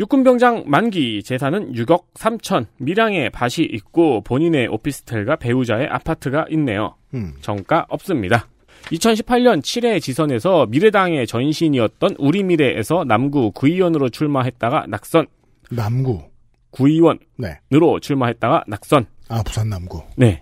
육군병장 0.00 0.64
만기 0.66 1.22
재산은 1.24 1.72
6억 1.72 2.04
3천 2.14 2.66
밀양에 2.76 3.30
밭이 3.30 3.66
있고 3.72 4.20
본인의 4.22 4.68
오피스텔과 4.68 5.36
배우자의 5.36 5.88
아파트가 5.88 6.46
있네요. 6.50 6.94
음. 7.14 7.34
정가 7.40 7.86
없습니다. 7.88 8.46
2018년 8.92 9.60
7회 9.60 10.00
지선에서 10.00 10.66
미래당의 10.66 11.26
전신이었던 11.26 12.14
우리미래에서 12.18 13.04
남구 13.04 13.50
구의원으로 13.50 14.08
출마했다가 14.08 14.86
낙선. 14.88 15.26
남구. 15.70 16.22
구의원으로 16.70 17.18
네. 17.36 17.58
출마했다가 18.00 18.64
낙선. 18.68 19.06
아, 19.28 19.42
부산 19.42 19.68
남구. 19.68 20.02
네. 20.16 20.40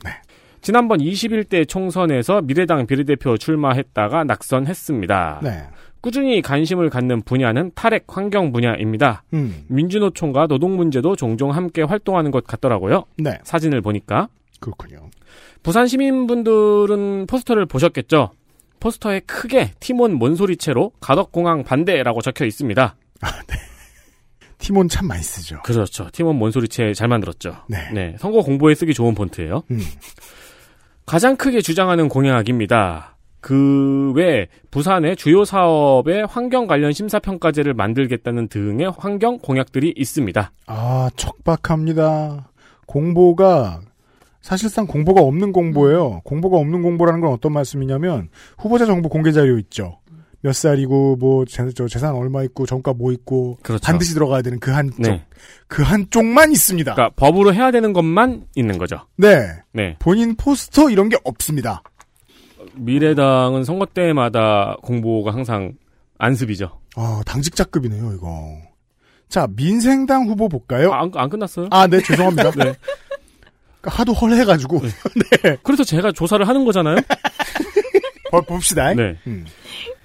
지난번 0.61 0.99
21대 0.99 1.66
총선에서 1.66 2.43
미래당 2.43 2.87
비례대표 2.87 3.39
출마했다가 3.39 4.24
낙선했습니다. 4.24 5.41
네. 5.43 5.62
꾸준히 6.07 6.41
관심을 6.41 6.89
갖는 6.89 7.23
분야는 7.23 7.73
탈핵 7.74 8.05
환경 8.07 8.53
분야입니다. 8.53 9.24
음. 9.35 9.65
민주노총과 9.66 10.47
노동 10.47 10.77
문제도 10.77 11.16
종종 11.16 11.53
함께 11.53 11.83
활동하는 11.83 12.31
것 12.31 12.47
같더라고요. 12.47 13.07
네. 13.19 13.41
사진을 13.43 13.81
보니까. 13.81 14.28
그렇군요. 14.61 15.11
부산 15.65 15.89
시민분들은 15.89 17.27
포스터를 17.27 17.66
보셨겠죠? 17.66 18.31
포스터에 18.78 19.19
크게 19.27 19.73
티몬 19.81 20.15
몬소리체로 20.15 20.93
가덕공항 21.01 21.65
반대라고 21.65 22.20
적혀 22.20 22.45
있습니다. 22.45 22.95
티몬 24.59 24.89
참 24.89 25.09
많이 25.09 25.24
쓰죠. 25.24 25.61
그렇죠. 25.65 26.09
티몬 26.12 26.39
몬소리체 26.39 26.95
잘 26.95 27.09
만들었죠. 27.09 27.65
네. 27.93 28.15
선거 28.20 28.43
공보에 28.43 28.77
쓰기 28.77 28.95
좋은 28.95 29.16
폰트예요. 29.16 29.65
음. 29.73 29.81
가장 31.05 31.35
크게 31.35 31.62
주장하는 31.62 32.09
공약입니다. 32.09 33.15
그 33.41 34.13
외 34.17 34.49
부산의 34.71 35.17
주요 35.17 35.45
사업의 35.45 36.27
환경 36.27 36.67
관련 36.67 36.93
심사평가제를 36.93 37.75
만들겠다는 37.75 38.49
등의 38.49 38.93
환경 38.97 39.39
공약들이 39.39 39.93
있습니다. 39.97 40.53
아, 40.67 41.11
척박합니다. 41.17 42.51
공보가 42.87 43.81
사실상 44.41 44.87
공보가 44.87 45.21
없는 45.23 45.53
공보예요. 45.53 46.21
공보가 46.25 46.57
없는 46.57 46.83
공보라는 46.83 47.21
건 47.21 47.33
어떤 47.33 47.53
말씀이냐면 47.53 48.29
후보자 48.59 48.87
정보 48.87 49.09
공개 49.09 49.33
자료 49.33 49.59
있죠. 49.59 49.99
몇 50.41 50.55
살이고 50.55 51.17
뭐 51.17 51.45
재, 51.45 51.69
저 51.75 51.89
재산 51.89 52.15
얼마 52.15 52.45
있고 52.45 52.67
정가 52.67 52.93
뭐 52.95 53.11
있고 53.11 53.59
그렇죠. 53.63 53.83
반드시 53.85 54.15
들어가야 54.15 54.43
되는 54.43 54.61
그 54.61 54.71
한쪽 54.71 55.03
네. 55.03 55.25
그 55.67 55.83
한쪽만 55.83 56.53
있습니다. 56.53 56.95
그러니까 56.95 57.15
법으로 57.17 57.53
해야 57.53 57.73
되는 57.73 57.93
것만 57.93 58.45
있는 58.55 58.79
거죠. 58.79 59.01
네. 59.17 59.49
네. 59.73 59.97
본인 59.99 60.37
포스터 60.37 60.91
이런 60.91 61.09
게 61.09 61.17
없습니다. 61.25 61.83
미래당은 62.77 63.65
선거 63.65 63.86
때마다 63.86 64.77
공보가 64.82 65.32
항상 65.32 65.73
안습이죠. 66.19 66.81
아, 66.97 67.23
당직자급이네요, 67.27 68.12
이거. 68.15 68.57
자, 69.28 69.47
민생당 69.57 70.27
후보 70.28 70.48
볼까요? 70.48 70.93
안, 70.93 71.11
안 71.15 71.28
끝났어요? 71.28 71.69
아, 71.70 71.86
네, 71.86 72.01
죄송합니다. 72.01 72.51
네. 72.62 72.74
하도 73.82 74.12
헐해가지고. 74.12 74.81
네. 75.43 75.57
그래서 75.62 75.85
제가 75.85 76.12
조사를 76.12 76.47
하는 76.47 76.65
거잖아요. 76.65 76.97
어, 78.32 78.40
봅시다. 78.40 78.93
네. 78.94 79.16
음. 79.27 79.47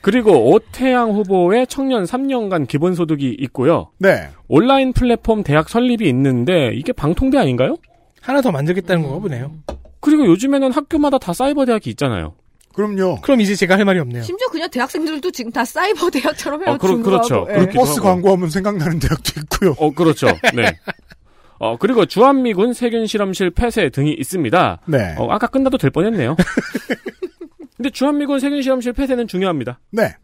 그리고 0.01 0.51
오태양 0.51 1.11
후보의 1.11 1.67
청년 1.67 2.03
3년간 2.03 2.67
기본소득이 2.67 3.37
있고요. 3.39 3.91
네. 3.99 4.29
온라인 4.47 4.93
플랫폼 4.93 5.43
대학 5.43 5.69
설립이 5.69 6.07
있는데 6.09 6.71
이게 6.73 6.91
방통대 6.91 7.37
아닌가요? 7.37 7.77
하나 8.21 8.41
더 8.41 8.51
만들겠다는 8.51 9.03
건가 9.03 9.19
보네요. 9.19 9.51
그리고 9.99 10.25
요즘에는 10.25 10.71
학교마다 10.71 11.17
다 11.17 11.33
사이버 11.33 11.65
대학이 11.65 11.89
있잖아요. 11.91 12.33
그럼요. 12.73 13.21
그럼 13.21 13.41
이제 13.41 13.53
제가 13.55 13.77
할 13.77 13.85
말이 13.85 13.99
없네요. 13.99 14.23
심지어 14.23 14.47
그냥 14.47 14.69
대학생들도 14.69 15.31
지금 15.31 15.51
다 15.51 15.65
사이버 15.65 16.09
대학처럼 16.09 16.61
해요. 16.63 16.71
어, 16.73 16.77
그러- 16.77 16.97
그렇죠. 17.01 17.45
예. 17.49 17.53
그렇기도 17.55 17.79
버스 17.79 17.99
하고. 17.99 18.03
광고하면 18.09 18.49
생각나는 18.49 18.99
대학도 18.99 19.39
있고요. 19.41 19.75
어, 19.77 19.91
그렇죠. 19.91 20.27
네. 20.55 20.77
어, 21.59 21.77
그리고 21.77 22.05
주한미군 22.05 22.73
세균 22.73 23.05
실험실 23.05 23.51
폐쇄 23.51 23.89
등이 23.89 24.13
있습니다. 24.13 24.79
네. 24.87 25.15
어, 25.17 25.27
아까 25.31 25.47
끝나도 25.47 25.77
될 25.77 25.91
뻔했네요. 25.91 26.35
근데 27.77 27.89
주한미군 27.89 28.39
세균 28.39 28.61
실험실 28.61 28.93
폐쇄는 28.93 29.27
중요합니다. 29.27 29.79
네. 29.91 30.15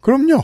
그럼요. 0.00 0.42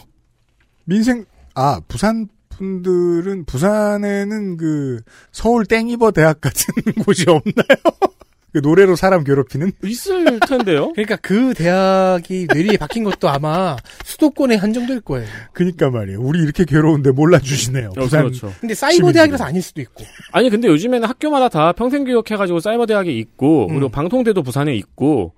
민생, 0.85 1.24
아, 1.55 1.81
부산 1.89 2.28
분들은, 2.51 3.44
부산에는 3.47 4.57
그, 4.57 5.01
서울 5.32 5.66
땡이버 5.66 6.11
대학 6.12 6.40
같은 6.40 6.74
곳이 7.05 7.24
없나요? 7.28 8.12
그 8.52 8.60
노래로 8.60 8.97
사람 8.97 9.23
괴롭히는? 9.23 9.73
있을 9.85 10.40
텐데요. 10.40 10.93
그러니까 10.97 11.16
그 11.16 11.52
대학이 11.55 12.47
뇌리에 12.52 12.78
박힌 12.78 13.05
것도 13.05 13.28
아마 13.28 13.77
수도권에 14.05 14.56
한정될 14.56 15.01
거예요. 15.02 15.27
그니까 15.52 15.90
말이에요. 15.90 16.20
우리 16.20 16.39
이렇게 16.43 16.64
괴로운데 16.64 17.10
몰라주시네요. 17.10 17.90
어. 17.97 18.09
그렇죠. 18.09 18.52
근데 18.60 18.74
사이버. 18.74 19.12
대학이라서 19.12 19.44
아닐 19.44 19.60
수도 19.60 19.82
있고. 19.82 20.05
아니 20.32 20.48
근데 20.48 20.68
요즘에는 20.68 21.06
학교마다 21.06 21.48
다 21.51 21.73
평생 21.73 22.05
교육해가지고 22.05 22.60
사이버 22.60 22.86
대학이 22.86 23.18
있고 23.18 23.64
음. 23.66 23.74
그리고 23.74 23.89
방통대도 23.90 24.43
부산에 24.43 24.74
있고 24.77 25.35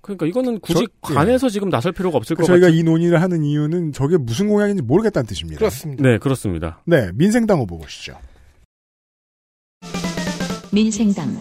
그러니까 0.00 0.26
이거는 0.26 0.60
굳이 0.60 0.86
저- 1.06 1.14
관에서 1.14 1.48
지금 1.50 1.68
나설 1.68 1.92
필요가 1.92 2.16
없을 2.16 2.34
것 2.36 2.44
저희가 2.44 2.66
같아요. 2.66 2.78
이 2.78 2.82
논의를 2.82 3.20
하는 3.20 3.42
이유는 3.44 3.92
저게 3.92 4.16
무슨 4.16 4.48
공약인지 4.48 4.82
모르겠다는 4.82 5.26
뜻입니다. 5.26 5.58
그렇습니다. 5.58 6.02
네 6.02 6.16
그렇습니다. 6.18 6.82
네, 6.86 7.10
민생당 7.14 7.58
후보 7.58 7.76
보시죠. 7.78 8.16
민생당 10.72 11.36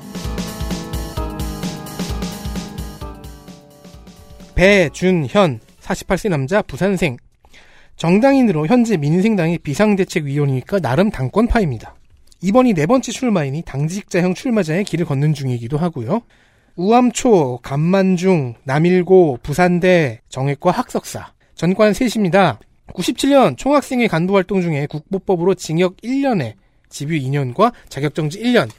배준현 4.57 5.59
48세 5.81 6.29
남자 6.29 6.63
부산생 6.63 7.17
정당인으로 7.95 8.65
현재 8.65 8.97
민생당의 8.97 9.59
비상대책위원이니까 9.59 10.79
나름 10.79 11.11
당권파입니다. 11.11 11.95
이번이 12.41 12.73
네 12.73 12.87
번째 12.87 13.11
출마이니 13.11 13.61
당직자형 13.61 14.33
출마자의 14.33 14.83
길을 14.83 15.05
걷는 15.05 15.35
중이기도 15.35 15.77
하고요. 15.77 16.21
우암초, 16.75 17.59
감만중, 17.61 18.55
남일고, 18.63 19.39
부산대, 19.43 20.21
정액과 20.29 20.71
학석사 20.71 21.33
전관 21.53 21.93
셋입니다. 21.93 22.59
97년 22.93 23.57
총학생회 23.57 24.07
간부 24.07 24.35
활동 24.35 24.61
중에 24.61 24.87
국보법으로 24.87 25.53
징역 25.53 25.97
1년에 25.97 26.55
집유 26.89 27.19
2년과 27.19 27.73
자격정지 27.89 28.39
1년. 28.39 28.69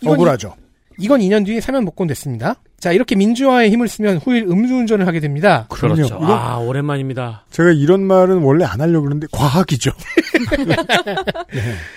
이건 0.00 0.14
억울하죠. 0.14 0.54
이건 0.98 1.20
2년 1.20 1.44
뒤에 1.44 1.60
사면 1.60 1.84
복권됐습니다. 1.84 2.56
자, 2.80 2.92
이렇게 2.92 3.16
민주화의 3.16 3.70
힘을 3.70 3.88
쓰면 3.88 4.18
후일 4.18 4.44
음주운전을 4.44 5.06
하게 5.06 5.18
됩니다. 5.20 5.66
그렇죠. 5.68 6.16
아 6.20 6.58
오랜만입니다. 6.58 7.44
제가 7.50 7.72
이런 7.72 8.04
말은 8.04 8.38
원래 8.38 8.64
안 8.64 8.80
하려고 8.80 9.02
그러는데, 9.04 9.26
과학이죠. 9.32 9.90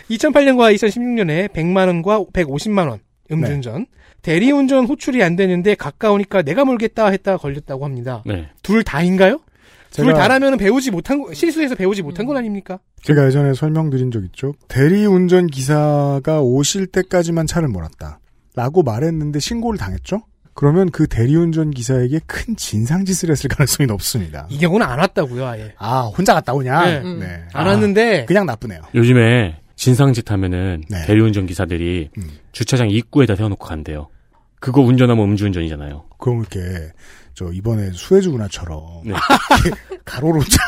2008년과 0.10 0.74
2016년에 0.76 1.50
100만 1.50 1.88
원과 1.88 2.26
150만 2.34 2.90
원 2.90 3.00
음주운전. 3.32 3.86
대리운전 4.24 4.86
호출이 4.86 5.24
안 5.24 5.36
되는데 5.36 5.74
가까우니까 5.76 6.44
내가 6.44 6.64
몰겠다 6.64 7.08
했다가 7.08 7.38
걸렸다고 7.38 7.86
합니다. 7.86 8.22
네. 8.26 8.50
둘 8.62 8.84
다인가요? 8.84 9.40
둘 9.92 10.14
다라면 10.14 10.58
배우지 10.58 10.92
못한 10.92 11.22
거, 11.22 11.34
실수해서 11.34 11.76
배우지 11.76 12.02
못한 12.02 12.26
건 12.26 12.38
아닙니까? 12.38 12.80
제가 13.04 13.26
예전에 13.26 13.54
설명드린 13.54 14.12
적 14.12 14.24
있죠. 14.26 14.54
대리운전 14.68 15.48
기사가 15.48 16.42
오실 16.42 16.88
때까지만 16.88 17.48
차를 17.48 17.68
몰았다. 17.68 18.20
라고 18.56 18.84
말했는데 18.84 19.40
신고를 19.40 19.78
당했죠? 19.80 20.22
그러면 20.54 20.92
그 20.92 21.08
대리운전 21.08 21.72
기사에게 21.72 22.20
큰 22.26 22.56
진상짓을 22.56 23.32
했을 23.32 23.48
가능성이 23.48 23.88
높습니다. 23.88 24.48
이 24.50 24.58
경우는 24.58 24.86
안 24.86 25.00
왔다고요, 25.00 25.46
아예. 25.46 25.74
아, 25.78 26.02
혼자 26.02 26.34
갔다 26.34 26.54
오냐? 26.54 26.86
네. 26.86 27.00
네. 27.02 27.44
안 27.54 27.68
왔는데 27.68 28.26
그냥 28.26 28.46
나쁘네요. 28.46 28.82
요즘에 28.94 29.60
진상짓 29.76 30.30
하면은 30.32 30.84
네. 30.90 31.06
대리운전 31.06 31.46
기사들이 31.46 32.10
음. 32.18 32.30
주차장 32.52 32.90
입구에다 32.90 33.36
세워놓고 33.36 33.66
간대요. 33.66 34.10
그거 34.60 34.82
운전하면 34.82 35.24
음주운전이잖아요. 35.30 36.06
그럼 36.20 36.42
이렇게 36.42 36.92
저 37.34 37.52
이번에 37.52 37.92
수혜주 37.94 38.30
운하처럼 38.32 38.82
네. 39.06 39.14
가로로 40.06 40.42
쫙 40.44 40.60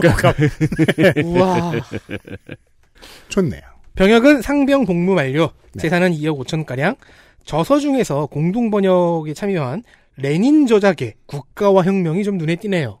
세워놓고 0.00 0.22
가. 0.22 0.34
우와. 1.24 1.72
좋네요. 3.28 3.60
병역은 3.94 4.40
상병 4.40 4.86
복무 4.86 5.14
만료, 5.14 5.50
네. 5.74 5.82
재산은 5.82 6.12
2억 6.12 6.38
5천가량, 6.46 6.96
저서 7.44 7.78
중에서 7.78 8.26
공동 8.26 8.70
번역에 8.70 9.34
참여한 9.34 9.82
레닌 10.16 10.66
저작의 10.66 11.14
국가와 11.26 11.82
혁명이 11.84 12.24
좀 12.24 12.38
눈에 12.38 12.56
띄네요. 12.56 12.98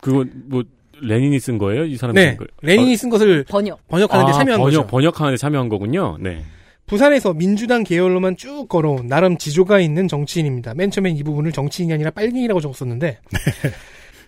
그거 0.00 0.24
뭐 0.46 0.62
레닌이 1.00 1.38
쓴 1.40 1.58
거예요? 1.58 1.84
이 1.84 1.96
사람이 1.96 2.14
네, 2.18 2.30
쓴 2.30 2.36
거예요? 2.38 2.48
레닌이 2.62 2.96
쓴 2.96 3.10
것을 3.10 3.44
번역. 3.48 3.86
번역하는 3.88 4.26
데 4.26 4.30
아, 4.30 4.34
참여한 4.34 4.60
번역, 4.60 4.78
거죠. 4.78 4.86
번역하는 4.86 5.32
데 5.32 5.36
참여한 5.36 5.68
거군요. 5.68 6.16
네. 6.20 6.42
부산에서 6.86 7.32
민주당 7.32 7.84
계열로만 7.84 8.36
쭉 8.36 8.66
걸어온 8.68 9.06
나름 9.06 9.38
지조가 9.38 9.80
있는 9.80 10.08
정치인입니다. 10.08 10.74
맨 10.74 10.90
처음엔 10.90 11.16
이 11.16 11.22
부분을 11.22 11.52
정치인이 11.52 11.92
아니라 11.92 12.10
빨갱이라고 12.10 12.60
적었었는데 12.60 13.18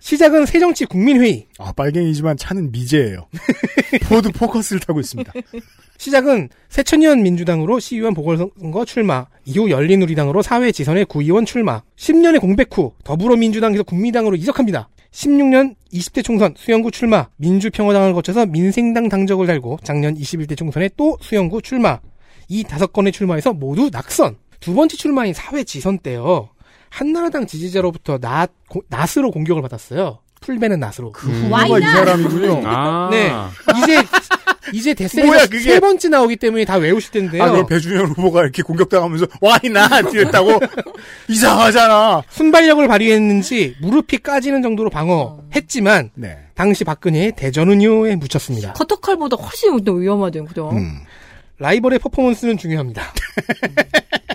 시작은 0.05 0.45
새정치 0.45 0.85
국민회의. 0.85 1.47
아, 1.59 1.73
빨갱이지만 1.73 2.37
차는 2.37 2.73
미제예요. 2.73 3.27
포드 4.07 4.33
포커스를 4.33 4.81
타고 4.81 5.01
있습니다. 5.01 5.33
시작은 5.97 6.51
새천년 6.69 7.23
민주당으로 7.23 7.81
시의원 7.81 8.13
보궐선거 8.13 8.85
출마, 8.85 9.27
이후 9.47 9.71
열린우리당으로 9.71 10.43
사회 10.43 10.73
지선의 10.73 11.07
구의원 11.07 11.47
출마, 11.47 11.83
10년의 11.97 12.43
공백 12.43 12.77
후 12.77 12.93
더불어민주당에서 13.03 13.83
국민당으로 13.83 14.37
이적합니다. 14.37 14.91
16년 15.11 15.75
20대 15.91 16.23
총선 16.23 16.53
수영구 16.55 16.91
출마, 16.91 17.29
민주평화당을 17.37 18.13
거쳐서 18.13 18.45
민생당 18.45 19.09
당적을 19.09 19.47
달고 19.47 19.79
작년 19.85 20.15
21대 20.17 20.55
총선에 20.55 20.91
또 20.99 21.17
수영구 21.23 21.63
출마. 21.63 21.99
이 22.49 22.63
다섯 22.63 22.93
건의 22.93 23.11
출마에서 23.11 23.55
모두 23.55 23.89
낙선. 23.91 24.37
두 24.61 24.75
번째 24.75 24.99
출마인 24.99 25.33
사회 25.33 25.65
지선 25.65 25.99
때요. 25.99 26.51
한나라당 26.99 27.47
지지자로부터 27.49 28.19
낫, 28.19 28.51
고- 28.69 28.83
낫으로 28.89 29.33
공격을 29.33 29.63
받았어요. 29.63 30.19
풀베는 30.41 30.79
낫으로. 30.79 31.11
그 31.13 31.29
후보가 31.29 31.79
이 31.79 31.83
사람이군요. 31.83 32.63
아. 32.69 33.09
네. 33.11 33.33
이제 33.83 34.05
이제 34.73 34.95
그게? 35.47 35.59
세 35.61 35.81
번째 35.81 36.09
나오기 36.09 36.37
때문에 36.37 36.65
다 36.65 36.77
외우실 36.77 37.11
텐데요. 37.11 37.43
아, 37.43 37.51
그럼 37.51 37.67
배준현 37.67 38.07
후보가 38.07 38.43
이렇게 38.43 38.63
공격당하면서 38.63 39.27
와이나 39.41 39.89
이랬다고 40.13 40.61
이상하잖아. 41.29 42.23
순발력을 42.29 42.87
발휘했는지 42.87 43.77
무릎이 43.81 44.19
까지는 44.19 44.63
정도로 44.63 44.91
방어했지만 44.91 46.11
네. 46.15 46.39
당시 46.55 46.85
박근혜의 46.85 47.33
대전운요에 47.37 48.15
묻혔습니다. 48.17 48.73
커터칼보다 48.75 49.37
훨씬 49.37 49.83
더 49.83 49.93
위험하대요, 49.93 50.45
그죠? 50.45 50.71
음. 50.71 51.01
라이벌의 51.59 51.99
퍼포먼스는 51.99 52.57
중요합니다. 52.59 53.03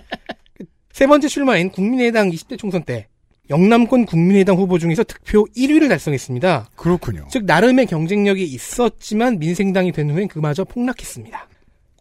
세 1.00 1.08
번째 1.08 1.30
출마인 1.30 1.70
국민의당 1.70 2.30
20대 2.30 2.58
총선 2.58 2.84
때 2.84 3.08
영남권 3.50 4.06
국민의당 4.06 4.58
후보 4.58 4.78
중에서 4.78 5.06
득표 5.06 5.46
1위를 5.56 5.88
달성했습니다. 5.88 6.72
그렇군요. 6.76 7.26
즉 7.32 7.46
나름의 7.46 7.86
경쟁력이 7.86 8.44
있었지만 8.44 9.40
민생당이 9.40 9.94
된 9.94 10.10
후엔 10.10 10.28
그마저 10.28 10.66
폭락했습니다. 10.66 11.48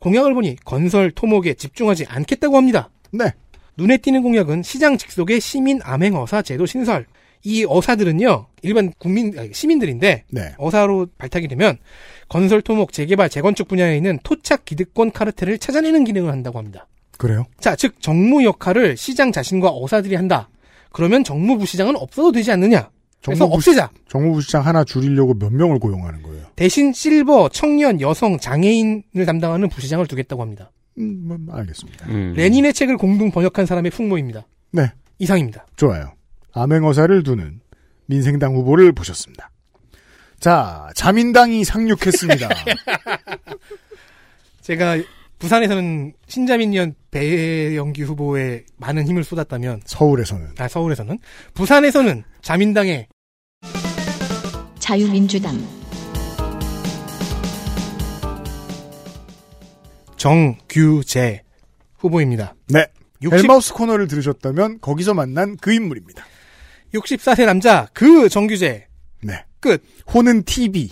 공약을 0.00 0.34
보니 0.34 0.56
건설 0.64 1.12
토목에 1.12 1.54
집중하지 1.54 2.06
않겠다고 2.08 2.56
합니다. 2.56 2.90
네. 3.12 3.26
눈에 3.76 3.98
띄는 3.98 4.20
공약은 4.24 4.64
시장 4.64 4.98
직속의 4.98 5.40
시민 5.40 5.78
암행 5.84 6.16
어사 6.16 6.42
제도 6.42 6.66
신설. 6.66 7.06
이 7.44 7.64
어사들은요 7.68 8.48
일반 8.62 8.92
국민 8.98 9.32
아니, 9.38 9.54
시민들인데 9.54 10.24
네. 10.28 10.54
어사로 10.58 11.06
발탁이 11.18 11.46
되면 11.46 11.78
건설 12.28 12.62
토목 12.62 12.92
재개발 12.92 13.28
재건축 13.28 13.68
분야에 13.68 13.96
있는 13.96 14.18
토착 14.24 14.64
기득권 14.64 15.12
카르텔을 15.12 15.58
찾아내는 15.58 16.02
기능을 16.02 16.32
한다고 16.32 16.58
합니다. 16.58 16.88
그래요? 17.18 17.44
자, 17.60 17.76
즉 17.76 18.00
정무 18.00 18.44
역할을 18.44 18.96
시장 18.96 19.30
자신과 19.30 19.70
어사들이 19.70 20.14
한다. 20.14 20.48
그러면 20.90 21.24
정무부 21.24 21.66
시장은 21.66 21.96
없어도 21.96 22.32
되지 22.32 22.50
않느냐? 22.52 22.88
그래서 23.22 23.40
정무부 23.40 23.56
없애자. 23.56 23.90
정무부 24.08 24.40
시장 24.40 24.64
하나 24.64 24.84
줄이려고 24.84 25.34
몇 25.34 25.52
명을 25.52 25.78
고용하는 25.78 26.22
거예요. 26.22 26.46
대신 26.56 26.92
실버, 26.92 27.50
청년, 27.50 28.00
여성, 28.00 28.38
장애인을 28.38 29.26
담당하는 29.26 29.68
부시장을 29.68 30.06
두겠다고 30.06 30.40
합니다. 30.40 30.70
음, 30.98 31.26
뭐, 31.26 31.56
알겠습니다. 31.56 32.06
음. 32.06 32.34
레닌의 32.36 32.72
책을 32.72 32.96
공동 32.96 33.30
번역한 33.30 33.66
사람의 33.66 33.90
풍모입니다. 33.90 34.46
네. 34.70 34.90
이상입니다. 35.18 35.66
좋아요. 35.76 36.12
암행어사를 36.52 37.22
두는 37.24 37.60
민생당 38.06 38.54
후보를 38.54 38.92
보셨습니다. 38.92 39.50
자, 40.40 40.88
자민당이 40.94 41.64
상륙했습니다. 41.64 42.48
제가 44.62 44.96
부산에서는 45.38 46.14
신자민련 46.26 46.94
배영기 47.10 48.02
후보에 48.02 48.64
많은 48.76 49.06
힘을 49.06 49.24
쏟았다면 49.24 49.82
서울에서는 49.84 50.54
아 50.58 50.68
서울에서는 50.68 51.18
부산에서는 51.54 52.24
자민당의 52.42 53.06
자유민주당 54.78 55.56
정규재 60.16 61.42
후보입니다. 61.98 62.54
네. 62.68 62.86
60 63.22 63.38
헬마우스 63.38 63.74
코너를 63.74 64.08
들으셨다면 64.08 64.80
거기서 64.80 65.14
만난 65.14 65.56
그 65.56 65.72
인물입니다. 65.72 66.24
64세 66.94 67.46
남자 67.46 67.88
그 67.92 68.28
정규재 68.28 68.86
네. 69.22 69.44
끝. 69.60 69.82
호는 70.12 70.44
TV. 70.44 70.90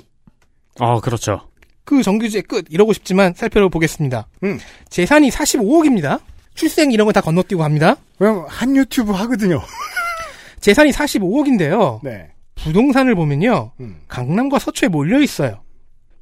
아, 0.79 1.01
그렇죠. 1.01 1.46
그 1.87 2.03
정규재 2.03 2.43
끝 2.43 2.67
이러고 2.69 2.93
싶지만 2.93 3.33
살펴보겠습니다. 3.35 4.27
음. 4.45 4.59
재산이 4.91 5.31
45억입니다. 5.31 6.21
출생 6.55 6.91
이런 6.93 7.07
거 7.07 7.13
다 7.13 7.21
건너뛰고 7.23 7.63
합니다. 7.65 7.97
왜냐면 8.19 8.45
한 8.49 8.77
유튜브 8.77 9.13
하거든요. 9.13 9.63
재산이 10.61 10.91
45억인데요. 10.91 12.01
네. 12.03 12.31
부동산을 12.57 13.15
보면요. 13.15 13.73
음. 13.81 13.97
강남과 14.09 14.59
서초에 14.59 14.89
몰려 14.89 15.21
있어요. 15.21 15.63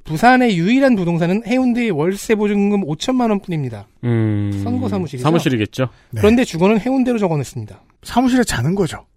부산의 0.03 0.55
유일한 0.57 0.95
부동산은 0.95 1.43
해운대의 1.47 1.89
월세 1.91 2.35
보증금 2.35 2.85
5천만 2.85 3.29
원뿐입니다. 3.31 3.87
음. 4.03 4.61
선거 4.63 4.87
사무실이죠? 4.87 5.23
사무실이겠죠. 5.23 5.89
네. 6.11 6.21
그런데 6.21 6.43
주거는 6.43 6.79
해운대로 6.79 7.17
적어냈습니다. 7.17 7.81
사무실에 8.03 8.43
자는 8.43 8.75
거죠. 8.75 9.07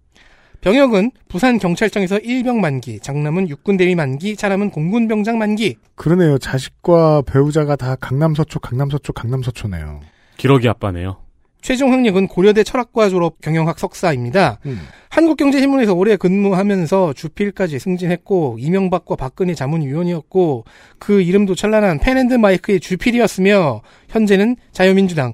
병역은 0.61 1.11
부산 1.29 1.57
경찰청에서 1.57 2.19
일병 2.19 2.59
만기, 2.59 2.99
장남은 2.99 3.49
육군 3.49 3.77
대위 3.77 3.95
만기, 3.95 4.35
차남은 4.35 4.71
공군 4.71 5.07
병장 5.07 5.37
만기. 5.37 5.77
그러네요. 5.95 6.37
자식과 6.37 7.23
배우자가 7.23 7.75
다 7.75 7.95
강남 7.95 8.35
서초, 8.35 8.59
강남 8.59 8.89
서초, 8.89 9.13
강남 9.13 9.41
서초네요. 9.41 10.01
기러기 10.37 10.67
아빠네요. 10.67 11.17
최종 11.61 11.91
학력은 11.91 12.27
고려대 12.27 12.63
철학과 12.63 13.09
졸업 13.09 13.41
경영학 13.41 13.79
석사입니다. 13.79 14.59
음. 14.65 14.79
한국경제신문에서 15.09 15.93
오래 15.93 16.15
근무하면서 16.15 17.13
주필까지 17.13 17.79
승진했고 17.79 18.57
이명박과 18.59 19.15
박근혜 19.17 19.53
자문위원이었고 19.53 20.63
그 20.99 21.21
이름도 21.21 21.55
찬란한 21.55 21.99
펜앤드 21.99 22.35
마이크의 22.35 22.79
주필이었으며 22.79 23.81
현재는 24.07 24.55
자유민주당 24.71 25.33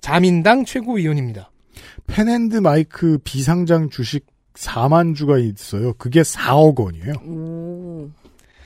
자민당 0.00 0.66
최고위원입니다. 0.66 1.50
펜앤드 2.06 2.56
마이크 2.56 3.18
비상장 3.24 3.88
주식 3.88 4.26
4만 4.54 5.14
주가 5.16 5.38
있어요. 5.38 5.92
그게 5.94 6.22
4억 6.22 6.78
원이에요. 6.78 7.12
오. 7.26 8.10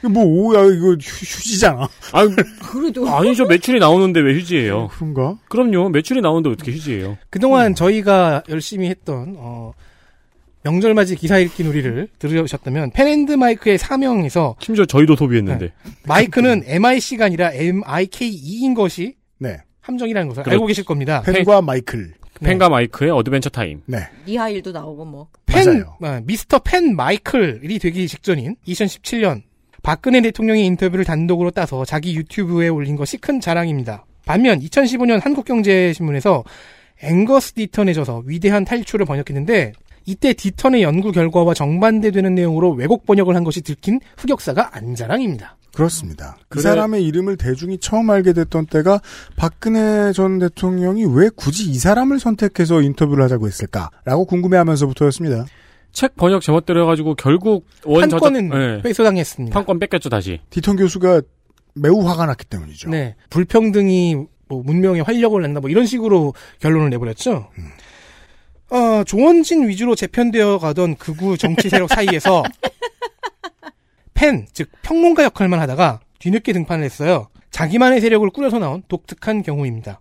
뭐 0.08 0.22
오야 0.24 0.64
이거 0.66 0.90
휴, 0.92 0.96
휴지잖아. 0.96 1.88
아, 2.12 2.26
그래도. 2.70 3.08
아니죠. 3.08 3.46
매출이 3.46 3.80
나오는데 3.80 4.20
왜 4.20 4.34
휴지예요? 4.34 4.88
그런가? 4.92 5.36
그럼요. 5.48 5.88
매출이 5.88 6.20
나오는데 6.20 6.50
어떻게 6.50 6.70
휴지예요? 6.72 7.18
그동안 7.30 7.74
저희가 7.74 8.44
열심히 8.48 8.88
했던 8.90 9.34
어, 9.38 9.72
명절 10.62 10.94
맞이 10.94 11.16
기사 11.16 11.38
읽기 11.38 11.64
놀이를 11.64 12.08
들으셨다면 12.20 12.90
펜앤드 12.92 13.32
마이크의 13.32 13.78
사명에서 13.78 14.54
심지어 14.60 14.84
저희도 14.84 15.16
소비했는데. 15.16 15.72
마이크는 16.06 16.62
MIC가 16.66 17.24
아니라 17.24 17.50
MIKE인 17.52 18.74
것이 18.74 19.16
네. 19.38 19.56
함정이라는 19.80 20.28
것을 20.28 20.42
그렇- 20.44 20.52
알고 20.52 20.66
계실 20.66 20.84
겁니다. 20.84 21.22
펜과 21.22 21.62
마이클. 21.62 22.12
네. 22.40 22.50
펜과 22.50 22.68
마이크의 22.68 23.10
어드벤처 23.10 23.50
타임. 23.50 23.82
네. 23.86 23.98
니하일도 24.26 24.72
나오고 24.72 25.04
뭐. 25.04 25.28
펜, 25.46 25.64
맞아요. 25.66 25.96
아, 26.02 26.20
미스터 26.24 26.60
펜 26.60 26.94
마이클이 26.94 27.78
되기 27.78 28.08
직전인 28.08 28.56
2017년 28.66 29.42
박근혜 29.82 30.20
대통령의 30.20 30.64
인터뷰를 30.66 31.04
단독으로 31.04 31.50
따서 31.50 31.84
자기 31.84 32.14
유튜브에 32.16 32.68
올린 32.68 32.96
것이 32.96 33.16
큰 33.16 33.40
자랑입니다. 33.40 34.04
반면 34.24 34.60
2015년 34.60 35.22
한국경제신문에서 35.22 36.44
앵거스 37.02 37.52
디턴의 37.54 37.92
저서 37.92 38.24
위대한 38.26 38.64
탈출을 38.64 39.06
번역했는데 39.06 39.72
이때 40.04 40.32
디턴의 40.32 40.82
연구 40.82 41.12
결과와 41.12 41.52
정반대되는 41.52 42.34
내용으로 42.34 42.70
왜곡 42.70 43.04
번역을 43.04 43.36
한 43.36 43.44
것이 43.44 43.60
들킨 43.60 44.00
흑역사가 44.16 44.74
안자랑입니다. 44.74 45.57
그렇습니다. 45.74 46.36
그 46.48 46.58
그래- 46.58 46.62
사람의 46.62 47.04
이름을 47.04 47.36
대중이 47.36 47.78
처음 47.78 48.10
알게 48.10 48.32
됐던 48.32 48.66
때가 48.66 49.00
박근혜 49.36 50.12
전 50.12 50.38
대통령이 50.38 51.04
왜 51.04 51.28
굳이 51.34 51.70
이 51.70 51.74
사람을 51.78 52.18
선택해서 52.18 52.82
인터뷰를 52.82 53.22
하자고 53.24 53.46
했을까라고 53.46 54.24
궁금해하면서부터였습니다. 54.26 55.46
책 55.92 56.16
번역 56.16 56.42
제멋대로 56.42 56.82
해가지고 56.82 57.14
결국 57.14 57.66
원한 57.84 58.08
저작- 58.10 58.32
네. 58.32 58.80
회수당했습니다. 58.84 59.54
판권 59.54 59.78
뺏겼죠 59.78 60.08
다시. 60.08 60.40
디턴 60.50 60.76
교수가 60.76 61.22
매우 61.74 62.06
화가 62.06 62.26
났기 62.26 62.44
때문이죠. 62.46 62.90
네. 62.90 63.14
불평등이 63.30 64.16
뭐 64.48 64.62
문명의 64.62 65.02
활력을 65.02 65.42
낸다 65.42 65.60
뭐 65.60 65.70
이런 65.70 65.86
식으로 65.86 66.34
결론을 66.60 66.90
내버렸죠. 66.90 67.48
어, 68.70 69.02
조원진 69.04 69.66
위주로 69.68 69.94
재편되어 69.94 70.58
가던 70.58 70.96
극우 70.96 71.38
정치 71.38 71.68
세력 71.70 71.88
사이에서 71.88 72.42
팬, 74.18 74.46
즉 74.52 74.68
평론가 74.82 75.22
역할만 75.22 75.60
하다가 75.60 76.00
뒤늦게 76.18 76.52
등판을 76.52 76.84
했어요. 76.84 77.28
자기만의 77.52 78.00
세력을 78.00 78.28
꾸려서 78.30 78.58
나온 78.58 78.82
독특한 78.88 79.42
경우입니다. 79.42 80.00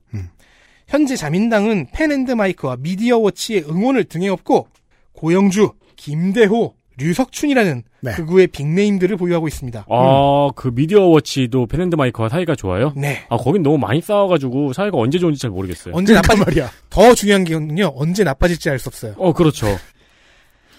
현재 0.88 1.16
자민당은 1.16 1.88
펜앤드마이크와 1.94 2.78
미디어워치의 2.80 3.66
응원을 3.70 4.06
등에 4.06 4.28
업고 4.30 4.68
고영주, 5.14 5.74
김대호, 5.98 6.74
류석춘이라는 6.98 7.84
극우의 8.16 8.48
big 8.48 8.63
name들을 8.63 9.18
보유하고 9.18 9.48
있습니다. 9.48 9.86
아, 9.88 10.50
그 10.56 10.72
미디어 10.74 11.04
워치도 11.04 11.68
펜앤드마이크와 11.68 12.30
사이가 12.30 12.56
좋아요? 12.56 12.94
네. 12.96 13.24
아, 13.30 13.38
거긴 13.38 13.62
너무 13.62 13.78
많이 13.78 14.02
싸워가지고 14.02 14.74
사이가 14.74 14.98
언제 14.98 15.20
좋은지 15.20 15.40
잘 15.40 15.52
모르겠어요. 15.52 15.94
언제 15.96 16.16
나빠질 16.16 16.66
더 16.90 17.14
중요한 17.14 17.44
게는요. 17.44 17.94
언제 17.96 18.24
나빠질지 18.24 18.68
알 18.72 18.80
수 18.80 18.90
없어요. 18.90 19.14
어, 19.18 19.32
그렇죠. 19.34 19.68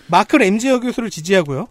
마크 0.08 0.36
램지어 0.36 0.80
교수를 0.80 1.08
지지하고요. 1.10 1.68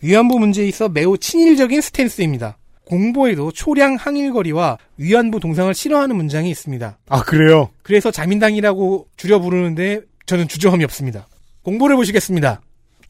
위안부 0.00 0.38
문제에 0.38 0.66
있어 0.66 0.88
매우 0.88 1.18
친일적인 1.18 1.80
stance입니다. 1.80 2.58
공보에도 2.84 3.50
초량 3.50 3.96
항일거리와 3.96 4.78
위안부 4.96 5.40
동상을 5.40 5.72
싫어하는 5.74 6.16
문장이 6.16 6.48
있습니다. 6.50 6.98
아 7.08 7.22
그래요? 7.22 7.70
그래서 7.82 8.10
자민당이라고 8.10 9.08
줄여 9.16 9.40
부르는데 9.40 10.02
저는 10.26 10.48
주저함이 10.48 10.84
없습니다. 10.84 11.26
공보를 11.62 11.96
보시겠습니다. 11.96 12.60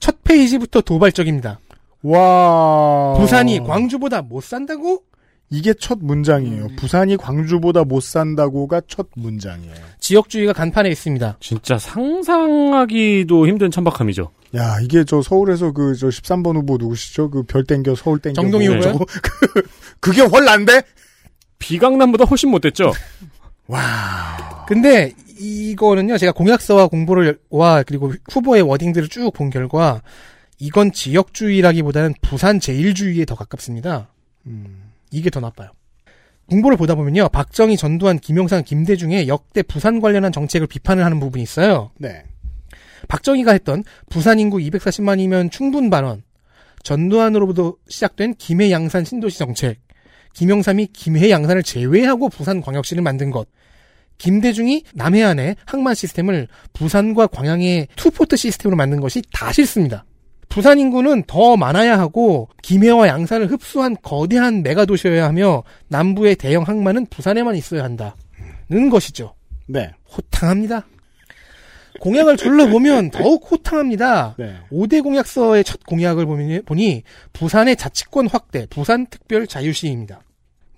첫 0.01 0.23
페이지부터 0.25 0.81
도발적입니다. 0.81 1.61
와. 2.03 3.15
부산이 3.19 3.61
광주보다 3.65 4.23
못 4.23 4.43
산다고? 4.43 5.03
이게 5.49 5.73
첫 5.75 5.99
문장이에요. 6.01 6.69
부산이 6.77 7.17
광주보다 7.17 7.85
못 7.85 8.01
산다고가 8.03 8.83
첫 8.89 9.07
문장이에요. 9.15 9.75
지역주의가 10.01 10.53
간판에 10.53 10.89
있습니다. 10.91 11.37
진짜 11.41 11.79
상상하기도 11.79 13.47
힘든 13.47 13.71
천박함이죠. 13.71 14.31
야, 14.57 14.79
이게 14.83 15.05
저 15.05 15.23
서울에서 15.23 15.73
그 15.73 15.95
저 15.97 16.09
13번 16.09 16.57
후보 16.57 16.77
누구시죠? 16.79 17.31
그 17.31 17.43
별 17.45 17.65
땡겨 17.65 17.95
서울 17.95 18.19
땡겨. 18.19 18.41
정동희 18.41 18.69
뭐 18.69 18.77
후보요? 18.79 18.93
저거 18.93 19.05
그, 19.23 19.63
그게 20.01 20.23
헐난데? 20.23 20.83
비강남보다 21.59 22.25
훨씬 22.25 22.51
못됐죠? 22.51 22.93
근데 24.69 25.13
이거는요, 25.39 26.19
제가 26.19 26.33
공약서와 26.33 26.89
공보를, 26.89 27.39
와, 27.51 27.83
그리고 27.83 28.13
후보의 28.31 28.63
워딩들을 28.63 29.09
쭉 29.09 29.31
본 29.33 29.51
결과, 29.51 30.03
이건 30.59 30.93
지역주의라기보다는 30.93 32.15
부산 32.23 32.59
제일주의에 32.61 33.25
더 33.25 33.35
가깝습니다. 33.35 34.09
이게 35.11 35.31
더 35.31 35.41
나빠요. 35.41 35.71
공보를 36.47 36.77
보다 36.77 36.95
보면요, 36.95 37.29
박정희, 37.29 37.77
전두환, 37.77 38.19
김영삼, 38.19 38.65
김대중의 38.65 39.29
역대 39.29 39.63
부산 39.63 40.01
관련한 40.01 40.31
정책을 40.33 40.67
비판을 40.67 41.05
하는 41.05 41.19
부분이 41.19 41.43
있어요. 41.43 41.91
네. 41.99 42.23
박정희가 43.09 43.53
했던 43.53 43.85
부산 44.11 44.39
인구 44.39 44.59
240만이면 44.59 45.51
충분 45.51 45.91
발언, 45.91 46.23
전두환으로부터 46.83 47.77
시작된 47.89 48.35
김해 48.35 48.71
양산 48.71 49.05
신도시 49.05 49.39
정책, 49.39 49.81
김영삼이 50.35 50.89
김해 50.93 51.31
양산을 51.31 51.63
제외하고 51.63 52.29
부산 52.29 52.61
광역시를 52.61 53.03
만든 53.03 53.31
것, 53.31 53.49
김대중이 54.19 54.85
남해안의 54.95 55.57
항만 55.67 55.95
시스템을 55.95 56.49
부산과 56.73 57.27
광양의 57.27 57.89
two-port 57.97 58.37
시스템으로 58.37 58.77
만든 58.77 59.01
것이 59.01 59.23
다 59.33 59.53
싫습니다. 59.53 60.05
부산 60.49 60.79
인구는 60.79 61.25
더 61.27 61.57
많아야 61.57 61.99
하고 61.99 62.49
김해와 62.63 63.09
양산을 63.09 63.51
흡수한 63.51 63.97
거대한 64.03 64.63
mega도시여야 64.63 65.25
하며 65.25 65.65
남부의 65.89 66.37
대형 66.37 66.63
항만은 66.63 67.07
부산에만 67.07 67.57
있어야 67.57 67.85
한다는 67.85 68.91
것이죠. 68.91 69.35
네. 69.67 69.91
호탕합니다. 70.17 70.87
공약을 72.01 72.37
둘러보면 72.37 73.11
더욱 73.11 73.51
호탕합니다. 73.51 74.37
네. 74.39 74.57
5대 74.71 75.03
공약서의 75.03 75.65
첫 75.65 75.85
공약을 75.85 76.27
보니, 76.27 76.63
보니 76.63 77.03
부산의 77.33 77.77
자치권 77.77 78.29
확대, 78.29 78.67
부산 78.69 79.07
특별 79.07 79.47
자유시입니다. 79.47 80.21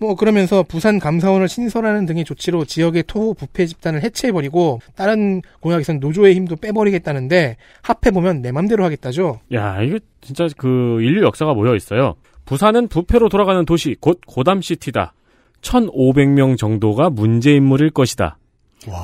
뭐 0.01 0.15
그러면서 0.15 0.62
부산 0.62 0.99
감사원을 0.99 1.49
신설하는 1.49 2.07
등의 2.07 2.25
조치로 2.25 2.65
지역의 2.65 3.05
토호 3.07 3.35
부패 3.35 3.66
집단을 3.66 4.03
해체해버리고 4.03 4.81
다른 4.95 5.43
공약에서는 5.61 6.01
노조의 6.01 6.35
힘도 6.35 6.57
빼버리겠다는데 6.57 7.57
합해보면 7.83 8.43
내 8.43 8.53
맘대로 8.53 8.85
하겠다죠. 8.85 9.41
야, 9.55 9.83
이거 9.83 9.99
진짜 10.20 10.47
그 10.57 11.01
인류 11.03 11.25
역사가 11.25 11.55
모여 11.55 11.75
있어요. 11.75 12.15
부산은 12.45 12.89
부패로 12.89 13.29
돌아가는 13.29 13.65
도시, 13.65 13.97
곧 14.01 14.20
고담시티다. 14.27 15.12
1,500명 15.61 16.57
정도가 16.57 17.11
문제 17.11 17.53
인물일 17.53 17.91
것이다. 17.91 18.39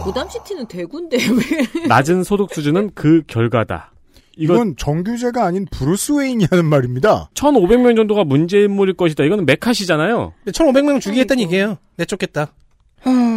고담시티는 0.04 0.66
대구인데 0.66 1.16
왜? 1.16 1.88
낮은 1.88 2.22
소득 2.22 2.54
수준은 2.54 2.92
그 2.94 3.22
결과다. 3.26 3.93
이거 4.36 4.54
이건 4.54 4.74
정규재가 4.76 5.44
아닌 5.44 5.66
브루스 5.70 6.12
웨인이 6.12 6.46
하는 6.50 6.64
말입니다. 6.64 7.30
1,500명 7.34 7.96
정도가 7.96 8.24
문제 8.24 8.62
인물일 8.62 8.94
것이다. 8.94 9.24
이거는 9.24 9.46
매카시잖아요. 9.46 10.32
1,500명 10.46 11.00
죽이겠다는 11.00 11.42
얘기예요. 11.44 11.78
내쫓겠다. 11.96 12.52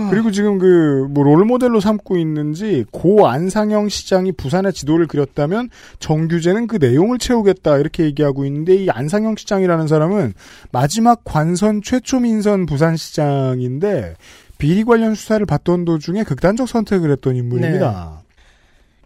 그리고 0.10 0.32
지금 0.32 0.58
그 0.58 1.06
뭐 1.10 1.24
롤모델로 1.24 1.80
삼고 1.80 2.18
있는지 2.18 2.86
고 2.92 3.28
안상영 3.28 3.90
시장이 3.90 4.32
부산의 4.34 4.74
지도를 4.74 5.08
그렸다면 5.08 5.70
정규재는 6.00 6.68
그 6.68 6.78
내용을 6.78 7.18
채우겠다 7.18 7.78
이렇게 7.78 8.04
얘기하고 8.04 8.46
있는데 8.46 8.76
이 8.76 8.90
안상영 8.90 9.36
시장이라는 9.36 9.88
사람은 9.88 10.34
마지막 10.72 11.22
관선 11.24 11.82
최초 11.82 12.20
민선 12.20 12.66
부산시장인데 12.66 14.16
비리 14.58 14.84
관련 14.84 15.16
수사를 15.16 15.46
받던 15.46 15.86
도중에 15.86 16.24
극단적 16.24 16.68
선택을 16.68 17.12
했던 17.12 17.36
인물입니다. 17.36 18.22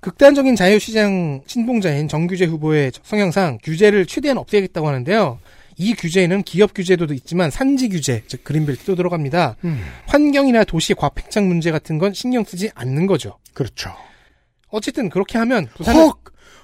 극단적인 0.02 0.56
자유시장 0.56 1.42
신봉자인 1.46 2.08
정규제 2.08 2.46
후보의 2.46 2.92
성향상 3.04 3.60
규제를 3.64 4.06
최대한 4.08 4.38
없애겠다고 4.38 4.88
하는데요. 4.88 5.40
이 5.78 5.94
규제에는 5.94 6.44
기업 6.44 6.74
규제도 6.74 7.12
있지만 7.14 7.50
산지 7.50 7.88
규제, 7.90 8.24
즉 8.28 8.44
그린벨트도 8.44 8.96
들어갑니다. 8.96 9.56
환경이나 10.08 10.64
도시 10.64 10.94
과팽창 10.94 11.48
문제 11.48 11.72
같은 11.72 11.98
건 11.98 12.14
신경 12.14 12.44
쓰지 12.44 12.70
않는 12.76 13.08
거죠. 13.08 13.38
그렇죠. 13.54 13.92
어쨌든 14.70 15.10
그렇게 15.10 15.38
하면 15.38 15.68
부산은 15.76 16.02
헉! 16.02 16.18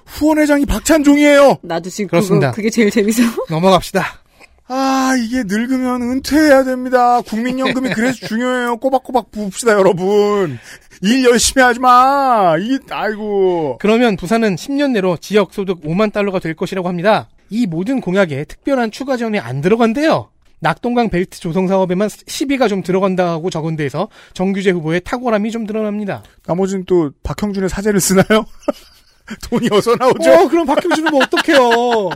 후원회장이 0.06 0.66
박찬종이에요. 0.66 1.58
나도 1.62 1.90
지금 1.90 2.08
그렇습니다. 2.08 2.50
그거, 2.50 2.56
그게 2.56 2.70
제일 2.70 2.90
재밌어. 2.90 3.22
넘어갑시다. 3.50 4.22
아 4.68 5.14
이게 5.18 5.42
늙으면 5.46 6.02
은퇴해야 6.02 6.64
됩니다. 6.64 7.20
국민연금이 7.22 7.90
그래서 7.90 8.26
중요해요. 8.26 8.76
꼬박꼬박 8.76 9.30
부읍시다 9.30 9.72
여러분. 9.72 10.58
일 11.00 11.24
열심히 11.24 11.62
하지 11.62 11.80
마. 11.80 12.56
이 12.58 12.78
아이고. 12.90 13.78
그러면 13.80 14.16
부산은 14.16 14.56
10년 14.56 14.90
내로 14.92 15.16
지역 15.16 15.54
소득 15.54 15.80
5만 15.82 16.12
달러가 16.12 16.38
될 16.38 16.54
것이라고 16.54 16.86
합니다. 16.86 17.28
이 17.48 17.66
모든 17.66 18.02
공약에 18.02 18.44
특별한 18.44 18.90
추가 18.90 19.16
지원이 19.16 19.38
안 19.38 19.62
들어간대요. 19.62 20.28
낙동강 20.60 21.08
벨트 21.08 21.40
조성 21.40 21.66
사업에만 21.66 22.10
시비가 22.26 22.68
좀 22.68 22.82
들어간다고 22.82 23.48
적은 23.48 23.76
데에서 23.76 24.08
정규제 24.34 24.70
후보의 24.72 25.00
탁월함이 25.02 25.50
좀 25.50 25.66
드러납니다. 25.66 26.22
나머지는 26.46 26.84
또 26.84 27.12
박형준의 27.22 27.70
사제를 27.70 28.00
쓰나요? 28.00 28.44
돈이 29.48 29.68
어서 29.70 29.94
나오죠. 29.94 30.30
어, 30.32 30.48
그럼 30.48 30.66
박형준은 30.66 31.10
뭐 31.10 31.22
어떡해요. 31.22 32.10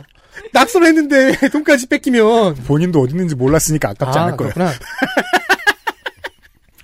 낙선했는데 0.51 1.49
돈까지 1.49 1.87
뺏기면. 1.87 2.55
본인도 2.55 3.01
어디 3.01 3.11
있는지 3.11 3.35
몰랐으니까 3.35 3.89
아깝지 3.89 4.19
아, 4.19 4.23
않을 4.23 4.37
거예요. 4.37 4.53
그렇구나. 4.53 4.77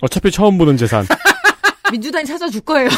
어차피 0.00 0.30
처음 0.30 0.58
보는 0.58 0.76
재산. 0.76 1.06
민주당이 1.92 2.24
찾아줄 2.24 2.62
거예요. 2.62 2.88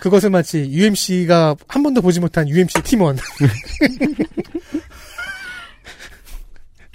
그것은 0.00 0.32
마치 0.32 0.58
UMC가 0.70 1.56
한 1.68 1.82
번도 1.82 2.00
보지 2.00 2.20
못한 2.20 2.48
UMC 2.48 2.82
팀원. 2.82 3.18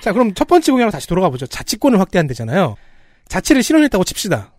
자, 0.01 0.13
그럼 0.13 0.33
첫 0.33 0.47
번째 0.47 0.71
공약으로 0.71 0.91
다시 0.91 1.07
돌아가 1.07 1.29
보죠. 1.29 1.45
자치권을 1.45 1.99
확대한대잖아요. 1.99 2.75
자치를 3.27 3.63
실현했다고 3.63 4.03
칩시다. 4.03 4.53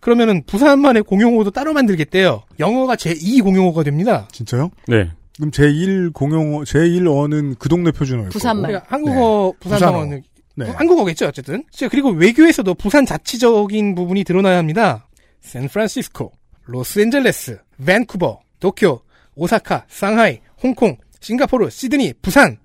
그러면은 0.00 0.42
부산만의 0.46 1.04
공용어도 1.04 1.50
따로 1.50 1.72
만들겠대요. 1.72 2.42
영어가 2.58 2.96
제2 2.96 3.42
공용어가 3.42 3.82
됩니다. 3.84 4.26
진짜요? 4.32 4.70
네. 4.88 5.10
그럼 5.36 5.50
제1 5.50 6.12
공용어, 6.12 6.62
제1어는 6.62 7.58
그 7.58 7.68
동네 7.68 7.90
표준어일 7.90 8.28
부산말. 8.28 8.70
그러니까 8.70 8.90
한국어, 8.94 9.52
부산 9.58 9.78
부산어. 9.78 9.92
상어는 9.92 10.22
네. 10.54 10.66
한국어겠죠, 10.70 11.26
어쨌든. 11.26 11.64
자, 11.70 11.88
그리고 11.88 12.10
외교에서도 12.10 12.74
부산 12.74 13.06
자치적인 13.06 13.94
부분이 13.94 14.24
드러나야 14.24 14.58
합니다. 14.58 15.08
샌프란시스코, 15.40 16.32
로스앤젤레스, 16.64 17.58
밴쿠버, 17.84 18.40
도쿄, 18.60 19.02
오사카, 19.34 19.86
상하이, 19.88 20.40
홍콩, 20.62 20.96
싱가포르, 21.20 21.70
시드니, 21.70 22.14
부산. 22.20 22.58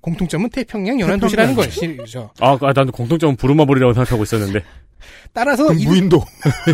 공통점은 0.00 0.50
태평양 0.50 0.98
연안 0.98 1.20
도시라는 1.20 1.54
것이죠. 1.54 2.30
아, 2.40 2.58
아, 2.60 2.72
난 2.72 2.90
공통점은 2.90 3.36
부루마블이라고 3.36 3.94
생각하고 3.94 4.24
있었는데. 4.24 4.64
따라서 5.32 5.72
이 5.72 5.86
무인도. 5.86 6.24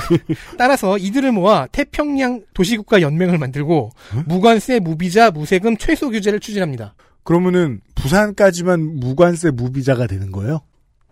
따라서 0.58 0.98
이들을 0.98 1.32
모아 1.32 1.66
태평양 1.66 2.42
도시국가 2.54 3.00
연맹을 3.00 3.38
만들고 3.38 3.90
무관세, 4.26 4.80
무비자, 4.80 5.30
무세금 5.30 5.76
최소 5.76 6.10
규제를 6.10 6.40
추진합니다. 6.40 6.94
그러면은 7.24 7.80
부산까지만 7.94 9.00
무관세 9.00 9.50
무비자가 9.50 10.06
되는 10.06 10.32
거예요? 10.32 10.60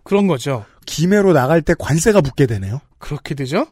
그런 0.03 0.27
거죠. 0.27 0.65
김해로 0.85 1.33
나갈 1.33 1.61
때 1.61 1.73
관세가 1.77 2.21
붙게 2.21 2.45
되네요. 2.47 2.79
그렇게 2.97 3.35
되죠? 3.35 3.67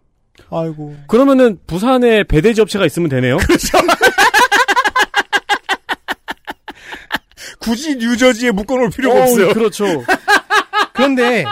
아이고. 0.52 0.96
그러면은 1.08 1.58
부산에 1.66 2.24
배대지 2.24 2.62
업체가 2.62 2.86
있으면 2.86 3.10
되네요. 3.10 3.38
그렇죠. 3.46 3.78
굳이 7.60 7.96
뉴저지에 7.96 8.52
묶어놓을 8.52 8.92
필요가 8.92 9.20
어, 9.20 9.24
없어요. 9.24 9.54
그렇죠. 9.54 9.86
그런데 10.94 11.46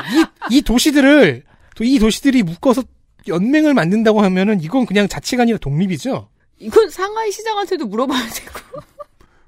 이, 0.50 0.58
이 0.58 0.62
도시들을 0.62 1.44
또 1.76 1.84
이 1.84 2.00
도시들이 2.00 2.44
묶어서 2.44 2.84
연맹을 3.28 3.74
만든다고 3.74 4.22
하면은 4.22 4.62
이건 4.62 4.86
그냥 4.86 5.08
자치가 5.08 5.44
아니라 5.44 5.58
독립이죠. 5.60 6.30
이건 6.60 6.90
상하이 6.90 7.32
시장한테도 7.32 7.86
물어봐야 7.88 8.28
되고. 8.30 8.60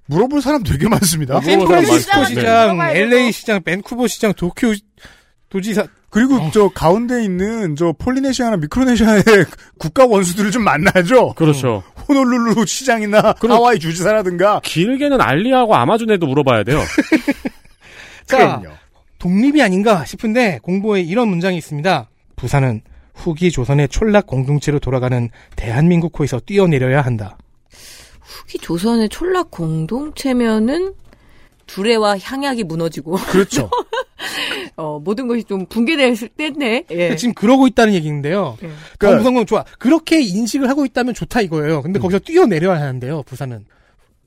물어볼 0.07 0.41
사람 0.41 0.63
되게 0.63 0.87
많습니다. 0.87 1.41
샌프란시스코 1.41 2.17
많죠. 2.19 2.29
시장, 2.35 2.77
되고. 2.77 2.83
LA 2.97 3.31
시장, 3.31 3.63
밴쿠버 3.63 4.07
시장, 4.07 4.33
도쿄 4.33 4.73
도지사 5.49 5.87
그리고 6.09 6.39
저 6.53 6.69
가운데 6.69 7.23
있는 7.23 7.75
저 7.75 7.91
폴리네시아나 7.97 8.57
미크로네시아의 8.57 9.23
국가 9.79 10.05
원수들을 10.05 10.51
좀 10.51 10.63
만나죠. 10.63 11.33
그렇죠. 11.33 11.83
호놀룰루 12.07 12.65
시장이나 12.65 13.33
하와이 13.41 13.79
주지사라든가. 13.79 14.61
길게는 14.63 15.19
알리하고 15.19 15.75
아마존에도 15.75 16.27
물어봐야 16.27 16.63
돼요. 16.63 16.81
자, 18.27 18.61
독립이 19.19 19.61
아닌가 19.61 20.05
싶은데 20.05 20.59
공보에 20.63 21.01
이런 21.01 21.27
문장이 21.27 21.57
있습니다. 21.57 22.07
부산은 22.45 22.81
후기 23.15 23.49
조선의 23.49 23.87
촌락 23.87 24.27
공동체로 24.27 24.77
돌아가는 24.77 25.29
대한민국 25.55 26.19
호에서 26.19 26.39
뛰어내려야 26.39 27.01
한다. 27.01 27.39
후기 28.21 28.59
조선의 28.59 29.09
촌락 29.09 29.49
공동체면은 29.49 30.93
두레와 31.65 32.19
향약이 32.19 32.65
무너지고. 32.65 33.15
그렇죠. 33.15 33.71
어, 34.77 34.99
모든 34.99 35.27
것이 35.27 35.43
좀 35.43 35.65
붕괴될 35.65 36.15
때인데. 36.37 36.83
예. 36.91 37.15
지금 37.15 37.33
그러고 37.33 37.65
있다는 37.65 37.95
얘기인데요. 37.95 38.59
예. 38.61 38.69
그러니까 38.99 39.17
부산군 39.17 39.47
좋아. 39.47 39.65
그렇게 39.79 40.21
인식을 40.21 40.69
하고 40.69 40.85
있다면 40.85 41.15
좋다 41.15 41.41
이거예요. 41.41 41.81
근데 41.81 41.99
거기서 41.99 42.19
뛰어내려야 42.19 42.79
하는데요. 42.79 43.23
부산은. 43.23 43.65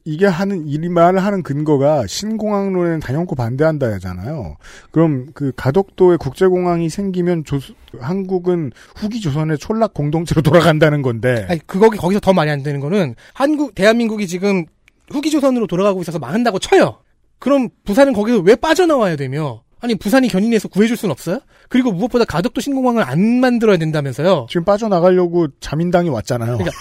이게 0.08 0.24
하는 0.24 0.66
이 0.66 0.78
말을 0.88 1.22
하는 1.22 1.42
근거가 1.42 2.06
신공항론에는 2.06 3.00
단연코 3.00 3.34
반대한다잖아요. 3.34 4.56
그럼 4.90 5.26
그 5.34 5.52
가덕도에 5.54 6.16
국제공항이 6.16 6.88
생기면 6.88 7.44
조, 7.44 7.58
한국은 8.00 8.72
후기 8.96 9.20
조선의 9.20 9.58
촌락 9.58 9.92
공동체로 9.92 10.40
돌아간다는 10.42 11.02
건데. 11.02 11.46
아니 11.50 11.60
그거 11.66 11.90
거기서 11.90 12.20
더 12.20 12.32
말이 12.32 12.50
안 12.50 12.62
되는 12.62 12.80
거는 12.80 13.16
한국 13.34 13.74
대한민국이 13.74 14.26
지금 14.26 14.64
후기 15.10 15.30
조선으로 15.30 15.66
돌아가고 15.66 16.00
있어서 16.00 16.18
망한다고 16.18 16.58
쳐요. 16.58 17.00
그럼 17.38 17.68
부산은 17.84 18.14
거기서 18.14 18.38
왜 18.38 18.54
빠져나와야 18.54 19.16
되며? 19.16 19.62
아니 19.80 19.94
부산이 19.94 20.28
견인해서 20.28 20.68
구해줄 20.68 20.96
수는 20.96 21.12
없어요? 21.12 21.40
그리고 21.68 21.92
무엇보다 21.92 22.24
가덕도 22.24 22.62
신공항을 22.62 23.02
안 23.02 23.20
만들어야 23.40 23.76
된다면서요? 23.76 24.46
지금 24.48 24.64
빠져나가려고 24.64 25.48
자민당이 25.60 26.08
왔잖아요. 26.08 26.56
그러니까 26.56 26.74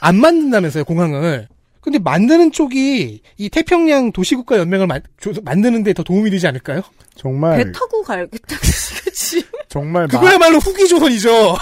안 0.00 0.14
만든다면서요 0.16 0.84
공항을. 0.84 1.48
근데 1.80 1.98
만드는 1.98 2.52
쪽이 2.52 3.22
이 3.38 3.48
태평양 3.48 4.12
도시국가 4.12 4.58
연맹을 4.58 4.86
만, 4.86 5.00
조- 5.18 5.32
만드는데 5.42 5.92
더 5.94 6.02
도움이 6.02 6.30
되지 6.30 6.46
않을까요? 6.46 6.82
정말 7.14 7.56
배 7.64 7.72
타고 7.72 8.02
갈겠다. 8.02 8.56
그치. 9.04 9.44
정말 9.68 10.02
마- 10.02 10.18
그거야말로 10.20 10.58
후기 10.58 10.86
조선이죠. 10.88 11.56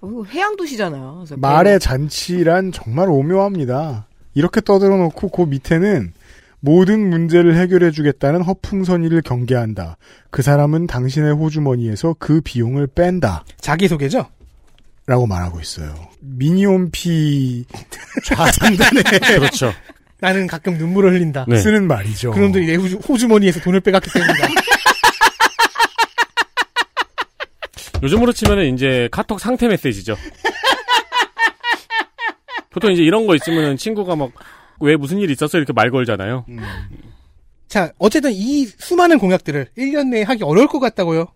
어, 0.00 0.22
해양 0.30 0.56
도시잖아요. 0.56 1.14
그래서 1.18 1.36
말의 1.36 1.80
잔치란 1.80 2.72
정말 2.72 3.08
오묘합니다. 3.10 4.06
이렇게 4.34 4.60
떠들어 4.60 4.96
놓고 4.96 5.28
그 5.30 5.42
밑에는 5.42 6.12
모든 6.60 7.08
문제를 7.10 7.56
해결해 7.56 7.90
주겠다는 7.90 8.42
허풍선이를 8.42 9.22
경계한다. 9.22 9.96
그 10.30 10.42
사람은 10.42 10.86
당신의 10.86 11.34
호주머니에서 11.34 12.16
그 12.18 12.40
비용을 12.40 12.86
뺀다. 12.88 13.44
자기소개죠? 13.60 14.26
라고 15.08 15.26
말하고 15.26 15.58
있어요. 15.60 15.94
미니홈피 16.20 17.64
좌상단에 18.24 19.02
그렇죠. 19.38 19.72
나는 20.20 20.46
가끔 20.46 20.76
눈물을 20.76 21.14
흘린다. 21.14 21.46
네. 21.48 21.58
쓰는 21.58 21.86
말이죠. 21.86 22.32
그놈들이 22.32 22.66
내 22.66 22.74
호주, 22.76 22.96
호주머니에서 22.98 23.60
돈을 23.60 23.80
빼갔기 23.80 24.10
때문이다. 24.12 24.48
요즘으로 28.02 28.32
치면은 28.32 28.74
이제 28.74 29.08
카톡 29.10 29.40
상태 29.40 29.66
메시지죠. 29.66 30.16
보통 32.70 32.92
이제 32.92 33.02
이런 33.02 33.26
거 33.26 33.34
있으면은 33.34 33.76
친구가 33.76 34.14
막 34.14 34.30
왜 34.80 34.96
무슨 34.96 35.18
일 35.18 35.30
있었어 35.30 35.58
이렇게 35.58 35.72
말 35.72 35.90
걸잖아요. 35.90 36.44
자, 37.66 37.92
어쨌든 37.98 38.30
이 38.32 38.66
수많은 38.66 39.18
공약들을 39.18 39.68
1년 39.76 40.08
내에 40.08 40.22
하기 40.22 40.44
어려울 40.44 40.68
것 40.68 40.78
같다고요. 40.78 41.26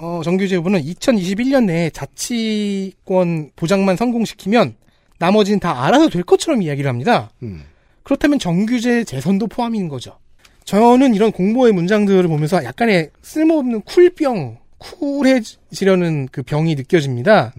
어, 0.00 0.20
정규재 0.24 0.56
후보는 0.56 0.82
2021년 0.82 1.64
내에 1.64 1.90
자치권 1.90 3.50
보장만 3.56 3.96
성공시키면 3.96 4.74
나머지는 5.18 5.58
다 5.60 5.84
알아서 5.84 6.08
될 6.08 6.22
것처럼 6.22 6.62
이야기를 6.62 6.88
합니다. 6.88 7.30
음. 7.42 7.62
그렇다면 8.02 8.38
정규재 8.38 9.04
재선도 9.04 9.48
포함인 9.48 9.88
거죠. 9.88 10.18
저는 10.64 11.14
이런 11.14 11.32
공보의 11.32 11.72
문장들을 11.72 12.28
보면서 12.28 12.62
약간의 12.62 13.10
쓸모없는 13.22 13.82
쿨병, 13.82 14.58
쿨해지려는 14.78 16.28
그 16.30 16.42
병이 16.42 16.74
느껴집니다. 16.74 17.52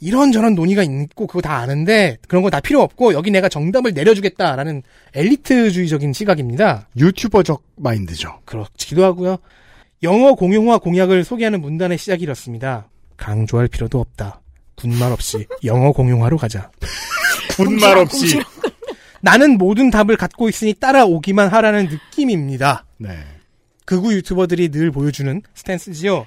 이런저런 0.00 0.54
논의가 0.54 0.82
있고 0.82 1.26
그거 1.26 1.40
다 1.40 1.56
아는데 1.56 2.18
그런 2.28 2.42
거 2.42 2.50
다 2.50 2.60
필요 2.60 2.80
없고 2.82 3.12
여기 3.14 3.30
내가 3.30 3.48
정답을 3.48 3.92
내려주겠다라는 3.94 4.82
엘리트주의적인 5.14 6.12
시각입니다. 6.12 6.88
유튜버적 6.96 7.62
마인드죠. 7.76 8.40
그렇기도 8.44 9.04
하고요. 9.04 9.38
영어 10.04 10.34
공용화 10.34 10.78
공약을 10.78 11.24
소개하는 11.24 11.60
문단의 11.60 11.98
시작이 11.98 12.22
이렇습니다. 12.22 12.88
강조할 13.16 13.68
필요도 13.68 13.98
없다. 13.98 14.40
군말 14.76 15.10
없이 15.12 15.46
영어 15.64 15.92
공용화로 15.92 16.36
가자. 16.36 16.70
군말 17.56 17.98
없이. 17.98 18.40
나는 19.20 19.56
모든 19.56 19.90
답을 19.90 20.16
갖고 20.16 20.48
있으니 20.48 20.74
따라오기만 20.74 21.48
하라는 21.48 21.88
느낌입니다. 21.88 22.84
네. 22.98 23.16
극우 23.84 24.12
유튜버들이 24.14 24.70
늘 24.70 24.90
보여주는 24.90 25.42
스탠스지요. 25.54 26.26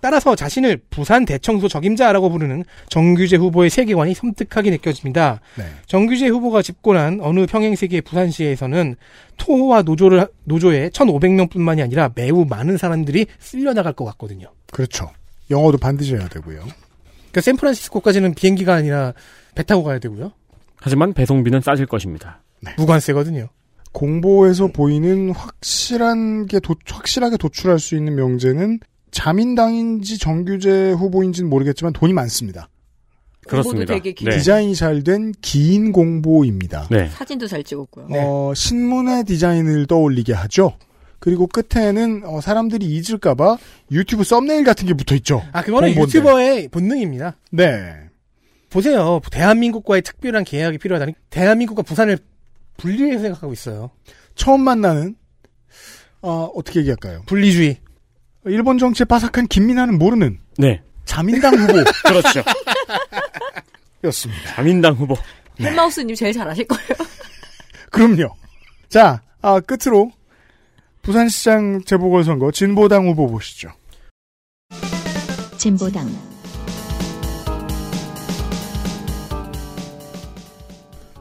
따라서 0.00 0.34
자신을 0.34 0.80
부산 0.90 1.24
대청소 1.24 1.68
적임자라고 1.68 2.30
부르는 2.30 2.64
정규재 2.88 3.36
후보의 3.36 3.70
세계관이 3.70 4.14
섬뜩하게 4.14 4.70
느껴집니다. 4.70 5.40
네. 5.56 5.64
정규재 5.86 6.28
후보가 6.28 6.62
집권한 6.62 7.20
어느 7.20 7.46
평행세계 7.46 8.02
부산시에서는 8.02 8.96
토호와 9.36 9.82
노조를 9.82 10.28
노조에 10.44 10.90
1,500명 10.90 11.50
뿐만이 11.50 11.82
아니라 11.82 12.10
매우 12.14 12.44
많은 12.44 12.76
사람들이 12.76 13.26
쓸려 13.38 13.72
나갈 13.74 13.92
것 13.92 14.04
같거든요. 14.04 14.48
그렇죠. 14.72 15.10
영어도 15.50 15.78
반드시 15.78 16.14
해야 16.14 16.28
되고요. 16.28 16.60
그러니까 16.60 17.40
샌프란시스코까지는 17.40 18.34
비행기가 18.34 18.74
아니라 18.74 19.12
배 19.54 19.62
타고 19.62 19.84
가야 19.84 19.98
되고요. 19.98 20.32
하지만 20.76 21.12
배송비는 21.12 21.60
싸질 21.60 21.86
것입니다. 21.86 22.42
무관세거든요. 22.76 23.48
공보에서 23.92 24.68
보이는 24.68 25.30
확실한 25.30 26.46
게 26.46 26.60
도, 26.60 26.74
확실하게 26.86 27.36
도출할 27.36 27.78
수 27.78 27.94
있는 27.96 28.14
명제는 28.16 28.80
자민당인지 29.10 30.18
정규재 30.18 30.92
후보인지는 30.92 31.48
모르겠지만 31.50 31.92
돈이 31.92 32.12
많습니다. 32.12 32.68
그렇습니다. 33.46 33.92
되게 33.94 34.12
긴- 34.12 34.28
네. 34.30 34.38
디자인이 34.38 34.74
잘 34.74 35.02
된 35.02 35.32
긴 35.42 35.92
공보입니다. 35.92 36.86
네. 36.90 37.08
사진도 37.08 37.46
잘 37.46 37.62
찍었고요. 37.64 38.06
어, 38.10 38.52
신문의 38.54 39.24
디자인을 39.24 39.86
떠올리게 39.86 40.32
하죠. 40.32 40.74
그리고 41.18 41.46
끝에는 41.46 42.22
어, 42.24 42.40
사람들이 42.40 42.86
잊을까봐 42.86 43.58
유튜브 43.90 44.24
썸네일 44.24 44.64
같은 44.64 44.86
게 44.86 44.94
붙어 44.94 45.14
있죠. 45.16 45.42
아, 45.52 45.62
그거는 45.62 45.88
공보인데. 45.90 46.18
유튜버의 46.18 46.68
본능입니다. 46.68 47.36
네. 47.50 47.94
보세요. 48.70 49.20
대한민국과의 49.30 50.02
특별한 50.02 50.44
계약이 50.44 50.78
필요하다니 50.78 51.14
대한민국과 51.30 51.82
부산을 51.82 52.18
분리해서 52.82 53.22
생각하고 53.22 53.52
있어요. 53.52 53.90
처음 54.34 54.62
만나는 54.62 55.14
어, 56.20 56.50
어떻게 56.54 56.80
얘기할까요? 56.80 57.22
분리주의. 57.26 57.78
일본 58.44 58.78
정치의 58.78 59.06
빠삭한 59.06 59.46
김민아는 59.48 59.98
모르는 59.98 60.40
네. 60.58 60.82
자민당 61.04 61.54
후보 61.54 61.72
그렇죠. 62.04 62.42
였습니다. 64.04 64.54
자민당 64.54 64.94
후보. 64.94 65.14
헬마우스님 65.60 66.16
제일 66.16 66.32
잘 66.32 66.48
아실 66.48 66.66
거예요. 66.66 66.88
그럼요. 67.90 68.34
자, 68.88 69.22
아, 69.42 69.60
끝으로 69.60 70.10
부산시장 71.02 71.82
재보궐선거 71.84 72.50
진보당 72.50 73.06
후보 73.06 73.28
보시죠. 73.28 73.70
진보당 75.56 76.08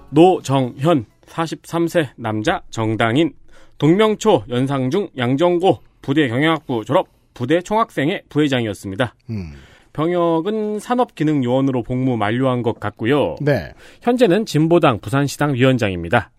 노정현 0.09 1.05
43세 1.31 2.09
남자 2.17 2.61
정당인 2.69 3.33
동명초 3.77 4.43
연상중 4.49 5.09
양정고 5.17 5.79
부대 6.01 6.27
경영학부 6.27 6.83
졸업 6.85 7.07
부대 7.33 7.61
총학생회 7.61 8.23
부회장이었습니다. 8.29 9.15
음. 9.29 9.53
병역은 9.93 10.79
산업기능요원으로 10.79 11.83
복무 11.83 12.17
만료한 12.17 12.61
것 12.61 12.79
같고요. 12.79 13.35
네. 13.41 13.73
현재는 14.01 14.45
진보당 14.45 14.99
부산시당 14.99 15.53
위원장입니다. 15.53 16.31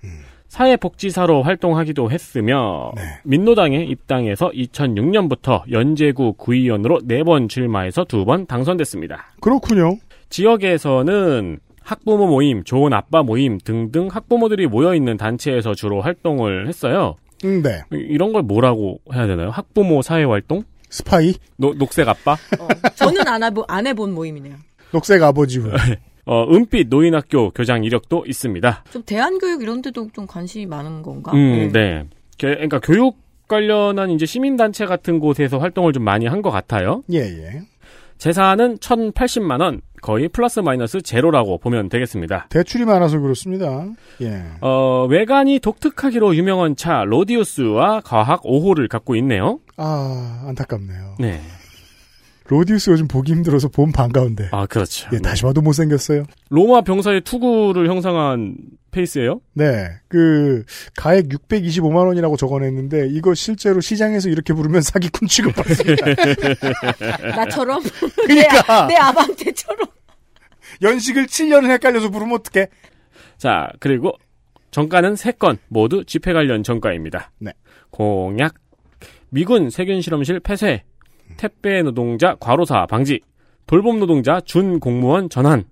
사회복지사로 0.48 1.42
활동하기도 1.42 2.10
했으며 2.10 2.92
민노당에 3.24 3.84
입당해서 3.84 4.50
2006년부터 4.50 5.70
연제구 5.70 6.34
구의원으로 6.34 7.00
4번 7.00 7.48
출마해서 7.48 8.04
2번 8.04 8.46
당선됐습니다. 8.46 9.34
그렇군요. 9.40 9.96
지역에서는 10.28 11.58
학부모 11.84 12.26
모임, 12.26 12.62
좋은 12.64 12.92
아빠 12.92 13.22
모임 13.22 13.58
등등 13.58 14.08
학부모들이 14.10 14.66
모여 14.66 14.94
있는 14.94 15.16
단체에서 15.16 15.74
주로 15.74 16.00
활동을 16.00 16.68
했어요. 16.68 17.16
음, 17.44 17.62
네. 17.62 17.80
이- 17.92 17.96
이런 17.96 18.32
걸 18.32 18.42
뭐라고 18.42 19.00
해야 19.12 19.26
되나요? 19.26 19.50
학부모 19.50 20.02
사회 20.02 20.24
활동? 20.24 20.62
스파이? 20.90 21.34
노, 21.56 21.74
녹색 21.74 22.08
아빠? 22.08 22.36
저는 22.96 23.26
안, 23.26 23.42
해보, 23.42 23.64
안 23.66 23.86
해본 23.86 24.12
모임이네요. 24.14 24.54
녹색 24.92 25.22
아버지 25.22 25.58
후. 25.58 25.70
어, 26.26 26.44
은빛 26.54 26.88
노인학교 26.88 27.50
교장 27.50 27.82
이력도 27.82 28.24
있습니다. 28.28 28.84
좀 28.92 29.02
대한교육 29.04 29.62
이런 29.62 29.82
데도 29.82 30.08
좀 30.12 30.26
관심이 30.26 30.66
많은 30.66 31.02
건가? 31.02 31.32
음, 31.34 31.70
네. 31.72 32.04
게- 32.38 32.48
그러니까 32.54 32.78
교육 32.80 33.16
관련한 33.48 34.10
이제 34.10 34.24
시민단체 34.24 34.86
같은 34.86 35.18
곳에서 35.18 35.58
활동을 35.58 35.92
좀 35.92 36.04
많이 36.04 36.26
한 36.26 36.42
것 36.42 36.50
같아요. 36.50 37.02
예, 37.12 37.18
예. 37.18 37.62
재산은 38.22 38.76
1,080만 38.76 39.60
원, 39.60 39.80
거의 40.00 40.28
플러스 40.28 40.60
마이너스 40.60 41.00
제로라고 41.00 41.58
보면 41.58 41.88
되겠습니다. 41.88 42.46
대출이 42.50 42.84
많아서 42.84 43.18
그렇습니다. 43.18 43.84
예. 44.20 44.44
어, 44.60 45.06
외관이 45.10 45.58
독특하기로 45.58 46.36
유명한 46.36 46.76
차 46.76 47.02
로디우스와 47.02 48.02
과학 48.04 48.44
5호를 48.44 48.88
갖고 48.88 49.16
있네요. 49.16 49.58
아, 49.76 50.44
안타깝네요. 50.46 51.16
네. 51.18 51.40
로디우스 52.52 52.90
요즘 52.90 53.08
보기 53.08 53.32
힘들어서 53.32 53.68
좀 53.68 53.92
반가운데. 53.92 54.50
아, 54.52 54.66
그렇죠. 54.66 55.08
예, 55.14 55.18
다시 55.18 55.42
봐도 55.42 55.62
못생겼어요. 55.62 56.24
로마 56.50 56.82
병사의 56.82 57.22
투구를 57.22 57.88
형상한 57.88 58.56
face예요? 58.90 59.40
네. 59.54 59.88
그, 60.08 60.62
가액 60.94 61.30
625만 61.30 62.06
원이라고 62.08 62.36
적어냈는데, 62.36 63.08
이거 63.10 63.32
실제로 63.32 63.80
시장에서 63.80 64.28
이렇게 64.28 64.52
부르면 64.52 64.82
사기꾼 64.82 65.28
취급받습니다. 65.28 66.06
나처럼? 67.36 67.82
그러니까. 68.26 68.86
내, 68.86 68.94
내 68.94 69.00
아반떼처럼. 69.00 69.86
연식을 70.82 71.28
7년을 71.28 71.70
헷갈려서 71.70 72.10
부르면 72.10 72.34
어떡해? 72.34 72.68
자, 73.38 73.70
그리고 73.80 74.12
전과는 74.72 75.14
3건 75.14 75.56
모두 75.68 76.04
집회 76.04 76.34
관련 76.34 76.62
전과입니다. 76.62 77.32
네. 77.38 77.52
공약, 77.90 78.56
미군 79.30 79.70
세균 79.70 80.02
실험실 80.02 80.40
폐쇄, 80.40 80.84
택배 81.42 81.82
노동자 81.82 82.36
과로사 82.36 82.86
방지, 82.86 83.18
돌봄 83.66 83.98
노동자 83.98 84.40
준 84.40 84.78
공무원 84.78 85.28
전환, 85.28 85.64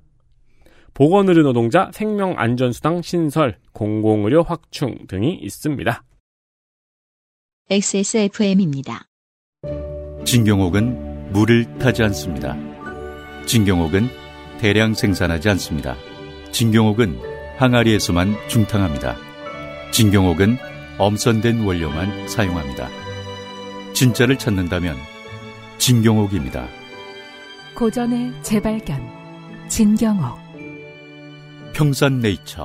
보건의료 0.95 1.45
노동자 1.45 1.93
생명안전수당 1.95 3.03
신설, 3.03 3.57
공공의료 3.73 4.43
확충 4.43 5.07
등이 5.07 5.33
있습니다. 5.35 6.03
XSFM입니다. 7.71 9.07
진경옥은 10.25 11.31
물을 11.33 11.79
타지 11.79 12.03
않습니다. 12.03 12.57
진경옥은 13.47 14.09
대량 14.59 14.93
생산하지 14.93 15.51
않습니다. 15.51 15.95
진경옥은 16.51 17.17
항아리에서만 17.59 18.35
중탕합니다. 18.49 19.15
진경옥은 19.93 20.57
엄선된 20.99 21.61
원료만 21.61 22.27
사용합니다. 22.27 22.89
진짜를 23.93 24.37
찾는다면 24.37 24.97
진경옥입니다. 25.81 26.69
고전의 27.75 28.35
재발견. 28.43 29.01
진경옥. 29.69 30.39
평산네이처 31.73 32.65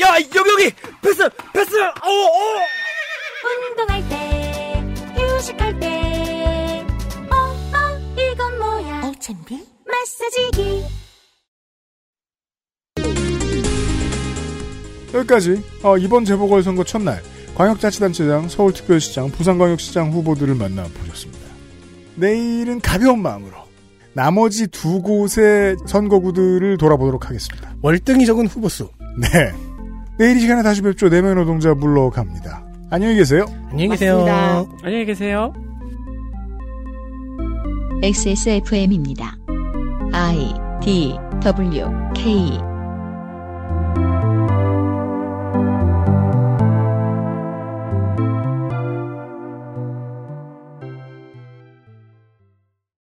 야 0.00 0.14
여기 0.34 0.50
여기 0.50 0.70
패스 1.02 1.28
패스 1.52 1.78
어 1.82 1.90
어. 2.08 2.58
운동할 3.70 4.08
때 4.08 4.82
휴식할 5.20 5.78
때 5.80 6.86
어, 7.30 7.36
어, 7.36 8.16
이건 8.16 8.58
뭐야 8.58 9.02
H&B 9.08 9.62
마사지기 9.86 10.84
여기까지, 15.12 15.62
어, 15.82 15.96
이번 15.98 16.24
재보궐선거 16.24 16.84
첫날, 16.84 17.22
광역자치단체장, 17.58 18.48
서울특별시장, 18.48 19.30
부산광역시장 19.32 20.12
후보들을 20.12 20.54
만나보셨습니다. 20.54 21.44
내일은 22.14 22.80
가벼운 22.80 23.20
마음으로, 23.20 23.52
나머지 24.12 24.68
두 24.68 25.02
곳의 25.02 25.76
선거구들을 25.86 26.78
돌아보도록 26.78 27.28
하겠습니다. 27.28 27.74
월등히 27.82 28.26
적은 28.26 28.46
후보수. 28.46 28.88
네. 29.20 29.52
내일 30.18 30.36
이 30.36 30.40
시간에 30.40 30.62
다시 30.62 30.82
뵙죠. 30.82 31.08
내면 31.08 31.34
노동자 31.34 31.74
물러갑니다. 31.74 32.64
안녕히 32.90 33.16
계세요. 33.16 33.44
안녕히 33.70 33.90
계세요. 33.90 34.68
안녕히 34.82 35.04
계세요. 35.04 35.52
XSFM입니다. 38.02 39.36
I 40.12 40.54
D 40.80 41.16
W 41.42 41.86
K 42.14 42.67